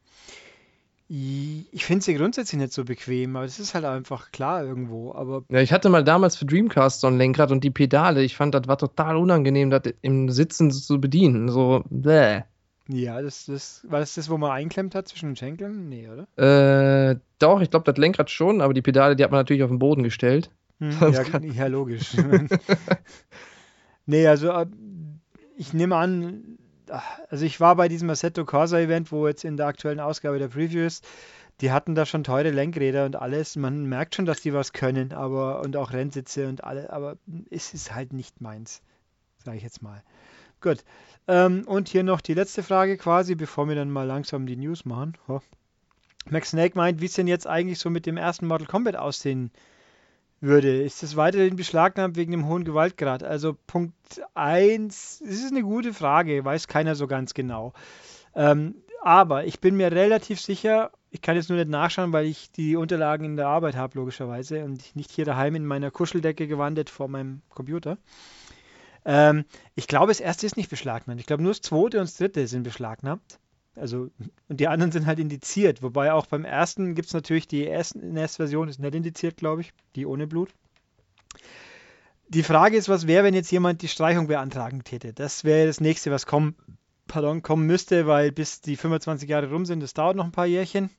Ich 1.10 1.86
finde 1.86 2.04
sie 2.04 2.16
grundsätzlich 2.16 2.60
nicht 2.60 2.74
so 2.74 2.84
bequem, 2.84 3.38
aber 3.38 3.46
es 3.46 3.60
ist 3.60 3.74
halt 3.74 3.86
einfach 3.86 4.32
klar 4.34 4.66
irgendwo. 4.66 5.14
Aber 5.14 5.44
ja, 5.48 5.62
ich 5.62 5.72
hatte 5.72 5.88
mal 5.88 6.04
damals 6.04 6.36
für 6.36 6.46
Dreamcast 6.46 7.00
so 7.00 7.08
ein 7.08 7.18
Lenkrad 7.18 7.52
und 7.52 7.64
die 7.64 7.72
Pedale. 7.72 8.24
Ich 8.24 8.36
fand, 8.36 8.54
das 8.54 8.68
war 8.68 8.78
total 8.78 9.16
unangenehm, 9.16 9.70
das 9.70 9.84
im 10.02 10.30
Sitzen 10.30 10.70
zu 10.70 11.00
bedienen. 11.00 11.48
So, 11.48 11.84
bäh. 11.90 12.42
Ja, 12.90 13.22
das, 13.22 13.46
das, 13.46 13.86
war 13.88 14.00
das 14.00 14.16
das, 14.16 14.30
wo 14.30 14.38
man 14.38 14.52
einklemmt 14.52 14.96
hat 14.96 15.08
zwischen 15.08 15.30
den 15.30 15.36
Schenkeln? 15.38 15.88
Nee, 15.88 16.10
oder? 16.10 17.12
Äh, 17.12 17.20
doch, 17.40 17.62
ich 17.62 17.70
glaube, 17.70 17.90
das 17.90 17.98
Lenkrad 17.98 18.30
schon, 18.30 18.62
aber 18.62 18.74
die 18.74 18.82
Pedale, 18.82 19.16
die 19.16 19.24
hat 19.24 19.32
man 19.32 19.40
natürlich 19.40 19.64
auf 19.64 19.70
den 19.70 19.80
Boden 19.80 20.04
gestellt. 20.04 20.50
Hm, 20.80 20.92
ja, 21.12 21.40
ja, 21.40 21.68
logisch. 21.68 22.16
nee, 24.06 24.28
also 24.28 24.50
äh, 24.50 24.68
ich 25.58 25.74
nehme 25.74 25.96
an, 25.96 26.60
also 27.30 27.46
ich 27.46 27.60
war 27.60 27.76
bei 27.76 27.88
diesem 27.88 28.10
Assetto 28.10 28.46
Corsa 28.46 28.80
Event, 28.80 29.12
wo 29.12 29.28
jetzt 29.28 29.44
in 29.44 29.58
der 29.58 29.68
aktuellen 29.68 30.00
Ausgabe 30.00 30.40
der 30.40 30.50
Previews, 30.50 31.02
die 31.62 31.72
hatten 31.72 31.96
da 31.96 32.06
schon 32.06 32.24
teure 32.24 32.52
Lenkräder 32.52 33.06
und 33.06 33.16
alles. 33.16 33.56
Man 33.56 33.86
merkt 33.86 34.16
schon, 34.16 34.26
dass 34.26 34.42
die 34.42 34.54
was 34.54 34.74
können, 34.74 35.12
aber 35.12 35.62
und 35.62 35.76
auch 35.76 35.92
Rennsitze 35.92 36.48
und 36.48 36.64
alles, 36.64 36.86
aber 36.88 37.18
es 37.50 37.74
ist 37.74 37.94
halt 37.96 38.14
nicht 38.14 38.42
meins, 38.42 38.82
sage 39.44 39.58
ich 39.58 39.64
jetzt 39.64 39.82
mal. 39.82 40.04
Gut. 40.62 40.84
Ähm, 41.28 41.64
und 41.68 41.90
hier 41.90 42.04
noch 42.04 42.22
die 42.22 42.36
letzte 42.36 42.62
Frage 42.62 42.98
quasi, 42.98 43.36
bevor 43.36 43.68
wir 43.68 43.76
dann 43.76 43.90
mal 43.90 44.06
langsam 44.06 44.46
die 44.46 44.56
News 44.56 44.86
machen. 44.86 45.18
Oh. 45.28 45.40
Max 46.30 46.50
Snake 46.50 46.78
meint, 46.78 47.02
wie 47.02 47.06
es 47.06 47.14
denn 47.14 47.28
jetzt 47.28 47.48
eigentlich 47.48 47.80
so 47.80 47.90
mit 47.90 48.06
dem 48.06 48.18
ersten 48.18 48.48
Mortal 48.48 48.68
Kombat 48.68 48.96
aussehen 48.96 49.52
würde. 50.40 50.82
Ist 50.82 51.04
das 51.04 51.16
weiterhin 51.16 51.56
beschlagnahmt 51.56 52.16
wegen 52.16 52.32
dem 52.32 52.48
hohen 52.48 52.64
Gewaltgrad? 52.64 53.24
Also 53.24 53.58
Punkt 53.68 53.96
1, 54.36 55.24
das 55.26 55.36
ist 55.36 55.52
eine 55.52 55.64
gute 55.64 55.94
Frage, 55.94 56.44
weiß 56.44 56.68
keiner 56.68 56.96
so 56.96 57.08
ganz 57.08 57.34
genau. 57.34 57.74
Ähm, 58.36 58.76
aber 59.02 59.46
ich 59.46 59.60
bin 59.60 59.78
mir 59.78 59.92
relativ 59.92 60.42
sicher, 60.42 60.92
ich 61.10 61.22
kann 61.22 61.36
jetzt 61.36 61.50
nur 61.50 61.58
nicht 61.58 61.70
nachschauen, 61.70 62.14
weil 62.14 62.26
ich 62.26 62.52
die 62.52 62.76
Unterlagen 62.76 63.26
in 63.26 63.36
der 63.38 63.48
Arbeit 63.48 63.76
habe, 63.76 63.98
logischerweise, 63.98 64.64
und 64.64 64.96
nicht 64.96 65.12
hier 65.12 65.26
daheim 65.26 65.56
in 65.56 65.66
meiner 65.66 65.92
Kuscheldecke 65.92 66.48
gewandert 66.48 66.90
vor 66.90 67.08
meinem 67.08 67.42
Computer. 67.50 67.98
Ähm, 69.06 69.46
ich 69.76 69.88
glaube, 69.88 70.08
das 70.08 70.20
erste 70.20 70.46
ist 70.46 70.58
nicht 70.58 70.70
beschlagnahmt. 70.70 71.20
Ich 71.20 71.26
glaube, 71.28 71.44
nur 71.44 71.52
das 71.52 71.62
zweite 71.62 72.00
und 72.00 72.08
das 72.08 72.18
dritte 72.18 72.48
sind 72.48 72.64
beschlagnahmt. 72.64 73.40
Also, 73.78 74.10
und 74.50 74.60
die 74.60 74.68
anderen 74.68 74.92
sind 74.92 75.06
halt 75.06 75.20
indiziert. 75.20 75.82
Wobei 75.82 76.14
auch 76.14 76.26
beim 76.26 76.46
ersten 76.46 76.96
gibt 76.96 77.08
es 77.08 77.14
natürlich 77.14 77.48
die 77.48 77.66
NES-Version, 77.66 78.68
ist 78.68 78.80
nicht 78.80 78.96
indiziert, 78.96 79.38
glaube 79.38 79.62
ich, 79.62 79.74
die 79.96 80.06
ohne 80.06 80.28
Blut. 80.28 80.50
Die 82.30 82.44
Frage 82.44 82.76
ist, 82.76 82.90
was 82.90 83.08
wäre, 83.08 83.24
wenn 83.24 83.34
jetzt 83.34 83.52
jemand 83.52 83.82
die 83.82 83.88
Streichung 83.88 84.28
beantragen 84.28 84.84
täte? 84.84 85.14
Das 85.14 85.46
wäre 85.46 85.66
das 85.66 85.80
nächste, 85.80 86.12
was 86.12 86.26
kommen, 86.26 86.56
pardon, 87.08 87.42
kommen 87.42 87.66
müsste, 87.66 88.06
weil 88.06 88.34
bis 88.34 88.60
die 88.60 88.76
25 88.76 89.30
Jahre 89.30 89.50
rum 89.50 89.66
sind, 89.66 89.82
das 89.82 89.94
dauert 89.94 90.18
noch 90.18 90.26
ein 90.26 90.34
paar 90.34 90.46
Jährchen. 90.46 90.90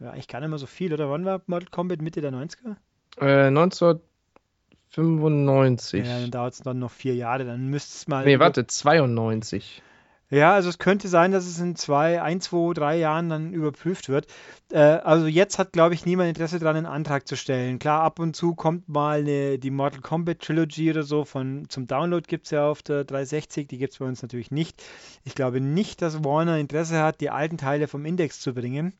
Ja, 0.00 0.10
eigentlich 0.10 0.28
gar 0.28 0.40
nicht 0.40 0.48
mehr 0.48 0.58
so 0.58 0.66
viel, 0.66 0.94
oder? 0.94 1.10
Wann 1.10 1.24
war 1.24 1.40
Mortal 1.46 1.70
Kombat? 1.70 2.02
Mitte 2.02 2.20
der 2.20 2.32
90er? 2.32 2.76
Äh, 3.18 3.46
1995. 3.48 6.06
Ja, 6.06 6.20
dann 6.20 6.30
dauert 6.30 6.52
es 6.54 6.60
dann 6.60 6.78
noch 6.78 6.90
vier 6.90 7.14
Jahre, 7.14 7.44
dann 7.44 7.68
müsste 7.68 7.96
es 7.96 8.08
mal. 8.08 8.24
Nee, 8.24 8.38
warte, 8.38 8.66
92. 8.66 9.82
Ja, 10.28 10.54
also 10.54 10.68
es 10.68 10.78
könnte 10.78 11.06
sein, 11.06 11.30
dass 11.30 11.46
es 11.46 11.60
in 11.60 11.76
zwei, 11.76 12.20
ein, 12.20 12.40
zwei, 12.40 12.74
drei 12.74 12.98
Jahren 12.98 13.28
dann 13.28 13.52
überprüft 13.52 14.08
wird. 14.08 14.26
Äh, 14.72 14.78
also 14.78 15.26
jetzt 15.26 15.60
hat, 15.60 15.72
glaube 15.72 15.94
ich, 15.94 16.04
niemand 16.04 16.28
Interesse 16.28 16.58
daran, 16.58 16.76
einen 16.76 16.86
Antrag 16.86 17.28
zu 17.28 17.36
stellen. 17.36 17.78
Klar, 17.78 18.02
ab 18.02 18.18
und 18.18 18.34
zu 18.34 18.56
kommt 18.56 18.88
mal 18.88 19.20
eine, 19.20 19.58
die 19.60 19.70
Mortal 19.70 20.00
Kombat 20.00 20.40
Trilogy 20.40 20.90
oder 20.90 21.04
so 21.04 21.24
von 21.24 21.66
zum 21.68 21.86
Download 21.86 22.26
gibt 22.26 22.46
es 22.46 22.50
ja 22.50 22.68
auf 22.68 22.82
der 22.82 23.04
360, 23.04 23.68
die 23.68 23.78
gibt 23.78 23.92
es 23.92 24.00
bei 24.00 24.04
uns 24.04 24.20
natürlich 24.20 24.50
nicht. 24.50 24.82
Ich 25.22 25.36
glaube 25.36 25.60
nicht, 25.60 26.02
dass 26.02 26.24
Warner 26.24 26.58
Interesse 26.58 27.00
hat, 27.00 27.20
die 27.20 27.30
alten 27.30 27.56
Teile 27.56 27.86
vom 27.86 28.04
Index 28.04 28.40
zu 28.40 28.52
bringen. 28.52 28.94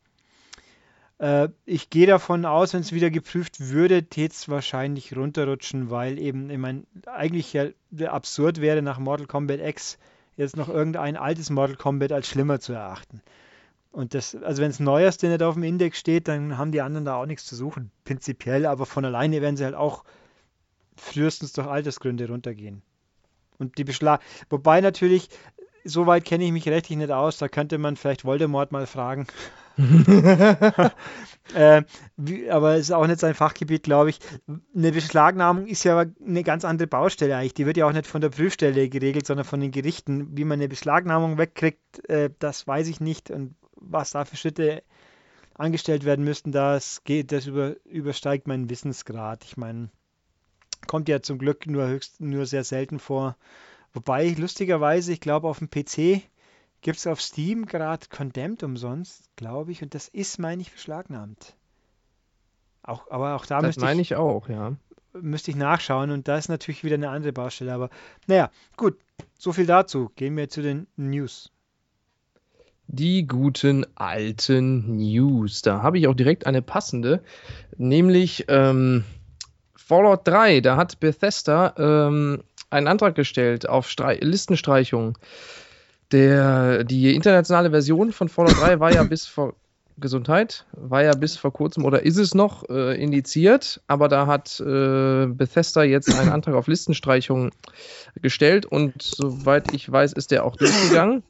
Äh, 1.18 1.48
ich 1.64 1.90
gehe 1.90 2.06
davon 2.06 2.44
aus, 2.44 2.72
wenn 2.72 2.82
es 2.82 2.92
wieder 2.92 3.10
geprüft 3.10 3.58
würde, 3.58 4.04
täte 4.04 4.32
es 4.32 4.48
wahrscheinlich 4.48 5.16
runterrutschen, 5.16 5.90
weil 5.90 6.20
eben, 6.20 6.50
ich 6.50 6.58
meine, 6.58 6.84
eigentlich 7.06 7.52
ja 7.52 7.66
absurd 8.06 8.60
wäre 8.60 8.80
nach 8.80 9.00
Mortal 9.00 9.26
Kombat 9.26 9.58
X 9.60 9.98
jetzt 10.36 10.56
noch 10.56 10.68
irgendein 10.68 11.16
altes 11.16 11.50
Mortal 11.50 11.76
Kombat 11.76 12.12
als 12.12 12.28
schlimmer 12.28 12.60
zu 12.60 12.72
erachten. 12.72 13.22
Und 13.90 14.12
das, 14.12 14.34
also 14.34 14.60
wenn 14.62 14.70
es 14.70 14.78
neueste 14.78 15.28
nicht 15.28 15.42
auf 15.42 15.54
dem 15.54 15.62
Index 15.62 15.98
steht, 15.98 16.28
dann 16.28 16.58
haben 16.58 16.70
die 16.70 16.82
anderen 16.82 17.06
da 17.06 17.16
auch 17.16 17.26
nichts 17.26 17.46
zu 17.46 17.56
suchen, 17.56 17.90
prinzipiell, 18.04 18.66
aber 18.66 18.84
von 18.84 19.06
alleine 19.06 19.40
werden 19.40 19.56
sie 19.56 19.64
halt 19.64 19.74
auch 19.74 20.04
frühestens 20.96 21.52
durch 21.52 21.66
Altersgründe 21.66 22.28
runtergehen. 22.28 22.82
Und 23.58 23.78
die 23.78 23.84
Beschlag, 23.84 24.20
wobei 24.50 24.82
natürlich, 24.82 25.30
soweit 25.84 26.26
kenne 26.26 26.44
ich 26.44 26.52
mich 26.52 26.68
rechtlich 26.68 26.98
nicht 26.98 27.10
aus, 27.10 27.38
da 27.38 27.48
könnte 27.48 27.78
man 27.78 27.96
vielleicht 27.96 28.24
Voldemort 28.26 28.70
mal 28.70 28.86
fragen. 28.86 29.26
äh, 31.54 31.82
wie, 32.16 32.50
aber 32.50 32.74
es 32.74 32.82
ist 32.82 32.92
auch 32.92 33.06
nicht 33.06 33.20
sein 33.20 33.34
Fachgebiet, 33.34 33.82
glaube 33.82 34.10
ich. 34.10 34.20
Eine 34.74 34.92
Beschlagnahmung 34.92 35.66
ist 35.66 35.84
ja 35.84 36.04
eine 36.26 36.42
ganz 36.42 36.64
andere 36.64 36.88
Baustelle 36.88 37.36
eigentlich. 37.36 37.54
Die 37.54 37.66
wird 37.66 37.76
ja 37.76 37.86
auch 37.86 37.92
nicht 37.92 38.06
von 38.06 38.20
der 38.20 38.30
Prüfstelle 38.30 38.88
geregelt, 38.88 39.26
sondern 39.26 39.44
von 39.44 39.60
den 39.60 39.70
Gerichten. 39.70 40.36
Wie 40.36 40.44
man 40.44 40.58
eine 40.58 40.68
Beschlagnahmung 40.68 41.38
wegkriegt, 41.38 42.08
äh, 42.08 42.30
das 42.38 42.66
weiß 42.66 42.88
ich 42.88 43.00
nicht. 43.00 43.30
Und 43.30 43.54
was 43.76 44.12
da 44.12 44.24
für 44.24 44.36
Schritte 44.36 44.82
angestellt 45.54 46.04
werden 46.04 46.24
müssten, 46.24 46.52
das 46.52 47.02
geht, 47.04 47.32
das 47.32 47.46
über, 47.46 47.76
übersteigt 47.84 48.46
meinen 48.46 48.70
Wissensgrad. 48.70 49.44
Ich 49.44 49.56
meine, 49.56 49.90
kommt 50.86 51.08
ja 51.08 51.20
zum 51.20 51.38
Glück 51.38 51.66
nur 51.66 51.86
höchst, 51.86 52.20
nur 52.20 52.46
sehr 52.46 52.64
selten 52.64 52.98
vor. 52.98 53.36
Wobei, 53.92 54.34
lustigerweise, 54.36 55.12
ich 55.12 55.20
glaube, 55.20 55.48
auf 55.48 55.58
dem 55.58 55.70
PC 55.70 56.22
Gibt 56.80 56.98
es 56.98 57.06
auf 57.06 57.20
Steam 57.20 57.66
gerade 57.66 58.06
Condemned 58.08 58.62
umsonst, 58.62 59.30
glaube 59.36 59.72
ich, 59.72 59.82
und 59.82 59.94
das 59.94 60.08
ist, 60.08 60.38
meine 60.38 60.62
ich, 60.62 60.72
beschlagnahmt. 60.72 61.54
Auch, 62.82 63.10
aber 63.10 63.34
auch 63.34 63.46
da 63.46 63.56
das 63.56 63.68
müsste 63.68 63.80
meine 63.80 64.00
ich, 64.00 64.12
ich 64.12 64.16
auch, 64.16 64.48
ja. 64.48 64.76
Müsste 65.12 65.50
ich 65.50 65.56
nachschauen 65.56 66.10
und 66.10 66.28
da 66.28 66.36
ist 66.36 66.48
natürlich 66.48 66.84
wieder 66.84 66.94
eine 66.94 67.10
andere 67.10 67.32
Baustelle. 67.32 67.72
Aber 67.72 67.90
naja, 68.26 68.50
gut, 68.76 68.98
so 69.38 69.52
viel 69.52 69.66
dazu. 69.66 70.10
Gehen 70.14 70.36
wir 70.36 70.48
zu 70.48 70.62
den 70.62 70.86
News. 70.96 71.50
Die 72.86 73.26
guten 73.26 73.84
alten 73.96 74.96
News. 74.98 75.62
Da 75.62 75.82
habe 75.82 75.98
ich 75.98 76.06
auch 76.06 76.14
direkt 76.14 76.46
eine 76.46 76.62
passende, 76.62 77.24
nämlich 77.76 78.44
ähm, 78.48 79.04
Fallout 79.74 80.28
3. 80.28 80.60
Da 80.60 80.76
hat 80.76 81.00
Bethesda 81.00 81.74
ähm, 81.78 82.44
einen 82.70 82.86
Antrag 82.86 83.14
gestellt 83.14 83.68
auf 83.68 83.88
Strei 83.88 84.18
Listenstreichung. 84.20 85.18
Der, 86.12 86.84
die 86.84 87.14
internationale 87.14 87.70
Version 87.70 88.12
von 88.12 88.28
Fallout 88.28 88.60
3 88.60 88.80
war 88.80 88.92
ja 88.92 89.02
bis 89.08 89.26
vor 89.26 89.54
Gesundheit, 89.98 90.66
war 90.72 91.02
ja 91.02 91.14
bis 91.14 91.36
vor 91.36 91.52
kurzem 91.52 91.84
oder 91.84 92.02
ist 92.02 92.18
es 92.18 92.34
noch 92.34 92.68
äh, 92.68 93.02
indiziert, 93.02 93.80
aber 93.86 94.08
da 94.08 94.26
hat 94.26 94.60
äh, 94.60 95.26
Bethesda 95.26 95.84
jetzt 95.84 96.14
einen 96.14 96.28
Antrag 96.28 96.54
auf 96.54 96.66
Listenstreichung 96.66 97.50
gestellt 98.20 98.66
und 98.66 99.00
soweit 99.00 99.72
ich 99.72 99.90
weiß, 99.90 100.12
ist 100.12 100.32
der 100.32 100.44
auch 100.44 100.56
durchgegangen. 100.56 101.22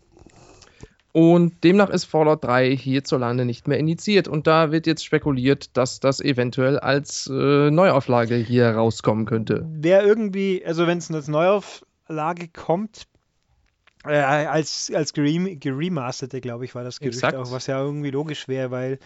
Und 1.13 1.65
demnach 1.65 1.89
ist 1.89 2.05
Fallout 2.05 2.45
3 2.45 2.77
hierzulande 2.77 3.47
nicht 3.47 3.69
mehr 3.69 3.79
indiziert. 3.79 4.29
Und 4.29 4.47
da 4.47 4.71
wird 4.71 4.87
jetzt 4.87 5.03
spekuliert, 5.03 5.75
dass 5.75 5.99
das 5.99 6.21
eventuell 6.21 6.79
als 6.79 7.27
äh, 7.33 7.71
Neuauflage 7.71 8.35
hier 8.35 8.69
rauskommen 8.73 9.25
könnte. 9.25 9.67
Wäre 9.67 10.05
irgendwie, 10.05 10.63
also 10.67 10.87
wenn 10.87 10.99
es 10.99 11.11
als 11.11 11.29
Neuauflage 11.29 12.49
kommt, 12.49 13.07
äh, 14.09 14.17
als, 14.19 14.91
als 14.95 15.13
geremasterte, 15.13 16.41
glaube 16.41 16.65
ich, 16.65 16.75
war 16.75 16.85
das 16.85 17.01
Gerücht 17.01 17.19
Exakt. 17.19 17.37
auch, 17.37 17.51
was 17.51 17.67
ja 17.67 17.81
irgendwie 17.81 18.11
logisch 18.11 18.49
wäre, 18.49 18.71
weil 18.71 18.99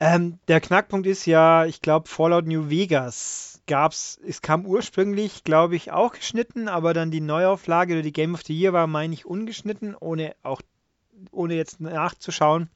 ähm, 0.00 0.38
der 0.48 0.60
Knackpunkt 0.60 1.06
ist 1.06 1.26
ja, 1.26 1.66
ich 1.66 1.80
glaube, 1.80 2.08
Fallout 2.08 2.46
New 2.46 2.68
Vegas 2.68 3.62
gab's, 3.66 4.18
es 4.26 4.42
kam 4.42 4.66
ursprünglich, 4.66 5.44
glaube 5.44 5.76
ich, 5.76 5.92
auch 5.92 6.12
geschnitten, 6.12 6.68
aber 6.68 6.94
dann 6.94 7.10
die 7.10 7.20
Neuauflage 7.20 7.94
oder 7.94 8.02
die 8.02 8.12
Game 8.12 8.34
of 8.34 8.42
the 8.44 8.58
Year 8.58 8.72
war, 8.72 8.86
meine 8.86 9.14
ich, 9.14 9.24
ungeschnitten, 9.24 9.94
ohne 9.94 10.34
auch 10.42 10.60
ohne 11.30 11.54
jetzt 11.54 11.80
nachzuschauen, 11.80 12.68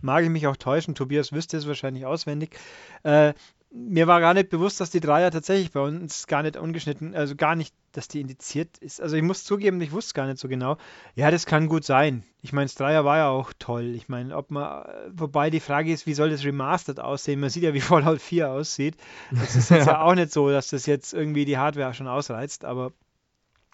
mag 0.00 0.24
ich 0.24 0.30
mich 0.30 0.46
auch 0.46 0.56
täuschen. 0.56 0.94
Tobias 0.94 1.32
wüsste 1.32 1.56
es 1.56 1.66
wahrscheinlich 1.66 2.06
auswendig. 2.06 2.58
Äh, 3.02 3.34
mir 3.72 4.06
war 4.06 4.20
gar 4.20 4.34
nicht 4.34 4.50
bewusst, 4.50 4.80
dass 4.80 4.90
die 4.90 5.00
Dreier 5.00 5.30
tatsächlich 5.30 5.70
bei 5.70 5.80
uns 5.80 6.26
gar 6.26 6.42
nicht 6.42 6.56
ungeschnitten, 6.56 7.14
also 7.14 7.36
gar 7.36 7.54
nicht, 7.54 7.74
dass 7.92 8.08
die 8.08 8.20
indiziert 8.20 8.78
ist. 8.78 9.00
Also 9.00 9.16
ich 9.16 9.22
muss 9.22 9.44
zugeben, 9.44 9.80
ich 9.80 9.92
wusste 9.92 10.14
gar 10.14 10.26
nicht 10.26 10.38
so 10.38 10.48
genau. 10.48 10.76
Ja, 11.14 11.30
das 11.30 11.46
kann 11.46 11.68
gut 11.68 11.84
sein. 11.84 12.24
Ich 12.42 12.52
meine, 12.52 12.66
das 12.66 12.74
Dreier 12.74 13.04
war 13.04 13.18
ja 13.18 13.28
auch 13.28 13.52
toll. 13.58 13.94
Ich 13.94 14.08
meine, 14.08 14.36
ob 14.36 14.50
man, 14.50 14.84
wobei 15.12 15.50
die 15.50 15.60
Frage 15.60 15.92
ist, 15.92 16.06
wie 16.06 16.14
soll 16.14 16.30
das 16.30 16.44
Remastered 16.44 16.98
aussehen? 16.98 17.38
Man 17.40 17.50
sieht 17.50 17.62
ja, 17.62 17.72
wie 17.74 17.80
Fallout 17.80 18.20
4 18.20 18.50
aussieht. 18.50 18.96
Das 19.30 19.54
ist 19.54 19.70
jetzt 19.70 19.86
ja. 19.86 19.92
ja 19.92 20.02
auch 20.02 20.14
nicht 20.14 20.32
so, 20.32 20.50
dass 20.50 20.70
das 20.70 20.86
jetzt 20.86 21.14
irgendwie 21.14 21.44
die 21.44 21.58
Hardware 21.58 21.94
schon 21.94 22.08
ausreizt, 22.08 22.64
aber 22.64 22.92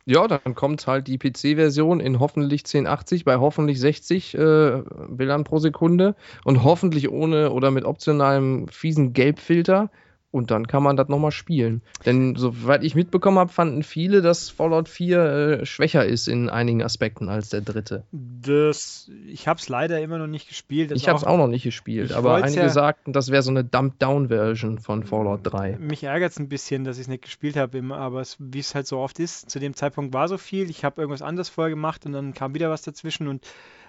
ja, 0.07 0.29
dann 0.29 0.55
kommt 0.55 0.87
halt 0.87 1.09
die 1.09 1.19
PC-Version 1.19 1.99
in 2.01 2.21
hoffentlich 2.21 2.61
1080 2.65 3.25
bei 3.25 3.37
hoffentlich 3.39 3.81
60 3.81 4.35
äh, 4.35 4.83
Bildern 5.09 5.43
pro 5.45 5.59
Sekunde 5.59 6.15
und 6.45 6.63
hoffentlich 6.63 7.11
ohne 7.11 7.51
oder 7.51 7.73
mit 7.73 7.85
optionalem 7.85 8.69
fiesen 8.69 9.13
Gelbfilter. 9.13 9.91
Und 10.37 10.51
dann 10.51 10.67
kann 10.67 10.83
man 10.83 10.99
das 10.99 11.09
nochmal 11.09 11.31
spielen. 11.31 11.81
Denn 12.05 12.37
soweit 12.37 12.85
ich 12.85 12.95
mitbekommen 12.95 13.39
habe, 13.39 13.51
fanden 13.51 13.83
viele, 13.83 14.21
dass 14.21 14.51
Fallout 14.51 14.87
4 14.87 15.19
äh, 15.19 15.65
schwächer 15.65 16.05
ist 16.05 16.29
in 16.29 16.51
einigen 16.51 16.83
Aspekten 16.83 17.31
als 17.31 17.49
der 17.49 17.63
dritte. 17.63 18.05
Das, 18.13 19.11
ich 19.27 19.49
habe 19.49 19.59
es 19.59 19.71
leider 19.71 19.99
immer 19.99 20.19
noch 20.19 20.27
nicht 20.27 20.47
gespielt. 20.47 20.93
ich 20.93 21.09
habe 21.09 21.17
es 21.17 21.25
auch 21.25 21.39
noch 21.39 21.49
nicht 21.49 21.63
gespielt, 21.63 22.13
aber 22.13 22.35
einige 22.35 22.61
ja, 22.61 22.69
sagten, 22.69 23.15
das 23.15 23.31
wäre 23.31 23.41
so 23.41 23.51
eine 23.51 23.65
Dumped-Down-Version 23.65 24.79
von 24.79 25.05
Fallout 25.05 25.41
3. 25.45 25.79
Mich 25.81 26.05
ärgert 26.05 26.33
es 26.33 26.39
ein 26.39 26.51
bisschen, 26.51 26.85
dass 26.85 26.99
ich 26.99 27.05
es 27.05 27.09
nicht 27.09 27.23
gespielt 27.23 27.57
habe, 27.57 27.83
aber 27.95 28.23
wie 28.39 28.59
es 28.59 28.75
halt 28.75 28.87
so 28.87 28.99
oft 28.99 29.19
ist, 29.19 29.49
zu 29.49 29.59
dem 29.59 29.73
Zeitpunkt 29.73 30.13
war 30.13 30.29
so 30.29 30.37
viel. 30.37 30.69
Ich 30.69 30.85
habe 30.85 31.01
irgendwas 31.01 31.23
anderes 31.23 31.49
vorher 31.49 31.71
gemacht 31.71 32.05
und 32.05 32.13
dann 32.13 32.35
kam 32.35 32.53
wieder 32.53 32.69
was 32.69 32.83
dazwischen 32.83 33.27
und 33.27 33.43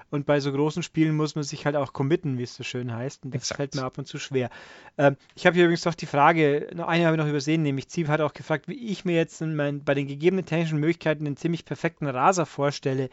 und 0.10 0.26
bei 0.26 0.40
so 0.40 0.52
großen 0.52 0.84
Spielen 0.84 1.16
muss 1.16 1.36
man 1.36 1.44
sich 1.44 1.66
halt 1.66 1.76
auch 1.76 1.92
committen, 1.92 2.38
wie 2.38 2.44
es 2.44 2.56
so 2.56 2.64
schön 2.64 2.94
heißt. 2.94 3.26
Und 3.26 3.34
das 3.34 3.44
Exakt. 3.44 3.58
fällt 3.58 3.76
mir 3.76 3.84
ab 3.84 3.98
und 3.98 4.08
zu 4.08 4.20
schwer. 4.20 4.50
Ähm, 4.98 5.18
ich 5.36 5.46
habe 5.46 5.56
hier 5.56 5.66
übrigens 5.66 5.86
noch 5.86 5.96
die 5.96 6.06
Frage, 6.06 6.70
noch 6.74 6.88
eine 6.88 7.06
habe 7.06 7.16
ich 7.16 7.22
noch 7.22 7.30
übersehen, 7.30 7.64
nämlich 7.64 7.90
Ziv 7.90 8.08
hat 8.08 8.22
auch 8.22 8.34
gefragt, 8.34 8.68
wie 8.68 8.92
ich 8.92 9.04
mir 9.04 9.16
jetzt 9.16 9.42
mein, 9.42 9.84
bei 9.84 9.94
den 9.94 10.08
gegebenen 10.08 10.46
technischen 10.46 10.80
Möglichkeiten 10.80 11.26
einen 11.26 11.38
ziemlich 11.38 11.66
perfekten 11.66 12.08
Raser 12.08 12.46
vorstelle. 12.46 13.10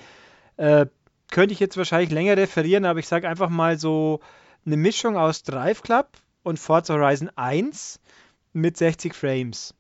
Äh, 0.57 0.87
könnte 1.31 1.53
ich 1.53 1.61
jetzt 1.61 1.77
wahrscheinlich 1.77 2.11
länger 2.11 2.37
referieren, 2.37 2.85
aber 2.85 3.01
ich 3.01 3.09
sage 3.09 3.29
einfach 3.29 3.49
mal 3.49 3.79
so 3.79 4.21
eine 4.65 4.77
Mischung 4.77 5.17
aus 5.17 5.43
Drive 5.43 5.83
Club 5.83 6.09
und 6.45 6.59
Forza 6.59 6.95
Horizon 6.95 7.31
1 7.35 8.01
mit 8.53 8.77
60 8.77 9.15
Frames. 9.15 9.75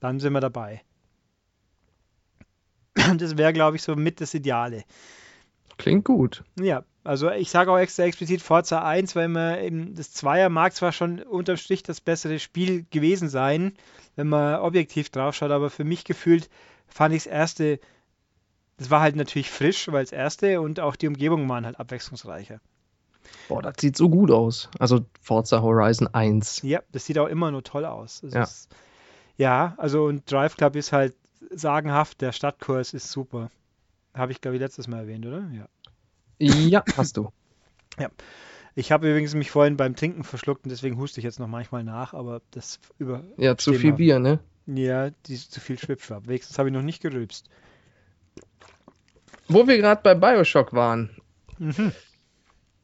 Dann 0.00 0.20
sind 0.20 0.34
wir 0.34 0.40
dabei. 0.40 0.82
Das 3.16 3.36
wäre, 3.36 3.52
glaube 3.52 3.76
ich, 3.76 3.82
so 3.82 3.96
mit 3.96 4.20
das 4.20 4.34
Ideale. 4.34 4.84
Klingt 5.76 6.04
gut. 6.04 6.44
Ja, 6.58 6.84
also 7.02 7.30
ich 7.30 7.50
sage 7.50 7.70
auch 7.70 7.78
extra 7.78 8.04
explizit 8.04 8.40
Forza 8.40 8.82
1, 8.82 9.14
weil 9.14 9.28
man 9.28 9.58
eben 9.58 9.94
das 9.94 10.12
Zweier 10.12 10.48
mag 10.48 10.74
zwar 10.74 10.92
schon 10.92 11.20
unterm 11.20 11.56
Strich 11.56 11.82
das 11.82 12.00
bessere 12.00 12.38
Spiel 12.38 12.86
gewesen 12.90 13.28
sein, 13.28 13.74
wenn 14.16 14.28
man 14.28 14.60
objektiv 14.60 15.10
drauf 15.10 15.34
schaut, 15.34 15.50
aber 15.50 15.70
für 15.70 15.84
mich 15.84 16.04
gefühlt 16.04 16.48
fand 16.86 17.14
ich 17.14 17.24
das 17.24 17.32
erste, 17.32 17.80
das 18.78 18.90
war 18.90 19.00
halt 19.00 19.16
natürlich 19.16 19.50
frisch, 19.50 19.88
weil 19.90 20.04
das 20.04 20.12
erste 20.12 20.60
und 20.60 20.80
auch 20.80 20.96
die 20.96 21.08
Umgebungen 21.08 21.48
waren 21.48 21.66
halt 21.66 21.78
abwechslungsreicher. 21.78 22.60
Boah, 23.48 23.62
das 23.62 23.74
sieht 23.80 23.96
so 23.96 24.08
gut 24.08 24.30
aus. 24.30 24.70
Also 24.78 25.04
Forza 25.20 25.60
Horizon 25.60 26.08
1. 26.12 26.62
Ja, 26.62 26.80
das 26.92 27.04
sieht 27.06 27.18
auch 27.18 27.28
immer 27.28 27.50
nur 27.50 27.62
toll 27.62 27.84
aus. 27.84 28.22
ja. 28.22 28.42
Ist, 28.42 28.68
ja, 29.36 29.74
also 29.78 30.04
und 30.04 30.30
Drive 30.30 30.56
Club 30.56 30.76
ist 30.76 30.92
halt 30.92 31.14
sagenhaft, 31.50 32.20
der 32.20 32.32
Stadtkurs 32.32 32.94
ist 32.94 33.10
super. 33.10 33.50
Habe 34.14 34.32
ich, 34.32 34.40
glaube 34.40 34.56
ich, 34.56 34.60
letztes 34.60 34.88
Mal 34.88 35.00
erwähnt, 35.00 35.26
oder? 35.26 35.50
Ja. 35.52 35.68
Ja, 36.38 36.84
hast 36.96 37.16
du. 37.16 37.30
ja. 37.98 38.10
Ich 38.76 38.90
habe 38.90 39.08
übrigens 39.08 39.34
mich 39.34 39.50
vorhin 39.50 39.76
beim 39.76 39.94
Trinken 39.94 40.24
verschluckt 40.24 40.64
und 40.64 40.70
deswegen 40.70 40.96
huste 40.98 41.20
ich 41.20 41.24
jetzt 41.24 41.38
noch 41.38 41.46
manchmal 41.46 41.84
nach, 41.84 42.12
aber 42.12 42.42
das 42.50 42.80
über. 42.98 43.22
Ja, 43.36 43.56
zu 43.56 43.74
viel 43.74 43.92
Bier, 43.92 44.18
ne? 44.18 44.40
Ja, 44.66 45.10
die, 45.26 45.36
zu 45.36 45.60
viel 45.60 45.78
Schwipschwapp. 45.78 46.26
Wenigstens 46.26 46.58
habe 46.58 46.68
ich 46.68 46.72
noch 46.72 46.82
nicht 46.82 47.02
gerülpst. 47.02 47.48
Wo 49.46 49.68
wir 49.68 49.76
gerade 49.78 50.00
bei 50.02 50.14
Bioshock 50.14 50.72
waren. 50.72 51.10
Mhm. 51.58 51.92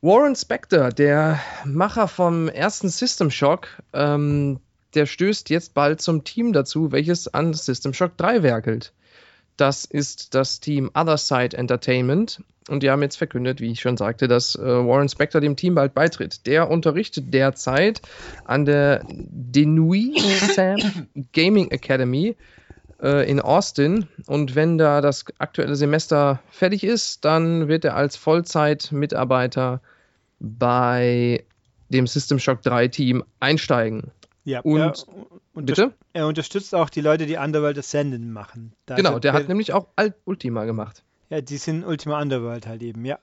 Warren 0.02 0.36
Spector, 0.36 0.90
der 0.90 1.40
Macher 1.64 2.08
vom 2.08 2.48
ersten 2.48 2.88
System 2.88 3.30
Shock, 3.30 3.68
ähm, 3.92 4.60
der 4.94 5.06
stößt 5.06 5.50
jetzt 5.50 5.74
bald 5.74 6.00
zum 6.00 6.24
Team 6.24 6.52
dazu, 6.52 6.92
welches 6.92 7.28
an 7.28 7.52
System 7.52 7.92
Shock 7.92 8.16
3 8.16 8.42
werkelt. 8.42 8.92
Das 9.60 9.84
ist 9.84 10.34
das 10.34 10.60
Team 10.60 10.90
Otherside 10.94 11.54
Entertainment. 11.54 12.42
Und 12.68 12.82
die 12.82 12.90
haben 12.90 13.02
jetzt 13.02 13.16
verkündet, 13.16 13.60
wie 13.60 13.70
ich 13.70 13.80
schon 13.80 13.98
sagte, 13.98 14.26
dass 14.26 14.54
äh, 14.54 14.62
Warren 14.62 15.10
Spector 15.10 15.42
dem 15.42 15.54
Team 15.56 15.74
bald 15.74 15.92
beitritt. 15.92 16.46
Der 16.46 16.70
unterrichtet 16.70 17.34
derzeit 17.34 18.00
an 18.46 18.64
der 18.64 19.04
Denui 19.08 20.14
Sam 20.54 20.78
Gaming 21.34 21.70
Academy 21.72 22.36
äh, 23.02 23.28
in 23.30 23.38
Austin. 23.38 24.06
Und 24.26 24.54
wenn 24.54 24.78
da 24.78 25.02
das 25.02 25.26
aktuelle 25.38 25.76
Semester 25.76 26.40
fertig 26.50 26.82
ist, 26.82 27.26
dann 27.26 27.68
wird 27.68 27.84
er 27.84 27.96
als 27.96 28.16
Vollzeit-Mitarbeiter 28.16 29.82
bei 30.38 31.44
dem 31.90 32.06
System 32.06 32.38
Shock 32.38 32.62
3 32.62 32.88
Team 32.88 33.24
einsteigen. 33.40 34.10
Ja, 34.44 34.60
und 34.60 34.80
er, 34.80 34.94
bitte? 35.60 35.92
Er 36.12 36.26
unterstützt 36.26 36.74
auch 36.74 36.90
die 36.90 37.00
Leute, 37.00 37.26
die 37.26 37.36
Underworld 37.36 37.78
Ascendant 37.78 38.30
machen. 38.32 38.72
Da 38.86 38.96
genau, 38.96 39.18
der 39.18 39.32
hat 39.32 39.48
nämlich 39.48 39.72
auch 39.72 39.88
Alt 39.96 40.14
Ultima 40.24 40.64
gemacht. 40.64 41.04
Ja, 41.28 41.40
die 41.40 41.56
sind 41.58 41.84
Ultima 41.84 42.20
Underworld 42.20 42.66
halt 42.66 42.82
eben, 42.82 43.04
ja. 43.04 43.18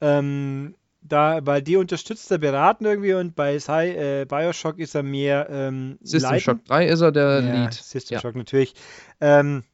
Ähm, 0.00 0.74
da, 1.02 1.44
weil 1.44 1.62
die 1.62 1.76
unterstützt 1.76 2.30
er 2.30 2.38
beraten 2.38 2.84
irgendwie 2.84 3.14
und 3.14 3.34
bei 3.34 3.58
Sci, 3.58 3.72
äh, 3.72 4.24
Bioshock 4.24 4.78
ist 4.78 4.94
er 4.94 5.02
mehr 5.02 5.48
ähm, 5.50 5.98
System 6.02 6.30
Leiten. 6.30 6.40
Shock 6.44 6.64
3 6.66 6.86
ist 6.86 7.00
er 7.00 7.12
der 7.12 7.40
ja, 7.40 7.52
Lead. 7.52 7.74
System 7.74 8.16
ja. 8.16 8.20
Shock 8.20 8.36
natürlich. 8.36 8.74
Ähm, 9.20 9.64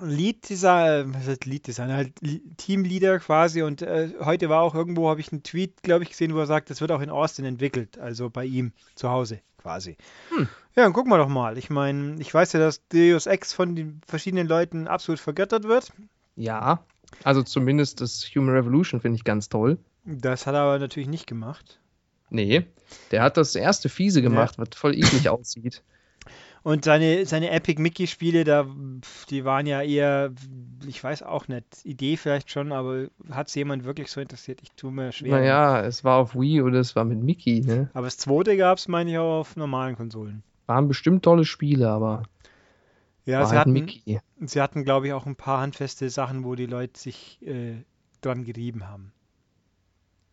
Lead 0.00 0.48
was 0.48 1.26
heißt 1.26 1.46
Lead 1.46 1.66
Designer, 1.66 1.96
halt 1.96 2.12
Teamleader 2.56 3.18
quasi 3.18 3.62
und 3.62 3.82
äh, 3.82 4.10
heute 4.20 4.48
war 4.48 4.62
auch 4.62 4.74
irgendwo, 4.74 5.08
habe 5.08 5.20
ich 5.20 5.32
einen 5.32 5.42
Tweet, 5.42 5.82
glaube 5.82 6.04
ich, 6.04 6.10
gesehen, 6.10 6.34
wo 6.34 6.38
er 6.38 6.46
sagt, 6.46 6.70
das 6.70 6.80
wird 6.80 6.92
auch 6.92 7.00
in 7.00 7.10
Austin 7.10 7.44
entwickelt, 7.44 7.98
also 7.98 8.30
bei 8.30 8.44
ihm 8.44 8.72
zu 8.94 9.10
Hause 9.10 9.40
quasi. 9.58 9.96
Hm. 10.30 10.48
Ja, 10.76 10.84
dann 10.84 10.92
gucken 10.92 11.10
wir 11.10 11.18
doch 11.18 11.28
mal. 11.28 11.58
Ich 11.58 11.68
meine, 11.68 12.20
ich 12.20 12.32
weiß 12.32 12.52
ja, 12.52 12.60
dass 12.60 12.86
Deus 12.88 13.26
Ex 13.26 13.52
von 13.52 13.74
den 13.74 14.00
verschiedenen 14.06 14.46
Leuten 14.46 14.86
absolut 14.86 15.18
vergöttert 15.18 15.64
wird. 15.64 15.92
Ja, 16.36 16.84
also 17.24 17.42
zumindest 17.42 18.00
das 18.00 18.24
Human 18.34 18.54
Revolution 18.54 19.00
finde 19.00 19.16
ich 19.16 19.24
ganz 19.24 19.48
toll. 19.48 19.78
Das 20.04 20.46
hat 20.46 20.54
er 20.54 20.60
aber 20.60 20.78
natürlich 20.78 21.08
nicht 21.08 21.26
gemacht. 21.26 21.80
Nee, 22.30 22.66
der 23.10 23.22
hat 23.22 23.36
das 23.36 23.54
erste 23.56 23.88
Fiese 23.88 24.22
gemacht, 24.22 24.56
ja. 24.56 24.64
was 24.64 24.78
voll 24.78 24.94
eklig 24.94 25.28
aussieht. 25.28 25.82
Und 26.62 26.84
seine, 26.84 27.24
seine 27.24 27.50
Epic 27.50 27.80
Mickey-Spiele, 27.80 28.44
da, 28.44 28.66
die 29.30 29.44
waren 29.44 29.66
ja 29.66 29.80
eher, 29.80 30.32
ich 30.86 31.02
weiß 31.02 31.22
auch 31.22 31.48
nicht, 31.48 31.64
Idee 31.84 32.18
vielleicht 32.18 32.50
schon, 32.50 32.72
aber 32.72 33.06
hat 33.30 33.48
es 33.48 33.54
jemand 33.54 33.84
wirklich 33.84 34.10
so 34.10 34.20
interessiert? 34.20 34.60
Ich 34.62 34.72
tue 34.72 34.92
mir 34.92 35.10
schwer. 35.12 35.38
Naja, 35.38 35.80
es 35.82 36.04
war 36.04 36.18
auf 36.18 36.34
Wii 36.34 36.60
oder 36.60 36.80
es 36.80 36.94
war 36.94 37.04
mit 37.04 37.22
Mickey, 37.22 37.60
ne? 37.60 37.88
Aber 37.94 38.06
das 38.06 38.18
zweite 38.18 38.56
gab 38.58 38.76
es, 38.76 38.88
meine 38.88 39.10
ich, 39.10 39.18
auch 39.18 39.40
auf 39.40 39.56
normalen 39.56 39.96
Konsolen. 39.96 40.42
Waren 40.66 40.86
bestimmt 40.86 41.24
tolle 41.24 41.44
Spiele, 41.46 41.88
aber. 41.88 42.24
Ja, 43.24 43.44
sie, 43.44 43.50
halt 43.50 43.60
hatten, 43.60 43.72
Mickey. 43.72 44.20
sie 44.40 44.60
hatten, 44.60 44.84
glaube 44.84 45.06
ich, 45.06 45.12
auch 45.14 45.26
ein 45.26 45.36
paar 45.36 45.60
handfeste 45.60 46.10
Sachen, 46.10 46.44
wo 46.44 46.54
die 46.56 46.66
Leute 46.66 46.98
sich 46.98 47.40
äh, 47.42 47.84
dran 48.20 48.44
gerieben 48.44 48.86
haben. 48.88 49.12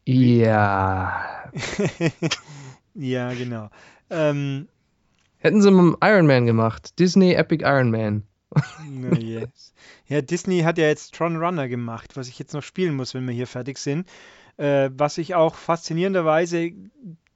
Ja. 0.05 1.51
ja, 2.93 3.33
genau. 3.33 3.69
Ähm, 4.09 4.67
Hätten 5.39 5.61
sie 5.61 5.71
mit 5.71 5.97
Iron 6.01 6.27
Man 6.27 6.45
gemacht. 6.45 6.97
Disney 6.99 7.33
Epic 7.33 7.63
Iron 7.63 7.91
Man. 7.91 8.23
no, 8.89 9.15
yes. 9.15 9.73
Ja, 10.07 10.21
Disney 10.21 10.61
hat 10.61 10.77
ja 10.77 10.85
jetzt 10.85 11.13
Tron 11.13 11.37
Runner 11.37 11.67
gemacht, 11.67 12.15
was 12.15 12.27
ich 12.27 12.39
jetzt 12.39 12.53
noch 12.53 12.63
spielen 12.63 12.95
muss, 12.95 13.13
wenn 13.13 13.27
wir 13.27 13.33
hier 13.33 13.47
fertig 13.47 13.77
sind. 13.77 14.07
Äh, 14.57 14.89
was 14.93 15.17
ich 15.17 15.35
auch 15.35 15.55
faszinierenderweise 15.55 16.71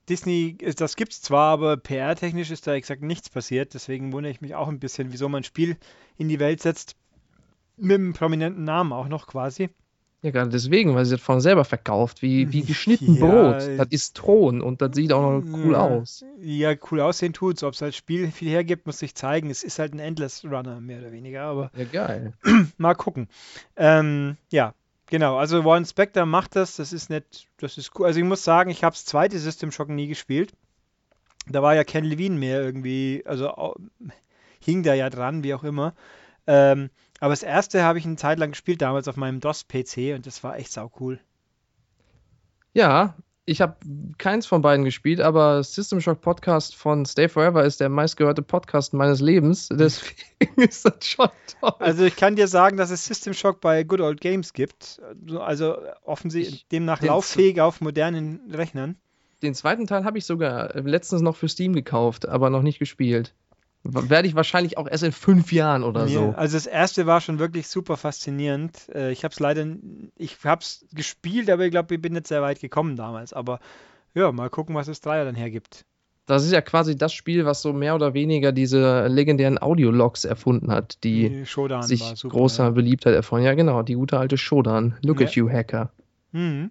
Disney, 0.09 0.57
das 0.57 0.95
gibt 0.95 1.13
es 1.13 1.21
zwar, 1.21 1.53
aber 1.53 1.77
PR-technisch 1.77 2.51
ist 2.51 2.65
da 2.65 2.73
exakt 2.73 3.03
nichts 3.03 3.29
passiert. 3.29 3.73
Deswegen 3.73 4.13
wundere 4.13 4.31
ich 4.31 4.41
mich 4.41 4.55
auch 4.55 4.67
ein 4.67 4.79
bisschen, 4.79 5.11
wieso 5.11 5.29
man 5.29 5.41
ein 5.41 5.45
Spiel 5.45 5.77
in 6.17 6.27
die 6.27 6.39
Welt 6.39 6.61
setzt 6.61 6.95
mit 7.77 7.95
einem 7.95 8.13
prominenten 8.13 8.63
Namen 8.63 8.93
auch 8.93 9.07
noch 9.07 9.27
quasi. 9.27 9.69
Ja, 10.23 10.29
gerade 10.29 10.51
deswegen, 10.51 10.93
weil 10.93 11.05
sie 11.05 11.15
das 11.15 11.21
von 11.21 11.41
selber 11.41 11.65
verkauft, 11.65 12.21
wie, 12.21 12.51
wie 12.51 12.61
geschnitten 12.65 13.15
ja, 13.15 13.25
Brot. 13.25 13.79
Das 13.79 13.87
ist 13.89 14.15
Thron 14.15 14.61
und 14.61 14.81
das 14.81 14.91
sieht 14.93 15.11
auch 15.13 15.21
noch 15.21 15.43
cool 15.57 15.75
aus. 15.75 16.23
Ja, 16.39 16.73
cool 16.91 17.01
aussehen 17.01 17.33
tut's. 17.33 17.63
Ob 17.63 17.73
es 17.73 17.81
als 17.81 17.95
Spiel 17.95 18.31
viel 18.31 18.49
hergibt, 18.49 18.85
muss 18.85 18.99
sich 18.99 19.15
zeigen. 19.15 19.49
Es 19.49 19.63
ist 19.63 19.79
halt 19.79 19.93
ein 19.93 19.99
Endless 19.99 20.45
Runner, 20.45 20.79
mehr 20.79 20.99
oder 20.99 21.11
weniger, 21.11 21.43
aber. 21.43 21.71
Ja, 21.75 21.85
geil. 21.85 22.33
mal 22.77 22.93
gucken. 22.93 23.29
Ähm, 23.75 24.37
ja, 24.51 24.75
genau. 25.07 25.37
Also 25.37 25.65
Warren 25.65 25.85
Spector 25.85 26.27
macht 26.27 26.55
das, 26.55 26.75
das 26.75 26.93
ist 26.93 27.09
nett, 27.09 27.47
das 27.57 27.79
ist 27.79 27.91
cool. 27.97 28.05
Also 28.05 28.19
ich 28.19 28.25
muss 28.25 28.43
sagen, 28.43 28.69
ich 28.69 28.83
habe 28.83 28.93
das 28.93 29.05
zweite 29.05 29.39
System 29.39 29.71
Shock 29.71 29.89
nie 29.89 30.07
gespielt. 30.07 30.53
Da 31.47 31.63
war 31.63 31.73
ja 31.73 31.83
Ken 31.83 32.05
Levine 32.05 32.37
mehr 32.37 32.61
irgendwie, 32.61 33.23
also 33.25 33.75
hing 34.59 34.83
da 34.83 34.93
ja 34.93 35.09
dran, 35.09 35.43
wie 35.43 35.55
auch 35.55 35.63
immer. 35.63 35.95
Ähm, 36.45 36.91
aber 37.21 37.31
das 37.31 37.43
erste 37.43 37.83
habe 37.83 37.99
ich 37.99 38.05
eine 38.05 38.17
Zeit 38.17 38.39
lang 38.39 38.51
gespielt, 38.51 38.81
damals 38.81 39.07
auf 39.07 39.15
meinem 39.15 39.39
DOS-PC 39.39 40.15
und 40.15 40.25
das 40.25 40.43
war 40.43 40.57
echt 40.57 40.71
sau 40.71 40.91
cool. 40.99 41.19
Ja, 42.73 43.15
ich 43.45 43.61
habe 43.61 43.75
keins 44.17 44.47
von 44.47 44.61
beiden 44.63 44.85
gespielt, 44.85 45.21
aber 45.21 45.63
System 45.63 46.01
Shock 46.01 46.21
Podcast 46.21 46.75
von 46.75 47.05
Stay 47.05 47.29
Forever 47.29 47.63
ist 47.63 47.79
der 47.79 47.89
meistgehörte 47.89 48.41
Podcast 48.41 48.93
meines 48.93 49.21
Lebens. 49.21 49.69
Deswegen 49.71 50.61
ist 50.61 50.83
das 50.83 51.05
schon 51.05 51.29
toll. 51.59 51.73
Also 51.77 52.05
ich 52.05 52.15
kann 52.15 52.35
dir 52.35 52.47
sagen, 52.47 52.77
dass 52.77 52.89
es 52.89 53.05
System 53.05 53.33
Shock 53.33 53.61
bei 53.61 53.83
Good 53.83 54.01
Old 54.01 54.19
Games 54.19 54.53
gibt. 54.53 54.99
Also 55.39 55.77
offensichtlich 56.03 56.67
demnach 56.69 57.01
lauffähig 57.01 57.61
auf 57.61 57.81
modernen 57.81 58.41
Rechnern. 58.51 58.95
Den 59.43 59.53
zweiten 59.53 59.85
Teil 59.85 60.05
habe 60.05 60.17
ich 60.17 60.25
sogar 60.25 60.73
letztens 60.75 61.21
noch 61.21 61.35
für 61.35 61.49
Steam 61.49 61.73
gekauft, 61.73 62.27
aber 62.27 62.49
noch 62.49 62.63
nicht 62.63 62.79
gespielt. 62.79 63.35
Werde 63.83 64.27
ich 64.27 64.35
wahrscheinlich 64.35 64.77
auch 64.77 64.87
erst 64.87 65.03
in 65.03 65.11
fünf 65.11 65.51
Jahren 65.51 65.83
oder 65.83 66.05
nee, 66.05 66.13
so. 66.13 66.33
Also 66.37 66.55
das 66.55 66.67
erste 66.67 67.07
war 67.07 67.19
schon 67.19 67.39
wirklich 67.39 67.67
super 67.67 67.97
faszinierend. 67.97 68.89
Äh, 68.93 69.11
ich 69.11 69.23
habe 69.23 69.31
es 69.31 69.39
leider, 69.39 69.65
ich 70.17 70.37
habe 70.43 70.61
es 70.61 70.85
gespielt, 70.93 71.49
aber 71.49 71.65
ich 71.65 71.71
glaube, 71.71 71.95
ich 71.95 72.01
bin 72.01 72.13
nicht 72.13 72.27
sehr 72.27 72.43
weit 72.43 72.59
gekommen 72.59 72.95
damals. 72.95 73.33
Aber 73.33 73.59
ja, 74.13 74.31
mal 74.31 74.49
gucken, 74.49 74.75
was 74.75 74.85
das 74.85 75.01
Dreier 75.01 75.25
dann 75.25 75.35
hergibt. 75.35 75.85
Das 76.27 76.45
ist 76.45 76.51
ja 76.51 76.61
quasi 76.61 76.95
das 76.95 77.11
Spiel, 77.11 77.45
was 77.45 77.63
so 77.63 77.73
mehr 77.73 77.95
oder 77.95 78.13
weniger 78.13 78.51
diese 78.51 79.07
legendären 79.07 79.57
Audiologs 79.57 80.25
erfunden 80.25 80.71
hat, 80.71 81.03
die, 81.03 81.29
die 81.29 81.81
sich 81.81 82.03
super, 82.15 82.35
großer 82.35 82.65
ja. 82.65 82.69
Beliebtheit 82.69 83.15
erfreuen. 83.15 83.43
Ja, 83.43 83.55
genau, 83.55 83.81
die 83.81 83.95
gute 83.95 84.19
alte 84.19 84.37
Shodan. 84.37 84.95
Look 85.01 85.21
ja. 85.21 85.27
at 85.27 85.35
you, 85.35 85.49
Hacker. 85.49 85.91
Mhm. 86.31 86.69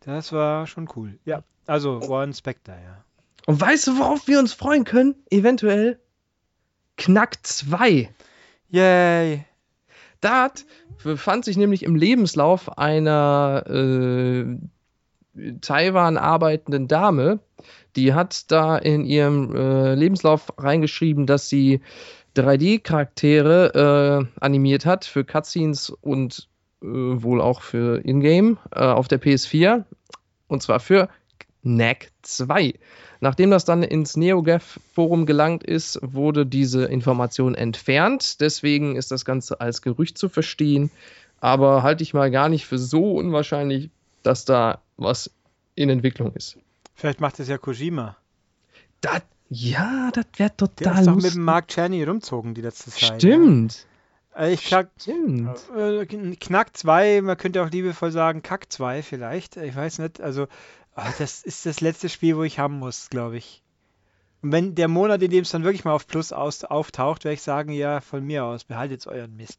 Das 0.00 0.32
war 0.32 0.66
schon 0.66 0.88
cool. 0.96 1.18
Ja, 1.26 1.44
also 1.66 2.00
Warren 2.08 2.32
Spectre, 2.32 2.72
ja. 2.72 3.04
Und 3.46 3.60
weißt 3.60 3.86
du, 3.86 3.98
worauf 3.98 4.26
wir 4.26 4.38
uns 4.38 4.54
freuen 4.54 4.84
können? 4.84 5.14
Eventuell 5.30 6.00
Knack 6.96 7.38
2. 7.42 8.08
Yay. 8.70 9.44
Da 10.20 10.50
befand 11.02 11.44
sich 11.44 11.56
nämlich 11.56 11.82
im 11.82 11.96
Lebenslauf 11.96 12.78
einer 12.78 13.64
äh, 13.68 14.56
Taiwan 15.60 16.16
arbeitenden 16.16 16.88
Dame, 16.88 17.40
die 17.96 18.14
hat 18.14 18.50
da 18.50 18.76
in 18.76 19.04
ihrem 19.04 19.54
äh, 19.54 19.94
Lebenslauf 19.94 20.52
reingeschrieben, 20.58 21.26
dass 21.26 21.48
sie 21.48 21.80
3D-Charaktere 22.36 24.26
äh, 24.34 24.40
animiert 24.40 24.86
hat 24.86 25.04
für 25.04 25.24
Cutscenes 25.24 25.90
und 25.90 26.48
äh, 26.82 26.86
wohl 26.86 27.40
auch 27.40 27.62
für 27.62 28.04
Ingame 28.04 28.56
äh, 28.72 28.84
auf 28.84 29.08
der 29.08 29.20
PS4. 29.20 29.84
Und 30.48 30.62
zwar 30.62 30.80
für 30.80 31.08
Knack 31.64 32.10
2. 32.22 32.74
Nachdem 33.20 33.50
das 33.50 33.64
dann 33.64 33.82
ins 33.82 34.16
NeoGAF-Forum 34.16 35.24
gelangt 35.24 35.64
ist, 35.64 35.98
wurde 36.02 36.44
diese 36.44 36.84
Information 36.84 37.54
entfernt. 37.54 38.40
Deswegen 38.40 38.96
ist 38.96 39.10
das 39.10 39.24
Ganze 39.24 39.60
als 39.60 39.82
Gerücht 39.82 40.18
zu 40.18 40.28
verstehen. 40.28 40.90
Aber 41.40 41.82
halte 41.82 42.02
ich 42.02 42.14
mal 42.14 42.30
gar 42.30 42.48
nicht 42.48 42.66
für 42.66 42.78
so 42.78 43.12
unwahrscheinlich, 43.12 43.90
dass 44.22 44.44
da 44.44 44.80
was 44.96 45.30
in 45.74 45.88
Entwicklung 45.88 46.32
ist. 46.34 46.58
Vielleicht 46.94 47.20
macht 47.20 47.40
es 47.40 47.48
ja 47.48 47.58
Kojima. 47.58 48.16
Das, 49.00 49.22
ja, 49.48 50.10
das 50.12 50.26
wäre 50.36 50.56
total 50.56 50.92
Der 50.92 51.00
ist 51.00 51.06
doch 51.06 51.16
mit 51.16 51.34
dem 51.34 51.42
Mark 51.42 51.68
Czerny 51.68 52.04
rumzogen 52.04 52.54
die 52.54 52.62
letzte 52.62 52.90
Zeit. 52.90 53.22
Stimmt. 53.22 53.86
Ja. 54.36 54.48
Ich 54.48 54.64
knack, 54.64 54.88
äh, 55.06 56.06
Knack 56.06 56.76
2, 56.76 57.22
man 57.22 57.36
könnte 57.36 57.62
auch 57.62 57.70
liebevoll 57.70 58.10
sagen 58.10 58.42
Kack 58.42 58.72
2 58.72 59.02
vielleicht. 59.02 59.56
Ich 59.56 59.76
weiß 59.76 60.00
nicht. 60.00 60.20
Also 60.20 60.48
Oh, 60.96 61.02
das 61.18 61.42
ist 61.42 61.66
das 61.66 61.80
letzte 61.80 62.08
Spiel, 62.08 62.36
wo 62.36 62.44
ich 62.44 62.58
haben 62.58 62.78
muss, 62.78 63.10
glaube 63.10 63.36
ich. 63.36 63.62
Und 64.42 64.52
wenn 64.52 64.74
der 64.74 64.88
Monat, 64.88 65.22
in 65.22 65.30
dem 65.30 65.42
es 65.42 65.50
dann 65.50 65.64
wirklich 65.64 65.84
mal 65.84 65.92
auf 65.92 66.06
Plus 66.06 66.32
aus, 66.32 66.64
auftaucht, 66.64 67.24
werde 67.24 67.34
ich 67.34 67.42
sagen, 67.42 67.72
ja, 67.72 68.00
von 68.00 68.24
mir 68.24 68.44
aus, 68.44 68.64
behaltet 68.64 69.06
euren 69.06 69.34
Mist. 69.36 69.58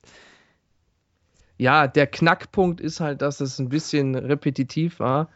Ja, 1.57 1.87
der 1.87 2.07
Knackpunkt 2.07 2.79
ist 2.79 2.99
halt, 2.99 3.21
dass 3.21 3.39
es 3.39 3.59
ein 3.59 3.69
bisschen 3.69 4.15
repetitiv 4.15 4.99
war. 4.99 5.29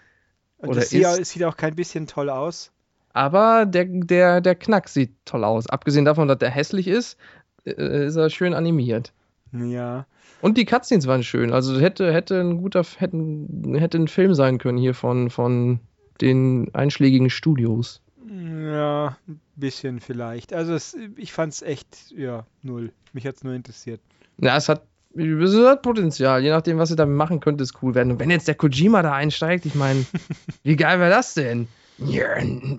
Und 0.57 0.69
oder 0.69 0.79
es 0.79 0.89
sieht, 0.89 1.05
auch, 1.05 1.15
sieht 1.15 1.43
auch 1.43 1.57
kein 1.57 1.75
bisschen 1.75 2.07
toll 2.07 2.29
aus. 2.29 2.71
Aber 3.13 3.65
der, 3.65 3.85
der, 3.85 4.41
der 4.41 4.55
Knack 4.55 4.87
sieht 4.87 5.13
toll 5.25 5.43
aus. 5.43 5.67
Abgesehen 5.67 6.05
davon, 6.05 6.27
dass 6.27 6.37
der 6.37 6.51
hässlich 6.51 6.87
ist, 6.87 7.17
äh, 7.65 8.05
ist 8.05 8.15
er 8.15 8.29
schön 8.29 8.53
animiert. 8.53 9.13
Ja. 9.51 10.05
Und 10.41 10.57
die 10.57 10.65
Cutscenes 10.65 11.07
waren 11.07 11.23
schön. 11.23 11.51
Also 11.51 11.79
hätte, 11.79 12.13
hätte 12.13 12.39
ein 12.39 12.61
guter, 12.61 12.83
hätten, 12.97 13.75
hätte 13.75 13.97
ein 13.97 14.07
Film 14.07 14.33
sein 14.35 14.57
können 14.57 14.77
hier 14.77 14.93
von, 14.93 15.29
von 15.29 15.79
den 16.21 16.73
einschlägigen 16.73 17.29
Studios. 17.29 18.01
Ja, 18.27 19.17
ein 19.27 19.39
bisschen 19.55 19.99
vielleicht. 19.99 20.53
Also 20.53 20.73
es, 20.73 20.95
ich 21.17 21.33
fand 21.33 21.53
es 21.53 21.61
echt, 21.61 22.11
ja, 22.15 22.45
null. 22.61 22.91
Mich 23.13 23.25
hat 23.25 23.35
es 23.35 23.43
nur 23.43 23.53
interessiert. 23.53 24.01
Ja, 24.37 24.55
es 24.55 24.69
hat, 24.69 24.83
es 25.15 25.55
hat 25.55 25.81
Potenzial. 25.81 26.43
Je 26.43 26.51
nachdem, 26.51 26.77
was 26.77 26.91
ihr 26.91 26.95
damit 26.95 27.15
machen 27.15 27.39
könnt, 27.39 27.59
es 27.61 27.73
cool 27.81 27.95
werden. 27.95 28.11
Und 28.11 28.19
wenn 28.19 28.29
jetzt 28.29 28.47
der 28.47 28.55
Kojima 28.55 29.01
da 29.01 29.13
einsteigt, 29.13 29.65
ich 29.65 29.75
meine, 29.75 30.05
wie 30.63 30.75
geil 30.75 30.99
wäre 30.99 31.09
das 31.09 31.33
denn? 31.33 31.67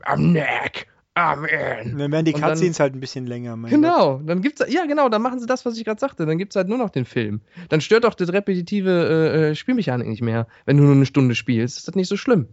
Am 0.05 0.32
neck. 0.32 0.86
Amen. 1.14 1.99
Dann 1.99 2.12
werden 2.12 2.24
die 2.24 2.32
Cutscenes 2.32 2.78
halt 2.78 2.95
ein 2.95 3.01
bisschen 3.01 3.26
länger. 3.26 3.59
Genau, 3.68 4.18
Gott. 4.18 4.28
dann 4.28 4.43
gibt's 4.43 4.64
ja 4.68 4.86
genau, 4.86 5.09
dann 5.09 5.20
machen 5.20 5.41
sie 5.41 5.47
das, 5.47 5.66
was 5.66 5.76
ich 5.76 5.84
gerade 5.84 6.01
sagte. 6.01 6.24
Dann 6.24 6.38
gibt 6.38 6.53
es 6.53 6.57
halt 6.57 6.68
nur 6.68 6.78
noch 6.78 6.91
den 6.91 7.05
Film. 7.05 7.41
Dann 7.68 7.80
stört 7.80 8.07
auch 8.07 8.14
das 8.14 8.32
repetitive 8.32 8.91
äh, 8.91 9.51
äh, 9.51 9.55
Spielmechanik 9.55 10.09
nicht 10.09 10.22
mehr, 10.22 10.47
wenn 10.64 10.76
du 10.76 10.84
nur 10.84 10.95
eine 10.95 11.07
Stunde 11.07 11.34
spielst. 11.34 11.78
Ist 11.78 11.88
das 11.88 11.97
nicht 11.97 12.09
so 12.09 12.16
schlimm? 12.16 12.47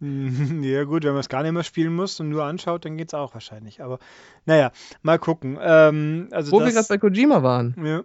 Ja, 0.62 0.84
gut, 0.84 1.04
wenn 1.04 1.12
man 1.12 1.20
es 1.20 1.28
gar 1.28 1.42
nicht 1.42 1.52
mehr 1.52 1.64
spielen 1.64 1.94
muss 1.94 2.20
und 2.20 2.28
nur 2.28 2.44
anschaut, 2.44 2.84
dann 2.84 2.96
geht 2.96 3.08
es 3.08 3.14
auch 3.14 3.34
wahrscheinlich. 3.34 3.82
Aber 3.82 3.98
naja, 4.46 4.72
mal 5.02 5.18
gucken. 5.18 5.58
Ähm, 5.60 6.28
also 6.30 6.52
Wo 6.52 6.60
das, 6.60 6.68
wir 6.68 6.74
gerade 6.74 6.88
bei 6.88 6.98
Kojima 6.98 7.42
waren. 7.42 7.74
Ja. 7.84 8.04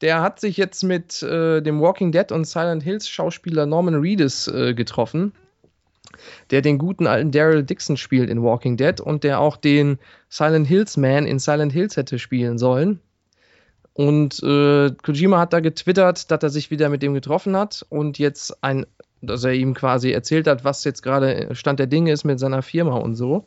Der 0.00 0.22
hat 0.22 0.40
sich 0.40 0.56
jetzt 0.56 0.82
mit 0.82 1.22
äh, 1.22 1.60
dem 1.60 1.80
Walking 1.80 2.12
Dead 2.12 2.32
und 2.32 2.46
Silent 2.46 2.82
Hills 2.82 3.08
Schauspieler 3.08 3.66
Norman 3.66 3.96
Reedus 3.96 4.48
äh, 4.48 4.72
getroffen, 4.72 5.32
der 6.50 6.62
den 6.62 6.78
guten 6.78 7.06
alten 7.06 7.32
Daryl 7.32 7.64
Dixon 7.64 7.98
spielt 7.98 8.30
in 8.30 8.42
Walking 8.42 8.78
Dead 8.78 8.98
und 9.00 9.24
der 9.24 9.40
auch 9.40 9.58
den 9.58 9.98
Silent 10.30 10.66
Hills 10.66 10.96
Man 10.96 11.26
in 11.26 11.38
Silent 11.38 11.72
Hills 11.72 11.96
hätte 11.96 12.18
spielen 12.18 12.56
sollen. 12.56 13.00
Und 13.92 14.42
äh, 14.42 14.90
Kojima 15.02 15.38
hat 15.38 15.52
da 15.52 15.60
getwittert, 15.60 16.30
dass 16.30 16.42
er 16.42 16.48
sich 16.48 16.70
wieder 16.70 16.88
mit 16.88 17.02
dem 17.02 17.12
getroffen 17.12 17.54
hat 17.56 17.84
und 17.90 18.18
jetzt 18.18 18.62
ein 18.62 18.86
dass 19.22 19.44
er 19.44 19.52
ihm 19.52 19.74
quasi 19.74 20.10
erzählt 20.10 20.46
hat, 20.46 20.64
was 20.64 20.84
jetzt 20.84 21.02
gerade 21.02 21.54
Stand 21.54 21.78
der 21.78 21.86
Dinge 21.86 22.12
ist 22.12 22.24
mit 22.24 22.38
seiner 22.38 22.62
Firma 22.62 22.96
und 22.96 23.14
so. 23.14 23.46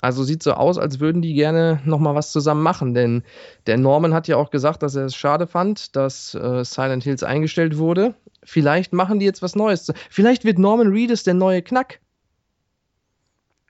Also 0.00 0.22
sieht 0.22 0.42
so 0.42 0.52
aus, 0.52 0.78
als 0.78 1.00
würden 1.00 1.20
die 1.20 1.34
gerne 1.34 1.80
nochmal 1.84 2.14
was 2.14 2.32
zusammen 2.32 2.62
machen, 2.62 2.94
denn 2.94 3.22
der 3.66 3.76
Norman 3.76 4.14
hat 4.14 4.28
ja 4.28 4.36
auch 4.36 4.50
gesagt, 4.50 4.82
dass 4.82 4.94
er 4.94 5.06
es 5.06 5.16
schade 5.16 5.46
fand, 5.46 5.96
dass 5.96 6.34
äh, 6.34 6.64
Silent 6.64 7.02
Hills 7.02 7.22
eingestellt 7.22 7.76
wurde. 7.76 8.14
Vielleicht 8.42 8.92
machen 8.92 9.18
die 9.18 9.26
jetzt 9.26 9.42
was 9.42 9.56
Neues. 9.56 9.92
Vielleicht 10.08 10.44
wird 10.44 10.58
Norman 10.58 10.92
Reedus 10.92 11.24
der 11.24 11.34
neue 11.34 11.62
Knack. 11.62 12.00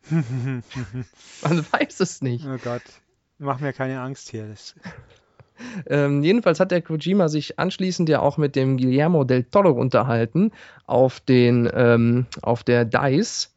Man 0.11 0.63
weiß 1.73 2.01
es 2.01 2.23
nicht. 2.23 2.47
Oh 2.47 2.59
Gott, 2.63 2.83
mach 3.39 3.61
mir 3.61 3.73
keine 3.73 4.01
Angst 4.01 4.31
hier. 4.31 4.47
Das 4.47 4.75
ähm, 5.89 6.23
jedenfalls 6.23 6.61
hat 6.61 6.71
der 6.71 6.83
Kojima 6.83 7.29
sich 7.29 7.59
anschließend 7.59 8.09
ja 8.09 8.21
auch 8.21 8.37
mit 8.39 8.57
dem 8.57 8.77
Guillermo 8.77 9.25
del 9.25 9.45
Toro 9.45 9.71
unterhalten 9.71 10.53
auf, 10.87 11.21
den, 11.21 11.69
ähm, 11.75 12.27
auf 12.43 12.65
der 12.65 12.85
DICE. 12.85 13.51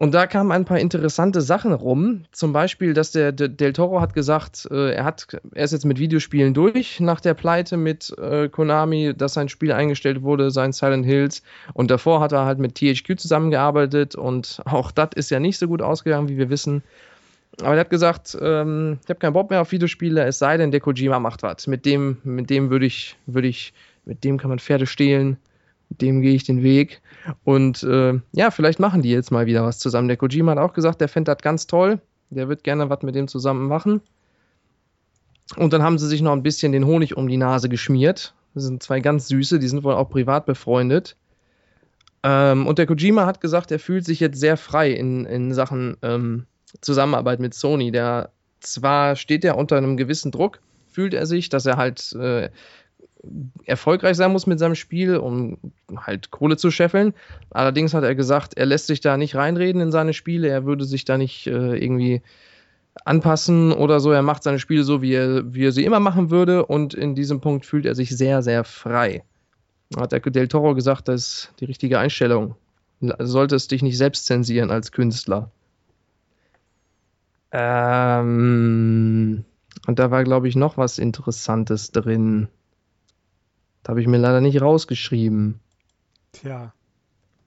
Und 0.00 0.14
da 0.14 0.26
kamen 0.26 0.50
ein 0.50 0.64
paar 0.64 0.78
interessante 0.78 1.42
Sachen 1.42 1.74
rum. 1.74 2.22
Zum 2.32 2.54
Beispiel, 2.54 2.94
dass 2.94 3.12
der, 3.12 3.32
der 3.32 3.48
Del 3.48 3.74
Toro 3.74 4.00
hat 4.00 4.14
gesagt, 4.14 4.66
äh, 4.70 4.94
er, 4.94 5.04
hat, 5.04 5.26
er 5.54 5.62
ist 5.62 5.72
jetzt 5.72 5.84
mit 5.84 5.98
Videospielen 5.98 6.54
durch 6.54 7.00
nach 7.00 7.20
der 7.20 7.34
Pleite 7.34 7.76
mit 7.76 8.10
äh, 8.18 8.48
Konami, 8.48 9.12
dass 9.14 9.34
sein 9.34 9.50
Spiel 9.50 9.72
eingestellt 9.72 10.22
wurde, 10.22 10.50
sein 10.50 10.72
Silent 10.72 11.04
Hills. 11.04 11.42
Und 11.74 11.90
davor 11.90 12.22
hat 12.22 12.32
er 12.32 12.46
halt 12.46 12.58
mit 12.58 12.76
THQ 12.76 13.20
zusammengearbeitet 13.20 14.14
und 14.14 14.62
auch 14.64 14.90
das 14.90 15.10
ist 15.16 15.30
ja 15.30 15.38
nicht 15.38 15.58
so 15.58 15.68
gut 15.68 15.82
ausgegangen, 15.82 16.30
wie 16.30 16.38
wir 16.38 16.48
wissen. 16.48 16.82
Aber 17.60 17.74
er 17.74 17.80
hat 17.80 17.90
gesagt, 17.90 18.38
ähm, 18.40 18.98
ich 19.02 19.08
habe 19.08 19.18
keinen 19.18 19.32
Bock 19.32 19.50
mehr 19.50 19.60
auf 19.60 19.72
Videospiele, 19.72 20.24
es 20.24 20.38
sei 20.38 20.56
denn, 20.56 20.70
der 20.70 20.80
Kojima 20.80 21.18
macht 21.18 21.42
was. 21.42 21.66
Mit 21.66 21.84
dem, 21.84 22.18
mit 22.24 22.48
dem 22.48 22.70
würde 22.70 22.86
ich, 22.86 23.16
würd 23.26 23.44
ich 23.44 23.74
mit 24.04 24.24
dem 24.24 24.38
kann 24.38 24.48
man 24.48 24.58
Pferde 24.58 24.86
stehlen, 24.86 25.36
mit 25.88 26.00
dem 26.00 26.22
gehe 26.22 26.34
ich 26.34 26.44
den 26.44 26.62
Weg. 26.62 27.02
Und 27.44 27.82
äh, 27.82 28.18
ja, 28.32 28.50
vielleicht 28.50 28.80
machen 28.80 29.02
die 29.02 29.10
jetzt 29.10 29.30
mal 29.30 29.46
wieder 29.46 29.64
was 29.64 29.78
zusammen. 29.78 30.08
Der 30.08 30.16
Kojima 30.16 30.52
hat 30.52 30.58
auch 30.58 30.72
gesagt, 30.72 31.00
der 31.00 31.08
fände 31.08 31.32
das 31.32 31.42
ganz 31.42 31.66
toll. 31.66 32.00
Der 32.30 32.48
wird 32.48 32.64
gerne 32.64 32.88
was 32.88 33.02
mit 33.02 33.14
dem 33.14 33.28
zusammen 33.28 33.66
machen. 33.66 34.00
Und 35.56 35.72
dann 35.72 35.82
haben 35.82 35.98
sie 35.98 36.06
sich 36.06 36.22
noch 36.22 36.32
ein 36.32 36.44
bisschen 36.44 36.72
den 36.72 36.86
Honig 36.86 37.16
um 37.16 37.28
die 37.28 37.36
Nase 37.36 37.68
geschmiert. 37.68 38.34
Das 38.54 38.64
sind 38.64 38.82
zwei 38.82 39.00
ganz 39.00 39.28
süße, 39.28 39.58
die 39.58 39.68
sind 39.68 39.84
wohl 39.84 39.94
auch 39.94 40.08
privat 40.08 40.46
befreundet. 40.46 41.16
Ähm, 42.22 42.66
und 42.66 42.78
der 42.78 42.86
Kojima 42.86 43.26
hat 43.26 43.40
gesagt, 43.40 43.70
er 43.72 43.78
fühlt 43.78 44.04
sich 44.04 44.20
jetzt 44.20 44.38
sehr 44.38 44.56
frei 44.56 44.90
in, 44.90 45.24
in 45.24 45.52
Sachen 45.54 45.96
ähm, 46.02 46.46
Zusammenarbeit 46.80 47.40
mit 47.40 47.54
Sony. 47.54 47.90
Der 47.90 48.30
zwar 48.60 49.16
steht 49.16 49.44
er 49.44 49.56
unter 49.56 49.76
einem 49.76 49.96
gewissen 49.96 50.30
Druck, 50.30 50.60
fühlt 50.90 51.14
er 51.14 51.26
sich, 51.26 51.48
dass 51.48 51.66
er 51.66 51.76
halt 51.76 52.12
äh, 52.12 52.50
erfolgreich 53.64 54.16
sein 54.16 54.32
muss 54.32 54.46
mit 54.46 54.58
seinem 54.58 54.74
Spiel, 54.74 55.16
um 55.16 55.58
halt 55.96 56.30
Kohle 56.30 56.56
zu 56.56 56.70
scheffeln. 56.70 57.14
Allerdings 57.50 57.94
hat 57.94 58.04
er 58.04 58.14
gesagt, 58.14 58.54
er 58.54 58.66
lässt 58.66 58.86
sich 58.86 59.00
da 59.00 59.16
nicht 59.16 59.34
reinreden 59.34 59.80
in 59.80 59.92
seine 59.92 60.14
Spiele, 60.14 60.48
er 60.48 60.64
würde 60.64 60.84
sich 60.84 61.04
da 61.04 61.18
nicht 61.18 61.46
äh, 61.46 61.76
irgendwie 61.76 62.22
anpassen 63.04 63.72
oder 63.72 64.00
so. 64.00 64.10
Er 64.10 64.22
macht 64.22 64.42
seine 64.42 64.58
Spiele 64.58 64.84
so, 64.84 65.02
wie 65.02 65.14
er, 65.14 65.54
wie 65.54 65.66
er 65.66 65.72
sie 65.72 65.84
immer 65.84 66.00
machen 66.00 66.30
würde 66.30 66.66
und 66.66 66.94
in 66.94 67.14
diesem 67.14 67.40
Punkt 67.40 67.66
fühlt 67.66 67.86
er 67.86 67.94
sich 67.94 68.16
sehr, 68.16 68.42
sehr 68.42 68.64
frei. 68.64 69.22
Hat 69.96 70.12
der 70.12 70.20
Del 70.20 70.48
Toro 70.48 70.74
gesagt, 70.74 71.08
das 71.08 71.26
ist 71.26 71.52
die 71.60 71.64
richtige 71.64 71.98
Einstellung. 71.98 72.54
Solltest 73.00 73.70
dich 73.70 73.82
nicht 73.82 73.98
selbst 73.98 74.26
zensieren 74.26 74.70
als 74.70 74.92
Künstler. 74.92 75.50
Ähm, 77.52 79.44
und 79.86 79.98
da 79.98 80.10
war, 80.10 80.24
glaube 80.24 80.48
ich, 80.48 80.56
noch 80.56 80.76
was 80.76 80.98
Interessantes 80.98 81.90
drin. 81.90 82.48
Da 83.82 83.90
habe 83.90 84.00
ich 84.00 84.06
mir 84.06 84.16
leider 84.18 84.40
nicht 84.40 84.60
rausgeschrieben. 84.60 85.60
Tja. 86.32 86.72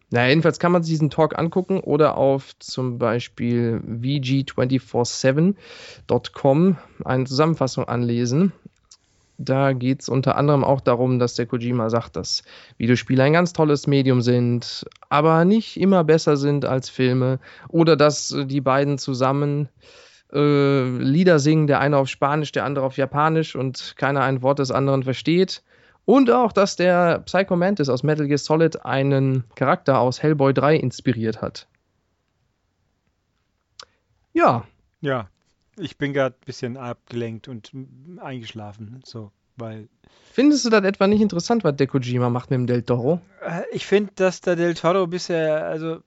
Naja, 0.10 0.30
jedenfalls 0.30 0.60
kann 0.60 0.72
man 0.72 0.84
sich 0.84 0.93
diesen 0.93 1.10
Talk 1.10 1.38
angucken 1.39 1.80
oder 1.80 2.18
auf 2.18 2.58
zum 2.60 2.99
Beispiel 2.99 3.82
vg247.com 3.88 6.78
eine 7.04 7.24
Zusammenfassung 7.24 7.86
anlesen. 7.86 8.54
Da 9.38 9.74
geht 9.74 10.02
es 10.02 10.10
unter 10.10 10.36
anderem 10.36 10.64
auch 10.64 10.80
darum, 10.80 11.18
dass 11.18 11.36
der 11.36 11.48
Kojima 11.48 11.90
sagt, 11.90 12.16
dass 12.16 12.44
Videospiele 12.78 13.24
ein 13.24 13.34
ganz 13.34 13.54
tolles 13.54 13.88
Medium 13.88 14.22
sind, 14.22 14.86
aber 15.10 15.44
nicht 15.44 15.80
immer 15.80 16.04
besser 16.04 16.38
sind 16.38 16.66
als 16.66 16.90
Filme. 16.90 17.40
Oder 17.68 17.96
dass 17.96 18.36
die 18.46 18.62
beiden 18.62 18.98
zusammen 18.98 19.70
äh, 20.32 20.98
Lieder 20.98 21.40
singen, 21.40 21.68
der 21.68 21.80
eine 21.80 21.98
auf 21.98 22.10
Spanisch, 22.10 22.52
der 22.52 22.66
andere 22.66 22.86
auf 22.86 22.98
Japanisch 22.98 23.56
und 23.56 23.96
keiner 23.98 24.22
ein 24.22 24.42
Wort 24.44 24.60
des 24.60 24.72
anderen 24.72 25.04
versteht. 25.04 25.64
Und 26.06 26.30
auch, 26.30 26.52
dass 26.52 26.76
der 26.76 27.20
Psycho 27.20 27.56
Mantis 27.56 27.90
aus 27.90 28.04
Metal 28.04 28.28
Gear 28.28 28.38
Solid 28.38 28.86
einen 28.86 29.46
Charakter 29.56 30.00
aus 30.00 30.22
Hellboy 30.22 30.54
3 30.54 30.76
inspiriert 30.76 31.42
hat. 31.42 31.68
Ja. 34.34 34.66
Ja, 35.02 35.30
ich 35.78 35.98
bin 35.98 36.14
gerade 36.14 36.36
ein 36.36 36.46
bisschen 36.46 36.78
abgelenkt 36.78 37.48
und 37.48 37.72
eingeschlafen, 38.20 39.02
so, 39.06 39.32
weil. 39.56 39.88
Findest 40.32 40.66
du 40.66 40.70
das 40.70 40.84
etwa 40.84 41.08
nicht 41.08 41.22
interessant, 41.22 41.64
was 41.64 41.76
der 41.76 41.88
Kojima 41.88 42.30
macht 42.30 42.50
mit 42.50 42.58
dem 42.58 42.68
Del 42.68 42.84
Toro? 42.84 43.22
Äh, 43.46 43.64
ich 43.72 43.86
finde, 43.86 44.12
dass 44.16 44.42
der 44.42 44.56
Del 44.56 44.74
Toro 44.74 45.08
bisher, 45.08 45.66
also 45.66 46.00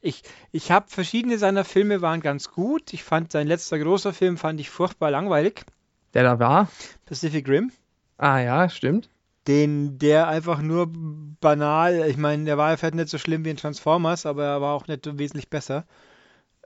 ich, 0.00 0.22
ich 0.52 0.70
habe 0.70 0.86
verschiedene 0.88 1.38
seiner 1.38 1.64
Filme 1.64 2.02
waren 2.02 2.20
ganz 2.20 2.50
gut. 2.50 2.92
Ich 2.92 3.04
fand 3.04 3.32
sein 3.32 3.46
letzter 3.46 3.78
großer 3.78 4.12
Film 4.12 4.36
fand 4.36 4.60
ich 4.60 4.70
furchtbar 4.70 5.10
langweilig. 5.10 5.64
Der 6.12 6.24
da 6.24 6.38
war? 6.38 6.68
Pacific 7.06 7.48
Rim. 7.48 7.72
Ah 8.18 8.38
ja, 8.38 8.68
stimmt 8.68 9.08
den 9.46 9.98
der 9.98 10.28
einfach 10.28 10.62
nur 10.62 10.90
banal, 10.90 12.06
ich 12.08 12.16
meine, 12.16 12.44
der 12.44 12.56
war 12.56 12.76
vielleicht 12.76 12.94
nicht 12.94 13.08
so 13.08 13.18
schlimm 13.18 13.44
wie 13.44 13.50
in 13.50 13.56
Transformers, 13.56 14.26
aber 14.26 14.44
er 14.44 14.60
war 14.60 14.74
auch 14.74 14.86
nicht 14.86 15.18
wesentlich 15.18 15.50
besser, 15.50 15.84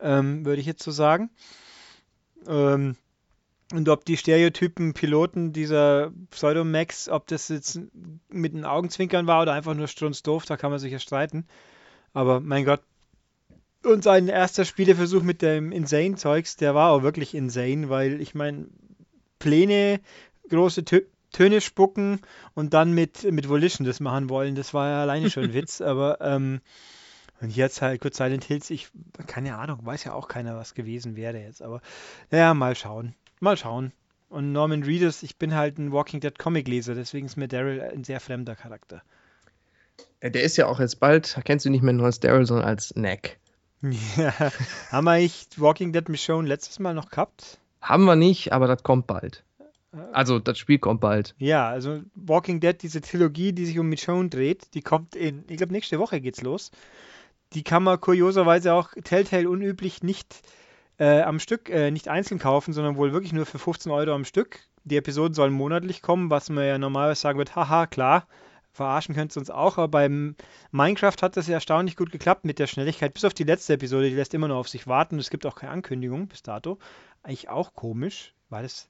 ähm, 0.01 0.45
würde 0.45 0.61
ich 0.61 0.67
jetzt 0.67 0.83
so 0.83 0.91
sagen. 0.91 1.31
Ähm, 2.47 2.97
und 3.73 3.89
ob 3.89 4.05
die 4.05 4.17
Stereotypen 4.17 4.95
Piloten 4.95 5.53
dieser 5.53 6.11
Pseudomax, 6.31 7.09
ob 7.09 7.27
das 7.27 7.49
jetzt 7.49 7.81
mit 8.29 8.55
den 8.55 8.65
Augenzwinkern 8.65 9.27
war 9.27 9.43
oder 9.43 9.53
einfach 9.53 9.75
nur 9.75 9.89
strunzdoof, 9.89 10.47
da 10.47 10.57
kann 10.57 10.71
man 10.71 10.81
sich 10.81 10.93
ja 10.93 10.99
streiten. 10.99 11.47
Aber 12.15 12.41
mein 12.41 12.65
Gott. 12.65 12.81
Und 13.85 14.03
sein 14.03 14.29
erster 14.29 14.65
Spieleversuch 14.65 15.23
mit 15.23 15.43
dem 15.43 15.71
Insane-Zeugs, 15.71 16.57
der 16.57 16.75
war 16.75 16.91
auch 16.91 17.03
wirklich 17.03 17.35
insane, 17.35 17.89
weil 17.89 18.21
ich 18.21 18.35
meine, 18.35 18.67
Pläne, 19.39 20.01
große 20.49 20.85
Typen, 20.85 21.09
Töne 21.33 21.61
spucken 21.61 22.21
und 22.55 22.75
dann 22.75 22.93
mit, 22.93 23.31
mit 23.31 23.49
Volition 23.49 23.87
das 23.87 24.01
machen 24.01 24.29
wollen. 24.29 24.55
Das 24.55 24.73
war 24.73 24.89
ja 24.89 25.03
alleine 25.03 25.31
schon 25.31 25.45
ein 25.45 25.55
Witz, 25.55 25.81
aber 25.83 26.21
ähm, 26.21 26.61
und 27.41 27.55
jetzt 27.55 27.83
halt 27.83 28.01
kurz 28.01 28.17
Silent 28.17 28.45
Hills, 28.45 28.71
ich, 28.71 28.89
keine 29.27 29.57
Ahnung, 29.57 29.79
weiß 29.83 30.05
ja 30.05 30.13
auch 30.13 30.29
keiner, 30.29 30.57
was 30.57 30.75
gewesen 30.75 31.17
wäre 31.17 31.39
jetzt, 31.39 31.63
aber 31.63 31.81
naja, 32.31 32.55
mal 32.55 32.75
schauen. 32.75 33.15
Mal 33.41 33.57
schauen. 33.57 33.93
Und 34.29 34.53
Norman 34.53 34.83
Reedus, 34.83 35.23
ich 35.23 35.37
bin 35.37 35.55
halt 35.55 35.79
ein 35.79 35.93
Walking 35.93 36.21
Dead 36.21 36.37
Comic-Leser, 36.39 36.95
deswegen 36.95 37.27
ist 37.27 37.37
mir 37.37 37.49
Daryl 37.49 37.81
ein 37.81 38.05
sehr 38.05 38.21
fremder 38.21 38.57
Charakter. 38.57 39.03
Der 40.23 40.43
ist 40.43 40.57
ja 40.57 40.67
auch 40.67 40.81
jetzt 40.81 41.01
bald, 41.01 41.41
kennst 41.45 41.65
du 41.65 41.71
nicht 41.71 41.83
mehr 41.83 41.95
nur 41.95 42.07
als 42.07 42.21
Daryl, 42.21 42.45
sondern 42.45 42.67
als 42.67 42.95
Neck. 42.97 43.39
Ja, 44.17 44.33
haben 44.91 45.05
wir 45.05 45.13
eigentlich 45.13 45.47
Walking 45.57 45.93
Dead 45.93 46.09
Michonne 46.09 46.49
letztes 46.49 46.81
Mal 46.81 46.95
noch 46.95 47.11
gehabt? 47.11 47.61
Haben 47.81 48.07
wir 48.07 48.17
nicht, 48.17 48.53
aber 48.53 48.67
das 48.67 48.83
kommt 48.83 49.07
bald. 49.07 49.45
Also 50.13 50.39
das 50.39 50.59
Spiel 50.59 50.79
kommt 50.79 51.01
bald. 51.01 51.35
Ja, 51.39 51.69
also 51.69 52.03
Walking 52.15 52.61
Dead, 52.61 52.77
diese 52.81 53.01
Trilogie, 53.01 53.53
die 53.53 53.67
sich 53.67 53.79
um 53.79 53.89
Michonne 53.89 54.29
dreht, 54.29 54.75
die 54.75 54.83
kommt 54.83 55.15
in, 55.15 55.45
ich 55.49 55.57
glaube, 55.57 55.73
nächste 55.73 55.99
Woche 55.99 56.21
geht's 56.21 56.43
los. 56.43 56.71
Die 57.55 57.65
kann 57.65 57.83
man 57.83 58.01
kurioserweise 58.01 58.75
auch 58.75 58.91
Telltale 59.05 59.49
unüblich 59.49 60.03
nicht 60.03 60.43
äh, 60.99 61.23
am 61.23 61.39
Stück, 61.41 61.71
äh, 61.71 61.91
nicht 61.91 62.09
einzeln 62.09 62.39
kaufen, 62.39 62.73
sondern 62.73 62.97
wohl 62.97 63.13
wirklich 63.13 63.33
nur 63.33 63.47
für 63.47 63.59
15 63.59 63.91
Euro 63.91 64.13
am 64.13 64.25
Stück. 64.25 64.61
Die 64.85 64.97
Episoden 64.97 65.35
sollen 65.35 65.53
monatlich 65.53 66.03
kommen, 66.03 66.31
was 66.31 66.51
man 66.51 66.65
ja 66.65 66.79
normalerweise 66.79 67.21
sagen 67.21 67.39
wird, 67.39 67.57
haha, 67.57 67.87
klar, 67.87 68.27
verarschen 68.73 69.15
könnt 69.15 69.37
ihr 69.37 69.41
uns 69.41 69.51
auch, 69.51 69.79
aber 69.79 69.89
beim 69.89 70.37
Minecraft 70.71 71.17
hat 71.21 71.37
das 71.37 71.47
ja 71.47 71.55
erstaunlich 71.55 71.97
gut 71.97 72.11
geklappt 72.11 72.45
mit 72.45 72.59
der 72.59 72.67
Schnelligkeit, 72.67 73.15
bis 73.15 73.25
auf 73.25 73.35
die 73.35 73.45
letzte 73.45 73.75
Episode, 73.75 74.09
die 74.09 74.17
lässt 74.17 74.35
immer 74.35 74.49
nur 74.49 74.57
auf 74.57 74.69
sich 74.69 74.87
warten. 74.87 75.19
Es 75.19 75.31
gibt 75.31 75.47
auch 75.47 75.57
keine 75.57 75.73
Ankündigung 75.73 76.29
bis 76.29 76.43
dato. 76.43 76.79
Eigentlich 77.23 77.49
auch 77.49 77.75
komisch, 77.75 78.35
weil 78.49 78.65
es 78.65 78.89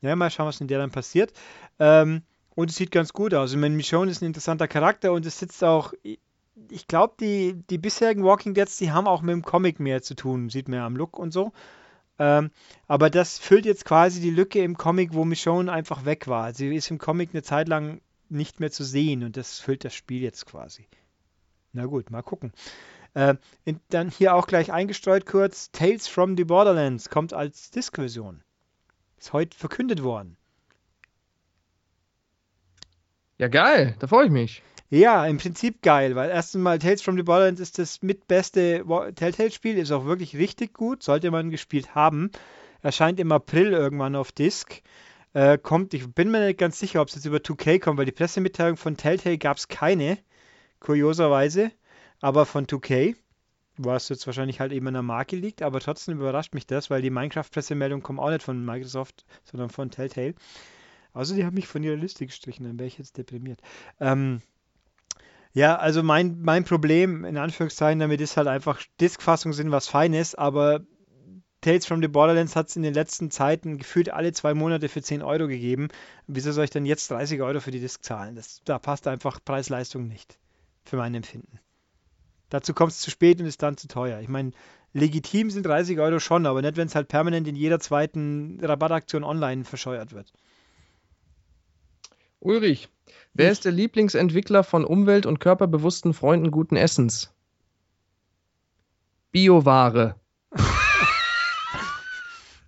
ja, 0.00 0.14
mal 0.16 0.30
schauen, 0.30 0.46
was 0.46 0.60
in 0.60 0.68
der 0.68 0.78
dann 0.78 0.90
passiert. 0.90 1.32
Ähm, 1.78 2.22
und 2.54 2.70
es 2.70 2.76
sieht 2.76 2.90
ganz 2.90 3.12
gut 3.12 3.34
aus. 3.34 3.52
Ich 3.52 3.58
meine, 3.58 3.76
Michonne 3.76 4.10
ist 4.10 4.22
ein 4.22 4.26
interessanter 4.26 4.68
Charakter 4.68 5.12
und 5.12 5.26
es 5.26 5.38
sitzt 5.38 5.62
auch. 5.62 5.92
Ich 6.70 6.86
glaube, 6.86 7.14
die, 7.20 7.54
die 7.70 7.78
bisherigen 7.78 8.24
Walking 8.24 8.54
Deads, 8.54 8.76
die 8.78 8.92
haben 8.92 9.06
auch 9.06 9.22
mit 9.22 9.32
dem 9.32 9.42
Comic 9.42 9.80
mehr 9.80 10.02
zu 10.02 10.14
tun. 10.14 10.50
Sieht 10.50 10.68
man 10.68 10.80
am 10.80 10.96
Look 10.96 11.18
und 11.18 11.32
so. 11.32 11.52
Ähm, 12.18 12.50
aber 12.86 13.10
das 13.10 13.38
füllt 13.38 13.64
jetzt 13.64 13.84
quasi 13.84 14.20
die 14.20 14.30
Lücke 14.30 14.62
im 14.62 14.76
Comic, 14.76 15.14
wo 15.14 15.24
Michonne 15.24 15.70
einfach 15.70 16.04
weg 16.04 16.26
war. 16.26 16.52
Sie 16.52 16.74
ist 16.74 16.90
im 16.90 16.98
Comic 16.98 17.30
eine 17.32 17.42
Zeit 17.42 17.68
lang 17.68 18.00
nicht 18.28 18.60
mehr 18.60 18.70
zu 18.70 18.84
sehen 18.84 19.24
und 19.24 19.36
das 19.36 19.60
füllt 19.60 19.84
das 19.84 19.94
Spiel 19.94 20.22
jetzt 20.22 20.46
quasi. 20.46 20.88
Na 21.72 21.86
gut, 21.86 22.10
mal 22.10 22.22
gucken. 22.22 22.52
Äh, 23.14 23.34
dann 23.88 24.10
hier 24.10 24.34
auch 24.34 24.46
gleich 24.46 24.72
eingestreut 24.72 25.26
kurz: 25.26 25.70
Tales 25.70 26.08
from 26.08 26.36
the 26.36 26.44
Borderlands 26.44 27.08
kommt 27.08 27.32
als 27.32 27.70
Disk-Version. 27.70 28.42
Ist 29.18 29.32
heute 29.32 29.56
verkündet 29.56 30.02
worden. 30.02 30.36
Ja, 33.38 33.48
geil, 33.48 33.94
da 34.00 34.08
freue 34.08 34.26
ich 34.26 34.32
mich. 34.32 34.62
Ja, 34.90 35.26
im 35.26 35.36
Prinzip 35.36 35.82
geil, 35.82 36.16
weil 36.16 36.30
erstens 36.30 36.62
mal 36.62 36.78
Tales 36.78 37.02
from 37.02 37.16
the 37.16 37.22
Borderlands 37.22 37.60
ist 37.60 37.78
das 37.78 38.02
mitbeste 38.02 38.84
Telltale-Spiel, 39.14 39.76
ist 39.76 39.92
auch 39.92 40.06
wirklich 40.06 40.36
richtig 40.36 40.72
gut, 40.72 41.02
sollte 41.02 41.30
man 41.30 41.50
gespielt 41.50 41.94
haben. 41.94 42.30
Erscheint 42.80 43.20
im 43.20 43.32
April 43.32 43.72
irgendwann 43.72 44.16
auf 44.16 44.32
Disc. 44.32 44.82
Äh, 45.34 45.58
kommt, 45.58 45.92
ich 45.92 46.08
bin 46.14 46.30
mir 46.30 46.46
nicht 46.46 46.58
ganz 46.58 46.78
sicher, 46.78 47.02
ob 47.02 47.08
es 47.08 47.16
jetzt 47.16 47.26
über 47.26 47.38
2K 47.38 47.80
kommt, 47.80 47.98
weil 47.98 48.06
die 48.06 48.12
Pressemitteilung 48.12 48.78
von 48.78 48.96
Telltale 48.96 49.36
gab 49.36 49.58
es 49.58 49.68
keine, 49.68 50.18
kurioserweise, 50.80 51.70
aber 52.20 52.46
von 52.46 52.66
2K 52.66 53.14
was 53.78 54.08
jetzt 54.08 54.26
wahrscheinlich 54.26 54.60
halt 54.60 54.72
eben 54.72 54.88
an 54.88 54.94
der 54.94 55.02
Marke 55.02 55.36
liegt, 55.36 55.62
aber 55.62 55.80
trotzdem 55.80 56.18
überrascht 56.18 56.52
mich 56.52 56.66
das, 56.66 56.90
weil 56.90 57.00
die 57.00 57.10
Minecraft-Pressemeldungen 57.10 58.02
kommen 58.02 58.18
auch 58.18 58.30
nicht 58.30 58.42
von 58.42 58.64
Microsoft, 58.64 59.24
sondern 59.44 59.70
von 59.70 59.90
Telltale. 59.90 60.34
Also 61.12 61.34
die 61.34 61.44
haben 61.44 61.54
mich 61.54 61.68
von 61.68 61.82
ihrer 61.82 61.96
Liste 61.96 62.26
gestrichen, 62.26 62.64
dann 62.64 62.78
wäre 62.78 62.88
ich 62.88 62.98
jetzt 62.98 63.16
deprimiert. 63.16 63.60
Ähm, 64.00 64.42
ja, 65.52 65.76
also 65.76 66.02
mein, 66.02 66.40
mein 66.40 66.64
Problem, 66.64 67.24
in 67.24 67.36
Anführungszeichen, 67.36 67.98
damit 67.98 68.20
ist 68.20 68.36
halt 68.36 68.48
einfach, 68.48 68.80
Disk-Fassungen 69.00 69.54
sind 69.54 69.70
was 69.70 69.88
Feines, 69.88 70.34
aber 70.34 70.80
Tales 71.60 71.86
from 71.86 72.00
the 72.00 72.08
Borderlands 72.08 72.54
hat 72.54 72.68
es 72.68 72.76
in 72.76 72.82
den 72.82 72.94
letzten 72.94 73.30
Zeiten 73.30 73.78
gefühlt 73.78 74.10
alle 74.10 74.32
zwei 74.32 74.54
Monate 74.54 74.88
für 74.88 75.02
10 75.02 75.22
Euro 75.22 75.48
gegeben. 75.48 75.88
Wieso 76.28 76.52
soll 76.52 76.64
ich 76.64 76.70
dann 76.70 76.86
jetzt 76.86 77.10
30 77.10 77.42
Euro 77.42 77.60
für 77.60 77.72
die 77.72 77.80
Disk 77.80 78.04
zahlen? 78.04 78.36
Das, 78.36 78.60
da 78.64 78.78
passt 78.78 79.08
einfach 79.08 79.40
Preis-Leistung 79.44 80.06
nicht. 80.06 80.38
Für 80.84 80.96
mein 80.96 81.14
Empfinden. 81.14 81.58
Dazu 82.48 82.72
kommt 82.74 82.92
es 82.92 83.00
zu 83.00 83.10
spät 83.10 83.40
und 83.40 83.46
ist 83.46 83.62
dann 83.62 83.76
zu 83.76 83.88
teuer. 83.88 84.20
Ich 84.20 84.28
meine, 84.28 84.52
legitim 84.92 85.50
sind 85.50 85.66
30 85.66 85.98
Euro 85.98 86.20
schon, 86.20 86.46
aber 86.46 86.62
nicht, 86.62 86.76
wenn 86.76 86.86
es 86.86 86.94
halt 86.94 87.08
permanent 87.08 87.48
in 87.48 87.56
jeder 87.56 87.80
zweiten 87.80 88.58
Rabattaktion 88.62 89.24
online 89.24 89.64
verscheuert 89.64 90.12
wird. 90.12 90.32
Ulrich, 92.40 92.88
wer 93.34 93.50
ist 93.50 93.64
der 93.64 93.72
Lieblingsentwickler 93.72 94.64
von 94.64 94.84
umwelt- 94.84 95.26
und 95.26 95.40
körperbewussten 95.40 96.14
Freunden 96.14 96.50
guten 96.50 96.76
Essens? 96.76 97.32
Bioware. 99.30 100.16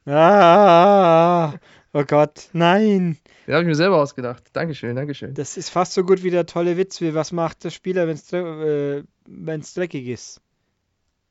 Ah, 0.06 1.54
oh 1.92 2.04
Gott, 2.04 2.48
nein. 2.52 3.18
Den 3.46 3.54
habe 3.54 3.62
ich 3.62 3.68
mir 3.68 3.74
selber 3.74 3.98
ausgedacht. 3.98 4.44
Dankeschön, 4.54 4.96
Dankeschön. 4.96 5.34
Das 5.34 5.58
ist 5.58 5.68
fast 5.68 5.92
so 5.92 6.04
gut 6.04 6.24
wie 6.24 6.30
der 6.30 6.46
tolle 6.46 6.78
Witz, 6.78 7.00
wie 7.02 7.14
was 7.14 7.32
macht 7.32 7.62
der 7.64 7.70
Spieler, 7.70 8.08
wenn 8.08 8.16
es 8.16 8.32
äh, 8.32 9.04
dreckig 9.74 10.08
ist? 10.08 10.40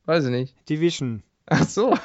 Weiß 0.06 0.24
ich 0.24 0.32
nicht. 0.32 0.70
Division 0.70 1.24
Ach 1.50 1.68
so. 1.68 1.98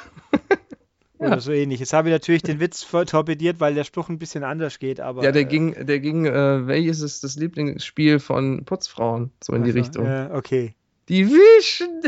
Oder 1.25 1.35
Ja. 1.35 1.39
so 1.41 1.51
ähnlich. 1.51 1.79
Jetzt 1.79 1.93
habe 1.93 2.09
ich 2.09 2.13
natürlich 2.13 2.43
den 2.43 2.59
Witz 2.59 2.85
torpediert, 3.07 3.59
weil 3.59 3.73
der 3.75 3.83
Spruch 3.83 4.09
ein 4.09 4.17
bisschen 4.19 4.43
anders 4.43 4.79
geht, 4.79 4.99
aber 4.99 5.23
Ja, 5.23 5.31
der 5.31 5.43
äh, 5.43 5.45
ging, 5.45 5.85
der 5.85 5.99
ging, 5.99 6.25
äh, 6.25 6.67
welches 6.67 7.01
ist 7.01 7.23
das 7.23 7.35
Lieblingsspiel 7.35 8.19
von 8.19 8.63
Putzfrauen? 8.65 9.31
So 9.43 9.53
in 9.53 9.63
die 9.63 9.69
also, 9.71 9.79
Richtung. 9.79 10.05
äh, 10.05 10.29
okay. 10.33 10.73
Die 11.09 11.27
wischen. 11.29 12.01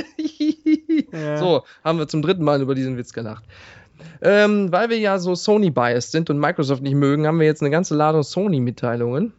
Ja. 1.14 1.38
So, 1.38 1.64
haben 1.84 2.00
wir 2.00 2.08
zum 2.08 2.22
dritten 2.22 2.44
Mal 2.44 2.62
über 2.62 2.76
diesen 2.76 2.98
Witz 2.98 3.14
gelacht. 3.14 3.44
Ähm, 4.22 4.72
weil 4.72 4.90
wir 4.90 4.98
ja 5.00 5.18
so 5.20 5.36
Sony-biased 5.36 6.12
sind 6.12 6.30
und 6.30 6.40
Microsoft 6.40 6.82
nicht 6.84 6.96
mögen, 6.96 7.26
haben 7.28 7.40
wir 7.40 7.46
jetzt 7.48 7.62
eine 7.62 7.72
ganze 7.72 7.96
Ladung 7.96 8.24
Sony-Mitteilungen. 8.24 9.34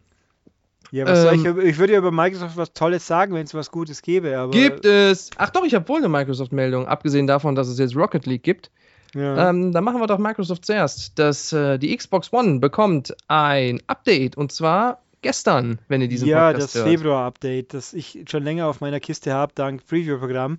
Ja, 0.91 1.07
was 1.07 1.23
soll 1.23 1.35
ich, 1.35 1.45
Ähm, 1.45 1.51
über- 1.53 1.65
ich 1.65 1.79
würde 1.79 1.93
ja 1.93 1.99
über 1.99 2.11
Microsoft 2.11 2.57
was 2.57 2.73
Tolles 2.73 3.07
sagen, 3.07 3.35
wenn 3.35 3.45
es 3.45 3.53
was 3.55 3.71
Gutes 3.71 4.01
gäbe, 4.03 4.49
Gibt 4.53 4.85
es. 4.87 5.31
Ach 5.37 5.51
doch, 5.51 5.65
ich 5.65 5.75
habe 5.75 5.87
wohl 5.89 5.99
eine 5.99 6.09
Microsoft-Meldung, 6.09 6.87
abgesehen 6.87 7.27
davon, 7.27 7.55
dass 7.55 7.69
es 7.69 7.79
jetzt 7.79 7.95
Rocket 7.95 8.25
League 8.27 8.43
gibt. 8.43 8.71
Ja. 9.15 9.51
Ähm, 9.51 9.73
dann 9.73 9.85
machen 9.85 10.01
wir 10.01 10.07
doch 10.07 10.19
Microsoft 10.19 10.65
zuerst. 10.67 11.19
Das, 11.19 11.53
äh, 11.53 11.79
die 11.79 11.97
Xbox 11.97 12.33
One 12.33 12.61
bekommt 12.61 13.17
ein 13.29 13.83
Update 13.87 14.37
und 14.37 14.53
zwar 14.53 15.03
gestern, 15.23 15.79
wenn 15.89 16.01
ihr 16.01 16.09
diesen 16.09 16.29
ja, 16.29 16.49
Podcast 16.49 16.75
das 16.75 16.83
hört. 16.83 16.89
Februar-Update, 16.89 17.75
das 17.75 17.93
ich 17.93 18.25
schon 18.29 18.43
länger 18.45 18.67
auf 18.67 18.81
meiner 18.81 19.01
Kiste 19.01 19.33
habe, 19.33 19.53
dank 19.55 19.87
Preview-Programm. 19.87 20.59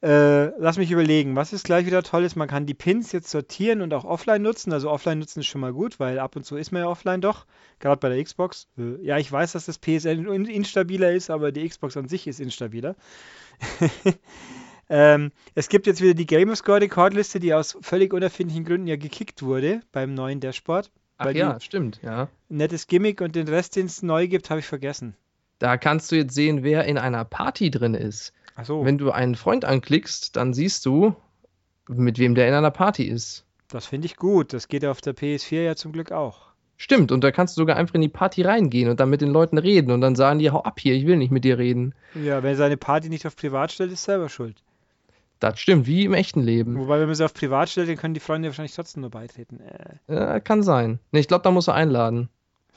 Äh, 0.00 0.56
lass 0.60 0.78
mich 0.78 0.92
überlegen, 0.92 1.34
was 1.34 1.52
ist 1.52 1.64
gleich 1.64 1.84
wieder 1.84 2.04
Tolles? 2.04 2.36
Man 2.36 2.46
kann 2.46 2.66
die 2.66 2.74
Pins 2.74 3.10
jetzt 3.10 3.30
sortieren 3.30 3.80
und 3.80 3.92
auch 3.92 4.04
offline 4.04 4.42
nutzen. 4.42 4.72
Also 4.72 4.90
offline 4.90 5.18
nutzen 5.18 5.40
ist 5.40 5.46
schon 5.46 5.60
mal 5.60 5.72
gut, 5.72 5.98
weil 5.98 6.20
ab 6.20 6.36
und 6.36 6.44
zu 6.44 6.56
ist 6.56 6.70
man 6.70 6.82
ja 6.82 6.88
offline 6.88 7.20
doch, 7.20 7.46
gerade 7.80 7.98
bei 7.98 8.08
der 8.08 8.22
Xbox. 8.22 8.68
Äh, 8.78 9.04
ja, 9.04 9.18
ich 9.18 9.30
weiß, 9.30 9.52
dass 9.52 9.66
das 9.66 9.78
PSN 9.78 10.26
in- 10.28 10.46
instabiler 10.46 11.10
ist, 11.10 11.30
aber 11.30 11.50
die 11.50 11.68
Xbox 11.68 11.96
an 11.96 12.06
sich 12.06 12.28
ist 12.28 12.38
instabiler. 12.38 12.94
ähm, 14.88 15.32
es 15.54 15.68
gibt 15.68 15.86
jetzt 15.86 16.00
wieder 16.00 16.14
die 16.14 16.26
Gamerscore-Rekordliste, 16.26 17.40
die 17.40 17.54
aus 17.54 17.76
völlig 17.80 18.12
unerfindlichen 18.12 18.64
Gründen 18.64 18.86
ja 18.86 18.96
gekickt 18.96 19.42
wurde 19.42 19.80
beim 19.92 20.14
neuen 20.14 20.40
Dashboard. 20.40 20.90
Ach 21.18 21.30
ja, 21.30 21.58
stimmt, 21.60 22.00
ja. 22.02 22.28
Nettes 22.48 22.86
Gimmick 22.86 23.20
und 23.20 23.34
den 23.34 23.48
Rest, 23.48 23.76
den 23.76 23.86
es 23.86 24.02
neu 24.02 24.28
gibt, 24.28 24.50
habe 24.50 24.60
ich 24.60 24.66
vergessen. 24.66 25.16
Da 25.58 25.76
kannst 25.76 26.12
du 26.12 26.16
jetzt 26.16 26.34
sehen, 26.34 26.62
wer 26.62 26.84
in 26.84 26.96
einer 26.96 27.24
Party 27.24 27.70
drin 27.70 27.94
ist. 27.94 28.32
Ach 28.54 28.64
so. 28.64 28.84
Wenn 28.84 28.98
du 28.98 29.10
einen 29.10 29.34
Freund 29.34 29.64
anklickst, 29.64 30.36
dann 30.36 30.54
siehst 30.54 30.86
du, 30.86 31.16
mit 31.88 32.18
wem 32.18 32.34
der 32.34 32.48
in 32.48 32.54
einer 32.54 32.70
Party 32.70 33.04
ist. 33.04 33.44
Das 33.68 33.86
finde 33.86 34.06
ich 34.06 34.16
gut. 34.16 34.52
Das 34.52 34.68
geht 34.68 34.84
auf 34.84 35.00
der 35.00 35.14
PS4 35.14 35.62
ja 35.62 35.76
zum 35.76 35.92
Glück 35.92 36.12
auch. 36.12 36.48
Stimmt, 36.76 37.10
und 37.10 37.24
da 37.24 37.32
kannst 37.32 37.56
du 37.56 37.62
sogar 37.62 37.76
einfach 37.76 37.96
in 37.96 38.02
die 38.02 38.08
Party 38.08 38.42
reingehen 38.42 38.88
und 38.88 39.00
dann 39.00 39.10
mit 39.10 39.20
den 39.20 39.30
Leuten 39.30 39.58
reden 39.58 39.90
und 39.90 40.00
dann 40.00 40.14
sagen 40.14 40.38
die, 40.38 40.52
hau 40.52 40.62
ab 40.62 40.78
hier, 40.78 40.94
ich 40.94 41.06
will 41.06 41.16
nicht 41.16 41.32
mit 41.32 41.42
dir 41.42 41.58
reden. 41.58 41.92
Ja, 42.14 42.44
wer 42.44 42.54
seine 42.54 42.76
Party 42.76 43.08
nicht 43.08 43.26
auf 43.26 43.34
Privat 43.34 43.72
stellt, 43.72 43.90
ist 43.90 44.04
selber 44.04 44.28
schuld. 44.28 44.62
Das 45.40 45.58
stimmt, 45.60 45.86
wie 45.86 46.04
im 46.04 46.14
echten 46.14 46.40
Leben. 46.42 46.78
Wobei, 46.78 46.98
wenn 47.00 47.06
man 47.06 47.14
sie 47.14 47.24
auf 47.24 47.34
Privat 47.34 47.68
stellt, 47.68 47.88
dann 47.88 47.96
können 47.96 48.14
die 48.14 48.20
Freunde 48.20 48.48
wahrscheinlich 48.48 48.74
trotzdem 48.74 49.02
nur 49.02 49.10
beitreten. 49.10 49.60
Äh, 49.60 50.36
Äh, 50.36 50.40
kann 50.40 50.62
sein. 50.62 50.98
Ne, 51.12 51.20
ich 51.20 51.28
glaube, 51.28 51.42
da 51.44 51.50
muss 51.50 51.68
er 51.68 51.74
einladen. 51.74 52.28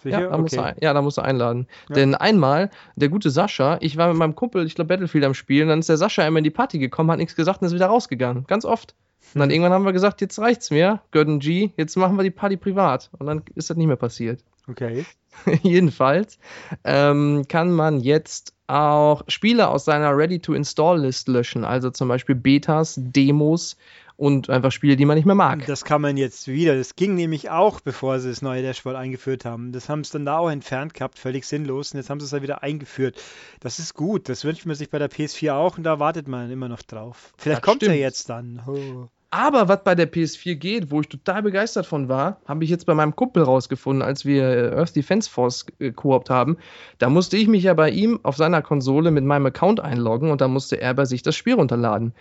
Sicher? 0.04 0.22
Ja, 0.22 0.30
da 0.30 0.38
muss 0.38 0.54
er, 0.54 0.60
okay. 0.62 0.70
ein- 0.70 0.78
ja, 0.82 0.94
da 0.94 1.02
muss 1.02 1.18
er 1.18 1.26
einladen. 1.26 1.68
Ja. 1.90 1.96
Denn 1.96 2.16
einmal, 2.16 2.70
der 2.96 3.10
gute 3.10 3.30
Sascha, 3.30 3.78
ich 3.82 3.98
war 3.98 4.08
mit 4.10 4.18
meinem 4.18 4.36
Kumpel, 4.36 4.66
ich 4.66 4.76
glaube, 4.76 4.90
Battlefield 4.90 5.24
am 5.24 5.34
Spielen, 5.34 5.68
dann 5.70 5.80
ist 5.80 5.90
der 5.90 5.98
Sascha 5.98 6.26
immer 6.28 6.40
in 6.40 6.44
die 6.44 6.50
Party 6.52 6.80
gekommen, 6.80 7.12
hat 7.12 7.18
nichts 7.20 7.36
gesagt 7.36 7.62
und 7.62 7.68
ist 7.68 7.74
wieder 7.74 7.88
rausgegangen. 7.88 8.46
Ganz 8.48 8.66
oft. 8.66 8.96
Und 9.34 9.40
dann 9.40 9.50
irgendwann 9.52 9.72
haben 9.72 9.86
wir 9.86 9.94
gesagt, 9.94 10.20
jetzt 10.20 10.40
reicht's 10.40 10.72
mir, 10.72 11.00
Gordon 11.12 11.40
G, 11.40 11.70
jetzt 11.78 11.96
machen 11.96 12.18
wir 12.18 12.24
die 12.24 12.32
Party 12.32 12.58
privat. 12.58 13.10
Und 13.18 13.28
dann 13.28 13.44
ist 13.56 13.70
das 13.70 13.78
nicht 13.78 13.88
mehr 13.88 13.96
passiert. 13.96 14.44
Okay. 14.68 15.06
Jedenfalls 15.62 16.38
ähm, 16.84 17.46
kann 17.48 17.72
man 17.72 18.00
jetzt 18.02 18.54
auch 18.68 19.24
Spiele 19.28 19.70
aus 19.70 19.86
seiner 19.86 20.16
Ready-to-Install-List 20.16 21.28
löschen, 21.28 21.64
also 21.66 21.90
zum 21.92 22.08
Beispiel 22.08 22.36
Betas, 22.36 22.96
Demos 22.98 23.78
und 24.22 24.52
einfach 24.52 24.72
Spiele, 24.72 24.96
die 24.98 25.06
man 25.06 25.16
nicht 25.16 25.26
mehr 25.26 25.34
mag. 25.34 25.66
Das 25.66 25.84
kann 25.84 26.00
man 26.00 26.16
jetzt 26.16 26.48
wieder. 26.48 26.78
Das 26.78 26.96
ging 26.96 27.16
nämlich 27.16 27.50
auch, 27.50 27.80
bevor 27.80 28.20
sie 28.20 28.30
das 28.30 28.44
neue 28.44 28.62
Dashboard 28.62 28.96
eingeführt 28.96 29.46
haben. 29.46 29.72
Das 29.72 29.90
haben 29.90 30.04
sie 30.04 30.12
dann 30.14 30.28
da 30.28 30.38
auch 30.38 30.52
entfernt 30.52 30.94
gehabt, 30.94 31.18
völlig 31.18 31.48
sinnlos. 31.48 31.92
Und 31.92 31.98
jetzt 31.98 32.12
haben 32.12 32.20
sie 32.20 32.28
es 32.28 32.32
ja 32.32 32.44
wieder 32.44 32.62
eingeführt. 32.62 33.20
Das 33.62 33.80
ist 33.80 33.96
gut. 33.96 34.30
Das 34.30 34.46
wünscht 34.46 34.68
man 34.68 34.76
sich 34.76 34.92
bei 34.92 35.00
der 35.00 35.10
PS4 35.10 35.54
auch 35.54 35.76
und 35.80 35.86
da 35.86 36.00
wartet 36.00 36.28
man 36.28 36.52
immer 36.52 36.70
noch 36.70 36.84
drauf. 36.84 37.34
Vielleicht 37.36 37.64
Das 37.64 37.66
kommt 37.66 37.82
stimmt. 37.82 37.98
jetzt 37.98 38.30
dann. 38.30 38.62
Oh. 38.68 39.08
Aber 39.32 39.70
was 39.70 39.84
bei 39.84 39.96
der 39.96 40.12
PS4 40.12 40.56
geht, 40.56 40.92
wo 40.92 41.02
ich 41.02 41.08
total 41.08 41.42
begeistert 41.42 41.88
von 41.88 42.08
war, 42.08 42.42
habe 42.46 42.64
ich 42.64 42.70
jetzt 42.70 42.86
bei 42.86 42.94
meinem 42.94 43.16
Kumpel 43.16 43.42
rausgefunden, 43.42 44.04
als 44.04 44.24
wir 44.26 44.44
äh, 44.44 44.76
Earth 44.76 44.96
Defense 44.96 45.30
Force 45.30 45.66
äh, 45.80 45.92
koopt 45.92 46.30
haben. 46.30 46.58
Da 47.00 47.10
musste 47.10 47.38
ich 47.38 47.48
mich 47.48 47.64
ja 47.64 47.74
bei 47.74 47.90
ihm 47.90 48.20
auf 48.22 48.36
seiner 48.36 48.62
Konsole 48.62 49.10
mit 49.10 49.24
meinem 49.24 49.48
Account 49.48 49.80
einloggen 49.80 50.30
und 50.30 50.42
da 50.42 50.48
musste 50.48 50.80
er 50.80 50.94
bei 50.94 51.06
sich 51.06 51.24
das 51.24 51.36
Spiel 51.36 51.56
runterladen. 51.56 52.14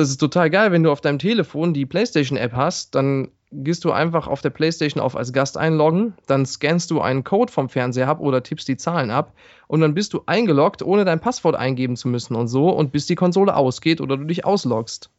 Das 0.00 0.08
ist 0.08 0.16
total 0.16 0.48
geil, 0.48 0.72
wenn 0.72 0.82
du 0.82 0.90
auf 0.90 1.02
deinem 1.02 1.18
Telefon 1.18 1.74
die 1.74 1.84
PlayStation-App 1.84 2.54
hast, 2.54 2.94
dann 2.94 3.28
gehst 3.52 3.84
du 3.84 3.92
einfach 3.92 4.28
auf 4.28 4.40
der 4.40 4.48
PlayStation 4.48 5.02
auf 5.02 5.14
als 5.14 5.34
Gast 5.34 5.58
einloggen, 5.58 6.14
dann 6.26 6.46
scannst 6.46 6.90
du 6.90 7.02
einen 7.02 7.22
Code 7.22 7.52
vom 7.52 7.68
Fernseher 7.68 8.08
ab 8.08 8.18
oder 8.20 8.42
tippst 8.42 8.66
die 8.66 8.78
Zahlen 8.78 9.10
ab 9.10 9.34
und 9.66 9.82
dann 9.82 9.92
bist 9.92 10.14
du 10.14 10.22
eingeloggt, 10.24 10.82
ohne 10.82 11.04
dein 11.04 11.20
Passwort 11.20 11.54
eingeben 11.54 11.96
zu 11.96 12.08
müssen 12.08 12.34
und 12.34 12.48
so 12.48 12.70
und 12.70 12.92
bis 12.92 13.04
die 13.08 13.14
Konsole 13.14 13.54
ausgeht 13.54 14.00
oder 14.00 14.16
du 14.16 14.24
dich 14.24 14.46
ausloggst. 14.46 15.10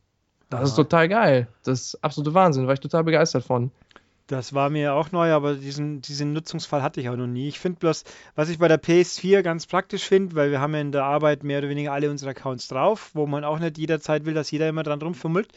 Das 0.49 0.69
ist 0.69 0.75
total 0.75 1.07
geil. 1.07 1.47
Das 1.63 1.81
ist 1.81 2.03
absolute 2.03 2.33
Wahnsinn, 2.33 2.65
war 2.65 2.73
ich 2.73 2.79
total 2.79 3.03
begeistert 3.03 3.43
von. 3.43 3.69
Das 4.31 4.53
war 4.53 4.69
mir 4.69 4.93
auch 4.93 5.11
neu, 5.11 5.33
aber 5.33 5.55
diesen, 5.55 6.01
diesen 6.01 6.31
Nutzungsfall 6.31 6.81
hatte 6.81 7.01
ich 7.01 7.09
auch 7.09 7.17
noch 7.17 7.27
nie. 7.27 7.49
Ich 7.49 7.59
finde 7.59 7.79
bloß, 7.79 8.05
was 8.33 8.47
ich 8.47 8.59
bei 8.59 8.69
der 8.69 8.81
PS4 8.81 9.41
ganz 9.41 9.67
praktisch 9.67 10.05
finde, 10.05 10.35
weil 10.37 10.51
wir 10.51 10.61
haben 10.61 10.73
ja 10.73 10.79
in 10.79 10.93
der 10.93 11.03
Arbeit 11.03 11.43
mehr 11.43 11.57
oder 11.57 11.67
weniger 11.67 11.91
alle 11.91 12.09
unsere 12.09 12.31
Accounts 12.31 12.69
drauf, 12.69 13.11
wo 13.13 13.27
man 13.27 13.43
auch 13.43 13.59
nicht 13.59 13.77
jederzeit 13.77 14.23
will, 14.23 14.33
dass 14.33 14.49
jeder 14.49 14.69
immer 14.69 14.83
dran 14.83 15.01
rumfummelt. 15.01 15.49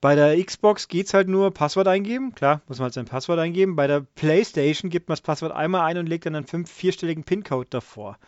Bei 0.00 0.16
der 0.16 0.44
Xbox 0.44 0.88
geht 0.88 1.06
es 1.06 1.14
halt 1.14 1.28
nur 1.28 1.54
Passwort 1.54 1.86
eingeben. 1.86 2.34
Klar, 2.34 2.60
muss 2.66 2.78
man 2.78 2.86
halt 2.86 2.94
sein 2.94 3.04
Passwort 3.04 3.38
eingeben. 3.38 3.76
Bei 3.76 3.86
der 3.86 4.00
PlayStation 4.00 4.90
gibt 4.90 5.08
man 5.08 5.12
das 5.12 5.20
Passwort 5.20 5.52
einmal 5.52 5.82
ein 5.82 5.96
und 5.96 6.08
legt 6.08 6.26
dann 6.26 6.34
einen 6.34 6.48
fünf 6.48 6.72
vierstelligen 6.72 7.22
PIN-Code 7.22 7.68
davor. 7.70 8.18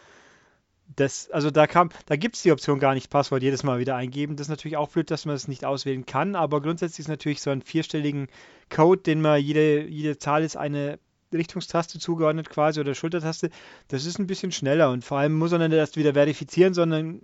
Das, 0.97 1.31
also 1.31 1.51
da 1.51 1.67
kam, 1.67 1.89
da 2.07 2.17
gibt 2.17 2.37
es 2.37 2.43
die 2.43 2.53
Option 2.53 2.79
gar 2.79 2.95
nicht, 2.95 3.11
Passwort 3.11 3.43
jedes 3.43 3.63
Mal 3.63 3.79
wieder 3.79 3.97
eingeben. 3.97 4.37
Das 4.37 4.47
ist 4.47 4.51
natürlich 4.51 4.77
auch 4.77 4.89
blöd, 4.91 5.11
dass 5.11 5.25
man 5.25 5.35
es 5.35 5.49
nicht 5.49 5.65
auswählen 5.65 6.07
kann, 6.07 6.37
aber 6.37 6.61
grundsätzlich 6.61 7.01
ist 7.01 7.09
natürlich 7.09 7.41
so 7.41 7.51
ein 7.51 7.63
vierstelligen 7.63 8.29
Code, 8.71 9.03
den 9.03 9.21
man 9.21 9.41
jede, 9.41 9.87
jede 9.87 10.19
Zahl 10.19 10.45
ist 10.45 10.57
eine 10.57 10.99
Richtungstaste 11.33 11.99
zugeordnet 11.99 12.49
quasi 12.49 12.81
oder 12.81 12.95
Schultertaste. 12.95 13.51
Das 13.89 14.07
ist 14.07 14.19
ein 14.19 14.27
bisschen 14.27 14.53
schneller 14.53 14.91
und 14.91 15.05
vor 15.05 15.19
allem 15.19 15.33
muss 15.35 15.51
man 15.51 15.63
nicht 15.63 15.73
erst 15.73 15.97
wieder 15.97 16.15
verifizieren, 16.15 16.75
sondern 16.75 17.23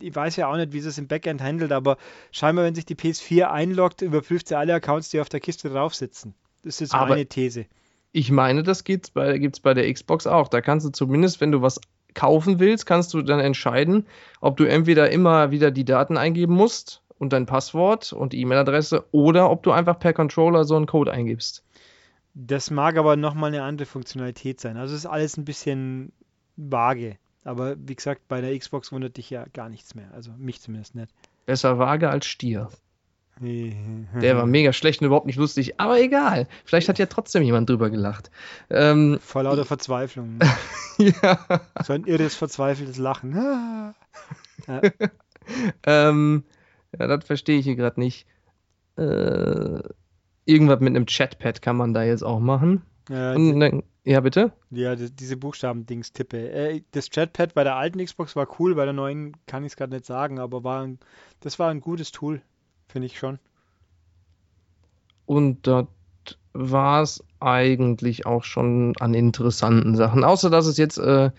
ich 0.00 0.14
weiß 0.14 0.36
ja 0.36 0.48
auch 0.48 0.56
nicht, 0.56 0.72
wie 0.72 0.78
es 0.78 0.98
im 0.98 1.06
Backend 1.06 1.40
handelt, 1.40 1.72
aber 1.72 1.96
scheinbar, 2.30 2.64
wenn 2.64 2.74
sich 2.74 2.84
die 2.84 2.96
PS4 2.96 3.44
einloggt, 3.44 4.02
überprüft 4.02 4.48
sie 4.48 4.58
alle 4.58 4.74
Accounts, 4.74 5.08
die 5.10 5.20
auf 5.20 5.28
der 5.28 5.40
Kiste 5.40 5.70
drauf 5.70 5.94
sitzen. 5.94 6.34
Das 6.62 6.80
ist 6.80 6.94
Aber- 6.94 7.10
meine 7.10 7.26
These. 7.26 7.66
Ich 8.14 8.30
meine, 8.30 8.62
das 8.62 8.84
gibt's 8.84 9.10
bei, 9.10 9.38
gibt's 9.38 9.60
bei 9.60 9.72
der 9.72 9.90
Xbox 9.90 10.26
auch. 10.26 10.48
Da 10.48 10.60
kannst 10.60 10.84
du 10.84 10.90
zumindest, 10.90 11.40
wenn 11.40 11.50
du 11.50 11.62
was 11.62 11.80
kaufen 12.14 12.60
willst, 12.60 12.86
kannst 12.86 13.14
du 13.14 13.22
dann 13.22 13.40
entscheiden, 13.40 14.06
ob 14.40 14.56
du 14.56 14.64
entweder 14.64 15.10
immer 15.10 15.50
wieder 15.50 15.70
die 15.70 15.84
Daten 15.84 16.16
eingeben 16.16 16.54
musst 16.54 17.02
und 17.18 17.32
dein 17.32 17.46
Passwort 17.46 18.12
und 18.12 18.32
die 18.32 18.40
E-Mail-Adresse 18.40 19.04
oder 19.12 19.50
ob 19.50 19.62
du 19.62 19.72
einfach 19.72 19.98
per 19.98 20.12
Controller 20.12 20.64
so 20.64 20.76
einen 20.76 20.86
Code 20.86 21.12
eingibst. 21.12 21.62
Das 22.34 22.70
mag 22.70 22.96
aber 22.96 23.16
nochmal 23.16 23.48
eine 23.48 23.62
andere 23.62 23.86
Funktionalität 23.86 24.60
sein. 24.60 24.76
Also 24.76 24.94
es 24.94 25.00
ist 25.00 25.10
alles 25.10 25.36
ein 25.36 25.44
bisschen 25.44 26.12
vage. 26.56 27.16
Aber 27.44 27.76
wie 27.78 27.94
gesagt, 27.94 28.28
bei 28.28 28.40
der 28.40 28.56
Xbox 28.58 28.92
wundert 28.92 29.16
dich 29.16 29.28
ja 29.30 29.44
gar 29.52 29.68
nichts 29.68 29.94
mehr. 29.94 30.12
Also 30.14 30.32
mich 30.38 30.60
zumindest 30.60 30.94
nicht. 30.94 31.12
Besser 31.46 31.78
vage 31.78 32.08
als 32.08 32.26
Stier. 32.26 32.70
Der 33.40 34.36
war 34.36 34.46
mega 34.46 34.72
schlecht 34.72 35.00
und 35.00 35.06
überhaupt 35.06 35.26
nicht 35.26 35.38
lustig, 35.38 35.80
aber 35.80 36.00
egal. 36.00 36.46
Vielleicht 36.64 36.88
hat 36.88 36.98
ja 36.98 37.06
trotzdem 37.06 37.42
jemand 37.42 37.68
drüber 37.68 37.90
gelacht. 37.90 38.30
Ähm, 38.70 39.18
Vor 39.20 39.42
lauter 39.42 39.64
Verzweiflung. 39.64 40.38
ja. 40.98 41.38
So 41.84 41.92
ein 41.94 42.04
irres, 42.04 42.34
verzweifeltes 42.36 42.98
Lachen. 42.98 43.34
Ah. 44.68 44.80
Ähm, 45.84 46.44
ja, 46.96 47.08
das 47.08 47.24
verstehe 47.24 47.58
ich 47.58 47.64
hier 47.64 47.74
gerade 47.74 47.98
nicht. 47.98 48.26
Äh, 48.96 49.80
irgendwas 50.44 50.78
mit 50.78 50.94
einem 50.94 51.06
Chatpad 51.06 51.62
kann 51.62 51.76
man 51.76 51.94
da 51.94 52.04
jetzt 52.04 52.22
auch 52.22 52.38
machen. 52.38 52.82
Ja, 53.08 53.32
Und 53.32 53.58
dann, 53.58 53.82
ja, 54.04 54.20
bitte? 54.20 54.52
ja, 54.70 54.94
die- 54.94 55.10
diese 55.10 55.36
Buchstaben-Dings 55.36 56.12
tippe. 56.12 56.50
Äh, 56.50 56.82
das 56.92 57.10
Chatpad 57.10 57.54
bei 57.54 57.64
der 57.64 57.74
alten 57.74 58.04
Xbox 58.04 58.36
war 58.36 58.46
cool, 58.60 58.76
bei 58.76 58.84
der 58.84 58.94
neuen 58.94 59.36
kann 59.46 59.64
ich 59.64 59.72
es 59.72 59.76
gerade 59.76 59.94
nicht 59.94 60.06
sagen, 60.06 60.38
aber 60.38 60.62
war 60.62 60.82
ein, 60.84 61.00
das 61.40 61.58
war 61.58 61.70
ein 61.70 61.80
gutes 61.80 62.12
Tool, 62.12 62.40
finde 62.92 63.06
ich 63.06 63.18
schon. 63.18 63.38
Und 65.26 65.66
da 65.66 65.86
war 66.52 67.02
es 67.02 67.24
eigentlich 67.40 68.26
auch 68.26 68.44
schon 68.44 68.94
an 69.00 69.14
interessanten 69.14 69.96
Sachen. 69.96 70.24
Außer 70.24 70.50
dass 70.50 70.66
es 70.66 70.76
jetzt 70.76 70.98
äh, 70.98 71.30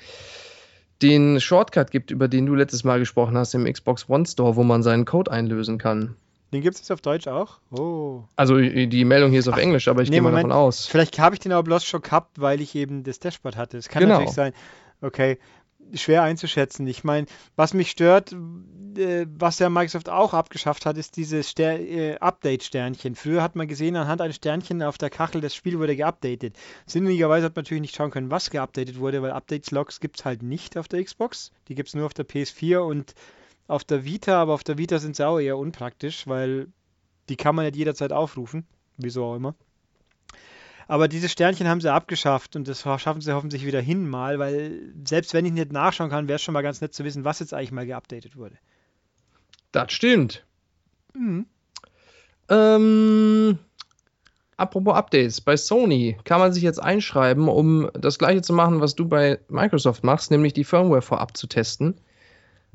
den 1.02 1.40
Shortcut 1.40 1.92
gibt, 1.92 2.12
über 2.12 2.28
den 2.28 2.46
du 2.46 2.56
letztes 2.56 2.84
Mal 2.84 3.00
gesprochen 3.00 3.38
hast 3.38 3.54
im 3.54 3.72
Xbox 3.72 4.10
One 4.10 4.26
Store, 4.26 4.56
wo 4.56 4.64
man 4.64 4.84
seinen 4.84 5.06
Code 5.06 5.32
einlösen 5.32 5.78
kann. 5.78 6.16
Den 6.52 6.62
gibt 6.62 6.76
es 6.76 6.82
jetzt 6.82 6.92
auf 6.92 7.02
Deutsch 7.02 7.28
auch? 7.28 7.60
Oh. 7.72 8.24
Also 8.36 8.60
die 8.60 9.06
Meldung 9.06 9.32
hier 9.32 9.40
ist 9.40 9.48
auf 9.48 9.56
Ach, 9.56 9.60
Englisch, 9.60 9.88
aber 9.88 10.04
ich 10.04 10.10
nee, 10.10 10.18
gehe 10.18 10.22
mal 10.22 10.30
Moment. 10.30 10.50
davon 10.50 10.64
aus. 10.66 10.86
Vielleicht 10.86 11.18
habe 11.20 11.36
ich 11.36 11.40
den 11.40 11.52
aber 11.52 11.64
bloß 11.64 11.84
schon 11.84 12.02
gehabt, 12.02 12.40
weil 12.40 12.62
ich 12.62 12.76
eben 12.76 13.04
das 13.04 13.20
Dashboard 13.20 13.58
hatte. 13.58 13.78
Es 13.78 13.90
kann 13.90 14.02
genau. 14.02 14.16
natürlich 14.16 14.36
sein. 14.36 14.54
Okay, 15.02 15.40
schwer 15.94 16.24
einzuschätzen. 16.24 16.88
Ich 16.88 17.04
meine, 17.04 17.28
was 17.56 17.74
mich 17.74 17.92
stört, 17.92 18.34
äh, 18.98 19.26
was 19.28 19.60
ja 19.60 19.70
Microsoft 19.70 20.10
auch 20.10 20.34
abgeschafft 20.34 20.86
hat, 20.86 20.98
ist 20.98 21.18
dieses 21.18 21.50
Ster 21.50 21.80
äh, 21.80 22.18
Update-Sternchen. 22.18 23.16
Früher 23.16 23.42
hat 23.42 23.56
man 23.56 23.68
gesehen, 23.68 23.96
anhand 23.96 24.22
eines 24.22 24.38
Sternchen 24.38 24.82
auf 24.84 24.98
der 24.98 25.10
Kachel, 25.10 25.42
das 25.42 25.56
Spiel 25.56 25.80
wurde 25.80 25.96
geupdatet. 25.96 26.58
Sinnigerweise 26.86 27.46
hat 27.46 27.56
man 27.56 27.64
natürlich 27.64 27.82
nicht 27.82 27.96
schauen 27.96 28.12
können, 28.12 28.32
was 28.32 28.50
geupdatet 28.50 29.00
wurde, 29.00 29.22
weil 29.22 29.32
Updates-Logs 29.32 30.00
gibt 30.00 30.20
es 30.20 30.26
halt 30.26 30.44
nicht 30.44 30.78
auf 30.78 30.88
der 30.88 31.04
Xbox. 31.04 31.52
Die 31.68 31.76
gibt 31.76 31.90
es 31.90 31.96
nur 31.96 32.06
auf 32.06 32.14
der 32.14 32.28
PS4 32.28 32.80
und 32.80 33.14
auf 33.68 33.84
der 33.84 34.06
Vita, 34.06 34.42
aber 34.42 34.54
auf 34.54 34.64
der 34.64 34.78
Vita 34.78 35.00
sind 35.00 35.16
sie 35.16 35.28
auch 35.28 35.40
eher 35.40 35.58
unpraktisch, 35.58 36.28
weil 36.28 36.68
die 37.30 37.38
kann 37.38 37.56
man 37.56 37.66
nicht 37.66 37.78
jederzeit 37.78 38.12
aufrufen. 38.12 38.68
Wieso 38.98 39.26
auch 39.26 39.36
immer. 39.36 39.56
Aber 40.88 41.08
diese 41.08 41.30
Sternchen 41.30 41.68
haben 41.68 41.82
sie 41.82 41.92
abgeschafft 41.92 42.56
und 42.56 42.68
das 42.68 42.82
schaffen 42.82 43.22
sie 43.22 43.34
hoffentlich 43.34 43.66
wieder 43.66 43.82
hin 43.82 44.08
mal, 44.08 44.40
weil 44.40 44.94
selbst 45.06 45.34
wenn 45.34 45.46
ich 45.46 45.54
nicht 45.54 45.72
nachschauen 45.72 46.10
kann, 46.10 46.28
wäre 46.28 46.36
es 46.36 46.42
schon 46.42 46.54
mal 46.54 46.62
ganz 46.62 46.82
nett 46.82 46.94
zu 46.94 47.04
wissen, 47.04 47.24
was 47.24 47.40
jetzt 47.40 47.54
eigentlich 47.54 47.72
mal 47.72 47.86
geupdatet 47.86 48.36
wurde. 48.36 48.58
Das 49.72 49.92
stimmt. 49.92 50.46
Mhm. 51.14 51.46
Ähm, 52.50 53.58
apropos 54.58 54.96
Updates, 54.96 55.42
bei 55.42 55.58
Sony 55.58 56.18
kann 56.26 56.40
man 56.40 56.54
sich 56.54 56.64
jetzt 56.64 56.82
einschreiben, 56.82 57.48
um 57.48 57.90
das 57.94 58.20
gleiche 58.20 58.42
zu 58.42 58.54
machen, 58.54 58.82
was 58.82 58.96
du 58.96 59.08
bei 59.08 59.40
Microsoft 59.48 60.04
machst, 60.04 60.32
nämlich 60.32 60.54
die 60.54 60.64
Firmware 60.64 61.02
vorab 61.02 61.38
zu 61.38 61.48
testen. 61.48 61.96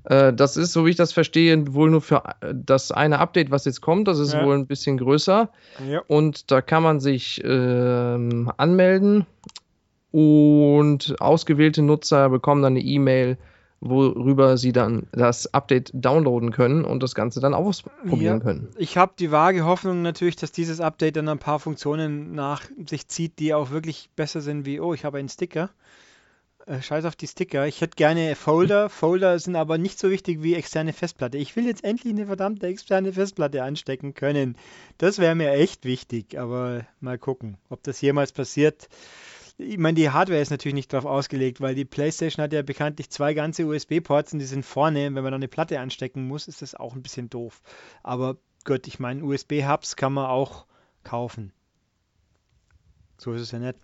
Äh, 0.08 0.32
das 0.32 0.56
ist, 0.56 0.72
so 0.72 0.86
wie 0.86 0.90
ich 0.90 0.96
das 0.96 1.12
verstehe, 1.12 1.74
wohl 1.74 1.90
nur 1.90 2.00
für 2.00 2.22
äh, 2.40 2.54
das 2.54 2.90
eine 2.92 3.18
Update, 3.18 3.50
was 3.50 3.66
jetzt 3.66 3.82
kommt. 3.82 4.08
Das 4.08 4.18
ist 4.18 4.32
ja. 4.32 4.44
wohl 4.44 4.56
ein 4.56 4.66
bisschen 4.66 4.96
größer. 4.96 5.50
Ja. 5.86 6.02
Und 6.06 6.50
da 6.50 6.62
kann 6.62 6.82
man 6.82 6.98
sich 6.98 7.42
ähm, 7.44 8.50
anmelden 8.56 9.26
und 10.10 11.20
ausgewählte 11.20 11.82
Nutzer 11.82 12.30
bekommen 12.30 12.62
dann 12.62 12.72
eine 12.72 12.80
E-Mail, 12.80 13.36
worüber 13.80 14.56
sie 14.56 14.72
dann 14.72 15.06
das 15.12 15.52
Update 15.52 15.90
downloaden 15.92 16.52
können 16.52 16.84
und 16.84 17.02
das 17.02 17.14
Ganze 17.14 17.40
dann 17.40 17.52
ausprobieren 17.52 18.38
ja. 18.38 18.40
können. 18.40 18.68
Ich 18.78 18.96
habe 18.96 19.12
die 19.18 19.30
vage 19.30 19.66
Hoffnung 19.66 20.00
natürlich, 20.00 20.36
dass 20.36 20.52
dieses 20.52 20.80
Update 20.80 21.16
dann 21.16 21.28
ein 21.28 21.38
paar 21.38 21.60
Funktionen 21.60 22.34
nach 22.34 22.62
sich 22.86 23.08
zieht, 23.08 23.38
die 23.38 23.52
auch 23.52 23.70
wirklich 23.70 24.08
besser 24.16 24.40
sind 24.40 24.64
wie, 24.64 24.80
oh, 24.80 24.94
ich 24.94 25.04
habe 25.04 25.18
einen 25.18 25.28
Sticker. 25.28 25.68
Äh, 26.68 26.82
scheiß 26.82 27.06
auf 27.06 27.16
die 27.16 27.26
Sticker. 27.26 27.66
Ich 27.66 27.80
hätte 27.80 27.96
gerne 27.96 28.36
Folder. 28.36 28.90
Folder 28.90 29.38
sind 29.38 29.56
aber 29.56 29.78
nicht 29.78 29.98
so 29.98 30.10
wichtig 30.10 30.42
wie 30.42 30.54
externe 30.54 30.92
Festplatte. 30.92 31.38
Ich 31.38 31.56
will 31.56 31.64
jetzt 31.64 31.82
endlich 31.82 32.12
eine 32.12 32.26
verdammte 32.26 32.66
externe 32.66 33.14
Festplatte 33.14 33.62
anstecken 33.62 34.12
können. 34.12 34.54
Das 34.98 35.18
wäre 35.18 35.34
mir 35.34 35.52
echt 35.52 35.86
wichtig. 35.86 36.38
Aber 36.38 36.84
mal 37.00 37.16
gucken, 37.16 37.56
ob 37.70 37.82
das 37.84 38.02
jemals 38.02 38.32
passiert. 38.32 38.88
Ich 39.56 39.78
meine, 39.78 39.94
die 39.94 40.10
Hardware 40.10 40.42
ist 40.42 40.50
natürlich 40.50 40.74
nicht 40.74 40.92
darauf 40.92 41.06
ausgelegt, 41.06 41.62
weil 41.62 41.74
die 41.74 41.86
PlayStation 41.86 42.42
hat 42.44 42.52
ja 42.52 42.60
bekanntlich 42.60 43.08
zwei 43.08 43.32
ganze 43.32 43.64
USB-Ports 43.64 44.34
und 44.34 44.38
die 44.38 44.44
sind 44.44 44.64
vorne. 44.64 45.06
Wenn 45.06 45.14
man 45.14 45.24
dann 45.24 45.34
eine 45.34 45.48
Platte 45.48 45.80
anstecken 45.80 46.28
muss, 46.28 46.48
ist 46.48 46.60
das 46.60 46.74
auch 46.74 46.94
ein 46.94 47.02
bisschen 47.02 47.30
doof. 47.30 47.62
Aber 48.02 48.36
gut, 48.64 48.86
ich 48.86 49.00
meine, 49.00 49.24
USB-Hubs 49.24 49.96
kann 49.96 50.12
man 50.12 50.26
auch 50.26 50.66
kaufen. 51.02 51.50
So 53.16 53.32
ist 53.32 53.40
es 53.40 53.52
ja 53.52 53.58
nicht. 53.58 53.78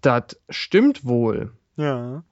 Das 0.00 0.36
stimmt 0.50 1.04
wohl. 1.04 1.52
Ja. 1.76 2.24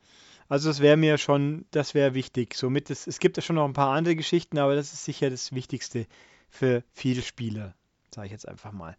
Also 0.48 0.68
das 0.68 0.80
wäre 0.80 0.96
mir 0.96 1.18
schon, 1.18 1.64
das 1.70 1.94
wäre 1.94 2.14
wichtig. 2.14 2.54
Somit 2.54 2.90
es, 2.90 3.06
es 3.06 3.18
gibt 3.18 3.36
ja 3.36 3.42
schon 3.42 3.56
noch 3.56 3.64
ein 3.64 3.72
paar 3.72 3.94
andere 3.94 4.16
Geschichten, 4.16 4.58
aber 4.58 4.74
das 4.74 4.92
ist 4.92 5.04
sicher 5.04 5.30
das 5.30 5.52
Wichtigste 5.52 6.06
für 6.50 6.84
viele 6.92 7.22
Spieler, 7.22 7.74
sage 8.14 8.26
ich 8.26 8.32
jetzt 8.32 8.46
einfach 8.48 8.72
mal. 8.72 8.96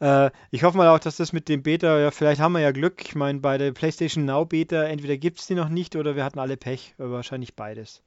Äh, 0.00 0.30
ich 0.50 0.62
hoffe 0.62 0.76
mal 0.76 0.88
auch, 0.88 0.98
dass 0.98 1.16
das 1.16 1.32
mit 1.32 1.48
dem 1.48 1.62
Beta, 1.62 1.98
ja, 1.98 2.10
vielleicht 2.10 2.40
haben 2.40 2.52
wir 2.52 2.60
ja 2.60 2.70
Glück. 2.70 3.02
Ich 3.04 3.14
meine, 3.14 3.40
bei 3.40 3.58
der 3.58 3.72
PlayStation 3.72 4.24
Now 4.24 4.44
Beta, 4.44 4.84
entweder 4.84 5.16
gibt 5.16 5.40
es 5.40 5.46
die 5.46 5.54
noch 5.54 5.68
nicht 5.68 5.96
oder 5.96 6.16
wir 6.16 6.24
hatten 6.24 6.38
alle 6.38 6.56
Pech. 6.56 6.94
Wahrscheinlich 6.98 7.56
beides. 7.56 8.02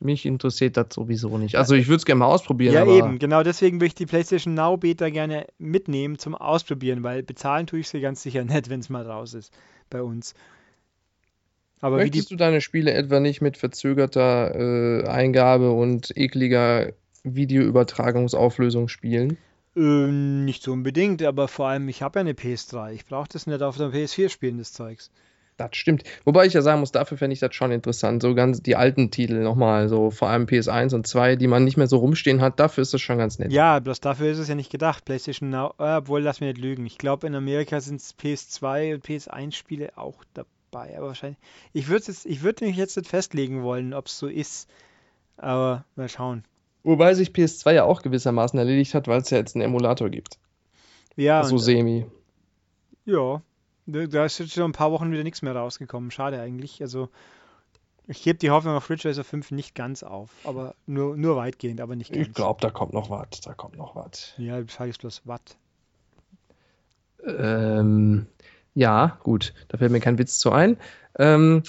Mich 0.00 0.26
interessiert 0.26 0.76
das 0.76 0.88
sowieso 0.92 1.38
nicht. 1.38 1.56
Also 1.56 1.74
ich 1.74 1.88
würde 1.88 1.96
es 1.96 2.04
gerne 2.04 2.20
mal 2.20 2.26
ausprobieren. 2.26 2.72
Ja, 2.72 2.86
eben, 2.86 3.18
genau 3.18 3.42
deswegen 3.42 3.78
würde 3.78 3.86
ich 3.86 3.94
die 3.96 4.06
PlayStation 4.06 4.54
Now 4.54 4.76
Beta 4.76 5.10
gerne 5.10 5.46
mitnehmen 5.58 6.18
zum 6.18 6.36
Ausprobieren, 6.36 7.02
weil 7.02 7.24
bezahlen 7.24 7.66
tue 7.66 7.80
ich 7.80 7.88
sie 7.88 8.00
ganz 8.00 8.22
sicher 8.22 8.44
nicht, 8.44 8.70
wenn 8.70 8.80
es 8.80 8.88
mal 8.88 9.04
raus 9.04 9.34
ist 9.34 9.52
bei 9.90 10.02
uns. 10.02 10.34
Aber 11.80 11.96
Möchtest 11.96 12.30
du 12.30 12.36
deine 12.36 12.60
Spiele 12.60 12.92
etwa 12.92 13.20
nicht 13.20 13.40
mit 13.40 13.56
verzögerter 13.56 14.54
äh, 14.54 15.06
Eingabe 15.06 15.70
und 15.72 16.16
ekliger 16.16 16.92
Videoübertragungsauflösung 17.24 18.88
spielen? 18.88 19.36
Äh, 19.76 19.80
nicht 19.80 20.62
so 20.62 20.72
unbedingt, 20.72 21.22
aber 21.22 21.46
vor 21.46 21.68
allem, 21.68 21.88
ich 21.88 22.02
habe 22.02 22.18
ja 22.18 22.20
eine 22.20 22.32
PS3. 22.32 22.92
Ich 22.92 23.06
brauche 23.06 23.28
das 23.32 23.46
nicht 23.46 23.62
auf 23.62 23.76
der 23.76 23.90
PS4 23.90 24.28
spielen, 24.28 24.58
das 24.58 24.72
Zeugs. 24.72 25.10
Das 25.58 25.70
stimmt. 25.72 26.04
Wobei 26.24 26.46
ich 26.46 26.52
ja 26.52 26.62
sagen 26.62 26.78
muss, 26.78 26.92
dafür 26.92 27.18
fände 27.18 27.34
ich 27.34 27.40
das 27.40 27.52
schon 27.52 27.72
interessant. 27.72 28.22
So 28.22 28.36
ganz 28.36 28.62
die 28.62 28.76
alten 28.76 29.10
Titel 29.10 29.42
nochmal, 29.42 29.88
so 29.88 30.10
vor 30.10 30.28
allem 30.28 30.46
PS1 30.46 30.94
und 30.94 31.04
2, 31.04 31.34
die 31.34 31.48
man 31.48 31.64
nicht 31.64 31.76
mehr 31.76 31.88
so 31.88 31.96
rumstehen 31.98 32.40
hat, 32.40 32.60
dafür 32.60 32.82
ist 32.82 32.94
das 32.94 33.00
schon 33.00 33.18
ganz 33.18 33.40
nett. 33.40 33.52
Ja, 33.52 33.80
bloß 33.80 34.00
dafür 34.00 34.30
ist 34.30 34.38
es 34.38 34.46
ja 34.46 34.54
nicht 34.54 34.70
gedacht. 34.70 35.04
PlayStation 35.04 35.50
Now, 35.50 35.74
äh, 35.78 35.96
obwohl, 35.96 36.22
lass 36.22 36.40
mich 36.40 36.54
nicht 36.54 36.62
lügen. 36.62 36.86
Ich 36.86 36.96
glaube, 36.96 37.26
in 37.26 37.34
Amerika 37.34 37.80
sind 37.80 38.00
es 38.00 38.16
PS2 38.16 38.94
und 38.94 39.04
PS1-Spiele 39.04 39.98
auch 39.98 40.22
dabei, 40.32 40.96
aber 40.96 41.08
wahrscheinlich. 41.08 41.40
Ich 41.72 41.88
würde 41.88 42.06
würd 42.06 42.60
mich 42.60 42.76
jetzt 42.76 42.96
nicht 42.96 43.10
festlegen 43.10 43.64
wollen, 43.64 43.94
ob 43.94 44.06
es 44.06 44.16
so 44.16 44.28
ist. 44.28 44.70
Aber 45.38 45.84
mal 45.96 46.08
schauen. 46.08 46.44
Wobei 46.84 47.14
sich 47.14 47.30
PS2 47.30 47.72
ja 47.72 47.84
auch 47.84 48.02
gewissermaßen 48.02 48.56
erledigt 48.60 48.94
hat, 48.94 49.08
weil 49.08 49.22
es 49.22 49.30
ja 49.30 49.38
jetzt 49.38 49.56
einen 49.56 49.64
Emulator 49.64 50.08
gibt. 50.08 50.38
Ja. 51.16 51.42
So 51.42 51.58
semi. 51.58 52.06
Ja, 53.04 53.42
da 53.88 54.24
ist 54.24 54.38
jetzt 54.38 54.52
schon 54.52 54.64
ein 54.64 54.72
paar 54.72 54.92
Wochen 54.92 55.10
wieder 55.10 55.24
nichts 55.24 55.42
mehr 55.42 55.56
rausgekommen. 55.56 56.10
Schade 56.10 56.40
eigentlich. 56.40 56.82
Also 56.82 57.08
ich 58.06 58.22
gebe 58.22 58.38
die 58.38 58.50
Hoffnung 58.50 58.74
auf 58.74 58.88
Ridge 58.90 59.08
Racer 59.08 59.24
5 59.24 59.50
nicht 59.50 59.74
ganz 59.74 60.02
auf, 60.02 60.30
aber 60.44 60.74
nur, 60.86 61.16
nur 61.16 61.36
weitgehend, 61.36 61.80
aber 61.80 61.96
nicht 61.96 62.12
ganz. 62.12 62.26
Ich 62.26 62.34
glaube, 62.34 62.60
da 62.60 62.70
kommt 62.70 62.92
noch 62.92 63.10
was. 63.10 63.40
Da 63.42 63.54
kommt 63.54 63.76
noch 63.76 63.96
was. 63.96 64.34
Ja, 64.36 64.60
die 64.60 64.72
Frage 64.72 64.90
ist 64.90 65.00
bloß 65.00 65.22
was. 65.24 65.40
Ähm, 67.26 68.26
ja, 68.74 69.18
gut. 69.22 69.54
Da 69.68 69.78
fällt 69.78 69.92
mir 69.92 70.00
kein 70.00 70.18
Witz 70.18 70.38
zu 70.38 70.52
ein. 70.52 70.76
Ähm, 71.18 71.62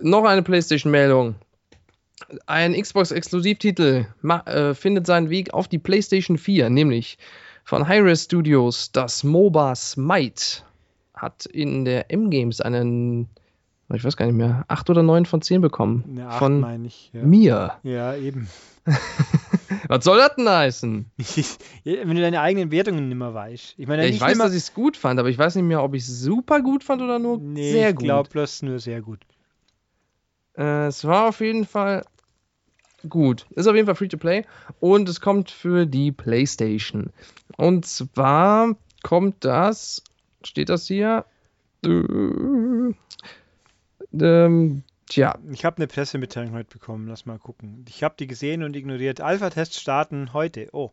noch 0.00 0.24
eine 0.24 0.42
PlayStation-Meldung. 0.42 1.34
Ein 2.46 2.80
Xbox-Exklusivtitel 2.80 4.06
äh, 4.46 4.74
findet 4.74 5.06
seinen 5.06 5.30
Weg 5.30 5.54
auf 5.54 5.68
die 5.68 5.78
PlayStation 5.78 6.38
4, 6.38 6.70
nämlich 6.70 7.18
von 7.64 7.86
Hi-Res 7.86 8.24
Studios 8.24 8.92
das 8.92 9.24
MOBA 9.24 9.74
Smite 9.76 10.62
hat 11.18 11.46
in 11.46 11.84
der 11.84 12.10
M-Games 12.10 12.60
einen, 12.60 13.28
ich 13.92 14.04
weiß 14.04 14.16
gar 14.16 14.26
nicht 14.26 14.34
mehr, 14.34 14.64
8 14.68 14.90
oder 14.90 15.02
9 15.02 15.26
von 15.26 15.42
10 15.42 15.60
bekommen. 15.60 16.16
Ja, 16.16 16.30
von 16.32 16.84
ich, 16.84 17.10
ja. 17.12 17.22
mir. 17.22 17.72
Ja, 17.82 18.14
eben. 18.14 18.48
Was 19.88 20.04
soll 20.04 20.18
das 20.18 20.36
denn 20.36 20.48
heißen? 20.48 21.10
Wenn 21.84 22.16
du 22.16 22.22
deine 22.22 22.40
eigenen 22.40 22.70
Wertungen 22.70 23.08
nicht 23.08 23.18
mehr 23.18 23.34
weißt. 23.34 23.74
Ich, 23.76 23.86
meine, 23.86 24.02
ja, 24.02 24.08
ich 24.08 24.20
weiß, 24.20 24.38
dass 24.38 24.52
ich 24.52 24.58
es 24.58 24.74
gut 24.74 24.96
fand, 24.96 25.20
aber 25.20 25.28
ich 25.28 25.38
weiß 25.38 25.54
nicht 25.56 25.64
mehr, 25.64 25.82
ob 25.82 25.94
ich 25.94 26.02
es 26.02 26.20
super 26.20 26.62
gut 26.62 26.84
fand 26.84 27.02
oder 27.02 27.18
nur 27.18 27.38
nee, 27.38 27.72
sehr 27.72 27.92
gut. 27.92 28.02
Ich 28.02 28.06
glaube, 28.06 28.28
bloß 28.30 28.62
nur 28.62 28.78
sehr 28.78 29.02
gut. 29.02 29.20
Äh, 30.56 30.86
es 30.86 31.04
war 31.04 31.28
auf 31.28 31.40
jeden 31.40 31.64
Fall 31.64 32.04
gut. 33.08 33.46
Ist 33.50 33.66
auf 33.66 33.74
jeden 33.74 33.86
Fall 33.86 33.94
free 33.94 34.08
to 34.08 34.16
play 34.16 34.44
und 34.80 35.08
es 35.08 35.20
kommt 35.20 35.50
für 35.50 35.86
die 35.86 36.12
PlayStation. 36.12 37.10
Und 37.56 37.86
zwar 37.86 38.76
kommt 39.02 39.44
das 39.44 40.02
Steht 40.44 40.68
das 40.68 40.86
hier? 40.86 41.24
Äh, 41.84 41.88
ähm, 44.20 44.82
tja. 45.08 45.38
Ich 45.50 45.64
habe 45.64 45.76
eine 45.78 45.86
Pressemitteilung 45.86 46.52
heute 46.54 46.70
bekommen. 46.70 47.08
Lass 47.08 47.26
mal 47.26 47.38
gucken. 47.38 47.84
Ich 47.88 48.02
habe 48.02 48.14
die 48.18 48.26
gesehen 48.26 48.62
und 48.62 48.76
ignoriert. 48.76 49.20
Alpha-Tests 49.20 49.80
starten 49.80 50.32
heute. 50.32 50.68
Oh, 50.72 50.92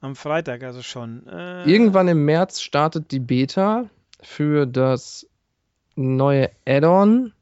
am 0.00 0.16
Freitag 0.16 0.62
also 0.62 0.82
schon. 0.82 1.26
Äh, 1.26 1.70
Irgendwann 1.70 2.08
im 2.08 2.24
März 2.24 2.60
startet 2.60 3.10
die 3.10 3.20
Beta 3.20 3.88
für 4.22 4.66
das 4.66 5.26
neue 5.96 6.50
Add-on. 6.66 7.32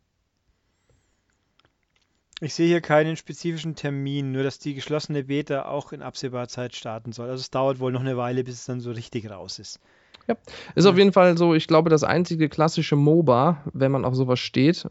Ich 2.41 2.55
sehe 2.55 2.69
hier 2.69 2.81
keinen 2.81 3.17
spezifischen 3.17 3.75
Termin, 3.75 4.31
nur 4.31 4.45
dass 4.45 4.61
die 4.61 4.75
geschlossene 4.75 5.25
Beta 5.25 5.65
auch 5.65 5.93
in 5.93 6.03
absehbarer 6.03 6.47
Zeit 6.47 6.77
starten 6.77 7.11
soll. 7.11 7.29
Also 7.29 7.41
es 7.41 7.51
dauert 7.51 7.81
wohl 7.81 7.91
noch 7.91 8.01
eine 8.01 8.17
Weile, 8.17 8.45
bis 8.45 8.55
es 8.55 8.65
dann 8.67 8.81
so 8.81 8.93
richtig 8.93 9.29
raus 9.29 9.59
ist. 9.59 9.81
Ja, 10.29 10.37
ist 10.75 10.85
auf 10.85 10.99
jeden 10.99 11.13
Fall 11.13 11.39
so, 11.39 11.55
ich 11.55 11.67
glaube, 11.67 11.89
das 11.89 12.05
einzige 12.05 12.51
klassische 12.51 12.97
MOBA, 12.97 13.65
wenn 13.73 13.91
man 13.91 14.05
auf 14.05 14.15
sowas 14.15 14.39
steht. 14.39 14.87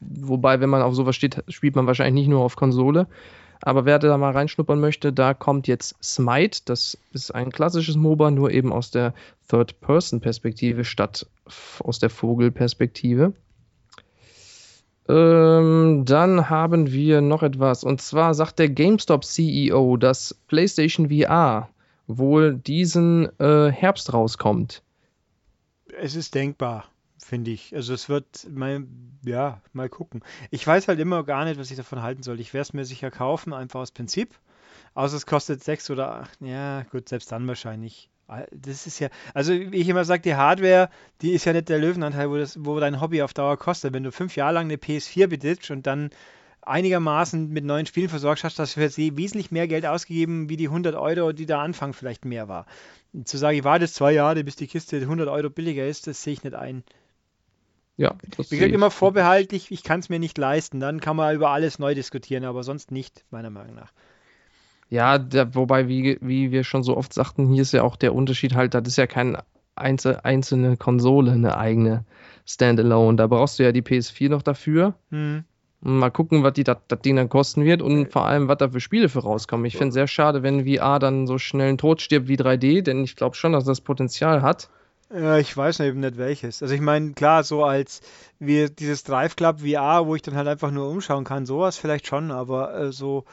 Wobei, 0.00 0.60
wenn 0.60 0.70
man 0.70 0.80
auf 0.80 0.94
sowas 0.94 1.14
steht, 1.16 1.44
spielt 1.48 1.76
man 1.76 1.86
wahrscheinlich 1.86 2.14
nicht 2.14 2.30
nur 2.30 2.42
auf 2.42 2.56
Konsole. 2.56 3.06
Aber 3.62 3.84
wer 3.84 3.98
da 3.98 4.16
mal 4.16 4.32
reinschnuppern 4.32 4.80
möchte, 4.80 5.12
da 5.12 5.34
kommt 5.34 5.68
jetzt 5.68 5.94
Smite. 6.02 6.60
Das 6.64 6.96
ist 7.12 7.34
ein 7.34 7.52
klassisches 7.52 7.96
MOBA, 7.96 8.30
nur 8.30 8.50
eben 8.50 8.72
aus 8.72 8.90
der 8.90 9.12
Third-Person-Perspektive 9.50 10.84
statt 10.84 11.26
aus 11.80 11.98
der 11.98 12.08
Vogelperspektive. 12.08 13.34
Ähm, 15.08 16.04
dann 16.06 16.48
haben 16.48 16.92
wir 16.92 17.20
noch 17.20 17.42
etwas. 17.42 17.84
Und 17.84 18.00
zwar 18.00 18.32
sagt 18.32 18.58
der 18.58 18.70
GameStop-CEO, 18.70 19.98
dass 19.98 20.34
PlayStation 20.46 21.10
VR 21.10 21.68
wohl 22.18 22.56
diesen 22.56 23.28
äh, 23.38 23.70
Herbst 23.70 24.12
rauskommt. 24.12 24.82
Es 26.00 26.14
ist 26.14 26.34
denkbar 26.34 26.86
finde 27.30 27.52
ich. 27.52 27.74
Also 27.74 27.94
es 27.94 28.08
wird 28.08 28.48
mal, 28.50 28.84
ja, 29.24 29.60
mal 29.72 29.88
gucken. 29.88 30.22
Ich 30.50 30.66
weiß 30.66 30.88
halt 30.88 30.98
immer 30.98 31.22
gar 31.22 31.44
nicht, 31.44 31.60
was 31.60 31.70
ich 31.70 31.76
davon 31.76 32.02
halten 32.02 32.24
soll. 32.24 32.40
Ich 32.40 32.52
werde 32.52 32.62
es 32.62 32.72
mir 32.72 32.84
sicher 32.84 33.10
kaufen, 33.12 33.52
einfach 33.52 33.80
aus 33.80 33.92
Prinzip. 33.92 34.34
Außer 34.94 35.16
es 35.16 35.26
kostet 35.26 35.62
sechs 35.62 35.90
oder 35.90 36.12
acht. 36.12 36.40
Ja, 36.40 36.82
gut, 36.90 37.08
selbst 37.08 37.30
dann 37.30 37.46
wahrscheinlich. 37.46 38.10
Das 38.52 38.86
ist 38.86 38.98
ja, 38.98 39.08
also 39.32 39.52
wie 39.52 39.76
ich 39.76 39.88
immer 39.88 40.04
sage, 40.04 40.22
die 40.22 40.34
Hardware, 40.34 40.88
die 41.20 41.32
ist 41.32 41.44
ja 41.44 41.52
nicht 41.52 41.68
der 41.68 41.78
Löwenanteil, 41.78 42.30
wo, 42.30 42.36
das, 42.36 42.64
wo 42.64 42.78
dein 42.78 43.00
Hobby 43.00 43.22
auf 43.22 43.32
Dauer 43.32 43.56
kostet. 43.56 43.92
Wenn 43.92 44.04
du 44.04 44.12
fünf 44.12 44.36
Jahre 44.36 44.54
lang 44.54 44.66
eine 44.66 44.76
PS4 44.76 45.26
besitzt 45.28 45.70
und 45.70 45.86
dann 45.86 46.10
einigermaßen 46.62 47.48
mit 47.48 47.64
neuen 47.64 47.86
Spielen 47.86 48.08
versorgt 48.08 48.44
hast, 48.44 48.58
hast 48.58 48.76
du 48.76 48.80
für 48.80 48.88
sie 48.88 49.16
wesentlich 49.16 49.50
mehr 49.50 49.68
Geld 49.68 49.86
ausgegeben, 49.86 50.48
wie 50.48 50.56
die 50.56 50.68
100 50.68 50.94
Euro, 50.94 51.32
die 51.32 51.46
da 51.46 51.62
Anfang 51.62 51.92
vielleicht 51.92 52.24
mehr 52.24 52.48
war. 52.48 52.66
Zu 53.24 53.38
sagen, 53.38 53.56
ich 53.56 53.64
warte 53.64 53.88
zwei 53.88 54.12
Jahre, 54.12 54.44
bis 54.44 54.56
die 54.56 54.66
Kiste 54.66 54.96
100 54.96 55.28
Euro 55.28 55.50
billiger 55.50 55.86
ist, 55.86 56.06
das 56.06 56.22
sehe 56.22 56.34
ich 56.34 56.44
nicht 56.44 56.54
ein. 56.54 56.84
Ja, 57.96 58.14
das 58.36 58.50
Wie 58.50 58.56
gesagt, 58.56 58.72
immer 58.72 58.90
vorbehaltlich, 58.90 59.70
ich 59.70 59.82
kann 59.82 60.00
es 60.00 60.08
mir 60.08 60.18
nicht 60.18 60.38
leisten. 60.38 60.80
Dann 60.80 61.00
kann 61.00 61.16
man 61.16 61.34
über 61.34 61.50
alles 61.50 61.78
neu 61.78 61.94
diskutieren, 61.94 62.44
aber 62.44 62.62
sonst 62.62 62.90
nicht, 62.90 63.24
meiner 63.30 63.50
Meinung 63.50 63.74
nach. 63.74 63.92
Ja, 64.88 65.18
der, 65.18 65.54
wobei, 65.54 65.86
wie, 65.86 66.18
wie 66.20 66.50
wir 66.50 66.64
schon 66.64 66.82
so 66.82 66.96
oft 66.96 67.12
sagten, 67.12 67.52
hier 67.52 67.62
ist 67.62 67.72
ja 67.72 67.82
auch 67.82 67.96
der 67.96 68.14
Unterschied 68.14 68.54
halt, 68.54 68.74
das 68.74 68.88
ist 68.88 68.96
ja 68.96 69.06
keine 69.06 69.44
einzel, 69.76 70.18
einzelne 70.22 70.76
Konsole, 70.76 71.32
eine 71.32 71.56
eigene 71.56 72.04
Standalone. 72.46 73.16
Da 73.16 73.26
brauchst 73.26 73.58
du 73.58 73.64
ja 73.64 73.72
die 73.72 73.82
PS4 73.82 74.28
noch 74.28 74.42
dafür. 74.42 74.94
Hm. 75.10 75.44
Mal 75.82 76.10
gucken, 76.10 76.42
was 76.42 76.52
die, 76.52 76.64
das, 76.64 76.76
Ding 77.02 77.16
dann 77.16 77.30
kosten 77.30 77.64
wird 77.64 77.80
und 77.80 78.12
vor 78.12 78.26
allem, 78.26 78.48
was 78.48 78.58
da 78.58 78.68
für 78.68 78.80
Spiele 78.80 79.08
für 79.08 79.20
rauskommen. 79.20 79.64
Ich 79.64 79.76
finde 79.76 79.88
es 79.88 79.94
sehr 79.94 80.08
schade, 80.08 80.42
wenn 80.42 80.66
VR 80.66 80.98
dann 80.98 81.26
so 81.26 81.38
schnell 81.38 81.68
einen 81.68 81.78
Tod 81.78 82.02
stirbt 82.02 82.28
wie 82.28 82.36
3D, 82.36 82.82
denn 82.82 83.02
ich 83.02 83.16
glaube 83.16 83.34
schon, 83.34 83.52
dass 83.52 83.64
das 83.64 83.80
Potenzial 83.80 84.42
hat. 84.42 84.68
Ja, 85.12 85.38
ich 85.38 85.56
weiß 85.56 85.80
eben 85.80 86.00
nicht 86.00 86.18
welches. 86.18 86.62
Also 86.62 86.74
ich 86.74 86.80
meine, 86.80 87.12
klar, 87.12 87.42
so 87.42 87.64
als 87.64 88.00
wie 88.38 88.68
dieses 88.68 89.02
Drive 89.04 89.36
Club 89.36 89.60
VR, 89.60 90.06
wo 90.06 90.14
ich 90.14 90.22
dann 90.22 90.36
halt 90.36 90.46
einfach 90.46 90.70
nur 90.70 90.88
umschauen 90.88 91.24
kann, 91.24 91.46
sowas 91.46 91.78
vielleicht 91.78 92.06
schon, 92.06 92.30
aber 92.30 92.74
äh, 92.74 92.92
so, 92.92 93.24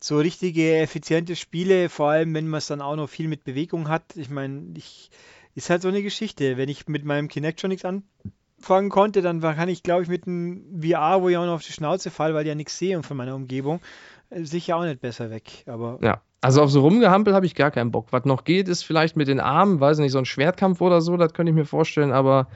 so 0.00 0.18
richtige 0.18 0.76
effiziente 0.76 1.36
Spiele, 1.36 1.88
vor 1.88 2.10
allem 2.10 2.32
wenn 2.34 2.48
man 2.48 2.58
es 2.58 2.68
dann 2.68 2.80
auch 2.80 2.96
noch 2.96 3.08
viel 3.08 3.28
mit 3.28 3.44
Bewegung 3.44 3.88
hat, 3.88 4.16
ich 4.16 4.30
meine, 4.30 4.72
ich, 4.76 5.10
ist 5.56 5.70
halt 5.70 5.82
so 5.82 5.88
eine 5.88 6.02
Geschichte. 6.02 6.56
Wenn 6.56 6.68
ich 6.68 6.86
mit 6.86 7.04
meinem 7.04 7.28
Kinect 7.28 7.60
schon 7.60 7.70
nichts 7.70 7.84
anfangen 8.58 8.88
konnte, 8.88 9.22
dann 9.22 9.40
kann 9.40 9.68
ich, 9.68 9.82
glaube 9.82 10.02
ich, 10.02 10.08
mit 10.08 10.26
einem 10.26 10.82
VR, 10.82 11.22
wo 11.22 11.28
ich 11.28 11.36
auch 11.36 11.46
noch 11.46 11.54
auf 11.54 11.64
die 11.64 11.72
Schnauze 11.72 12.10
falle, 12.10 12.34
weil 12.34 12.42
ich 12.42 12.48
ja 12.48 12.54
nichts 12.54 12.78
sehe 12.78 13.02
von 13.02 13.16
meiner 13.16 13.34
Umgebung, 13.34 13.80
äh, 14.30 14.44
sicher 14.44 14.76
auch 14.76 14.84
nicht 14.84 15.00
besser 15.00 15.30
weg. 15.30 15.64
Aber 15.66 15.98
ja. 16.02 16.20
Also 16.42 16.62
auf 16.62 16.70
so 16.70 16.80
Rumgehampel 16.80 17.34
habe 17.34 17.46
ich 17.46 17.54
gar 17.54 17.70
keinen 17.70 17.90
Bock. 17.90 18.08
Was 18.12 18.24
noch 18.24 18.44
geht, 18.44 18.68
ist 18.68 18.84
vielleicht 18.84 19.16
mit 19.16 19.26
den 19.26 19.40
Armen, 19.40 19.80
weiß 19.80 19.98
nicht, 19.98 20.12
so 20.12 20.18
ein 20.18 20.26
Schwertkampf 20.26 20.80
oder 20.80 21.00
so, 21.00 21.16
das 21.16 21.32
könnte 21.32 21.50
ich 21.50 21.56
mir 21.56 21.64
vorstellen, 21.64 22.12
aber 22.12 22.46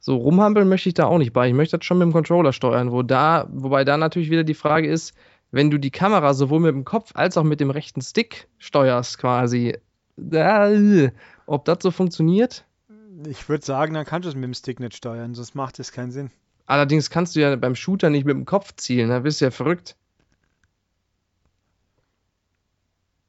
so 0.00 0.16
rumhampeln 0.16 0.68
möchte 0.68 0.88
ich 0.88 0.94
da 0.94 1.06
auch 1.06 1.18
nicht 1.18 1.32
bei. 1.32 1.48
Ich 1.48 1.54
möchte 1.54 1.78
das 1.78 1.86
schon 1.86 1.98
mit 1.98 2.06
dem 2.06 2.12
Controller 2.12 2.52
steuern, 2.52 2.92
wo 2.92 3.02
da, 3.02 3.46
wobei 3.50 3.84
da 3.84 3.96
natürlich 3.96 4.30
wieder 4.30 4.42
die 4.42 4.54
Frage 4.54 4.88
ist, 4.88 5.14
wenn 5.52 5.70
du 5.70 5.78
die 5.78 5.90
Kamera 5.90 6.34
sowohl 6.34 6.60
mit 6.60 6.74
dem 6.74 6.84
Kopf 6.84 7.12
als 7.14 7.36
auch 7.36 7.44
mit 7.44 7.60
dem 7.60 7.70
rechten 7.70 8.02
Stick 8.02 8.48
steuerst, 8.58 9.18
quasi, 9.18 9.76
äh, 10.32 11.10
ob 11.46 11.64
das 11.66 11.78
so 11.82 11.90
funktioniert? 11.90 12.65
Ich 13.24 13.48
würde 13.48 13.64
sagen, 13.64 13.94
dann 13.94 14.04
kannst 14.04 14.26
du 14.26 14.30
es 14.30 14.34
mit 14.34 14.44
dem 14.44 14.54
Stick 14.54 14.80
nicht 14.80 14.96
steuern, 14.96 15.34
sonst 15.34 15.54
macht 15.54 15.78
es 15.78 15.92
keinen 15.92 16.10
Sinn. 16.10 16.30
Allerdings 16.66 17.10
kannst 17.10 17.36
du 17.36 17.40
ja 17.40 17.54
beim 17.56 17.74
Shooter 17.74 18.10
nicht 18.10 18.26
mit 18.26 18.34
dem 18.34 18.44
Kopf 18.44 18.74
zielen, 18.76 19.08
da 19.08 19.20
bist 19.20 19.40
du 19.40 19.46
ja 19.46 19.50
verrückt. 19.50 19.96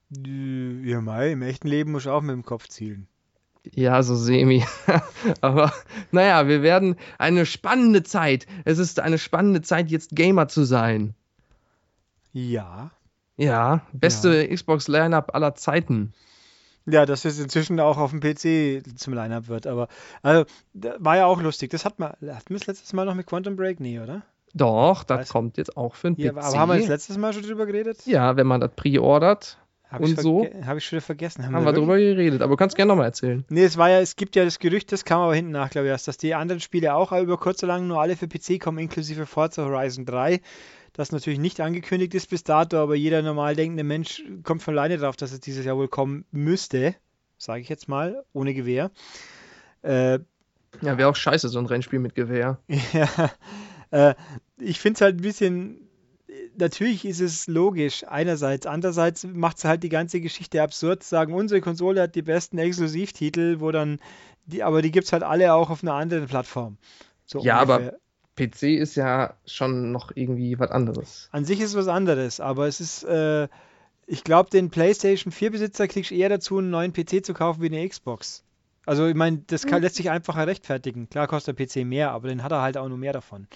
Ja, 0.09 1.01
Mai, 1.01 1.31
im 1.31 1.41
echten 1.41 1.67
Leben 1.67 1.91
muss 1.91 2.03
ich 2.03 2.09
auch 2.09 2.21
mit 2.21 2.33
dem 2.33 2.43
Kopf 2.43 2.67
zielen. 2.67 3.07
Ja, 3.73 4.01
so 4.01 4.15
semi. 4.15 4.63
Aber 5.41 5.73
naja, 6.11 6.47
wir 6.47 6.61
werden 6.61 6.95
eine 7.17 7.45
spannende 7.45 8.03
Zeit. 8.03 8.47
Es 8.63 8.77
ist 8.77 8.99
eine 8.99 9.17
spannende 9.17 9.61
Zeit, 9.61 9.91
jetzt 9.91 10.15
Gamer 10.15 10.47
zu 10.47 10.63
sein. 10.63 11.13
Ja. 12.31 12.91
Ja, 13.35 13.85
beste 13.91 14.43
ja. 14.43 14.55
Xbox-Lineup 14.55 15.35
aller 15.35 15.55
Zeiten. 15.55 16.13
Ja, 16.89 17.05
dass 17.05 17.25
es 17.25 17.37
inzwischen 17.37 17.79
auch 17.81 17.97
auf 17.97 18.11
dem 18.11 18.21
PC 18.21 18.97
zum 18.97 19.13
Lineup 19.13 19.49
wird. 19.49 19.67
Aber 19.67 19.89
also, 20.21 20.45
war 20.73 21.17
ja 21.17 21.25
auch 21.25 21.41
lustig. 21.41 21.69
Das 21.71 21.83
hat 21.83 21.99
man, 21.99 22.11
hatten 22.11 22.49
wir 22.49 22.57
das 22.57 22.67
letztes 22.67 22.93
Mal 22.93 23.05
noch 23.05 23.13
mit 23.13 23.27
Quantum 23.27 23.57
Break? 23.57 23.79
Nee, 23.81 23.99
oder? 23.99 24.23
Doch, 24.53 25.03
das 25.03 25.29
kommt 25.29 25.57
jetzt 25.57 25.75
auch 25.75 25.95
für 25.95 26.11
den 26.11 26.23
ja, 26.23 26.31
PC. 26.31 26.37
Aber 26.37 26.57
haben 26.57 26.71
wir 26.71 26.79
das 26.79 26.87
letztes 26.87 27.17
Mal 27.17 27.33
schon 27.33 27.43
drüber 27.43 27.65
geredet? 27.65 28.05
Ja, 28.05 28.37
wenn 28.37 28.47
man 28.47 28.61
das 28.61 28.71
pre-ordert. 28.75 29.57
Hab 29.89 30.01
und 30.01 30.19
so. 30.19 30.45
Habe 30.65 30.79
ich 30.79 30.85
schon 30.85 30.97
wieder 30.97 31.05
vergessen. 31.05 31.45
Haben, 31.45 31.55
haben 31.55 31.65
wir 31.65 31.71
darüber 31.71 31.97
geredet, 31.97 32.41
aber 32.41 32.51
du 32.51 32.57
kannst 32.57 32.75
gerne 32.75 32.89
nochmal 32.89 33.05
erzählen. 33.05 33.45
Nee, 33.49 33.63
es 33.63 33.77
war 33.77 33.89
ja, 33.89 33.99
es 33.99 34.17
gibt 34.17 34.35
ja 34.35 34.43
das 34.43 34.59
Gerücht, 34.59 34.91
das 34.91 35.05
kam 35.05 35.21
aber 35.21 35.33
hinten 35.33 35.51
nach, 35.51 35.69
glaube 35.69 35.87
ich, 35.87 35.91
erst, 35.91 36.09
dass 36.09 36.17
die 36.17 36.35
anderen 36.35 36.59
Spiele 36.59 36.93
auch 36.93 37.13
über 37.13 37.37
kurz 37.37 37.63
oder 37.63 37.73
lang 37.73 37.87
nur 37.87 38.01
alle 38.01 38.17
für 38.17 38.27
PC 38.27 38.59
kommen, 38.59 38.79
inklusive 38.79 39.25
Forza 39.25 39.63
Horizon 39.63 40.05
3. 40.05 40.41
Das 40.97 41.11
natürlich 41.11 41.39
nicht 41.39 41.61
angekündigt 41.61 42.13
ist 42.15 42.29
bis 42.29 42.43
dato, 42.43 42.77
aber 42.77 42.95
jeder 42.95 43.21
normal 43.21 43.55
denkende 43.55 43.83
Mensch 43.83 44.23
kommt 44.43 44.63
von 44.63 44.73
alleine 44.73 44.97
drauf, 44.97 45.15
dass 45.15 45.31
es 45.31 45.39
dieses 45.39 45.63
Jahr 45.63 45.77
wohl 45.77 45.87
kommen 45.87 46.25
müsste, 46.31 46.95
sage 47.37 47.61
ich 47.61 47.69
jetzt 47.69 47.87
mal, 47.87 48.25
ohne 48.33 48.53
Gewehr. 48.53 48.91
Äh, 49.83 50.19
ja, 50.81 50.97
wäre 50.97 51.07
auch 51.07 51.15
scheiße, 51.15 51.49
so 51.49 51.59
ein 51.59 51.67
Rennspiel 51.67 51.99
mit 51.99 52.15
Gewehr. 52.15 52.59
ja, 52.93 53.31
äh, 53.91 54.15
ich 54.59 54.79
finde 54.79 54.97
es 54.97 55.01
halt 55.01 55.17
ein 55.17 55.21
bisschen 55.21 55.87
natürlich 56.57 57.05
ist 57.05 57.19
es 57.19 57.47
logisch, 57.47 58.03
einerseits. 58.07 58.65
Andererseits 58.65 59.23
macht 59.23 59.57
es 59.57 59.65
halt 59.65 59.83
die 59.83 59.89
ganze 59.89 60.19
Geschichte 60.19 60.61
absurd, 60.61 61.03
zu 61.03 61.09
sagen, 61.09 61.33
unsere 61.33 61.61
Konsole 61.61 62.01
hat 62.01 62.15
die 62.15 62.21
besten 62.21 62.57
Exklusivtitel, 62.57 63.59
wo 63.59 63.71
dann, 63.71 63.99
die, 64.45 64.63
aber 64.63 64.81
die 64.81 64.91
gibt 64.91 65.05
es 65.05 65.13
halt 65.13 65.23
alle 65.23 65.53
auch 65.53 65.69
auf 65.69 65.83
einer 65.83 65.93
anderen 65.93 66.27
Plattform. 66.27 66.77
So 67.25 67.39
ja, 67.41 67.61
ungefähr. 67.61 67.87
aber 67.87 67.97
PC 68.37 68.79
ist 68.79 68.95
ja 68.95 69.33
schon 69.45 69.91
noch 69.91 70.11
irgendwie 70.15 70.57
was 70.59 70.71
anderes. 70.71 71.29
An 71.31 71.43
sich 71.43 71.59
ist 71.59 71.71
es 71.71 71.75
was 71.75 71.87
anderes, 71.89 72.39
aber 72.39 72.67
es 72.67 72.79
ist, 72.79 73.03
äh, 73.03 73.49
ich 74.05 74.23
glaube, 74.23 74.49
den 74.49 74.69
PlayStation 74.69 75.33
4-Besitzer 75.33 75.87
kriegst 75.89 76.11
du 76.11 76.15
eher 76.15 76.29
dazu, 76.29 76.59
einen 76.59 76.69
neuen 76.69 76.93
PC 76.93 77.25
zu 77.25 77.33
kaufen 77.33 77.61
wie 77.61 77.67
eine 77.67 77.87
Xbox. 77.87 78.43
Also, 78.85 79.05
ich 79.07 79.15
meine, 79.15 79.43
das 79.47 79.65
kann, 79.65 79.77
hm. 79.77 79.83
lässt 79.83 79.95
sich 79.95 80.09
einfacher 80.09 80.47
rechtfertigen. 80.47 81.09
Klar 81.09 81.27
kostet 81.27 81.59
der 81.59 81.65
PC 81.65 81.85
mehr, 81.85 82.11
aber 82.11 82.29
den 82.29 82.41
hat 82.43 82.53
er 82.53 82.61
halt 82.61 82.77
auch 82.77 82.87
nur 82.87 82.97
mehr 82.97 83.11
davon 83.11 83.47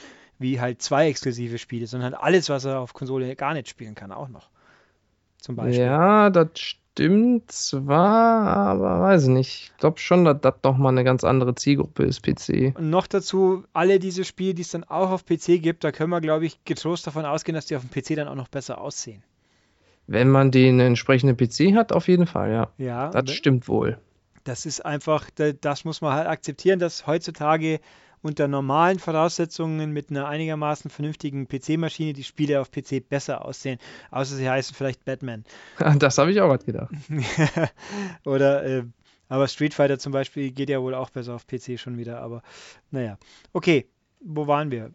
wie 0.41 0.59
halt 0.59 0.81
zwei 0.81 1.07
exklusive 1.07 1.57
Spiele, 1.57 1.87
sondern 1.87 2.13
alles, 2.13 2.49
was 2.49 2.65
er 2.65 2.79
auf 2.79 2.93
Konsole 2.93 3.35
gar 3.35 3.53
nicht 3.53 3.69
spielen 3.69 3.95
kann, 3.95 4.11
auch 4.11 4.27
noch. 4.27 4.49
Zum 5.37 5.55
Beispiel. 5.55 5.85
Ja, 5.85 6.29
das 6.29 6.49
stimmt 6.55 6.80
zwar, 7.47 8.47
aber 8.47 9.01
weiß 9.01 9.27
nicht. 9.27 9.71
Ich 9.71 9.77
glaube 9.77 9.99
schon, 9.99 10.25
dass 10.25 10.41
das 10.41 10.55
doch 10.61 10.77
mal 10.77 10.89
eine 10.89 11.03
ganz 11.03 11.23
andere 11.23 11.55
Zielgruppe 11.55 12.03
ist, 12.03 12.21
PC. 12.21 12.75
Und 12.77 12.89
noch 12.89 13.07
dazu, 13.07 13.63
alle 13.73 13.99
diese 13.99 14.23
Spiele, 14.25 14.53
die 14.53 14.61
es 14.61 14.71
dann 14.71 14.83
auch 14.83 15.09
auf 15.09 15.25
PC 15.25 15.61
gibt, 15.61 15.83
da 15.83 15.91
können 15.91 16.09
wir, 16.09 16.21
glaube 16.21 16.45
ich, 16.45 16.63
getrost 16.65 17.07
davon 17.07 17.25
ausgehen, 17.25 17.55
dass 17.55 17.65
die 17.65 17.75
auf 17.75 17.83
dem 17.83 17.89
PC 17.89 18.15
dann 18.15 18.27
auch 18.27 18.35
noch 18.35 18.49
besser 18.49 18.79
aussehen. 18.79 19.23
Wenn 20.07 20.29
man 20.29 20.51
den 20.51 20.79
entsprechenden 20.79 21.37
PC 21.37 21.75
hat, 21.75 21.93
auf 21.93 22.07
jeden 22.07 22.27
Fall, 22.27 22.51
ja. 22.51 22.69
Ja. 22.77 23.09
Das 23.09 23.31
stimmt 23.31 23.67
wohl. 23.67 23.97
Das 24.43 24.65
ist 24.65 24.83
einfach, 24.83 25.29
das 25.61 25.85
muss 25.85 26.01
man 26.01 26.13
halt 26.13 26.27
akzeptieren, 26.27 26.79
dass 26.79 27.07
heutzutage 27.07 27.79
unter 28.21 28.47
normalen 28.47 28.99
Voraussetzungen 28.99 29.91
mit 29.91 30.09
einer 30.09 30.27
einigermaßen 30.27 30.91
vernünftigen 30.91 31.47
PC-Maschine 31.47 32.13
die 32.13 32.23
Spiele 32.23 32.61
auf 32.61 32.71
PC 32.71 33.07
besser 33.07 33.45
aussehen. 33.45 33.79
Außer 34.11 34.35
sie 34.35 34.49
heißen 34.49 34.75
vielleicht 34.75 35.05
Batman. 35.05 35.43
Das 35.97 36.17
habe 36.17 36.31
ich 36.31 36.41
auch 36.41 36.47
gerade 36.47 36.65
gedacht. 36.65 36.93
Oder, 38.25 38.63
äh, 38.63 38.83
aber 39.27 39.47
Street 39.47 39.73
Fighter 39.73 39.97
zum 39.97 40.11
Beispiel 40.11 40.51
geht 40.51 40.69
ja 40.69 40.81
wohl 40.81 40.93
auch 40.93 41.09
besser 41.09 41.33
auf 41.33 41.47
PC 41.47 41.79
schon 41.79 41.97
wieder. 41.97 42.21
Aber 42.21 42.43
naja. 42.91 43.17
Okay, 43.53 43.87
wo 44.19 44.47
waren 44.47 44.71
wir? 44.71 44.91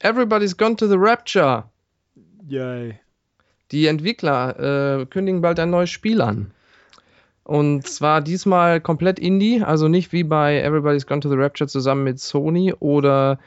Everybody's 0.00 0.56
gone 0.56 0.76
to 0.76 0.86
the 0.88 0.96
Rapture. 0.96 1.64
Yay. 2.48 2.98
Die 3.72 3.86
Entwickler 3.86 5.00
äh, 5.00 5.06
kündigen 5.06 5.40
bald 5.40 5.58
ein 5.58 5.70
neues 5.70 5.90
Spiel 5.90 6.20
an. 6.20 6.52
Und 7.46 7.86
zwar 7.86 8.22
diesmal 8.22 8.80
komplett 8.80 9.20
Indie, 9.20 9.62
also 9.62 9.86
nicht 9.86 10.10
wie 10.12 10.24
bei 10.24 10.60
Everybody's 10.60 11.06
Gone 11.06 11.20
to 11.20 11.28
the 11.28 11.36
Rapture 11.36 11.68
zusammen 11.68 12.02
mit 12.02 12.18
Sony 12.18 12.74
oder 12.80 13.38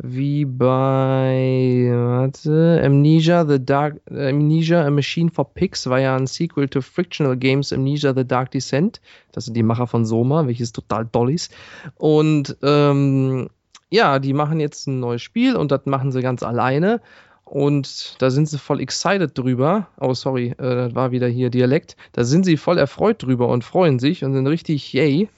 wie 0.00 0.44
bei 0.44 1.88
warte, 1.90 2.80
Amnesia 2.84 3.44
The 3.44 3.58
Dark 3.58 4.00
Amnesia 4.08 4.86
A 4.86 4.90
Machine 4.90 5.28
for 5.32 5.52
Pigs 5.54 5.88
war 5.88 5.98
ja 5.98 6.14
ein 6.14 6.28
Sequel 6.28 6.68
to 6.68 6.80
Frictional 6.80 7.36
Games 7.36 7.72
Amnesia 7.72 8.14
The 8.14 8.24
Dark 8.24 8.52
Descent. 8.52 9.00
Das 9.32 9.46
sind 9.46 9.56
die 9.56 9.64
Macher 9.64 9.88
von 9.88 10.06
Soma, 10.06 10.46
welches 10.46 10.70
total 10.70 11.08
toll 11.08 11.32
ist. 11.32 11.52
Und 11.96 12.56
ähm, 12.62 13.48
ja, 13.90 14.20
die 14.20 14.34
machen 14.34 14.60
jetzt 14.60 14.86
ein 14.86 15.00
neues 15.00 15.22
Spiel 15.22 15.56
und 15.56 15.72
das 15.72 15.84
machen 15.84 16.12
sie 16.12 16.22
ganz 16.22 16.44
alleine. 16.44 17.00
Und 17.48 18.16
da 18.18 18.28
sind 18.28 18.46
sie 18.46 18.58
voll 18.58 18.80
excited 18.80 19.36
drüber. 19.36 19.88
Oh, 19.98 20.12
sorry, 20.12 20.48
äh, 20.50 20.54
das 20.58 20.94
war 20.94 21.12
wieder 21.12 21.28
hier 21.28 21.48
Dialekt. 21.48 21.96
Da 22.12 22.24
sind 22.24 22.44
sie 22.44 22.58
voll 22.58 22.76
erfreut 22.76 23.22
drüber 23.22 23.48
und 23.48 23.64
freuen 23.64 23.98
sich 23.98 24.22
und 24.22 24.34
sind 24.34 24.46
richtig 24.46 24.92
yay. 24.92 25.28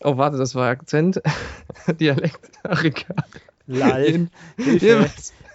Oh, 0.00 0.16
warte, 0.16 0.38
das 0.38 0.56
war 0.56 0.68
Akzent. 0.68 1.22
Dialekt. 2.00 2.50
Ach, 2.64 2.82
egal. 2.82 3.24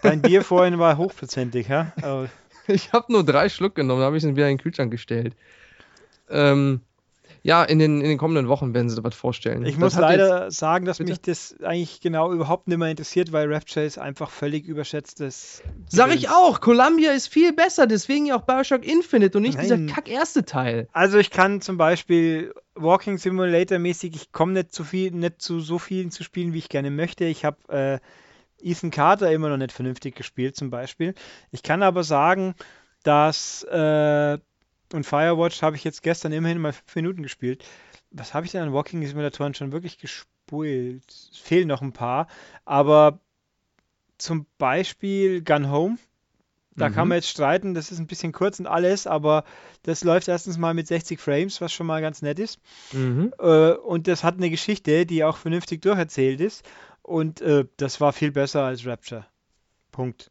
Dein 0.01 0.21
Bier 0.21 0.43
vorhin 0.43 0.79
war 0.79 0.97
hochprozentig, 0.97 1.67
ja? 1.67 1.91
Oh. 2.03 2.25
Ich 2.67 2.93
habe 2.93 3.11
nur 3.11 3.25
drei 3.25 3.49
Schluck 3.49 3.75
genommen, 3.75 3.99
da 3.99 4.05
habe 4.05 4.17
ich 4.17 4.23
es 4.23 4.29
wieder 4.29 4.47
in 4.49 4.57
den 4.57 4.63
Kühlschrank 4.63 4.91
gestellt. 4.91 5.35
Ähm, 6.29 6.81
ja, 7.43 7.63
in 7.63 7.79
den, 7.79 8.01
in 8.01 8.07
den 8.09 8.17
kommenden 8.19 8.47
Wochen 8.47 8.73
werden 8.73 8.89
sie 8.89 8.95
da 8.95 9.03
was 9.03 9.15
vorstellen. 9.15 9.65
Ich 9.65 9.71
Das 9.75 9.79
muss 9.79 9.95
leider 9.95 10.45
jetzt- 10.45 10.59
sagen, 10.59 10.85
dass 10.85 10.99
Bitte? 10.99 11.09
mich 11.11 11.21
das 11.21 11.55
eigentlich 11.63 11.99
genau 12.01 12.31
überhaupt 12.31 12.67
nicht 12.67 12.77
mehr 12.77 12.89
interessiert, 12.89 13.31
weil 13.31 13.51
Rapture 13.51 13.83
ist 13.85 13.97
einfach 13.97 14.29
völlig 14.29 14.65
überschätztes. 14.67 15.63
Sag 15.89 16.13
ich 16.13 16.29
auch, 16.29 16.61
Columbia 16.61 17.11
ist 17.13 17.27
viel 17.27 17.51
besser, 17.53 17.87
deswegen 17.87 18.27
ja 18.27 18.35
auch 18.35 18.43
Bioshock 18.43 18.85
Infinite 18.85 19.37
und 19.37 19.43
nicht 19.43 19.57
Nein. 19.57 19.63
dieser 19.87 19.95
kack 19.95 20.07
erste 20.09 20.45
Teil. 20.45 20.87
Also 20.91 21.17
ich 21.17 21.31
kann 21.31 21.61
zum 21.61 21.77
Beispiel 21.77 22.53
Walking 22.75 23.17
Simulator 23.17 23.79
mäßig, 23.79 24.15
ich 24.15 24.31
komme 24.31 24.53
nicht 24.53 24.71
zu 24.73 24.83
viel, 24.83 25.11
nicht 25.11 25.41
zu 25.41 25.59
so 25.59 25.79
vielen 25.79 26.11
zu 26.11 26.23
spielen, 26.23 26.53
wie 26.53 26.59
ich 26.59 26.69
gerne 26.69 26.91
möchte. 26.91 27.25
Ich 27.25 27.43
habe 27.43 27.57
äh, 27.69 27.99
Ethan 28.63 28.91
Carter 28.91 29.31
immer 29.31 29.49
noch 29.49 29.57
nicht 29.57 29.71
vernünftig 29.71 30.15
gespielt, 30.15 30.55
zum 30.55 30.69
Beispiel. 30.69 31.15
Ich 31.49 31.63
kann 31.63 31.81
aber 31.81 32.03
sagen, 32.03 32.53
dass 33.03 33.63
äh, 33.63 34.37
und 34.93 35.05
Firewatch 35.05 35.61
habe 35.61 35.75
ich 35.75 35.83
jetzt 35.83 36.03
gestern 36.03 36.31
immerhin 36.31 36.59
mal 36.59 36.73
fünf 36.73 36.95
Minuten 36.95 37.23
gespielt. 37.23 37.63
Was 38.11 38.33
habe 38.33 38.45
ich 38.45 38.51
denn 38.51 38.61
an 38.63 38.73
Walking 38.73 39.05
Simulatoren 39.05 39.53
schon 39.53 39.71
wirklich 39.71 39.97
gespielt? 39.97 41.03
Es 41.07 41.37
fehlen 41.37 41.67
noch 41.67 41.81
ein 41.81 41.93
paar, 41.93 42.27
aber 42.65 43.19
zum 44.17 44.45
Beispiel 44.57 45.41
Gun 45.43 45.71
Home. 45.71 45.97
Da 46.75 46.89
kann 46.89 47.05
Mhm. 47.05 47.09
man 47.09 47.15
jetzt 47.17 47.29
streiten, 47.29 47.73
das 47.73 47.91
ist 47.91 47.99
ein 47.99 48.07
bisschen 48.07 48.31
kurz 48.31 48.59
und 48.59 48.65
alles, 48.65 49.05
aber 49.05 49.43
das 49.83 50.03
läuft 50.05 50.29
erstens 50.29 50.57
mal 50.57 50.73
mit 50.73 50.87
60 50.87 51.19
Frames, 51.19 51.59
was 51.59 51.73
schon 51.73 51.85
mal 51.85 52.01
ganz 52.01 52.21
nett 52.21 52.39
ist. 52.39 52.59
Mhm. 52.93 53.33
Äh, 53.39 53.71
und 53.73 54.07
das 54.07 54.23
hat 54.23 54.37
eine 54.37 54.49
Geschichte, 54.49 55.05
die 55.05 55.23
auch 55.25 55.35
vernünftig 55.37 55.81
durcherzählt 55.81 56.39
ist. 56.39 56.63
Und 57.01 57.41
äh, 57.41 57.65
das 57.77 57.99
war 57.99 58.13
viel 58.13 58.31
besser 58.31 58.63
als 58.63 58.85
Rapture. 58.85 59.25
Punkt. 59.91 60.30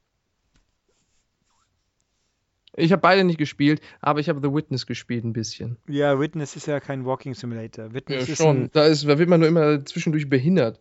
Ich 2.76 2.92
habe 2.92 3.02
beide 3.02 3.24
nicht 3.24 3.38
gespielt, 3.38 3.80
aber 4.00 4.20
ich 4.20 4.28
habe 4.28 4.40
The 4.42 4.54
Witness 4.54 4.86
gespielt 4.86 5.24
ein 5.24 5.32
bisschen. 5.32 5.76
Ja, 5.88 6.18
Witness 6.18 6.56
ist 6.56 6.66
ja 6.66 6.80
kein 6.80 7.04
Walking 7.04 7.34
Simulator. 7.34 7.92
Witness 7.92 8.28
ist 8.28 8.40
Da, 8.72 8.84
ist, 8.86 9.04
da 9.08 9.18
wird 9.18 9.28
man 9.28 9.40
nur 9.40 9.48
immer 9.48 9.84
zwischendurch 9.84 10.28
behindert. 10.28 10.80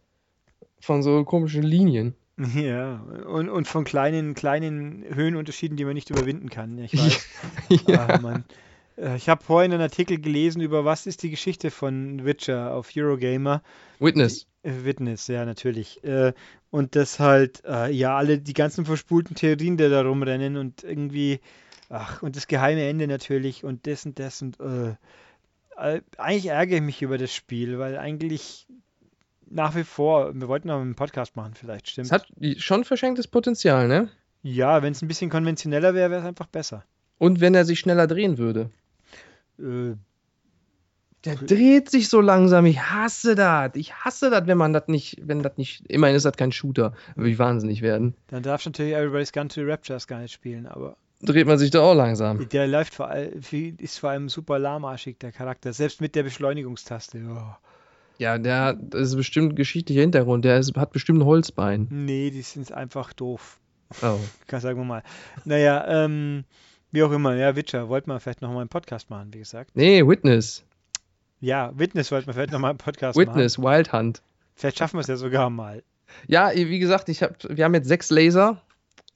Von 0.79 1.03
so 1.03 1.23
komischen 1.25 1.63
Linien. 1.63 2.13
ja, 2.55 3.01
und, 3.27 3.49
und 3.49 3.67
von 3.67 3.83
kleinen, 3.83 4.33
kleinen 4.33 5.03
Höhenunterschieden, 5.13 5.75
die 5.75 5.83
man 5.83 5.93
nicht 5.93 6.09
überwinden 6.09 6.49
kann. 6.49 6.77
Ja, 6.77 6.85
ich 6.85 6.97
weiß. 6.97 7.27
ja. 7.87 8.07
Ah, 8.07 8.19
Mann. 8.19 8.45
Äh, 8.95 9.17
Ich 9.17 9.27
habe 9.27 9.43
vorhin 9.43 9.73
einen 9.73 9.81
Artikel 9.81 10.19
gelesen 10.19 10.61
über 10.61 10.85
was 10.85 11.05
ist 11.05 11.23
die 11.23 11.29
Geschichte 11.29 11.71
von 11.71 12.23
Witcher 12.23 12.73
auf 12.73 12.91
Eurogamer. 12.95 13.61
Witness. 13.99 14.47
Äh, 14.63 14.71
Witness, 14.83 15.27
ja, 15.27 15.43
natürlich. 15.43 16.01
Äh, 16.03 16.33
und 16.69 16.95
das 16.95 17.19
halt, 17.19 17.63
ja, 17.65 18.15
alle 18.15 18.37
die 18.37 18.53
ganzen 18.53 18.85
verspulten 18.85 19.35
Theorien, 19.35 19.75
die 19.75 19.89
da 19.89 20.03
rumrennen 20.03 20.55
und 20.55 20.83
irgendwie, 20.83 21.39
ach, 21.89 22.21
und 22.23 22.35
das 22.35 22.47
geheime 22.47 22.87
Ende 22.87 23.07
natürlich 23.07 23.63
und 23.63 23.85
das 23.87 24.05
und 24.05 24.19
das 24.19 24.41
und, 24.41 24.59
äh, 24.59 24.95
eigentlich 26.17 26.47
ärgere 26.47 26.77
ich 26.77 26.83
mich 26.83 27.01
über 27.01 27.17
das 27.17 27.33
Spiel, 27.33 27.79
weil 27.79 27.97
eigentlich 27.97 28.67
nach 29.49 29.75
wie 29.75 29.83
vor, 29.83 30.33
wir 30.35 30.47
wollten 30.47 30.67
noch 30.67 30.79
einen 30.81 30.95
Podcast 30.95 31.35
machen, 31.35 31.53
vielleicht, 31.55 31.85
Es 31.87 31.91
stimmt. 31.93 32.11
hat 32.11 32.27
schon 32.57 32.83
verschenktes 32.83 33.27
Potenzial, 33.27 33.87
ne? 33.87 34.09
Ja, 34.43 34.81
wenn 34.83 34.91
es 34.91 35.01
ein 35.01 35.07
bisschen 35.07 35.29
konventioneller 35.29 35.93
wäre, 35.93 36.11
wäre 36.11 36.21
es 36.21 36.27
einfach 36.27 36.47
besser. 36.47 36.83
Und 37.17 37.41
wenn 37.41 37.55
er 37.55 37.65
sich 37.65 37.79
schneller 37.79 38.07
drehen 38.07 38.37
würde. 38.37 38.69
Äh, 39.59 39.95
Der 41.25 41.35
dreht 41.35 41.89
sich 41.89 42.07
so 42.07 42.21
langsam. 42.21 42.65
Ich 42.65 42.79
hasse 42.79 43.35
das. 43.35 43.71
Ich 43.75 43.93
hasse 43.95 44.29
das, 44.29 44.47
wenn 44.47 44.57
man 44.57 44.71
das 44.71 44.87
nicht, 44.87 45.17
wenn 45.23 45.41
das 45.43 45.57
nicht, 45.57 45.85
immerhin 45.89 46.15
ist 46.15 46.23
das 46.25 46.37
kein 46.37 46.51
Shooter. 46.53 46.93
Würde 47.15 47.29
ich 47.31 47.39
wahnsinnig 47.39 47.81
werden. 47.81 48.15
dann 48.27 48.43
darfst 48.43 48.65
du 48.65 48.69
natürlich 48.69 48.93
Everybody's 48.93 49.33
Gun 49.33 49.49
to 49.49 49.61
Raptures 49.63 50.07
gar 50.07 50.19
nicht 50.19 50.31
spielen, 50.33 50.65
aber 50.67 50.95
Dreht 51.21 51.47
man 51.47 51.57
sich 51.57 51.69
da 51.71 51.81
auch 51.81 51.93
langsam. 51.93 52.47
der 52.49 52.67
läuft 52.67 52.93
vor 52.93 53.09
allem, 53.09 53.41
ist 53.77 53.99
vor 53.99 54.11
allem 54.11 54.29
super 54.29 54.57
lahmarschig, 54.57 55.17
der 55.19 55.31
Charakter, 55.31 55.73
selbst 55.73 55.99
mit 55.99 56.15
der 56.15 56.23
Beschleunigungstaste. 56.23 57.21
Oh. 57.29 57.55
Ja, 58.19 58.37
der, 58.37 58.73
das 58.73 59.09
ist 59.09 59.15
bestimmt 59.15 59.55
geschichtlicher 59.55 60.01
Hintergrund. 60.01 60.45
Der 60.45 60.57
ist, 60.59 60.75
hat 60.75 60.91
bestimmt 60.91 61.19
ein 61.19 61.25
Holzbein. 61.25 61.87
Nee, 61.89 62.31
die 62.31 62.41
sind 62.41 62.71
einfach 62.71 63.13
doof. 63.13 63.59
Oh. 64.01 64.17
Kann 64.47 64.61
sagen 64.61 64.77
wir 64.77 64.85
mal. 64.85 65.03
Naja, 65.45 66.05
ähm, 66.05 66.43
wie 66.91 67.03
auch 67.03 67.11
immer. 67.11 67.35
Ja, 67.35 67.55
Witcher, 67.55 67.89
wollten 67.89 68.09
wir 68.09 68.19
vielleicht 68.19 68.41
nochmal 68.41 68.61
einen 68.61 68.69
Podcast 68.69 69.09
machen, 69.09 69.33
wie 69.33 69.39
gesagt. 69.39 69.71
Nee, 69.75 70.05
Witness. 70.05 70.63
Ja, 71.41 71.71
Witness 71.77 72.11
wollten 72.11 72.27
wir 72.27 72.33
vielleicht 72.33 72.51
nochmal 72.51 72.71
einen 72.71 72.77
Podcast 72.77 73.17
Witness, 73.17 73.57
Wild 73.57 73.93
Hunt. 73.93 74.17
machen. 74.17 74.25
Vielleicht 74.55 74.77
schaffen 74.77 74.97
wir 74.97 75.01
es 75.01 75.07
ja 75.07 75.15
sogar 75.15 75.49
mal. 75.49 75.83
Ja, 76.27 76.51
wie 76.53 76.79
gesagt, 76.79 77.07
ich 77.07 77.23
hab, 77.23 77.35
wir 77.47 77.63
haben 77.63 77.73
jetzt 77.73 77.87
sechs 77.87 78.09
Laser. 78.09 78.61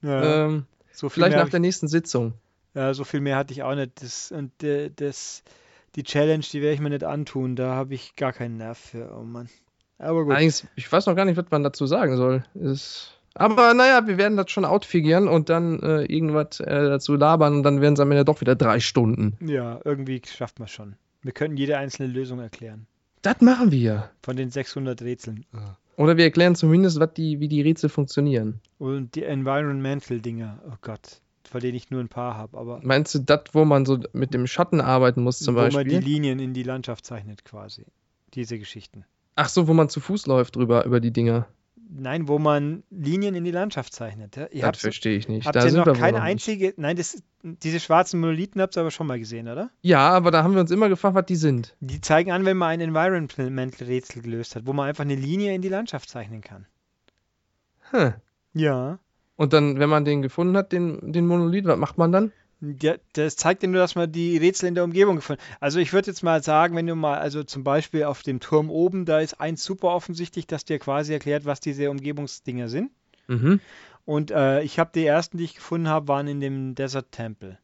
Ja, 0.00 0.46
Ähm, 0.46 0.66
so 0.94 1.08
viel 1.08 1.24
vielleicht 1.24 1.36
nach 1.36 1.50
der 1.50 1.60
nächsten 1.60 1.88
Sitzung. 1.88 2.34
ja, 2.74 2.94
so 2.94 3.04
viel 3.04 3.20
mehr 3.20 3.36
hatte 3.36 3.52
ich 3.52 3.62
auch 3.62 3.74
nicht. 3.74 4.02
Das, 4.02 4.32
und 4.32 4.52
das, 4.60 5.42
die 5.96 6.02
Challenge, 6.02 6.44
die 6.52 6.62
werde 6.62 6.74
ich 6.74 6.80
mir 6.80 6.90
nicht 6.90 7.04
antun. 7.04 7.56
Da 7.56 7.74
habe 7.74 7.94
ich 7.94 8.16
gar 8.16 8.32
keinen 8.32 8.56
Nerv 8.56 8.78
für. 8.78 9.14
Oh 9.16 9.22
Mann. 9.22 9.48
Aber 9.98 10.24
gut. 10.24 10.34
Eigentlich, 10.34 10.64
ich 10.76 10.90
weiß 10.90 11.06
noch 11.06 11.16
gar 11.16 11.24
nicht, 11.24 11.36
was 11.36 11.50
man 11.50 11.62
dazu 11.62 11.86
sagen 11.86 12.16
soll. 12.16 12.44
Ist, 12.54 13.18
aber 13.34 13.74
naja, 13.74 14.06
wir 14.06 14.16
werden 14.16 14.36
das 14.36 14.50
schon 14.50 14.64
outfigurieren 14.64 15.28
und 15.28 15.48
dann 15.48 15.80
äh, 15.80 16.04
irgendwas 16.04 16.60
äh, 16.60 16.88
dazu 16.88 17.16
labern 17.16 17.54
und 17.56 17.62
dann 17.64 17.80
werden 17.80 17.94
es 17.94 18.00
am 18.00 18.10
Ende 18.12 18.24
doch 18.24 18.40
wieder 18.40 18.54
drei 18.54 18.78
Stunden. 18.78 19.36
Ja, 19.44 19.80
irgendwie 19.84 20.22
schafft 20.24 20.60
man 20.60 20.68
schon. 20.68 20.94
Wir 21.22 21.32
können 21.32 21.56
jede 21.56 21.78
einzelne 21.78 22.08
Lösung 22.08 22.38
erklären. 22.38 22.86
Das 23.22 23.40
machen 23.40 23.72
wir. 23.72 24.10
Von 24.22 24.36
den 24.36 24.50
600 24.50 25.00
Rätseln. 25.02 25.46
Oder 25.96 26.16
wir 26.16 26.24
erklären 26.24 26.54
zumindest, 26.54 27.00
die, 27.16 27.40
wie 27.40 27.48
die 27.48 27.62
Rätsel 27.62 27.88
funktionieren. 27.88 28.60
Und 28.78 29.14
die 29.14 29.24
Environmental-Dinger. 29.24 30.62
Oh 30.68 30.76
Gott. 30.82 31.20
Von 31.48 31.60
denen 31.60 31.76
ich 31.76 31.90
nur 31.90 32.00
ein 32.00 32.08
paar 32.08 32.36
habe. 32.36 32.56
Aber 32.58 32.80
Meinst 32.82 33.14
du 33.14 33.20
das, 33.20 33.42
wo 33.52 33.64
man 33.64 33.86
so 33.86 34.00
mit 34.12 34.34
dem 34.34 34.46
Schatten 34.46 34.80
arbeiten 34.80 35.22
muss 35.22 35.38
zum 35.38 35.54
wo 35.54 35.60
man 35.60 35.70
die 35.70 35.76
Beispiel? 35.76 35.98
Linien 36.00 36.38
in 36.38 36.54
die 36.54 36.62
Landschaft 36.62 37.04
zeichnet 37.04 37.44
quasi. 37.44 37.84
Diese 38.34 38.58
Geschichten. 38.58 39.04
Ach 39.36 39.48
so, 39.48 39.68
wo 39.68 39.74
man 39.74 39.88
zu 39.88 40.00
Fuß 40.00 40.26
läuft 40.26 40.56
drüber, 40.56 40.84
über 40.84 41.00
die 41.00 41.12
Dinger. 41.12 41.46
Nein, 41.96 42.26
wo 42.26 42.40
man 42.40 42.82
Linien 42.90 43.36
in 43.36 43.44
die 43.44 43.52
Landschaft 43.52 43.92
zeichnet. 43.94 44.36
Ja? 44.52 44.72
Das 44.72 44.80
verstehe 44.80 45.16
ich 45.16 45.28
nicht. 45.28 45.46
habt 45.46 45.54
Da 45.54 45.64
ihr 45.64 45.70
sind 45.70 45.86
noch 45.86 45.96
keine 45.96 46.18
noch 46.18 46.24
nicht. 46.24 46.30
einzige. 46.32 46.74
Nein, 46.76 46.96
das, 46.96 47.22
diese 47.42 47.78
schwarzen 47.78 48.18
Monolithen 48.18 48.60
habt 48.60 48.76
ihr 48.76 48.80
aber 48.80 48.90
schon 48.90 49.06
mal 49.06 49.18
gesehen, 49.18 49.48
oder? 49.48 49.70
Ja, 49.80 50.10
aber 50.10 50.32
da 50.32 50.42
haben 50.42 50.54
wir 50.54 50.60
uns 50.60 50.72
immer 50.72 50.88
gefragt, 50.88 51.14
was 51.14 51.26
die 51.26 51.36
sind. 51.36 51.76
Die 51.78 52.00
zeigen 52.00 52.32
an, 52.32 52.44
wenn 52.44 52.56
man 52.56 52.70
ein 52.70 52.80
Environmental-Rätsel 52.80 54.22
gelöst 54.22 54.56
hat, 54.56 54.66
wo 54.66 54.72
man 54.72 54.88
einfach 54.88 55.04
eine 55.04 55.14
Linie 55.14 55.54
in 55.54 55.62
die 55.62 55.68
Landschaft 55.68 56.08
zeichnen 56.08 56.40
kann. 56.40 56.66
Hm. 57.90 58.14
Ja. 58.54 58.98
Und 59.36 59.52
dann, 59.52 59.78
wenn 59.78 59.88
man 59.90 60.04
den 60.04 60.22
gefunden 60.22 60.56
hat, 60.56 60.72
den, 60.72 61.12
den 61.12 61.26
Monolith, 61.26 61.64
was 61.66 61.78
macht 61.78 61.98
man 61.98 62.10
dann? 62.10 62.32
Ja, 62.80 62.96
das 63.12 63.36
zeigt 63.36 63.62
dir 63.62 63.68
nur, 63.68 63.80
dass 63.80 63.94
man 63.94 64.10
die 64.10 64.36
Rätsel 64.36 64.68
in 64.68 64.74
der 64.74 64.84
Umgebung 64.84 65.16
gefunden 65.16 65.42
hat. 65.42 65.62
Also 65.62 65.78
ich 65.78 65.92
würde 65.92 66.10
jetzt 66.10 66.22
mal 66.22 66.42
sagen, 66.42 66.76
wenn 66.76 66.86
du 66.86 66.94
mal, 66.94 67.18
also 67.18 67.42
zum 67.44 67.64
Beispiel 67.64 68.04
auf 68.04 68.22
dem 68.22 68.40
Turm 68.40 68.70
oben, 68.70 69.04
da 69.04 69.20
ist 69.20 69.40
eins 69.40 69.64
super 69.64 69.88
offensichtlich, 69.88 70.46
dass 70.46 70.64
dir 70.64 70.78
quasi 70.78 71.12
erklärt, 71.12 71.44
was 71.44 71.60
diese 71.60 71.90
Umgebungsdinger 71.90 72.68
sind. 72.68 72.90
Mhm. 73.26 73.60
Und 74.04 74.30
äh, 74.30 74.62
ich 74.62 74.78
habe 74.78 74.90
die 74.94 75.04
ersten, 75.04 75.38
die 75.38 75.44
ich 75.44 75.54
gefunden 75.54 75.88
habe, 75.88 76.08
waren 76.08 76.28
in 76.28 76.40
dem 76.40 76.74
Desert 76.74 77.10
Temple. 77.12 77.58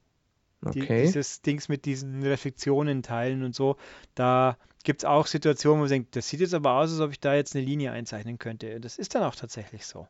Die, 0.74 0.82
Okay. 0.82 1.02
Dieses 1.02 1.40
Dings 1.40 1.68
mit 1.68 1.86
diesen 1.86 2.22
Reflexionen 2.22 3.02
teilen 3.02 3.44
und 3.44 3.55
so. 3.55 3.77
Da 4.14 4.59
gibt 4.85 5.02
es 5.02 5.05
auch 5.05 5.27
Situationen, 5.27 5.78
wo 5.78 5.82
man 5.82 5.89
denkt, 5.89 6.16
das 6.16 6.28
sieht 6.28 6.40
jetzt 6.40 6.55
aber 6.55 6.72
aus, 6.72 6.90
als 6.90 7.01
ob 7.01 7.10
ich 7.10 7.20
da 7.20 7.35
jetzt 7.35 7.55
eine 7.55 7.64
Linie 7.64 7.93
einzeichnen 7.93 8.39
könnte. 8.39 8.78
Das 8.81 8.98
ist 8.98 9.14
dann 9.14 9.22
auch 9.22 9.35
tatsächlich 9.35 9.86
so. 9.86 10.06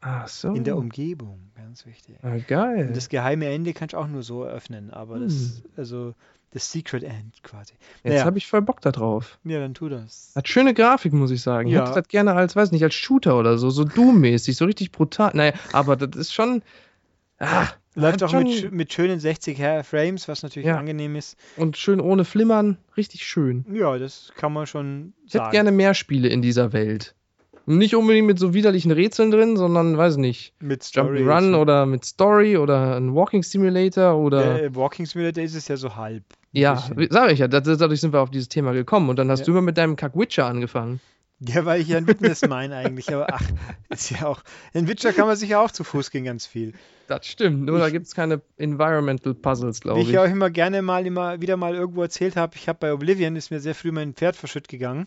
Ach 0.00 0.28
so. 0.28 0.52
In 0.54 0.64
der 0.64 0.76
Umgebung, 0.76 1.50
ganz 1.56 1.84
wichtig. 1.86 2.16
Ah, 2.22 2.36
geil. 2.46 2.86
Und 2.88 2.96
das 2.96 3.08
geheime 3.08 3.46
Ende 3.48 3.72
kannst 3.74 3.94
du 3.94 3.98
auch 3.98 4.06
nur 4.06 4.22
so 4.22 4.44
eröffnen, 4.44 4.90
aber 4.90 5.18
das, 5.18 5.32
Hm. 5.32 5.70
also 5.76 6.14
das 6.52 6.70
Secret 6.70 7.02
End 7.02 7.42
quasi. 7.42 7.74
Jetzt 8.04 8.12
naja. 8.14 8.24
habe 8.24 8.38
ich 8.38 8.46
voll 8.46 8.62
Bock 8.62 8.80
da 8.80 8.92
drauf. 8.92 9.38
Ja, 9.44 9.58
dann 9.60 9.74
tu 9.74 9.88
das. 9.88 10.32
Hat 10.36 10.48
schöne 10.48 10.72
Grafik, 10.72 11.12
muss 11.12 11.30
ich 11.32 11.42
sagen. 11.42 11.68
Ich 11.68 11.74
Ja. 11.74 11.82
hätte 11.86 12.00
das 12.00 12.08
gerne 12.08 12.34
als, 12.34 12.54
weiß 12.56 12.70
nicht, 12.72 12.82
als 12.84 12.94
Shooter 12.94 13.38
oder 13.38 13.58
so, 13.58 13.70
so 13.70 13.84
Doom-mäßig, 13.84 14.56
so 14.56 14.64
richtig 14.64 14.92
brutal. 14.92 15.32
Naja, 15.34 15.52
aber 15.72 15.96
das 15.96 16.16
ist 16.18 16.32
schon. 16.32 16.62
Ah, 17.40 17.66
Läuft 17.94 18.22
auch 18.22 18.30
schon, 18.30 18.44
mit, 18.44 18.72
mit 18.72 18.92
schönen 18.92 19.18
60 19.20 19.58
Her- 19.58 19.82
Frames, 19.84 20.28
was 20.28 20.42
natürlich 20.44 20.68
Ja. 20.68 20.78
angenehm 20.78 21.16
ist. 21.16 21.36
Und 21.56 21.76
schön 21.76 22.00
ohne 22.00 22.24
Flimmern. 22.24 22.78
Richtig 22.96 23.26
schön. 23.26 23.64
Ja, 23.72 23.98
das 23.98 24.32
kann 24.36 24.52
man 24.52 24.66
schon 24.68 25.14
Ich 25.26 25.34
hätte 25.34 25.44
sagen. 25.44 25.52
gerne 25.52 25.72
mehr 25.72 25.94
Spiele 25.94 26.28
in 26.28 26.40
dieser 26.42 26.72
Welt. 26.72 27.14
Nicht 27.76 27.94
unbedingt 27.94 28.26
mit 28.26 28.38
so 28.38 28.54
widerlichen 28.54 28.90
Rätseln 28.90 29.30
drin, 29.30 29.56
sondern, 29.56 29.96
weiß 29.98 30.16
nicht, 30.16 30.54
mit 30.60 30.82
Story. 30.82 31.20
Jump'n'Run 31.22 31.54
oder 31.54 31.86
mit 31.86 32.04
Story 32.04 32.56
oder 32.56 32.96
ein 32.96 33.14
Walking 33.14 33.42
Simulator 33.42 34.16
oder. 34.16 34.58
Der 34.58 34.74
Walking 34.74 35.06
Simulator 35.06 35.42
ist 35.44 35.54
es 35.54 35.68
ja 35.68 35.76
so 35.76 35.94
halb. 35.96 36.24
ja, 36.52 36.74
bisschen. 36.74 37.08
sag 37.12 37.30
ich 37.30 37.40
ja, 37.40 37.48
dadurch 37.48 38.00
sind 38.00 38.12
wir 38.12 38.20
auf 38.20 38.30
dieses 38.30 38.48
Thema 38.48 38.72
gekommen. 38.72 39.10
Und 39.10 39.16
dann 39.18 39.30
hast 39.30 39.40
Ja. 39.40 39.44
du 39.46 39.50
immer 39.52 39.60
mit 39.62 39.76
deinem 39.76 39.96
Kack 39.96 40.16
Witcher 40.16 40.46
angefangen. 40.46 41.00
Ja, 41.40 41.64
weil 41.64 41.80
ich 41.80 41.86
ja 41.88 41.98
ein 41.98 42.06
Witness 42.08 42.40
meine 42.48 42.74
eigentlich, 42.76 43.14
aber 43.14 43.32
ach, 43.32 43.42
ist 43.90 44.10
ja 44.10 44.26
auch. 44.26 44.42
In 44.72 44.88
Witcher 44.88 45.12
kann 45.12 45.26
man 45.28 45.36
sich 45.36 45.50
ja 45.50 45.60
auch 45.60 45.70
zu 45.70 45.84
Fuß 45.84 46.10
gehen, 46.10 46.24
ganz 46.24 46.46
viel. 46.46 46.72
Das 47.06 47.26
stimmt, 47.26 47.64
nur 47.64 47.76
Ich- 47.76 47.82
da 47.84 47.90
gibt 47.90 48.06
es 48.06 48.14
keine 48.14 48.40
Environmental 48.56 49.34
Puzzles, 49.34 49.80
glaube 49.80 49.98
Wie 49.98 50.02
ich. 50.02 50.08
ich 50.08 50.14
ja 50.14 50.22
auch 50.24 50.28
immer 50.28 50.50
gerne 50.50 50.82
mal 50.82 51.06
immer 51.06 51.40
wieder 51.40 51.56
mal 51.56 51.74
irgendwo 51.74 52.02
erzählt 52.02 52.34
habe, 52.36 52.56
ich 52.56 52.68
habe 52.68 52.78
bei 52.80 52.92
Oblivion 52.92 53.36
ist 53.36 53.50
mir 53.50 53.60
sehr 53.60 53.74
früh 53.76 53.92
mein 53.92 54.14
Pferd 54.14 54.34
verschütt 54.36 54.66
gegangen 54.68 55.06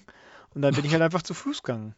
und 0.55 0.61
dann 0.61 0.73
bin 0.73 0.85
ich 0.85 0.93
halt 0.93 1.01
einfach 1.01 1.21
zu 1.21 1.33
Fuß 1.33 1.63
gegangen. 1.63 1.95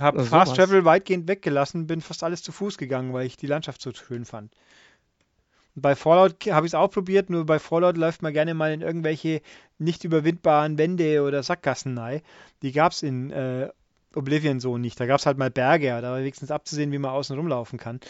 Habe 0.00 0.18
Na, 0.18 0.24
Fast 0.24 0.54
sowas. 0.54 0.68
Travel 0.68 0.84
weitgehend 0.84 1.28
weggelassen, 1.28 1.86
bin 1.86 2.00
fast 2.00 2.24
alles 2.24 2.42
zu 2.42 2.52
Fuß 2.52 2.78
gegangen, 2.78 3.12
weil 3.12 3.26
ich 3.26 3.36
die 3.36 3.46
Landschaft 3.46 3.82
so 3.82 3.92
schön 3.92 4.24
fand. 4.24 4.52
Bei 5.74 5.94
Fallout 5.94 6.46
habe 6.50 6.66
ich 6.66 6.70
es 6.70 6.74
auch 6.74 6.90
probiert, 6.90 7.30
nur 7.30 7.46
bei 7.46 7.58
Fallout 7.58 7.96
läuft 7.96 8.22
man 8.22 8.32
gerne 8.32 8.54
mal 8.54 8.72
in 8.72 8.80
irgendwelche 8.80 9.40
nicht 9.78 10.04
überwindbaren 10.04 10.78
Wände 10.78 11.22
oder 11.22 11.42
Sackgassen 11.42 11.96
rein. 11.96 12.22
Die 12.62 12.72
gab 12.72 12.92
es 12.92 13.02
in 13.02 13.30
äh, 13.30 13.68
Oblivion 14.14 14.58
so 14.58 14.78
nicht. 14.78 14.98
Da 14.98 15.06
gab 15.06 15.20
es 15.20 15.26
halt 15.26 15.38
mal 15.38 15.50
Berge, 15.50 15.88
da 16.00 16.10
war 16.10 16.18
wenigstens 16.18 16.50
abzusehen, 16.50 16.92
wie 16.92 16.98
man 16.98 17.12
außen 17.12 17.36
rumlaufen 17.36 17.78
kann. 17.78 18.00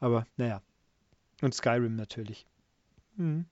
Aber 0.00 0.26
naja. 0.36 0.60
Und 1.42 1.54
Skyrim 1.54 1.96
natürlich. 1.96 2.46
Mhm. 3.16 3.46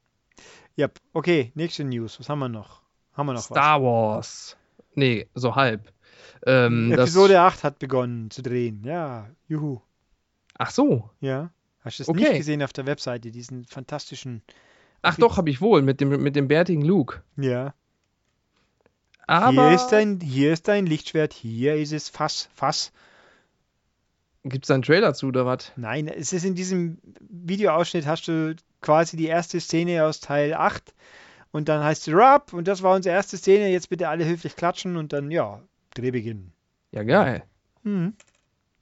Ja, 0.76 0.88
okay, 1.12 1.52
nächste 1.54 1.84
News. 1.84 2.18
Was 2.18 2.28
haben 2.28 2.40
wir 2.40 2.48
noch? 2.48 2.82
Haben 3.14 3.26
wir 3.26 3.34
noch 3.34 3.42
Star 3.42 3.80
Wars. 3.82 4.56
Nee, 4.94 5.28
so 5.34 5.54
halb. 5.54 5.92
Ähm, 6.46 6.90
das- 6.90 7.00
Episode 7.10 7.40
8 7.40 7.64
hat 7.64 7.78
begonnen 7.78 8.30
zu 8.30 8.42
drehen. 8.42 8.82
Ja, 8.84 9.28
juhu. 9.48 9.80
Ach 10.58 10.70
so. 10.70 11.10
Ja. 11.20 11.50
Hast 11.80 11.98
du 11.98 12.02
es 12.04 12.08
Okay. 12.08 12.20
nicht 12.20 12.36
gesehen 12.38 12.62
auf 12.62 12.72
der 12.72 12.86
Webseite, 12.86 13.30
diesen 13.30 13.64
fantastischen. 13.64 14.42
Ach 15.02 15.16
doch, 15.16 15.36
habe 15.36 15.50
ich 15.50 15.60
wohl, 15.60 15.82
mit 15.82 16.00
dem, 16.00 16.08
mit 16.22 16.34
dem 16.36 16.48
bärtigen 16.48 16.82
Luke. 16.82 17.22
Ja. 17.36 17.74
Aber 19.26 19.68
Hier 19.68 19.74
ist 19.76 19.88
dein, 19.88 20.20
hier 20.20 20.52
ist 20.52 20.68
dein 20.68 20.86
Lichtschwert, 20.86 21.32
hier 21.32 21.76
ist 21.76 21.92
es 21.92 22.08
Fass, 22.10 22.48
Fass. 22.54 22.92
gibt 24.44 24.64
es 24.64 24.68
da 24.68 24.74
einen 24.74 24.82
Trailer 24.82 25.14
zu 25.14 25.28
oder 25.28 25.46
was? 25.46 25.72
Nein, 25.76 26.08
es 26.08 26.32
ist 26.34 26.44
in 26.44 26.54
diesem 26.54 26.98
Videoausschnitt 27.20 28.06
hast 28.06 28.28
du 28.28 28.54
quasi 28.82 29.16
die 29.16 29.26
erste 29.26 29.60
Szene 29.60 30.04
aus 30.04 30.20
Teil 30.20 30.52
8 30.52 30.92
und 31.52 31.68
dann 31.70 31.82
heißt 31.82 32.06
es 32.08 32.14
Rob 32.14 32.52
und 32.52 32.68
das 32.68 32.82
war 32.82 32.94
unsere 32.94 33.14
erste 33.14 33.38
Szene, 33.38 33.70
jetzt 33.70 33.88
bitte 33.88 34.08
alle 34.10 34.26
höflich 34.26 34.56
klatschen 34.56 34.96
und 34.98 35.14
dann, 35.14 35.30
ja, 35.30 35.62
Drehbeginn. 35.94 36.52
Ja, 36.92 37.02
geil. 37.02 37.44
Mhm. 37.82 38.14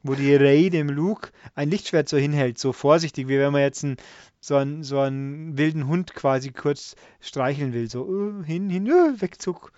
Wo 0.02 0.14
die 0.14 0.34
Ray 0.34 0.68
dem 0.68 0.88
Luke 0.88 1.30
ein 1.54 1.70
Lichtschwert 1.70 2.08
so 2.08 2.16
hinhält, 2.16 2.58
so 2.58 2.72
vorsichtig, 2.72 3.28
wie 3.28 3.38
wenn 3.38 3.52
man 3.52 3.62
jetzt 3.62 3.84
einen, 3.84 3.96
so, 4.40 4.56
einen, 4.56 4.82
so 4.82 4.98
einen 4.98 5.56
wilden 5.56 5.86
Hund 5.86 6.14
quasi 6.14 6.50
kurz 6.50 6.96
streicheln 7.20 7.72
will. 7.72 7.88
So, 7.88 8.08
äh, 8.10 8.44
hin, 8.44 8.68
hin, 8.68 8.86
äh, 8.86 9.20
wegzuck. 9.20 9.72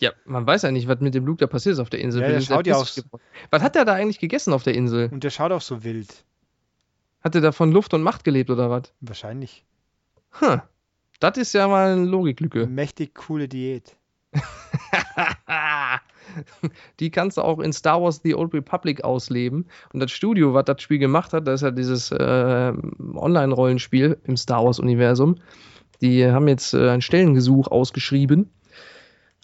Ja, 0.00 0.12
man 0.24 0.46
weiß 0.46 0.62
ja 0.62 0.70
nicht, 0.70 0.88
was 0.88 1.00
mit 1.00 1.14
dem 1.14 1.26
Luke 1.26 1.38
da 1.38 1.46
passiert 1.46 1.74
ist 1.74 1.78
auf 1.78 1.90
der 1.90 2.00
Insel. 2.00 2.22
Ja, 2.22 2.28
der 2.28 2.40
schaut 2.40 2.66
ja. 2.66 2.82
Was 3.50 3.62
hat 3.62 3.74
der 3.74 3.84
da 3.84 3.92
eigentlich 3.92 4.18
gegessen 4.18 4.54
auf 4.54 4.62
der 4.62 4.74
Insel? 4.74 5.10
Und 5.12 5.22
der 5.22 5.30
schaut 5.30 5.52
auch 5.52 5.60
so 5.60 5.84
wild. 5.84 6.24
Hat 7.20 7.34
der 7.34 7.42
da 7.42 7.52
von 7.52 7.70
Luft 7.72 7.92
und 7.92 8.02
Macht 8.02 8.24
gelebt 8.24 8.50
oder 8.50 8.70
was? 8.70 8.92
Wahrscheinlich. 9.00 9.64
Hm. 10.38 10.62
Das 11.20 11.36
ist 11.38 11.52
ja 11.54 11.66
mal 11.68 11.92
eine 11.92 12.04
Logiklücke. 12.04 12.66
Mächtig 12.66 13.14
coole 13.14 13.48
Diät. 13.48 13.96
Die 17.00 17.10
kannst 17.10 17.36
du 17.36 17.42
auch 17.42 17.58
in 17.60 17.72
Star 17.72 18.02
Wars 18.02 18.20
The 18.22 18.34
Old 18.34 18.54
Republic 18.54 19.04
ausleben. 19.04 19.66
Und 19.92 20.00
das 20.00 20.10
Studio, 20.10 20.54
was 20.54 20.64
das 20.64 20.82
Spiel 20.82 20.98
gemacht 20.98 21.32
hat, 21.32 21.46
das 21.46 21.56
ist 21.56 21.62
ja 21.62 21.70
dieses 21.70 22.10
äh, 22.12 22.72
Online-Rollenspiel 23.14 24.18
im 24.24 24.36
Star 24.36 24.64
Wars-Universum. 24.64 25.36
Die 26.00 26.26
haben 26.26 26.48
jetzt 26.48 26.74
äh, 26.74 26.90
ein 26.90 27.02
Stellengesuch 27.02 27.68
ausgeschrieben, 27.68 28.50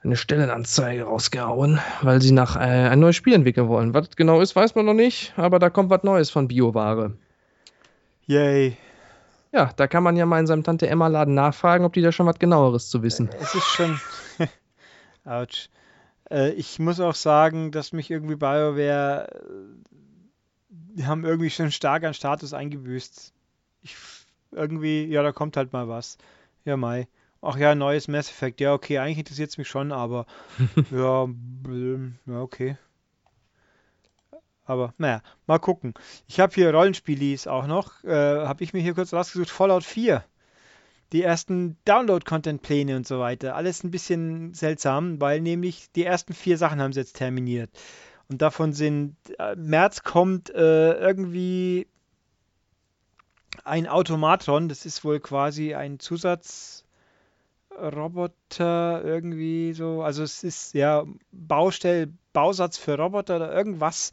eine 0.04 0.16
Stellenanzeige 0.16 1.04
rausgehauen, 1.04 1.78
weil 2.02 2.20
sie 2.20 2.32
nach 2.32 2.56
äh, 2.56 2.60
ein 2.60 3.00
neues 3.00 3.16
Spiel 3.16 3.34
entwickeln 3.34 3.68
wollen. 3.68 3.94
Was 3.94 4.16
genau 4.16 4.40
ist, 4.40 4.54
weiß 4.54 4.74
man 4.74 4.86
noch 4.86 4.94
nicht, 4.94 5.32
aber 5.36 5.58
da 5.58 5.70
kommt 5.70 5.90
was 5.90 6.02
Neues 6.02 6.30
von 6.30 6.48
Bioware. 6.48 7.12
Yay. 8.26 8.76
Ja, 9.52 9.70
da 9.76 9.86
kann 9.86 10.02
man 10.02 10.16
ja 10.16 10.24
mal 10.24 10.40
in 10.40 10.46
seinem 10.46 10.64
Tante 10.64 10.88
Emma 10.88 11.08
Laden 11.08 11.34
nachfragen, 11.34 11.84
ob 11.84 11.92
die 11.92 12.00
da 12.00 12.10
schon 12.10 12.26
was 12.26 12.38
genaueres 12.38 12.88
zu 12.88 13.02
wissen. 13.02 13.28
Es 13.40 13.54
ist 13.54 13.66
schon. 13.66 14.00
Autsch. 15.24 15.68
Äh, 16.32 16.52
ich 16.54 16.78
muss 16.78 17.00
auch 17.00 17.14
sagen, 17.14 17.70
dass 17.72 17.92
mich 17.92 18.10
irgendwie 18.10 18.36
BioWare. 18.36 19.28
äh, 19.32 19.92
Die 20.70 21.06
haben 21.06 21.24
irgendwie 21.24 21.50
schon 21.50 21.70
stark 21.70 22.04
an 22.04 22.14
Status 22.14 22.52
eingebüßt. 22.52 23.32
Ich, 23.82 23.96
irgendwie, 24.50 25.04
ja, 25.06 25.22
da 25.22 25.32
kommt 25.32 25.56
halt 25.56 25.72
mal 25.72 25.88
was. 25.88 26.18
Ja, 26.64 26.76
Mai. 26.76 27.08
Ach 27.42 27.56
ja, 27.56 27.74
neues 27.74 28.08
Mass 28.08 28.30
Effect. 28.30 28.60
Ja, 28.60 28.72
okay, 28.74 28.98
eigentlich 28.98 29.18
interessiert 29.18 29.50
es 29.50 29.58
mich 29.58 29.68
schon, 29.68 29.92
aber. 29.92 30.26
ja, 30.90 31.28
ja, 32.26 32.40
okay. 32.40 32.76
Aber 34.64 34.94
naja, 34.98 35.22
mal 35.46 35.58
gucken. 35.58 35.94
Ich 36.28 36.40
habe 36.40 36.54
hier 36.54 36.72
Rollenspielis 36.74 37.46
auch 37.46 37.66
noch. 37.66 38.02
Äh, 38.04 38.46
habe 38.46 38.64
ich 38.64 38.72
mir 38.72 38.80
hier 38.80 38.94
kurz 38.94 39.12
rausgesucht. 39.12 39.50
Fallout 39.50 39.84
4 39.84 40.24
die 41.12 41.22
ersten 41.22 41.76
Download-Content-Pläne 41.84 42.96
und 42.96 43.06
so 43.06 43.18
weiter. 43.20 43.54
Alles 43.54 43.84
ein 43.84 43.90
bisschen 43.90 44.54
seltsam, 44.54 45.20
weil 45.20 45.40
nämlich 45.40 45.90
die 45.92 46.04
ersten 46.04 46.32
vier 46.34 46.56
Sachen 46.58 46.80
haben 46.80 46.92
sie 46.92 47.00
jetzt 47.00 47.16
terminiert. 47.16 47.70
Und 48.28 48.40
davon 48.42 48.72
sind, 48.72 49.16
äh, 49.38 49.54
März 49.56 50.02
kommt 50.04 50.50
äh, 50.50 50.92
irgendwie 50.94 51.86
ein 53.64 53.86
Automatron, 53.86 54.68
das 54.68 54.86
ist 54.86 55.04
wohl 55.04 55.20
quasi 55.20 55.74
ein 55.74 55.98
Zusatzroboter 55.98 56.84
irgendwie 59.04 59.72
so. 59.72 60.02
Also 60.02 60.22
es 60.22 60.42
ist 60.44 60.74
ja 60.74 61.04
Baustell, 61.32 62.12
Bausatz 62.32 62.78
für 62.78 62.96
Roboter 62.98 63.36
oder 63.36 63.52
irgendwas. 63.52 64.10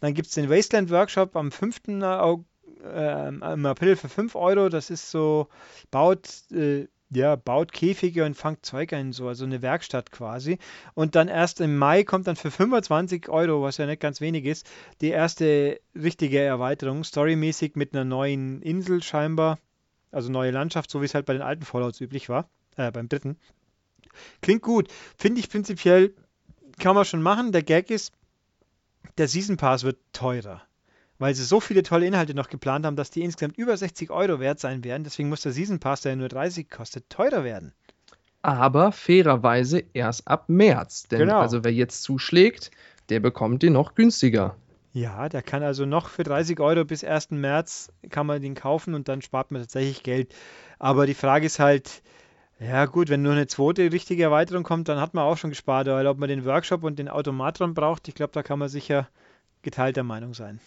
Dann 0.00 0.14
gibt 0.14 0.28
es 0.28 0.34
den 0.34 0.50
Wasteland 0.50 0.90
Workshop 0.90 1.36
am 1.36 1.50
5. 1.50 2.02
Au- 2.02 2.44
äh, 2.82 3.28
im 3.28 3.66
April 3.66 3.96
für 3.96 4.08
5 4.08 4.34
Euro. 4.34 4.68
Das 4.68 4.90
ist 4.90 5.10
so, 5.10 5.48
baut, 5.90 6.28
äh, 6.52 6.86
ja, 7.10 7.36
baut 7.36 7.72
Käfige 7.72 8.24
und 8.24 8.34
fangt 8.34 8.66
Zeug 8.66 8.92
ein, 8.92 9.12
so, 9.12 9.28
also 9.28 9.44
eine 9.44 9.62
Werkstatt 9.62 10.10
quasi. 10.10 10.58
Und 10.94 11.14
dann 11.14 11.28
erst 11.28 11.60
im 11.60 11.76
Mai 11.76 12.04
kommt 12.04 12.26
dann 12.26 12.36
für 12.36 12.50
25 12.50 13.28
Euro, 13.28 13.62
was 13.62 13.76
ja 13.76 13.86
nicht 13.86 14.00
ganz 14.00 14.20
wenig 14.20 14.44
ist, 14.44 14.68
die 15.00 15.10
erste 15.10 15.80
richtige 15.94 16.40
Erweiterung, 16.40 17.04
storymäßig 17.04 17.76
mit 17.76 17.94
einer 17.94 18.04
neuen 18.04 18.62
Insel 18.62 19.02
scheinbar. 19.02 19.58
Also 20.10 20.30
neue 20.30 20.50
Landschaft, 20.50 20.90
so 20.90 21.00
wie 21.00 21.04
es 21.04 21.14
halt 21.14 21.26
bei 21.26 21.32
den 21.32 21.42
alten 21.42 21.64
Fallouts 21.64 22.00
üblich 22.00 22.28
war, 22.28 22.48
äh, 22.76 22.90
beim 22.90 23.08
dritten. 23.08 23.36
Klingt 24.40 24.62
gut. 24.62 24.88
Finde 25.18 25.40
ich 25.40 25.50
prinzipiell, 25.50 26.14
kann 26.78 26.94
man 26.94 27.04
schon 27.04 27.22
machen. 27.22 27.52
Der 27.52 27.62
Gag 27.62 27.90
ist, 27.90 28.12
der 29.18 29.28
Season 29.28 29.56
Pass 29.56 29.84
wird 29.84 29.98
teurer 30.12 30.62
weil 31.18 31.34
sie 31.34 31.44
so 31.44 31.60
viele 31.60 31.82
tolle 31.82 32.06
Inhalte 32.06 32.34
noch 32.34 32.48
geplant 32.48 32.86
haben, 32.86 32.96
dass 32.96 33.10
die 33.10 33.22
insgesamt 33.22 33.56
über 33.58 33.76
60 33.76 34.10
Euro 34.10 34.40
wert 34.40 34.60
sein 34.60 34.84
werden. 34.84 35.04
Deswegen 35.04 35.28
muss 35.28 35.42
der 35.42 35.52
Season 35.52 35.80
Pass, 35.80 36.02
der 36.02 36.16
nur 36.16 36.28
30 36.28 36.70
kostet, 36.70 37.08
teurer 37.10 37.44
werden. 37.44 37.72
Aber 38.42 38.92
fairerweise 38.92 39.84
erst 39.92 40.26
ab 40.28 40.48
März. 40.48 41.08
Denn 41.08 41.34
Genau. 41.34 41.40
also 41.40 41.64
wer 41.64 41.72
jetzt 41.72 42.02
zuschlägt, 42.02 42.70
der 43.08 43.20
bekommt 43.20 43.62
den 43.62 43.72
noch 43.74 43.94
günstiger. 43.94 44.56
Ja, 44.92 45.28
der 45.28 45.42
kann 45.42 45.62
also 45.62 45.84
noch 45.84 46.08
für 46.08 46.22
30 46.24 46.58
Euro 46.60 46.84
bis 46.84 47.04
1. 47.04 47.30
März 47.32 47.92
kann 48.10 48.26
man 48.26 48.40
den 48.40 48.54
kaufen 48.54 48.94
und 48.94 49.08
dann 49.08 49.20
spart 49.22 49.50
man 49.50 49.60
tatsächlich 49.62 50.02
Geld. 50.02 50.34
Aber 50.78 51.06
die 51.06 51.14
Frage 51.14 51.46
ist 51.46 51.58
halt, 51.58 52.02
ja 52.58 52.86
gut, 52.86 53.08
wenn 53.10 53.22
nur 53.22 53.32
eine 53.32 53.46
zweite 53.46 53.92
richtige 53.92 54.22
Erweiterung 54.24 54.62
kommt, 54.64 54.88
dann 54.88 55.00
hat 55.00 55.14
man 55.14 55.24
auch 55.24 55.36
schon 55.38 55.50
gespart. 55.50 55.86
Weil 55.88 56.06
ob 56.06 56.18
man 56.18 56.28
den 56.30 56.44
Workshop 56.46 56.82
und 56.84 56.98
den 56.98 57.08
Automatron 57.08 57.74
braucht, 57.74 58.08
ich 58.08 58.14
glaube, 58.14 58.32
da 58.32 58.42
kann 58.42 58.58
man 58.58 58.68
sicher 58.70 59.08
geteilter 59.62 60.02
Meinung 60.04 60.34
sein. 60.34 60.60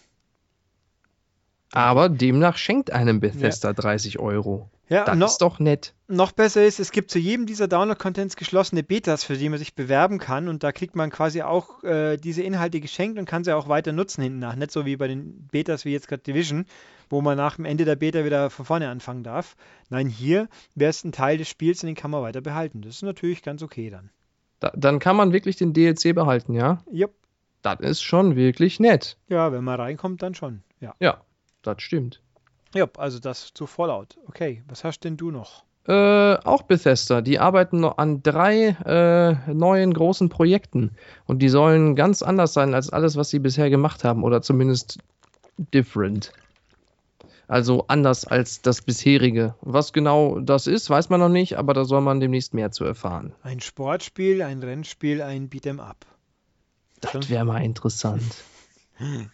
Aber 1.72 2.08
demnach 2.08 2.56
schenkt 2.56 2.92
einem 2.92 3.20
Bethesda 3.20 3.72
30 3.72 4.18
Euro. 4.18 4.68
Ja, 4.88 5.04
Das 5.04 5.16
noch, 5.16 5.28
ist 5.28 5.38
doch 5.38 5.60
nett. 5.60 5.94
Noch 6.08 6.32
besser 6.32 6.64
ist, 6.64 6.80
es 6.80 6.90
gibt 6.90 7.12
zu 7.12 7.20
jedem 7.20 7.46
dieser 7.46 7.68
Download-Contents 7.68 8.34
geschlossene 8.34 8.82
Betas, 8.82 9.22
für 9.22 9.36
die 9.36 9.48
man 9.48 9.60
sich 9.60 9.76
bewerben 9.76 10.18
kann. 10.18 10.48
Und 10.48 10.64
da 10.64 10.72
kriegt 10.72 10.96
man 10.96 11.10
quasi 11.10 11.42
auch 11.42 11.84
äh, 11.84 12.16
diese 12.16 12.42
Inhalte 12.42 12.80
geschenkt 12.80 13.16
und 13.16 13.24
kann 13.24 13.44
sie 13.44 13.54
auch 13.54 13.68
weiter 13.68 13.92
nutzen 13.92 14.22
hinten 14.22 14.40
nach. 14.40 14.56
Nicht 14.56 14.72
so 14.72 14.84
wie 14.84 14.96
bei 14.96 15.06
den 15.06 15.46
Betas 15.52 15.84
wie 15.84 15.92
jetzt 15.92 16.08
gerade 16.08 16.24
Division, 16.24 16.66
wo 17.08 17.20
man 17.20 17.36
nach 17.36 17.54
dem 17.54 17.66
Ende 17.66 17.84
der 17.84 17.94
Beta 17.94 18.24
wieder 18.24 18.50
von 18.50 18.64
vorne 18.64 18.88
anfangen 18.88 19.22
darf. 19.22 19.54
Nein, 19.90 20.08
hier 20.08 20.48
wäre 20.74 20.90
es 20.90 21.04
ein 21.04 21.12
Teil 21.12 21.38
des 21.38 21.48
Spiels 21.48 21.84
und 21.84 21.86
den 21.86 21.94
kann 21.94 22.10
man 22.10 22.22
weiter 22.22 22.40
behalten. 22.40 22.82
Das 22.82 22.96
ist 22.96 23.02
natürlich 23.02 23.44
ganz 23.44 23.62
okay 23.62 23.90
dann. 23.90 24.10
Da, 24.58 24.72
dann 24.74 24.98
kann 24.98 25.14
man 25.14 25.32
wirklich 25.32 25.54
den 25.54 25.72
DLC 25.72 26.16
behalten, 26.16 26.52
ja? 26.52 26.82
Jupp. 26.90 27.14
Das 27.62 27.78
ist 27.78 28.02
schon 28.02 28.34
wirklich 28.34 28.80
nett. 28.80 29.16
Ja, 29.28 29.52
wenn 29.52 29.62
man 29.62 29.78
reinkommt, 29.78 30.20
dann 30.22 30.34
schon. 30.34 30.62
Ja. 30.80 30.94
Ja, 30.98 31.20
das 31.62 31.82
stimmt. 31.82 32.20
Jupp, 32.74 32.98
also 32.98 33.18
das 33.18 33.52
zu 33.52 33.66
Fallout. 33.66 34.18
Okay, 34.26 34.62
was 34.68 34.84
hast 34.84 35.00
denn 35.00 35.16
du 35.16 35.30
noch? 35.30 35.64
Äh, 35.86 36.36
auch 36.44 36.62
Bethesda, 36.62 37.20
die 37.20 37.38
arbeiten 37.38 37.80
noch 37.80 37.98
an 37.98 38.22
drei 38.22 38.76
äh, 38.84 39.52
neuen 39.52 39.94
großen 39.94 40.28
Projekten 40.28 40.92
und 41.26 41.40
die 41.40 41.48
sollen 41.48 41.96
ganz 41.96 42.22
anders 42.22 42.52
sein 42.52 42.74
als 42.74 42.90
alles, 42.90 43.16
was 43.16 43.30
sie 43.30 43.38
bisher 43.38 43.70
gemacht 43.70 44.04
haben 44.04 44.22
oder 44.22 44.42
zumindest 44.42 44.98
different. 45.74 46.32
Also 47.48 47.86
anders 47.88 48.24
als 48.26 48.62
das 48.62 48.82
bisherige. 48.82 49.56
Was 49.60 49.92
genau 49.92 50.38
das 50.38 50.68
ist, 50.68 50.88
weiß 50.88 51.08
man 51.08 51.18
noch 51.18 51.28
nicht, 51.28 51.58
aber 51.58 51.74
da 51.74 51.84
soll 51.84 52.00
man 52.00 52.20
demnächst 52.20 52.54
mehr 52.54 52.70
zu 52.70 52.84
erfahren. 52.84 53.32
Ein 53.42 53.58
Sportspiel, 53.58 54.42
ein 54.42 54.62
Rennspiel, 54.62 55.20
ein 55.20 55.50
Beat'em 55.50 55.80
Up. 55.80 56.06
Das 57.00 57.28
wäre 57.28 57.44
mal 57.44 57.62
interessant. 57.64 58.22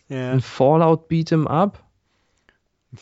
Ja, 0.08 0.30
Ein 0.30 0.42
Fallout 0.42 1.10
Beat'em 1.10 1.48
Up, 1.48 1.82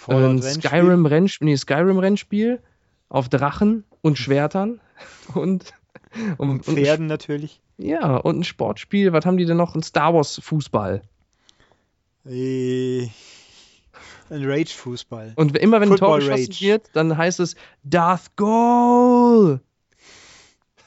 ein 0.09 0.37
ein. 0.37 0.43
Skyrim 0.43 1.07
Rennspiel, 1.07 1.47
nee, 1.47 1.57
Skyrim 1.57 1.99
Rennspiel 1.99 2.61
auf 3.09 3.29
Drachen 3.29 3.85
und 4.03 4.19
Schwertern 4.19 4.81
und 5.35 5.73
Und 6.39 6.49
und, 6.51 6.69
und, 6.69 6.79
Pferden 6.79 7.07
natürlich. 7.07 7.61
ja, 7.77 8.17
und 8.17 8.39
ein 8.39 8.45
Sportspiel, 8.45 9.13
was 9.13 9.27
haben 9.27 9.37
die 9.37 9.47
denn 9.47 9.57
noch? 9.57 9.75
Ein 9.75 9.83
Star 9.83 10.15
Wars 10.15 10.41
Fußball. 10.43 11.03
Äh, 12.27 13.09
Ein 14.31 14.45
Rage-Fußball. 14.45 15.33
Und 15.37 15.57
immer 15.59 15.81
wenn 15.81 15.91
ein 15.91 15.97
Tor 15.99 16.19
Football 16.19 16.21
geschossen 16.21 16.53
Rage. 16.53 16.61
wird, 16.65 16.91
dann 16.95 17.17
heißt 17.17 17.41
es 17.41 17.57
Darth 17.83 18.37
Goal. 18.37 19.61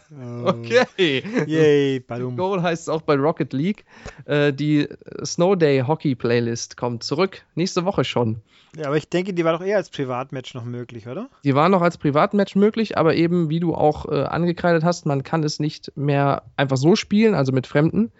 Okay. 0.09 1.23
Yay, 1.45 1.99
Badum. 2.07 2.37
Goal 2.37 2.61
heißt 2.61 2.83
es 2.83 2.89
auch 2.89 3.01
bei 3.01 3.15
Rocket 3.15 3.51
League. 3.53 3.85
Äh, 4.25 4.53
die 4.53 4.87
Snow 5.23 5.55
Day 5.57 5.81
Hockey 5.85 6.15
Playlist 6.15 6.77
kommt 6.77 7.03
zurück. 7.03 7.41
Nächste 7.55 7.83
Woche 7.85 8.03
schon. 8.03 8.41
Ja, 8.75 8.87
aber 8.87 8.97
ich 8.97 9.09
denke, 9.09 9.33
die 9.33 9.43
war 9.43 9.53
doch 9.57 9.65
eher 9.65 9.77
als 9.77 9.89
Privatmatch 9.89 10.53
noch 10.53 10.63
möglich, 10.65 11.07
oder? 11.07 11.29
Die 11.43 11.55
war 11.55 11.67
noch 11.69 11.81
als 11.81 11.97
Privatmatch 11.97 12.55
möglich, 12.55 12.97
aber 12.97 13.15
eben, 13.15 13.49
wie 13.49 13.59
du 13.59 13.73
auch 13.73 14.05
äh, 14.11 14.23
angekreidet 14.23 14.83
hast, 14.83 15.05
man 15.05 15.23
kann 15.23 15.43
es 15.43 15.59
nicht 15.59 15.91
mehr 15.95 16.43
einfach 16.57 16.77
so 16.77 16.95
spielen, 16.95 17.33
also 17.33 17.51
mit 17.51 17.65
Fremden. 17.67 18.11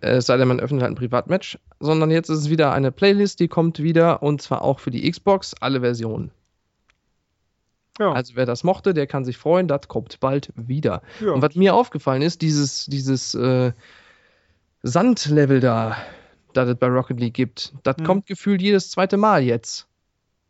Äh, 0.00 0.16
Es 0.16 0.26
sei 0.26 0.36
denn, 0.36 0.48
man 0.48 0.60
öffnet 0.60 0.82
halt 0.82 0.92
ein 0.92 0.96
Privatmatch, 0.96 1.58
sondern 1.80 2.10
jetzt 2.10 2.28
ist 2.28 2.38
es 2.40 2.50
wieder 2.50 2.72
eine 2.72 2.92
Playlist, 2.92 3.40
die 3.40 3.48
kommt 3.48 3.82
wieder 3.82 4.22
und 4.22 4.42
zwar 4.42 4.62
auch 4.62 4.78
für 4.78 4.90
die 4.90 5.10
Xbox, 5.10 5.54
alle 5.60 5.80
Versionen. 5.80 6.30
Ja. 7.98 8.12
Also 8.12 8.36
wer 8.36 8.46
das 8.46 8.64
mochte, 8.64 8.94
der 8.94 9.06
kann 9.06 9.24
sich 9.24 9.36
freuen, 9.36 9.68
das 9.68 9.86
kommt 9.88 10.18
bald 10.20 10.50
wieder. 10.56 11.02
ja. 11.20 11.32
Und 11.32 11.42
was 11.42 11.54
mir 11.54 11.74
aufgefallen 11.74 12.22
ist, 12.22 12.40
dieses, 12.42 12.86
dieses 12.86 13.34
äh, 13.34 13.72
Sandlevel 14.82 15.60
da, 15.60 15.96
das 16.54 16.68
es 16.68 16.76
bei 16.76 16.86
Rocket 16.88 17.20
League 17.20 17.34
gibt, 17.34 17.72
das 17.82 17.96
Hm. 17.98 18.04
kommt 18.04 18.26
gefühlt 18.26 18.60
jedes 18.62 18.90
zweite 18.90 19.16
Mal 19.16 19.42
jetzt. 19.42 19.86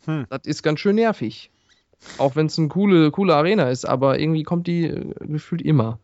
Hm. 0.07 0.27
Das 0.31 0.41
ist 0.45 0.63
ganz 0.63 0.81
schön 0.81 0.97
nervig. 0.97 1.51
Auch 2.19 2.35
wenn 2.35 2.47
es 2.47 2.59
eine 2.59 2.69
coole, 2.69 3.11
coole 3.13 3.35
Arena 3.37 3.69
ist, 3.71 3.85
aber 3.85 4.19
irgendwie 4.19 4.43
kommt 4.43 4.67
die 4.67 4.87
äh, 4.87 5.15
gefühlt 5.21 5.63
immer. 5.63 5.99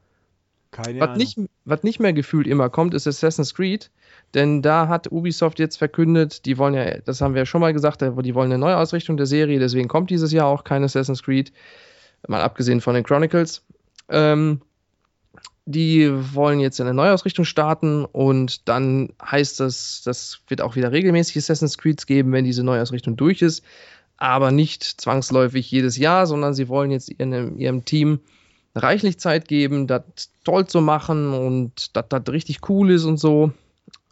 Keine 0.70 1.00
Was 1.00 1.08
Ahnung. 1.08 1.18
nicht, 1.18 1.38
was 1.64 1.82
nicht 1.82 2.00
mehr 2.00 2.12
gefühlt 2.12 2.46
immer 2.46 2.68
kommt, 2.68 2.94
ist 2.94 3.06
Assassin's 3.06 3.54
Creed. 3.54 3.90
Denn 4.34 4.60
da 4.60 4.88
hat 4.88 5.10
Ubisoft 5.10 5.58
jetzt 5.58 5.76
verkündet, 5.76 6.44
die 6.44 6.58
wollen 6.58 6.74
ja, 6.74 6.98
das 6.98 7.20
haben 7.20 7.34
wir 7.34 7.42
ja 7.42 7.46
schon 7.46 7.60
mal 7.62 7.72
gesagt, 7.72 8.02
die 8.02 8.34
wollen 8.34 8.52
eine 8.52 8.58
Neuausrichtung 8.58 9.16
der 9.16 9.26
Serie, 9.26 9.58
deswegen 9.58 9.88
kommt 9.88 10.10
dieses 10.10 10.32
Jahr 10.32 10.46
auch 10.46 10.64
kein 10.64 10.84
Assassin's 10.84 11.22
Creed. 11.22 11.52
Mal 12.26 12.42
abgesehen 12.42 12.80
von 12.80 12.94
den 12.94 13.04
Chronicles. 13.04 13.64
Ähm, 14.08 14.60
die 15.64 16.10
wollen 16.34 16.60
jetzt 16.60 16.80
eine 16.80 16.94
Neuausrichtung 16.94 17.44
starten 17.44 18.04
und 18.06 18.68
dann 18.68 19.10
heißt 19.22 19.60
das, 19.60 20.02
das 20.04 20.40
wird 20.48 20.62
auch 20.62 20.76
wieder 20.76 20.92
regelmäßig 20.92 21.36
Assassin's 21.36 21.78
Creeds 21.78 22.06
geben, 22.06 22.32
wenn 22.32 22.44
diese 22.44 22.64
Neuausrichtung 22.64 23.16
durch 23.16 23.42
ist. 23.42 23.62
Aber 24.16 24.50
nicht 24.50 24.82
zwangsläufig 24.82 25.70
jedes 25.70 25.96
Jahr, 25.96 26.26
sondern 26.26 26.52
sie 26.54 26.68
wollen 26.68 26.90
jetzt 26.90 27.08
ihrem, 27.10 27.56
ihrem 27.58 27.84
Team 27.84 28.20
reichlich 28.78 29.18
Zeit 29.18 29.48
geben, 29.48 29.86
das 29.86 30.02
toll 30.44 30.66
zu 30.66 30.80
machen 30.80 31.32
und 31.32 31.96
dass 31.96 32.06
das 32.08 32.22
richtig 32.28 32.68
cool 32.68 32.90
ist 32.90 33.04
und 33.04 33.18
so. 33.18 33.52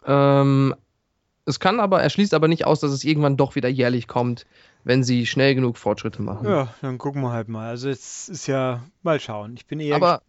Ähm, 0.05 0.75
es 1.45 1.59
kann 1.59 1.79
aber, 1.79 2.01
er 2.01 2.09
schließt 2.09 2.33
aber 2.33 2.47
nicht 2.47 2.65
aus, 2.65 2.79
dass 2.81 2.91
es 2.91 3.03
irgendwann 3.03 3.37
doch 3.37 3.55
wieder 3.55 3.69
jährlich 3.69 4.07
kommt, 4.07 4.45
wenn 4.83 5.03
sie 5.03 5.25
schnell 5.25 5.55
genug 5.55 5.77
Fortschritte 5.77 6.21
machen. 6.21 6.47
Ja, 6.47 6.73
dann 6.81 6.97
gucken 6.97 7.21
wir 7.21 7.31
halt 7.31 7.47
mal. 7.47 7.69
Also 7.69 7.89
jetzt 7.89 8.29
ist 8.29 8.47
ja 8.47 8.83
mal 9.03 9.19
schauen. 9.19 9.55
Ich 9.55 9.65
bin 9.65 9.79
eher 9.79 9.95
aber 9.95 10.21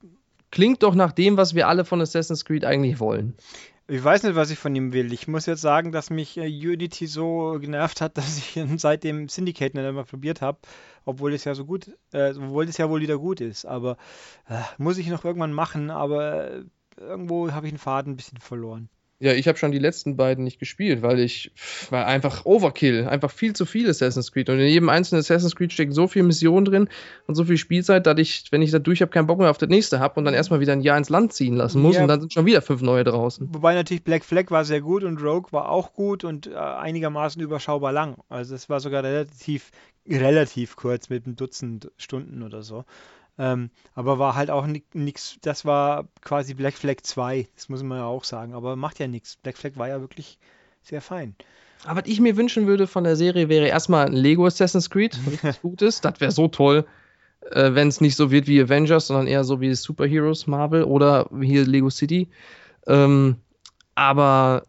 klingt 0.51 0.83
doch 0.83 0.95
nach 0.95 1.13
dem, 1.13 1.37
was 1.37 1.55
wir 1.55 1.69
alle 1.69 1.85
von 1.85 2.01
Assassin's 2.01 2.45
Creed 2.45 2.65
eigentlich 2.65 3.01
wollen. 3.01 3.35
Ich 3.91 4.05
weiß 4.05 4.23
nicht, 4.25 4.37
was 4.37 4.51
ich 4.51 4.59
von 4.59 4.77
ihm 4.77 4.93
will. 4.93 5.15
Ich 5.15 5.29
muss 5.29 5.47
jetzt 5.47 5.63
sagen, 5.63 5.93
dass 5.93 6.11
mich 6.11 6.37
äh, 6.37 6.47
Unity 6.47 7.07
so 7.07 7.59
genervt 7.59 8.03
hat, 8.03 8.17
dass 8.19 8.37
ich 8.37 8.57
ihn 8.57 8.79
seit 8.79 9.03
dem 9.03 9.29
Syndicate 9.31 9.75
nicht 9.75 9.85
einmal 9.85 10.05
probiert 10.05 10.43
habe, 10.43 10.59
obwohl 11.07 11.33
es 11.33 11.45
ja 11.45 11.55
so 11.55 11.65
gut, 11.65 11.97
äh, 12.13 12.35
obwohl 12.37 12.69
es 12.69 12.77
ja 12.77 12.91
wohl 12.91 13.01
wieder 13.01 13.19
gut 13.19 13.41
ist. 13.41 13.65
Aber 13.65 13.97
äh, 14.49 14.61
muss 14.77 14.99
ich 14.99 15.09
noch 15.09 15.25
irgendwann 15.25 15.53
machen, 15.55 15.91
aber 15.91 16.51
äh, 16.51 16.65
irgendwo 16.99 17.51
habe 17.53 17.67
ich 17.67 17.73
den 17.73 17.79
Faden 17.79 18.13
ein 18.13 18.17
bisschen 18.17 18.39
verloren. 18.39 18.91
Ja, 19.21 19.33
ich 19.33 19.49
habe 19.49 19.59
schon 19.59 19.73
die 19.73 19.81
letzten 19.81 20.17
beiden 20.17 20.45
nicht 20.45 20.61
gespielt, 20.61 21.03
weil 21.03 21.19
ich 21.19 21.51
war 21.91 22.07
einfach 22.07 22.47
Overkill, 22.47 23.09
einfach 23.09 23.33
viel 23.33 23.53
zu 23.53 23.67
viel 23.67 23.91
Assassin's 23.91 24.31
Creed. 24.31 24.49
Und 24.49 24.61
in 24.61 24.69
jedem 24.69 24.89
einzelnen 24.89 25.21
Assassin's 25.21 25.57
Creed 25.57 25.73
steckt 25.73 25.93
so 25.93 26.07
viel 26.07 26.23
Mission 26.23 26.65
drin 26.65 26.89
und 27.27 27.35
so 27.35 27.45
viel 27.45 27.57
Spielzeit, 27.57 28.07
dass 28.07 28.17
ich, 28.21 28.45
wenn 28.53 28.63
ich 28.63 28.71
da 28.71 28.79
durch 28.79 29.01
habe, 29.01 29.11
keinen 29.11 29.27
Bock 29.27 29.41
mehr 29.41 29.51
auf 29.51 29.59
das 29.59 29.69
nächste 29.71 29.99
habe 29.99 30.21
und 30.21 30.25
dann 30.25 30.35
erstmal 30.35 30.61
wieder 30.61 30.73
ein 30.73 30.83
Jahr 30.83 30.97
ins 30.97 31.09
Land 31.09 31.33
ziehen 31.33 31.57
lassen 31.57 31.83
muss 31.83 31.97
Ja. 31.97 32.03
und 32.03 32.09
dann 32.09 32.21
sind 32.21 32.33
schon 32.33 32.47
wieder 32.47 32.63
fünf 32.63 32.81
neue 32.81 33.03
draußen. 33.03 33.49
Wobei 33.53 33.75
natürlich 33.75 34.05
Black 34.05 34.25
Flag 34.25 34.53
war 34.53 34.65
sehr 34.65 34.81
gut 34.83 35.03
und 35.03 35.21
Rogue 35.21 35.51
war 35.51 35.69
auch 35.69 35.95
gut 35.95 36.23
und 36.23 36.47
äh, 36.47 36.55
einigermaßen 36.55 37.43
überschaubar 37.43 37.91
lang. 37.93 38.19
Also 38.29 38.55
es 38.55 38.69
war 38.69 38.79
sogar 38.79 39.03
relativ, 39.03 39.73
relativ 40.09 40.77
kurz 40.77 41.09
mit 41.09 41.27
einem 41.27 41.35
Dutzend 41.35 41.91
Stunden 41.97 42.45
oder 42.45 42.63
so. 42.63 42.85
Ähm, 43.39 43.71
aber 43.95 44.19
war 44.19 44.35
halt 44.35 44.51
auch 44.51 44.67
nichts, 44.93 45.39
das 45.43 45.65
war 45.65 46.09
quasi 46.23 46.55
Black 46.55 46.75
Flag 46.75 46.97
2, 47.03 47.47
das 47.55 47.69
muss 47.69 47.83
man 47.83 47.99
ja 47.99 48.05
auch 48.05 48.25
sagen, 48.25 48.53
aber 48.53 48.75
macht 48.75 48.99
ja 48.99 49.07
nichts. 49.07 49.37
Black 49.37 49.57
Flag 49.57 49.73
war 49.77 49.89
ja 49.89 50.01
wirklich 50.01 50.39
sehr 50.83 51.01
fein. 51.01 51.37
Aber 51.85 52.01
was 52.01 52.09
ich 52.09 52.21
mir 52.21 52.37
wünschen 52.37 52.67
würde 52.67 52.89
von 52.89 53.05
der 53.05 53.15
Serie 53.15 53.49
wäre 53.49 53.69
erstmal 53.69 54.07
ein 54.07 54.13
Lego 54.13 54.47
Assassin's 54.47 54.91
Creed, 54.91 55.19
richtig 55.31 55.61
gutes. 55.63 56.01
Das 56.01 56.21
wäre 56.21 56.33
so 56.33 56.49
toll, 56.49 56.85
äh, 57.53 57.75
wenn 57.75 57.89
es 57.89 58.01
nicht 58.01 58.17
so 58.17 58.33
wird 58.33 58.49
wie 58.49 58.61
Avengers, 58.61 59.07
sondern 59.07 59.29
eher 59.29 59.45
so 59.45 59.61
wie 59.61 59.73
Superheroes 59.75 60.49
Marvel 60.49 60.83
oder 60.83 61.31
hier 61.41 61.65
Lego 61.65 61.91
City. 61.91 62.29
Ähm, 62.89 63.37
aber 63.95 64.65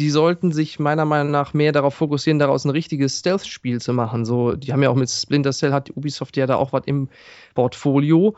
die 0.00 0.10
sollten 0.10 0.50
sich 0.50 0.78
meiner 0.78 1.04
Meinung 1.04 1.30
nach 1.30 1.52
mehr 1.52 1.72
darauf 1.72 1.94
fokussieren, 1.94 2.38
daraus 2.38 2.64
ein 2.64 2.70
richtiges 2.70 3.18
Stealth-Spiel 3.18 3.80
zu 3.82 3.92
machen. 3.92 4.24
So, 4.24 4.56
die 4.56 4.72
haben 4.72 4.82
ja 4.82 4.88
auch 4.88 4.96
mit 4.96 5.10
Splinter 5.10 5.52
Cell 5.52 5.72
hat 5.72 5.94
Ubisoft 5.94 6.38
ja 6.38 6.46
da 6.46 6.56
auch 6.56 6.72
was 6.72 6.84
im 6.86 7.10
Portfolio 7.54 8.34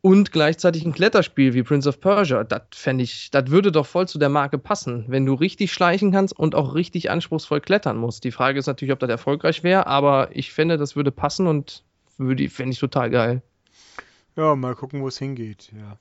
und 0.00 0.30
gleichzeitig 0.30 0.84
ein 0.84 0.92
Kletterspiel 0.92 1.54
wie 1.54 1.64
Prince 1.64 1.88
of 1.88 2.00
Persia. 2.00 2.44
Das 2.44 2.62
fände 2.72 3.02
ich, 3.02 3.32
das 3.32 3.50
würde 3.50 3.72
doch 3.72 3.86
voll 3.86 4.06
zu 4.06 4.18
der 4.20 4.28
Marke 4.28 4.58
passen, 4.58 5.04
wenn 5.08 5.26
du 5.26 5.34
richtig 5.34 5.72
schleichen 5.72 6.12
kannst 6.12 6.38
und 6.38 6.54
auch 6.54 6.76
richtig 6.76 7.10
anspruchsvoll 7.10 7.60
klettern 7.60 7.96
musst. 7.96 8.22
Die 8.22 8.32
Frage 8.32 8.60
ist 8.60 8.66
natürlich, 8.66 8.92
ob 8.92 9.00
das 9.00 9.10
erfolgreich 9.10 9.64
wäre, 9.64 9.88
aber 9.88 10.28
ich 10.32 10.52
fände, 10.52 10.78
das 10.78 10.94
würde 10.94 11.10
passen 11.10 11.48
und 11.48 11.82
würde, 12.16 12.48
fände 12.48 12.72
ich 12.72 12.78
total 12.78 13.10
geil. 13.10 13.42
Ja, 14.36 14.54
mal 14.54 14.76
gucken, 14.76 15.02
wo 15.02 15.08
es 15.08 15.18
hingeht. 15.18 15.72
Ja. 15.76 15.98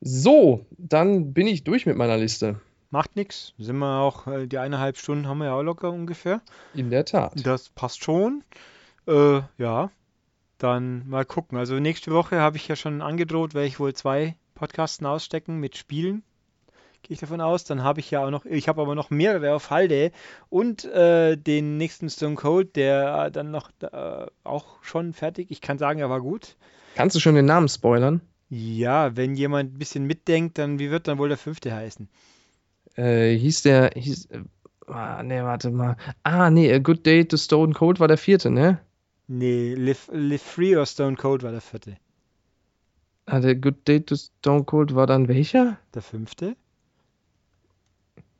So, 0.00 0.64
dann 0.78 1.32
bin 1.32 1.48
ich 1.48 1.64
durch 1.64 1.86
mit 1.86 1.96
meiner 1.96 2.16
Liste. 2.16 2.60
Macht 2.92 3.16
nichts. 3.16 3.54
Sind 3.56 3.78
wir 3.78 4.00
auch, 4.00 4.26
äh, 4.26 4.46
die 4.46 4.58
eineinhalb 4.58 4.98
Stunden 4.98 5.26
haben 5.26 5.38
wir 5.38 5.46
ja 5.46 5.54
auch 5.54 5.62
locker 5.62 5.90
ungefähr. 5.90 6.42
In 6.74 6.90
der 6.90 7.06
Tat. 7.06 7.32
Das 7.46 7.70
passt 7.70 8.04
schon. 8.04 8.44
Äh, 9.06 9.40
ja, 9.56 9.90
dann 10.58 11.08
mal 11.08 11.24
gucken. 11.24 11.56
Also 11.56 11.80
nächste 11.80 12.12
Woche 12.12 12.38
habe 12.38 12.58
ich 12.58 12.68
ja 12.68 12.76
schon 12.76 13.00
angedroht, 13.00 13.54
werde 13.54 13.66
ich 13.66 13.80
wohl 13.80 13.94
zwei 13.94 14.36
Podcasten 14.54 15.06
ausstecken 15.06 15.58
mit 15.58 15.78
Spielen. 15.78 16.22
Gehe 17.00 17.14
ich 17.14 17.20
davon 17.20 17.40
aus. 17.40 17.64
Dann 17.64 17.82
habe 17.82 18.00
ich 18.00 18.10
ja 18.10 18.26
auch 18.26 18.30
noch, 18.30 18.44
ich 18.44 18.68
habe 18.68 18.82
aber 18.82 18.94
noch 18.94 19.08
mehrere 19.08 19.54
auf 19.54 19.70
Halde 19.70 20.12
und 20.50 20.84
äh, 20.84 21.36
den 21.36 21.78
nächsten 21.78 22.10
Stone 22.10 22.34
Cold, 22.34 22.76
der 22.76 23.30
dann 23.30 23.50
noch 23.50 23.70
äh, 23.80 24.26
auch 24.44 24.82
schon 24.82 25.14
fertig. 25.14 25.50
Ich 25.50 25.62
kann 25.62 25.78
sagen, 25.78 25.98
er 25.98 26.10
war 26.10 26.20
gut. 26.20 26.56
Kannst 26.94 27.16
du 27.16 27.20
schon 27.20 27.36
den 27.36 27.46
Namen 27.46 27.70
spoilern? 27.70 28.20
Ja, 28.50 29.16
wenn 29.16 29.34
jemand 29.34 29.72
ein 29.72 29.78
bisschen 29.78 30.06
mitdenkt, 30.06 30.58
dann 30.58 30.78
wie 30.78 30.90
wird 30.90 31.08
dann 31.08 31.16
wohl 31.16 31.30
der 31.30 31.38
fünfte 31.38 31.74
heißen? 31.74 32.10
Äh, 32.96 33.36
hieß 33.36 33.62
der, 33.62 33.90
hieß, 33.94 34.26
äh, 34.26 34.42
ah, 34.86 35.22
nee, 35.22 35.42
warte 35.42 35.70
mal. 35.70 35.96
Ah, 36.22 36.50
nee, 36.50 36.72
A 36.72 36.78
Good 36.78 37.06
Day 37.06 37.24
to 37.24 37.36
Stone 37.36 37.72
Cold 37.74 38.00
war 38.00 38.08
der 38.08 38.18
vierte, 38.18 38.50
ne? 38.50 38.80
Nee, 39.28 39.74
Live, 39.74 40.10
Live 40.12 40.42
Free 40.42 40.76
or 40.76 40.86
Stone 40.86 41.16
Cold 41.16 41.42
war 41.42 41.52
der 41.52 41.60
vierte. 41.60 41.96
Ah, 43.26 43.40
der 43.40 43.54
Good 43.54 43.86
Day 43.88 44.00
to 44.00 44.16
Stone 44.16 44.64
Cold 44.64 44.94
war 44.94 45.06
dann 45.06 45.28
welcher? 45.28 45.78
Der 45.94 46.02
fünfte? 46.02 46.56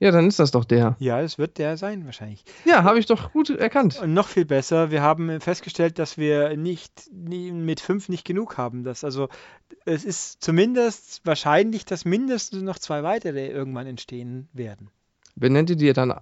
Ja, 0.03 0.11
dann 0.11 0.27
ist 0.27 0.41
das 0.41 0.51
doch 0.51 0.65
der. 0.65 0.97
Ja, 0.99 1.21
es 1.21 1.39
wird 1.39 1.59
der 1.59 1.77
sein 1.77 2.05
wahrscheinlich. 2.07 2.45
Ja, 2.65 2.83
habe 2.83 2.99
ich 2.99 3.07
doch 3.07 3.33
gut 3.33 3.51
erkannt. 3.51 4.01
Und 4.03 4.13
noch 4.13 4.27
viel 4.27 4.45
besser, 4.45 4.91
wir 4.91 5.01
haben 5.01 5.41
festgestellt, 5.41 6.01
dass 6.01 6.19
wir 6.19 6.57
nicht 6.57 7.09
mit 7.13 7.79
fünf 7.79 8.09
nicht 8.09 8.25
genug 8.25 8.59
haben. 8.59 8.83
Das, 8.83 9.05
also 9.05 9.29
es 9.85 10.05
ist 10.05 10.43
zumindest 10.43 11.21
wahrscheinlich, 11.23 11.85
dass 11.85 12.05
mindestens 12.05 12.63
noch 12.63 12.81
zwei 12.81 13.05
weitere 13.05 13.47
irgendwann 13.47 13.87
entstehen 13.87 14.49
werden. 14.53 14.91
Benennt 15.37 15.71
ihr 15.71 15.77
die 15.77 15.93
dann 15.93 16.13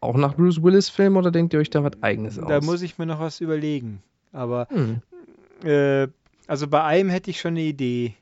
auch 0.00 0.16
nach 0.18 0.34
Bruce 0.34 0.62
Willis 0.62 0.90
Film 0.90 1.16
oder 1.16 1.30
denkt 1.30 1.54
ihr 1.54 1.60
euch 1.60 1.70
da 1.70 1.82
was 1.82 2.02
eigenes 2.02 2.38
aus? 2.38 2.48
Da 2.50 2.60
muss 2.60 2.82
ich 2.82 2.98
mir 2.98 3.06
noch 3.06 3.20
was 3.20 3.40
überlegen. 3.40 4.02
Aber 4.32 4.68
hm. 4.68 5.00
äh, 5.64 6.06
also 6.46 6.68
bei 6.68 6.84
einem 6.84 7.08
hätte 7.08 7.30
ich 7.30 7.40
schon 7.40 7.52
eine 7.52 7.62
Idee. 7.62 8.14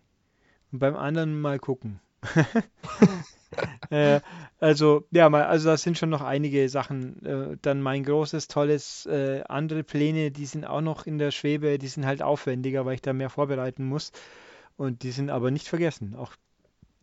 Und 0.71 0.79
beim 0.79 0.95
anderen 0.95 1.41
mal 1.41 1.59
gucken. 1.59 1.99
äh, 3.91 4.21
also, 4.59 5.07
ja, 5.11 5.31
mal, 5.31 5.45
also 5.45 5.71
das 5.71 5.83
sind 5.83 5.97
schon 5.97 6.11
noch 6.11 6.21
einige 6.21 6.69
Sachen. 6.69 7.25
Äh, 7.25 7.57
dann 7.63 7.81
mein 7.81 8.05
großes, 8.05 8.49
tolles, 8.49 9.07
äh, 9.07 9.43
andere 9.49 9.83
Pläne, 9.83 10.31
die 10.31 10.47
sind 10.47 10.65
auch 10.67 10.83
noch 10.83 11.07
in 11.07 11.19
der 11.19 11.31
Schwebe, 11.31 11.79
die 11.79 11.89
sind 11.89 12.07
halt 12.07 12.23
aufwendiger, 12.23 12.85
weil 12.85 12.95
ich 12.95 13.03
da 13.03 13.13
mehr 13.13 13.31
vorbereiten 13.31 13.85
muss. 13.85 14.13
Und 14.77 15.03
die 15.03 15.11
sind 15.13 15.31
aber 15.31 15.51
nicht 15.51 15.69
vergessen. 15.69 16.15
Auch, 16.17 16.35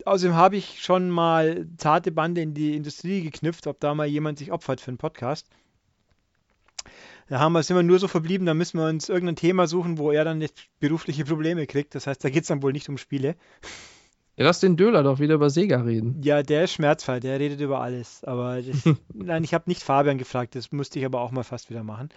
außerdem 0.06 0.35
habe 0.35 0.57
ich 0.57 0.84
schon 0.84 1.10
mal 1.10 1.68
zarte 1.77 2.11
Bande 2.11 2.41
in 2.41 2.53
die 2.53 2.76
Industrie 2.76 3.22
geknüpft, 3.22 3.68
ob 3.68 3.80
da 3.80 3.94
mal 3.95 4.07
jemand 4.07 4.39
sich 4.39 4.52
opfert 4.52 4.81
für 4.81 4.89
einen 4.89 4.98
Podcast. 4.98 5.48
Da 7.30 7.39
haben 7.39 7.53
wir, 7.53 7.64
sind 7.64 7.76
wir 7.76 7.84
nur 7.84 7.99
so 7.99 8.07
verblieben, 8.07 8.45
da 8.45 8.53
müssen 8.53 8.80
wir 8.80 8.88
uns 8.88 9.10
irgendein 9.10 9.35
Thema 9.35 9.68
suchen, 9.68 9.98
wo 9.98 10.11
er 10.11 10.23
dann 10.23 10.38
nicht 10.38 10.69
berufliche 10.80 11.26
Probleme 11.26 11.68
kriegt. 11.68 11.94
Das 11.94 12.07
heißt, 12.07 12.23
da 12.23 12.30
geht 12.30 12.44
es 12.44 12.48
dann 12.48 12.64
wohl 12.64 12.72
nicht 12.72 12.88
um 12.88 12.98
Spiele. 12.98 13.35
Ja, 14.38 14.45
lass 14.45 14.59
den 14.59 14.77
Döler 14.77 15.01
doch 15.01 15.19
wieder 15.19 15.34
über 15.34 15.49
Sega 15.49 15.81
reden. 15.81 16.22
Ja, 16.22 16.43
der 16.43 16.65
ist 16.65 16.73
schmerzfrei, 16.73 17.19
der 17.19 17.39
redet 17.39 17.59
über 17.59 17.81
alles. 17.81 18.23
Aber 18.23 18.61
das, 18.61 18.84
nein, 19.14 19.43
ich 19.43 19.53
habe 19.55 19.64
nicht 19.68 19.81
Fabian 19.81 20.19
gefragt, 20.19 20.53
das 20.53 20.72
musste 20.72 20.99
ich 20.99 21.05
aber 21.05 21.22
auch 21.22 21.31
mal 21.31 21.43
fast 21.43 21.72
wieder 21.72 21.84
machen. 21.84 22.09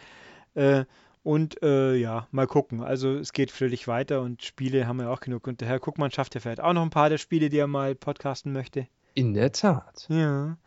Äh, 0.55 0.85
und 1.23 1.63
äh, 1.63 1.95
ja, 1.97 2.29
mal 2.31 2.47
gucken. 2.47 2.83
Also 2.83 3.15
es 3.15 3.33
geht 3.33 3.51
fröhlich 3.51 3.89
weiter 3.89 4.21
und 4.21 4.43
Spiele 4.43 4.87
haben 4.87 4.99
wir 4.99 5.11
auch 5.11 5.21
genug. 5.21 5.47
Und 5.47 5.63
der 5.63 5.69
Herr 5.69 5.79
Guckmann 5.79 6.11
schafft 6.11 6.35
ja 6.35 6.41
vielleicht 6.41 6.61
auch 6.61 6.75
noch 6.75 6.83
ein 6.83 6.91
paar 6.91 7.09
der 7.09 7.19
Spiele, 7.19 7.49
die 7.49 7.59
er 7.59 7.67
mal 7.67 7.95
podcasten 7.95 8.53
möchte. 8.53 8.87
In 9.15 9.33
der 9.33 9.53
Tat. 9.53 10.07
Ja. 10.11 10.59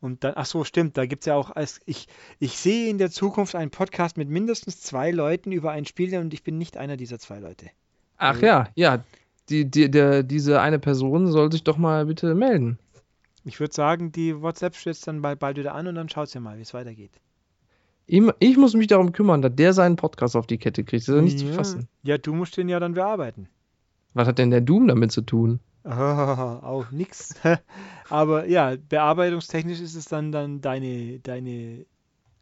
Und 0.00 0.22
dann, 0.22 0.34
ach 0.36 0.46
so, 0.46 0.62
stimmt, 0.62 0.96
da 0.96 1.06
gibt 1.06 1.22
es 1.22 1.26
ja 1.26 1.34
auch, 1.34 1.50
als 1.50 1.80
ich, 1.86 2.06
ich 2.38 2.56
sehe 2.56 2.88
in 2.88 2.98
der 2.98 3.10
Zukunft 3.10 3.56
einen 3.56 3.70
Podcast 3.70 4.16
mit 4.16 4.28
mindestens 4.28 4.80
zwei 4.80 5.10
Leuten 5.10 5.50
über 5.50 5.72
ein 5.72 5.86
Spiel 5.86 6.16
und 6.18 6.34
ich 6.34 6.44
bin 6.44 6.58
nicht 6.58 6.76
einer 6.76 6.96
dieser 6.96 7.18
zwei 7.18 7.38
Leute. 7.38 7.70
Ach 8.16 8.40
ja, 8.40 8.68
ja. 8.74 9.02
Die, 9.48 9.70
die, 9.70 9.90
der, 9.90 10.22
diese 10.22 10.60
eine 10.60 10.78
Person 10.78 11.30
soll 11.30 11.52
sich 11.52 11.64
doch 11.64 11.76
mal 11.76 12.06
bitte 12.06 12.34
melden. 12.34 12.78
Ich 13.44 13.60
würde 13.60 13.74
sagen, 13.74 14.10
die 14.10 14.40
WhatsApp 14.40 14.74
stürzt 14.74 15.06
dann 15.06 15.20
bald, 15.20 15.38
bald 15.38 15.58
wieder 15.58 15.74
an 15.74 15.86
und 15.86 15.94
dann 15.96 16.08
schaut 16.08 16.30
sie 16.30 16.40
mal, 16.40 16.56
wie 16.56 16.62
es 16.62 16.72
weitergeht. 16.72 17.12
Ich 18.06 18.56
muss 18.56 18.74
mich 18.74 18.86
darum 18.86 19.12
kümmern, 19.12 19.42
dass 19.42 19.54
der 19.54 19.72
seinen 19.72 19.96
Podcast 19.96 20.36
auf 20.36 20.46
die 20.46 20.58
Kette 20.58 20.84
kriegt. 20.84 21.08
Das 21.08 21.08
ist 21.08 21.14
ja 21.14 21.22
nicht 21.22 21.38
zu 21.38 21.46
fassen. 21.46 21.88
Ja, 22.02 22.18
du 22.18 22.34
musst 22.34 22.56
den 22.56 22.68
ja 22.68 22.78
dann 22.80 22.94
bearbeiten. 22.94 23.48
Was 24.12 24.28
hat 24.28 24.38
denn 24.38 24.50
der 24.50 24.60
Doom 24.60 24.88
damit 24.88 25.10
zu 25.10 25.22
tun? 25.22 25.60
Oh, 25.84 25.90
auch 25.90 26.90
nix. 26.90 27.34
Aber 28.08 28.46
ja, 28.46 28.76
bearbeitungstechnisch 28.76 29.80
ist 29.80 29.94
es 29.94 30.06
dann, 30.06 30.32
dann 30.32 30.60
deine, 30.60 31.18
deine 31.20 31.86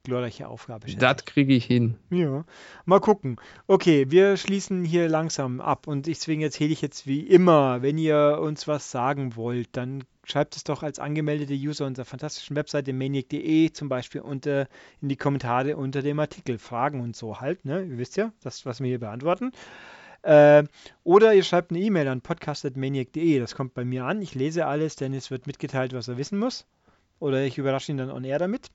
glorreiche 0.04 0.48
Aufgabe. 0.48 0.86
Das 0.96 1.24
kriege 1.24 1.54
ich 1.54 1.64
hin. 1.64 1.96
Ja, 2.10 2.44
mal 2.84 3.00
gucken. 3.00 3.36
Okay, 3.66 4.06
wir 4.10 4.36
schließen 4.36 4.84
hier 4.84 5.08
langsam 5.08 5.60
ab 5.60 5.86
und 5.86 6.06
deswegen 6.06 6.42
erzähle 6.42 6.72
ich 6.72 6.82
jetzt 6.82 7.06
wie 7.06 7.20
immer, 7.20 7.82
wenn 7.82 7.98
ihr 7.98 8.38
uns 8.40 8.66
was 8.66 8.90
sagen 8.90 9.36
wollt, 9.36 9.68
dann 9.72 10.04
schreibt 10.24 10.56
es 10.56 10.64
doch 10.64 10.82
als 10.82 10.98
angemeldete 10.98 11.54
User 11.54 11.86
unserer 11.86 12.04
fantastischen 12.04 12.56
Webseite 12.56 12.92
maniac.de 12.92 13.72
zum 13.72 13.88
Beispiel 13.88 14.20
unter, 14.20 14.68
in 15.00 15.08
die 15.08 15.16
Kommentare 15.16 15.76
unter 15.76 16.02
dem 16.02 16.18
Artikel. 16.18 16.58
Fragen 16.58 17.00
und 17.00 17.16
so 17.16 17.40
halt, 17.40 17.64
ne? 17.64 17.82
Ihr 17.82 17.98
wisst 17.98 18.16
ja, 18.16 18.32
das, 18.42 18.66
was 18.66 18.80
wir 18.80 18.88
hier 18.88 19.00
beantworten. 19.00 19.52
Äh, 20.22 20.64
oder 21.02 21.34
ihr 21.34 21.42
schreibt 21.42 21.70
eine 21.70 21.80
E-Mail 21.80 22.08
an 22.08 22.20
podcast.maniac.de. 22.20 23.40
Das 23.40 23.54
kommt 23.54 23.74
bei 23.74 23.84
mir 23.84 24.04
an. 24.04 24.22
Ich 24.22 24.34
lese 24.34 24.66
alles, 24.66 24.96
denn 24.96 25.14
es 25.14 25.30
wird 25.30 25.46
mitgeteilt, 25.46 25.92
was 25.92 26.08
er 26.08 26.16
wissen 26.16 26.38
muss. 26.38 26.66
Oder 27.18 27.44
ich 27.44 27.58
überrasche 27.58 27.92
ihn 27.92 27.98
dann 27.98 28.10
on 28.10 28.24
air 28.24 28.38
damit. 28.38 28.70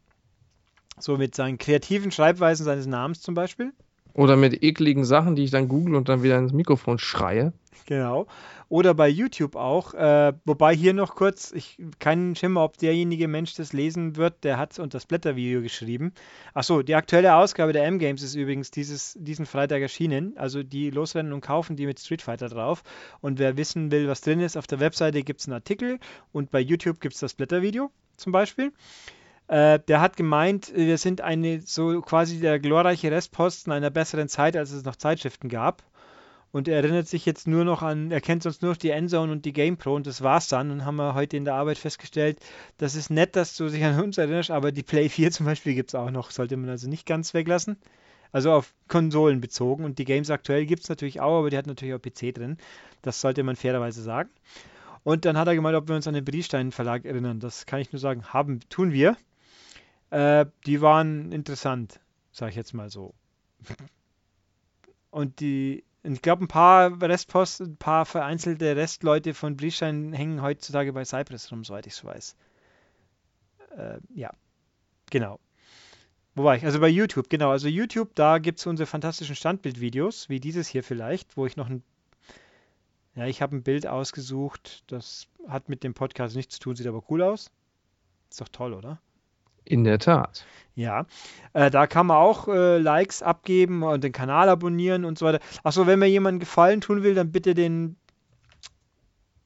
So 0.99 1.17
mit 1.17 1.35
seinen 1.35 1.57
kreativen 1.57 2.11
Schreibweisen 2.11 2.65
seines 2.65 2.87
Namens 2.87 3.21
zum 3.21 3.35
Beispiel. 3.35 3.73
Oder 4.13 4.35
mit 4.35 4.63
ekligen 4.63 5.05
Sachen, 5.05 5.35
die 5.35 5.43
ich 5.43 5.51
dann 5.51 5.67
google 5.67 5.95
und 5.95 6.09
dann 6.09 6.23
wieder 6.23 6.39
ins 6.39 6.51
Mikrofon 6.51 6.97
schreie. 6.97 7.53
Genau. 7.85 8.25
Oder 8.67 8.93
bei 8.93 9.07
YouTube 9.07 9.55
auch. 9.55 9.93
Äh, 9.93 10.33
wobei 10.43 10.75
hier 10.75 10.93
noch 10.93 11.15
kurz, 11.15 11.51
ich 11.51 11.77
keinen 11.99 12.35
Schimmer, 12.35 12.63
ob 12.63 12.77
derjenige 12.77 13.27
Mensch 13.27 13.53
das 13.53 13.73
lesen 13.73 14.15
wird, 14.15 14.43
der 14.43 14.57
hat 14.57 14.77
unter 14.79 14.97
das 14.97 15.05
Blättervideo 15.05 15.61
geschrieben. 15.61 16.13
Achso, 16.55 16.81
die 16.81 16.95
aktuelle 16.95 17.35
Ausgabe 17.35 17.73
der 17.73 17.85
M-Games 17.85 18.23
ist 18.23 18.33
übrigens 18.33 18.71
dieses, 18.71 19.15
diesen 19.19 19.45
Freitag 19.45 19.81
erschienen. 19.81 20.33
Also 20.35 20.63
die 20.63 20.89
losrennen 20.89 21.31
und 21.31 21.41
kaufen 21.41 21.75
die 21.75 21.85
mit 21.85 21.99
Street 21.99 22.23
Fighter 22.23 22.49
drauf. 22.49 22.83
Und 23.21 23.39
wer 23.39 23.55
wissen 23.55 23.91
will, 23.91 24.07
was 24.07 24.21
drin 24.21 24.39
ist, 24.39 24.57
auf 24.57 24.67
der 24.67 24.79
Webseite 24.79 25.23
gibt 25.23 25.41
es 25.41 25.47
einen 25.47 25.53
Artikel 25.53 25.99
und 26.33 26.51
bei 26.51 26.59
YouTube 26.59 26.99
gibt 26.99 27.13
es 27.13 27.21
das 27.21 27.35
Blättervideo 27.35 27.91
zum 28.17 28.31
Beispiel. 28.31 28.73
Äh, 29.47 29.79
der 29.87 30.01
hat 30.01 30.17
gemeint, 30.17 30.73
wir 30.75 30.97
sind 30.97 31.21
eine 31.21 31.61
so 31.61 32.01
quasi 32.01 32.39
der 32.39 32.59
glorreiche 32.59 33.11
Restposten 33.11 33.71
einer 33.71 33.89
besseren 33.89 34.27
Zeit, 34.27 34.57
als 34.57 34.71
es 34.71 34.83
noch 34.83 34.97
Zeitschriften 34.97 35.49
gab. 35.49 35.83
Und 36.51 36.67
er 36.67 36.77
erinnert 36.77 37.07
sich 37.07 37.25
jetzt 37.25 37.47
nur 37.47 37.65
noch 37.65 37.81
an, 37.81 38.09
er 38.09 38.21
kennt 38.21 38.43
sonst 38.43 38.61
nur 38.61 38.71
noch 38.71 38.77
die 38.77 38.89
Endzone 38.89 39.31
und 39.31 39.45
die 39.45 39.53
GamePro 39.53 39.95
und 39.95 40.07
das 40.07 40.21
war's 40.21 40.47
dann. 40.47 40.71
Und 40.71 40.85
haben 40.85 40.95
wir 40.95 41.13
heute 41.13 41.37
in 41.37 41.45
der 41.45 41.55
Arbeit 41.55 41.77
festgestellt, 41.77 42.39
das 42.77 42.95
ist 42.95 43.09
nett, 43.09 43.35
dass 43.35 43.55
du 43.55 43.69
dich 43.69 43.83
an 43.83 44.01
uns 44.01 44.17
erinnerst, 44.17 44.51
aber 44.51 44.71
die 44.71 44.83
Play 44.83 45.09
4 45.09 45.31
zum 45.31 45.45
Beispiel 45.45 45.75
gibt 45.75 45.91
es 45.91 45.95
auch 45.95 46.11
noch, 46.11 46.31
sollte 46.31 46.57
man 46.57 46.69
also 46.69 46.89
nicht 46.89 47.05
ganz 47.05 47.33
weglassen. 47.33 47.77
Also 48.33 48.51
auf 48.51 48.73
Konsolen 48.89 49.39
bezogen. 49.39 49.85
Und 49.85 49.99
die 49.99 50.05
Games 50.05 50.29
aktuell 50.29 50.65
gibt 50.65 50.83
es 50.83 50.89
natürlich 50.89 51.21
auch, 51.21 51.39
aber 51.39 51.49
die 51.49 51.57
hat 51.57 51.67
natürlich 51.67 51.93
auch 51.93 52.01
PC 52.01 52.35
drin. 52.35 52.57
Das 53.01 53.21
sollte 53.21 53.43
man 53.43 53.55
fairerweise 53.55 54.01
sagen. 54.01 54.29
Und 55.03 55.23
dann 55.23 55.37
hat 55.37 55.47
er 55.47 55.55
gemeint, 55.55 55.77
ob 55.77 55.87
wir 55.87 55.95
uns 55.95 56.07
an 56.07 56.13
den 56.13 56.25
Briefstein 56.25 56.73
Verlag 56.73 57.05
erinnern. 57.05 57.39
Das 57.39 57.65
kann 57.65 57.79
ich 57.79 57.93
nur 57.93 57.99
sagen, 57.99 58.25
haben, 58.33 58.59
tun 58.69 58.91
wir. 58.91 59.15
Äh, 60.09 60.45
die 60.65 60.81
waren 60.81 61.31
interessant, 61.31 61.99
sage 62.31 62.51
ich 62.51 62.55
jetzt 62.55 62.73
mal 62.73 62.89
so. 62.89 63.13
Und 65.09 65.39
die, 65.39 65.83
ich 66.03 66.21
glaube, 66.21 66.45
ein 66.45 66.47
paar 66.47 67.01
Restposten, 67.01 67.71
ein 67.71 67.77
paar 67.77 68.05
vereinzelte 68.05 68.75
Restleute 68.75 69.33
von 69.33 69.57
Briefstein 69.57 70.13
hängen 70.13 70.41
heutzutage 70.41 70.93
bei 70.93 71.03
Cypress 71.03 71.51
rum, 71.51 71.63
soweit 71.63 71.87
ich 71.87 71.93
es 71.93 72.03
weiß. 72.03 72.35
Äh, 73.77 73.99
ja, 74.13 74.31
genau. 75.09 75.39
Wo 76.35 76.43
war 76.43 76.55
ich? 76.55 76.63
Also 76.63 76.79
bei 76.79 76.87
YouTube, 76.87 77.29
genau. 77.29 77.49
Also 77.49 77.67
YouTube, 77.67 78.13
da 78.13 78.37
gibt 78.37 78.59
es 78.59 78.67
unsere 78.67 78.85
fantastischen 78.85 79.35
Standbildvideos, 79.35 80.29
wie 80.29 80.39
dieses 80.39 80.67
hier 80.67 80.83
vielleicht, 80.83 81.35
wo 81.35 81.45
ich 81.45 81.57
noch 81.57 81.67
ein. 81.67 81.83
Ja, 83.15 83.25
ich 83.25 83.41
habe 83.41 83.55
ein 83.55 83.63
Bild 83.63 83.87
ausgesucht, 83.87 84.83
das 84.85 85.27
hat 85.47 85.69
mit 85.69 85.83
dem 85.83 85.95
Podcast 85.95 86.35
nichts 86.35 86.55
zu 86.55 86.61
tun, 86.61 86.75
sieht 86.75 86.85
aber 86.85 87.03
cool 87.09 87.23
aus. 87.23 87.49
Ist 88.29 88.39
doch 88.39 88.49
toll, 88.49 88.73
oder? 88.73 89.01
In 89.67 89.83
der 89.83 89.99
Tat. 89.99 90.45
Ja, 90.75 91.05
äh, 91.53 91.69
da 91.69 91.87
kann 91.87 92.05
man 92.05 92.17
auch 92.17 92.47
äh, 92.47 92.77
Likes 92.77 93.21
abgeben 93.21 93.83
und 93.83 94.03
den 94.03 94.11
Kanal 94.11 94.47
abonnieren 94.47 95.05
und 95.05 95.17
so 95.17 95.25
weiter. 95.25 95.39
Achso, 95.63 95.87
wenn 95.87 95.99
mir 95.99 96.07
jemand 96.07 96.39
Gefallen 96.39 96.81
tun 96.81 97.03
will, 97.03 97.15
dann 97.15 97.31
bitte 97.31 97.53
den 97.53 97.97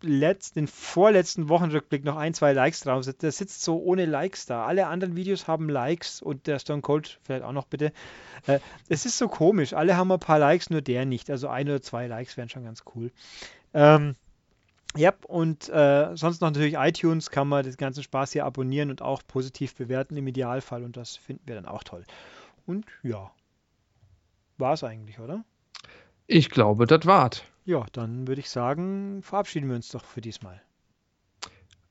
letzten, 0.02 0.60
den 0.60 0.68
vorletzten 0.68 1.50
Wochenrückblick 1.50 2.04
noch 2.04 2.18
ein, 2.18 2.34
zwei 2.34 2.54
Likes 2.54 2.82
draufsetzen. 2.82 3.22
Der 3.22 3.32
sitzt 3.32 3.64
so 3.64 3.82
ohne 3.82 4.06
Likes 4.06 4.46
da. 4.46 4.66
Alle 4.66 4.88
anderen 4.88 5.16
Videos 5.16 5.48
haben 5.48 5.70
Likes 5.70 6.22
und 6.22 6.48
der 6.48 6.60
Stone 6.60 6.82
Cold 6.82 7.20
vielleicht 7.24 7.44
auch 7.44 7.52
noch 7.52 7.66
bitte. 7.66 7.94
Äh, 8.46 8.60
es 8.90 9.06
ist 9.06 9.18
so 9.18 9.28
komisch. 9.28 9.74
Alle 9.74 9.98
haben 9.98 10.12
ein 10.12 10.20
paar 10.20 10.40
Likes, 10.40 10.70
nur 10.70 10.82
der 10.82 11.06
nicht. 11.06 11.32
Also 11.32 11.48
ein 11.48 11.68
oder 11.68 11.82
zwei 11.82 12.08
Likes 12.08 12.38
wären 12.38 12.50
schon 12.50 12.66
ganz 12.66 12.84
cool. 12.94 13.12
Ähm, 13.74 14.16
ja, 14.96 15.14
und 15.28 15.70
äh, 15.70 16.16
sonst 16.16 16.42
noch 16.42 16.50
natürlich 16.50 16.76
iTunes 16.76 17.30
kann 17.30 17.48
man 17.48 17.64
den 17.64 17.76
ganzen 17.76 18.04
Spaß 18.04 18.34
hier 18.34 18.46
abonnieren 18.46 18.90
und 18.90 19.02
auch 19.02 19.22
positiv 19.26 19.76
bewerten 19.76 20.18
im 20.18 20.28
Idealfall 20.28 20.84
und 20.84 20.98
das 20.98 21.16
finden 21.16 21.44
wir 21.46 21.56
dann 21.56 21.66
auch 21.66 21.84
toll. 21.84 22.04
Und 22.66 22.86
ja, 23.02 23.32
war 24.58 24.74
es 24.74 24.84
eigentlich, 24.84 25.20
oder? 25.20 25.44
Ich 26.28 26.50
glaube, 26.50 26.88
das 26.88 27.06
war's. 27.06 27.44
Ja, 27.66 27.86
dann 27.94 28.28
würde 28.28 28.42
ich 28.42 28.50
sagen, 28.50 29.22
verabschieden 29.24 29.70
wir 29.70 29.76
uns 29.76 29.90
doch 29.90 30.04
für 30.04 30.22
diesmal. 30.22 30.62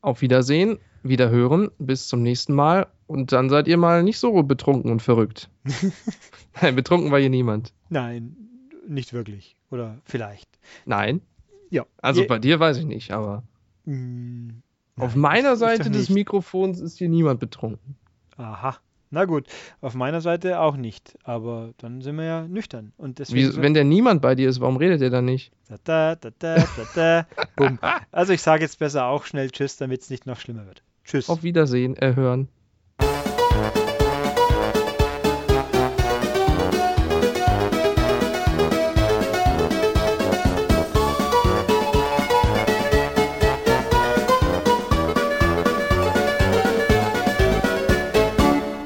Auf 0.02 0.20
Wiedersehen, 0.20 0.78
Wiederhören, 1.02 1.70
bis 1.78 2.09
zum 2.09 2.22
nächsten 2.22 2.55
Mal 2.55 2.86
und 3.06 3.32
dann 3.32 3.48
seid 3.48 3.66
ihr 3.68 3.77
mal 3.77 4.02
nicht 4.02 4.18
so 4.18 4.43
betrunken 4.43 4.90
und 4.90 5.01
verrückt. 5.01 5.51
Nein, 6.60 6.77
betrunken 6.77 7.10
war 7.10 7.18
hier 7.18 7.31
niemand. 7.31 7.72
Nein, 7.89 8.36
nicht 8.86 9.12
wirklich. 9.12 9.56
Oder 9.70 9.98
vielleicht. 10.05 10.48
Nein. 10.85 11.22
Ja. 11.71 11.87
Also 12.03 12.23
Je 12.23 12.27
bei 12.27 12.39
dir 12.39 12.61
weiß 12.61 12.79
ich 12.79 12.85
nicht, 12.85 13.13
aber 13.13 13.43
Mm, 13.87 14.61
auf 14.97 15.17
meiner 15.17 15.57
Seite 15.57 15.91
des. 15.91 16.11
Mikrofons 16.11 16.81
ist 16.81 16.99
hier 16.99 17.09
niemand 17.09 17.41
betrunken. 17.41 17.97
Aha. 18.37 18.77
Na 19.13 19.25
gut, 19.25 19.47
auf 19.81 19.95
meiner 19.95 20.21
Seite 20.21 20.61
auch 20.61 20.77
nicht. 20.77 21.19
Aber 21.25 21.71
dann 21.79 22.01
sind 22.01 22.17
wir 22.17 22.25
ja 22.25 22.47
nüchtern. 22.47 22.93
Und 22.97 23.19
Wie, 23.19 23.43
deswegen. 23.43 23.63
wenn 23.63 23.75
der 23.75 23.85
niemand 23.85 24.23
bei 24.23 24.37
dir 24.37 24.49
ist, 24.49 24.61
warum 24.61 24.77
redet 24.77 25.03
er 25.03 25.11
dann 25.11 25.25
nicht? 25.25 25.51
Da, 25.85 26.15
da, 26.15 26.31
da. 26.39 27.27
Also 28.13 28.33
ich 28.33 28.43
sage 28.43 28.63
jetzt 28.63 28.79
besser 28.79 29.07
auch 29.07 29.25
schnell 29.25 29.51
Tschüss, 29.51 29.77
damit 29.77 30.03
es 30.03 30.11
nicht 30.11 30.27
noch 30.27 30.39
schlimmer 30.39 30.67
wird. 30.67 30.83
Tschüss. 31.05 31.29
Auf 31.29 31.43
Wiedersehen, 31.43 31.97
erhören. 31.97 32.49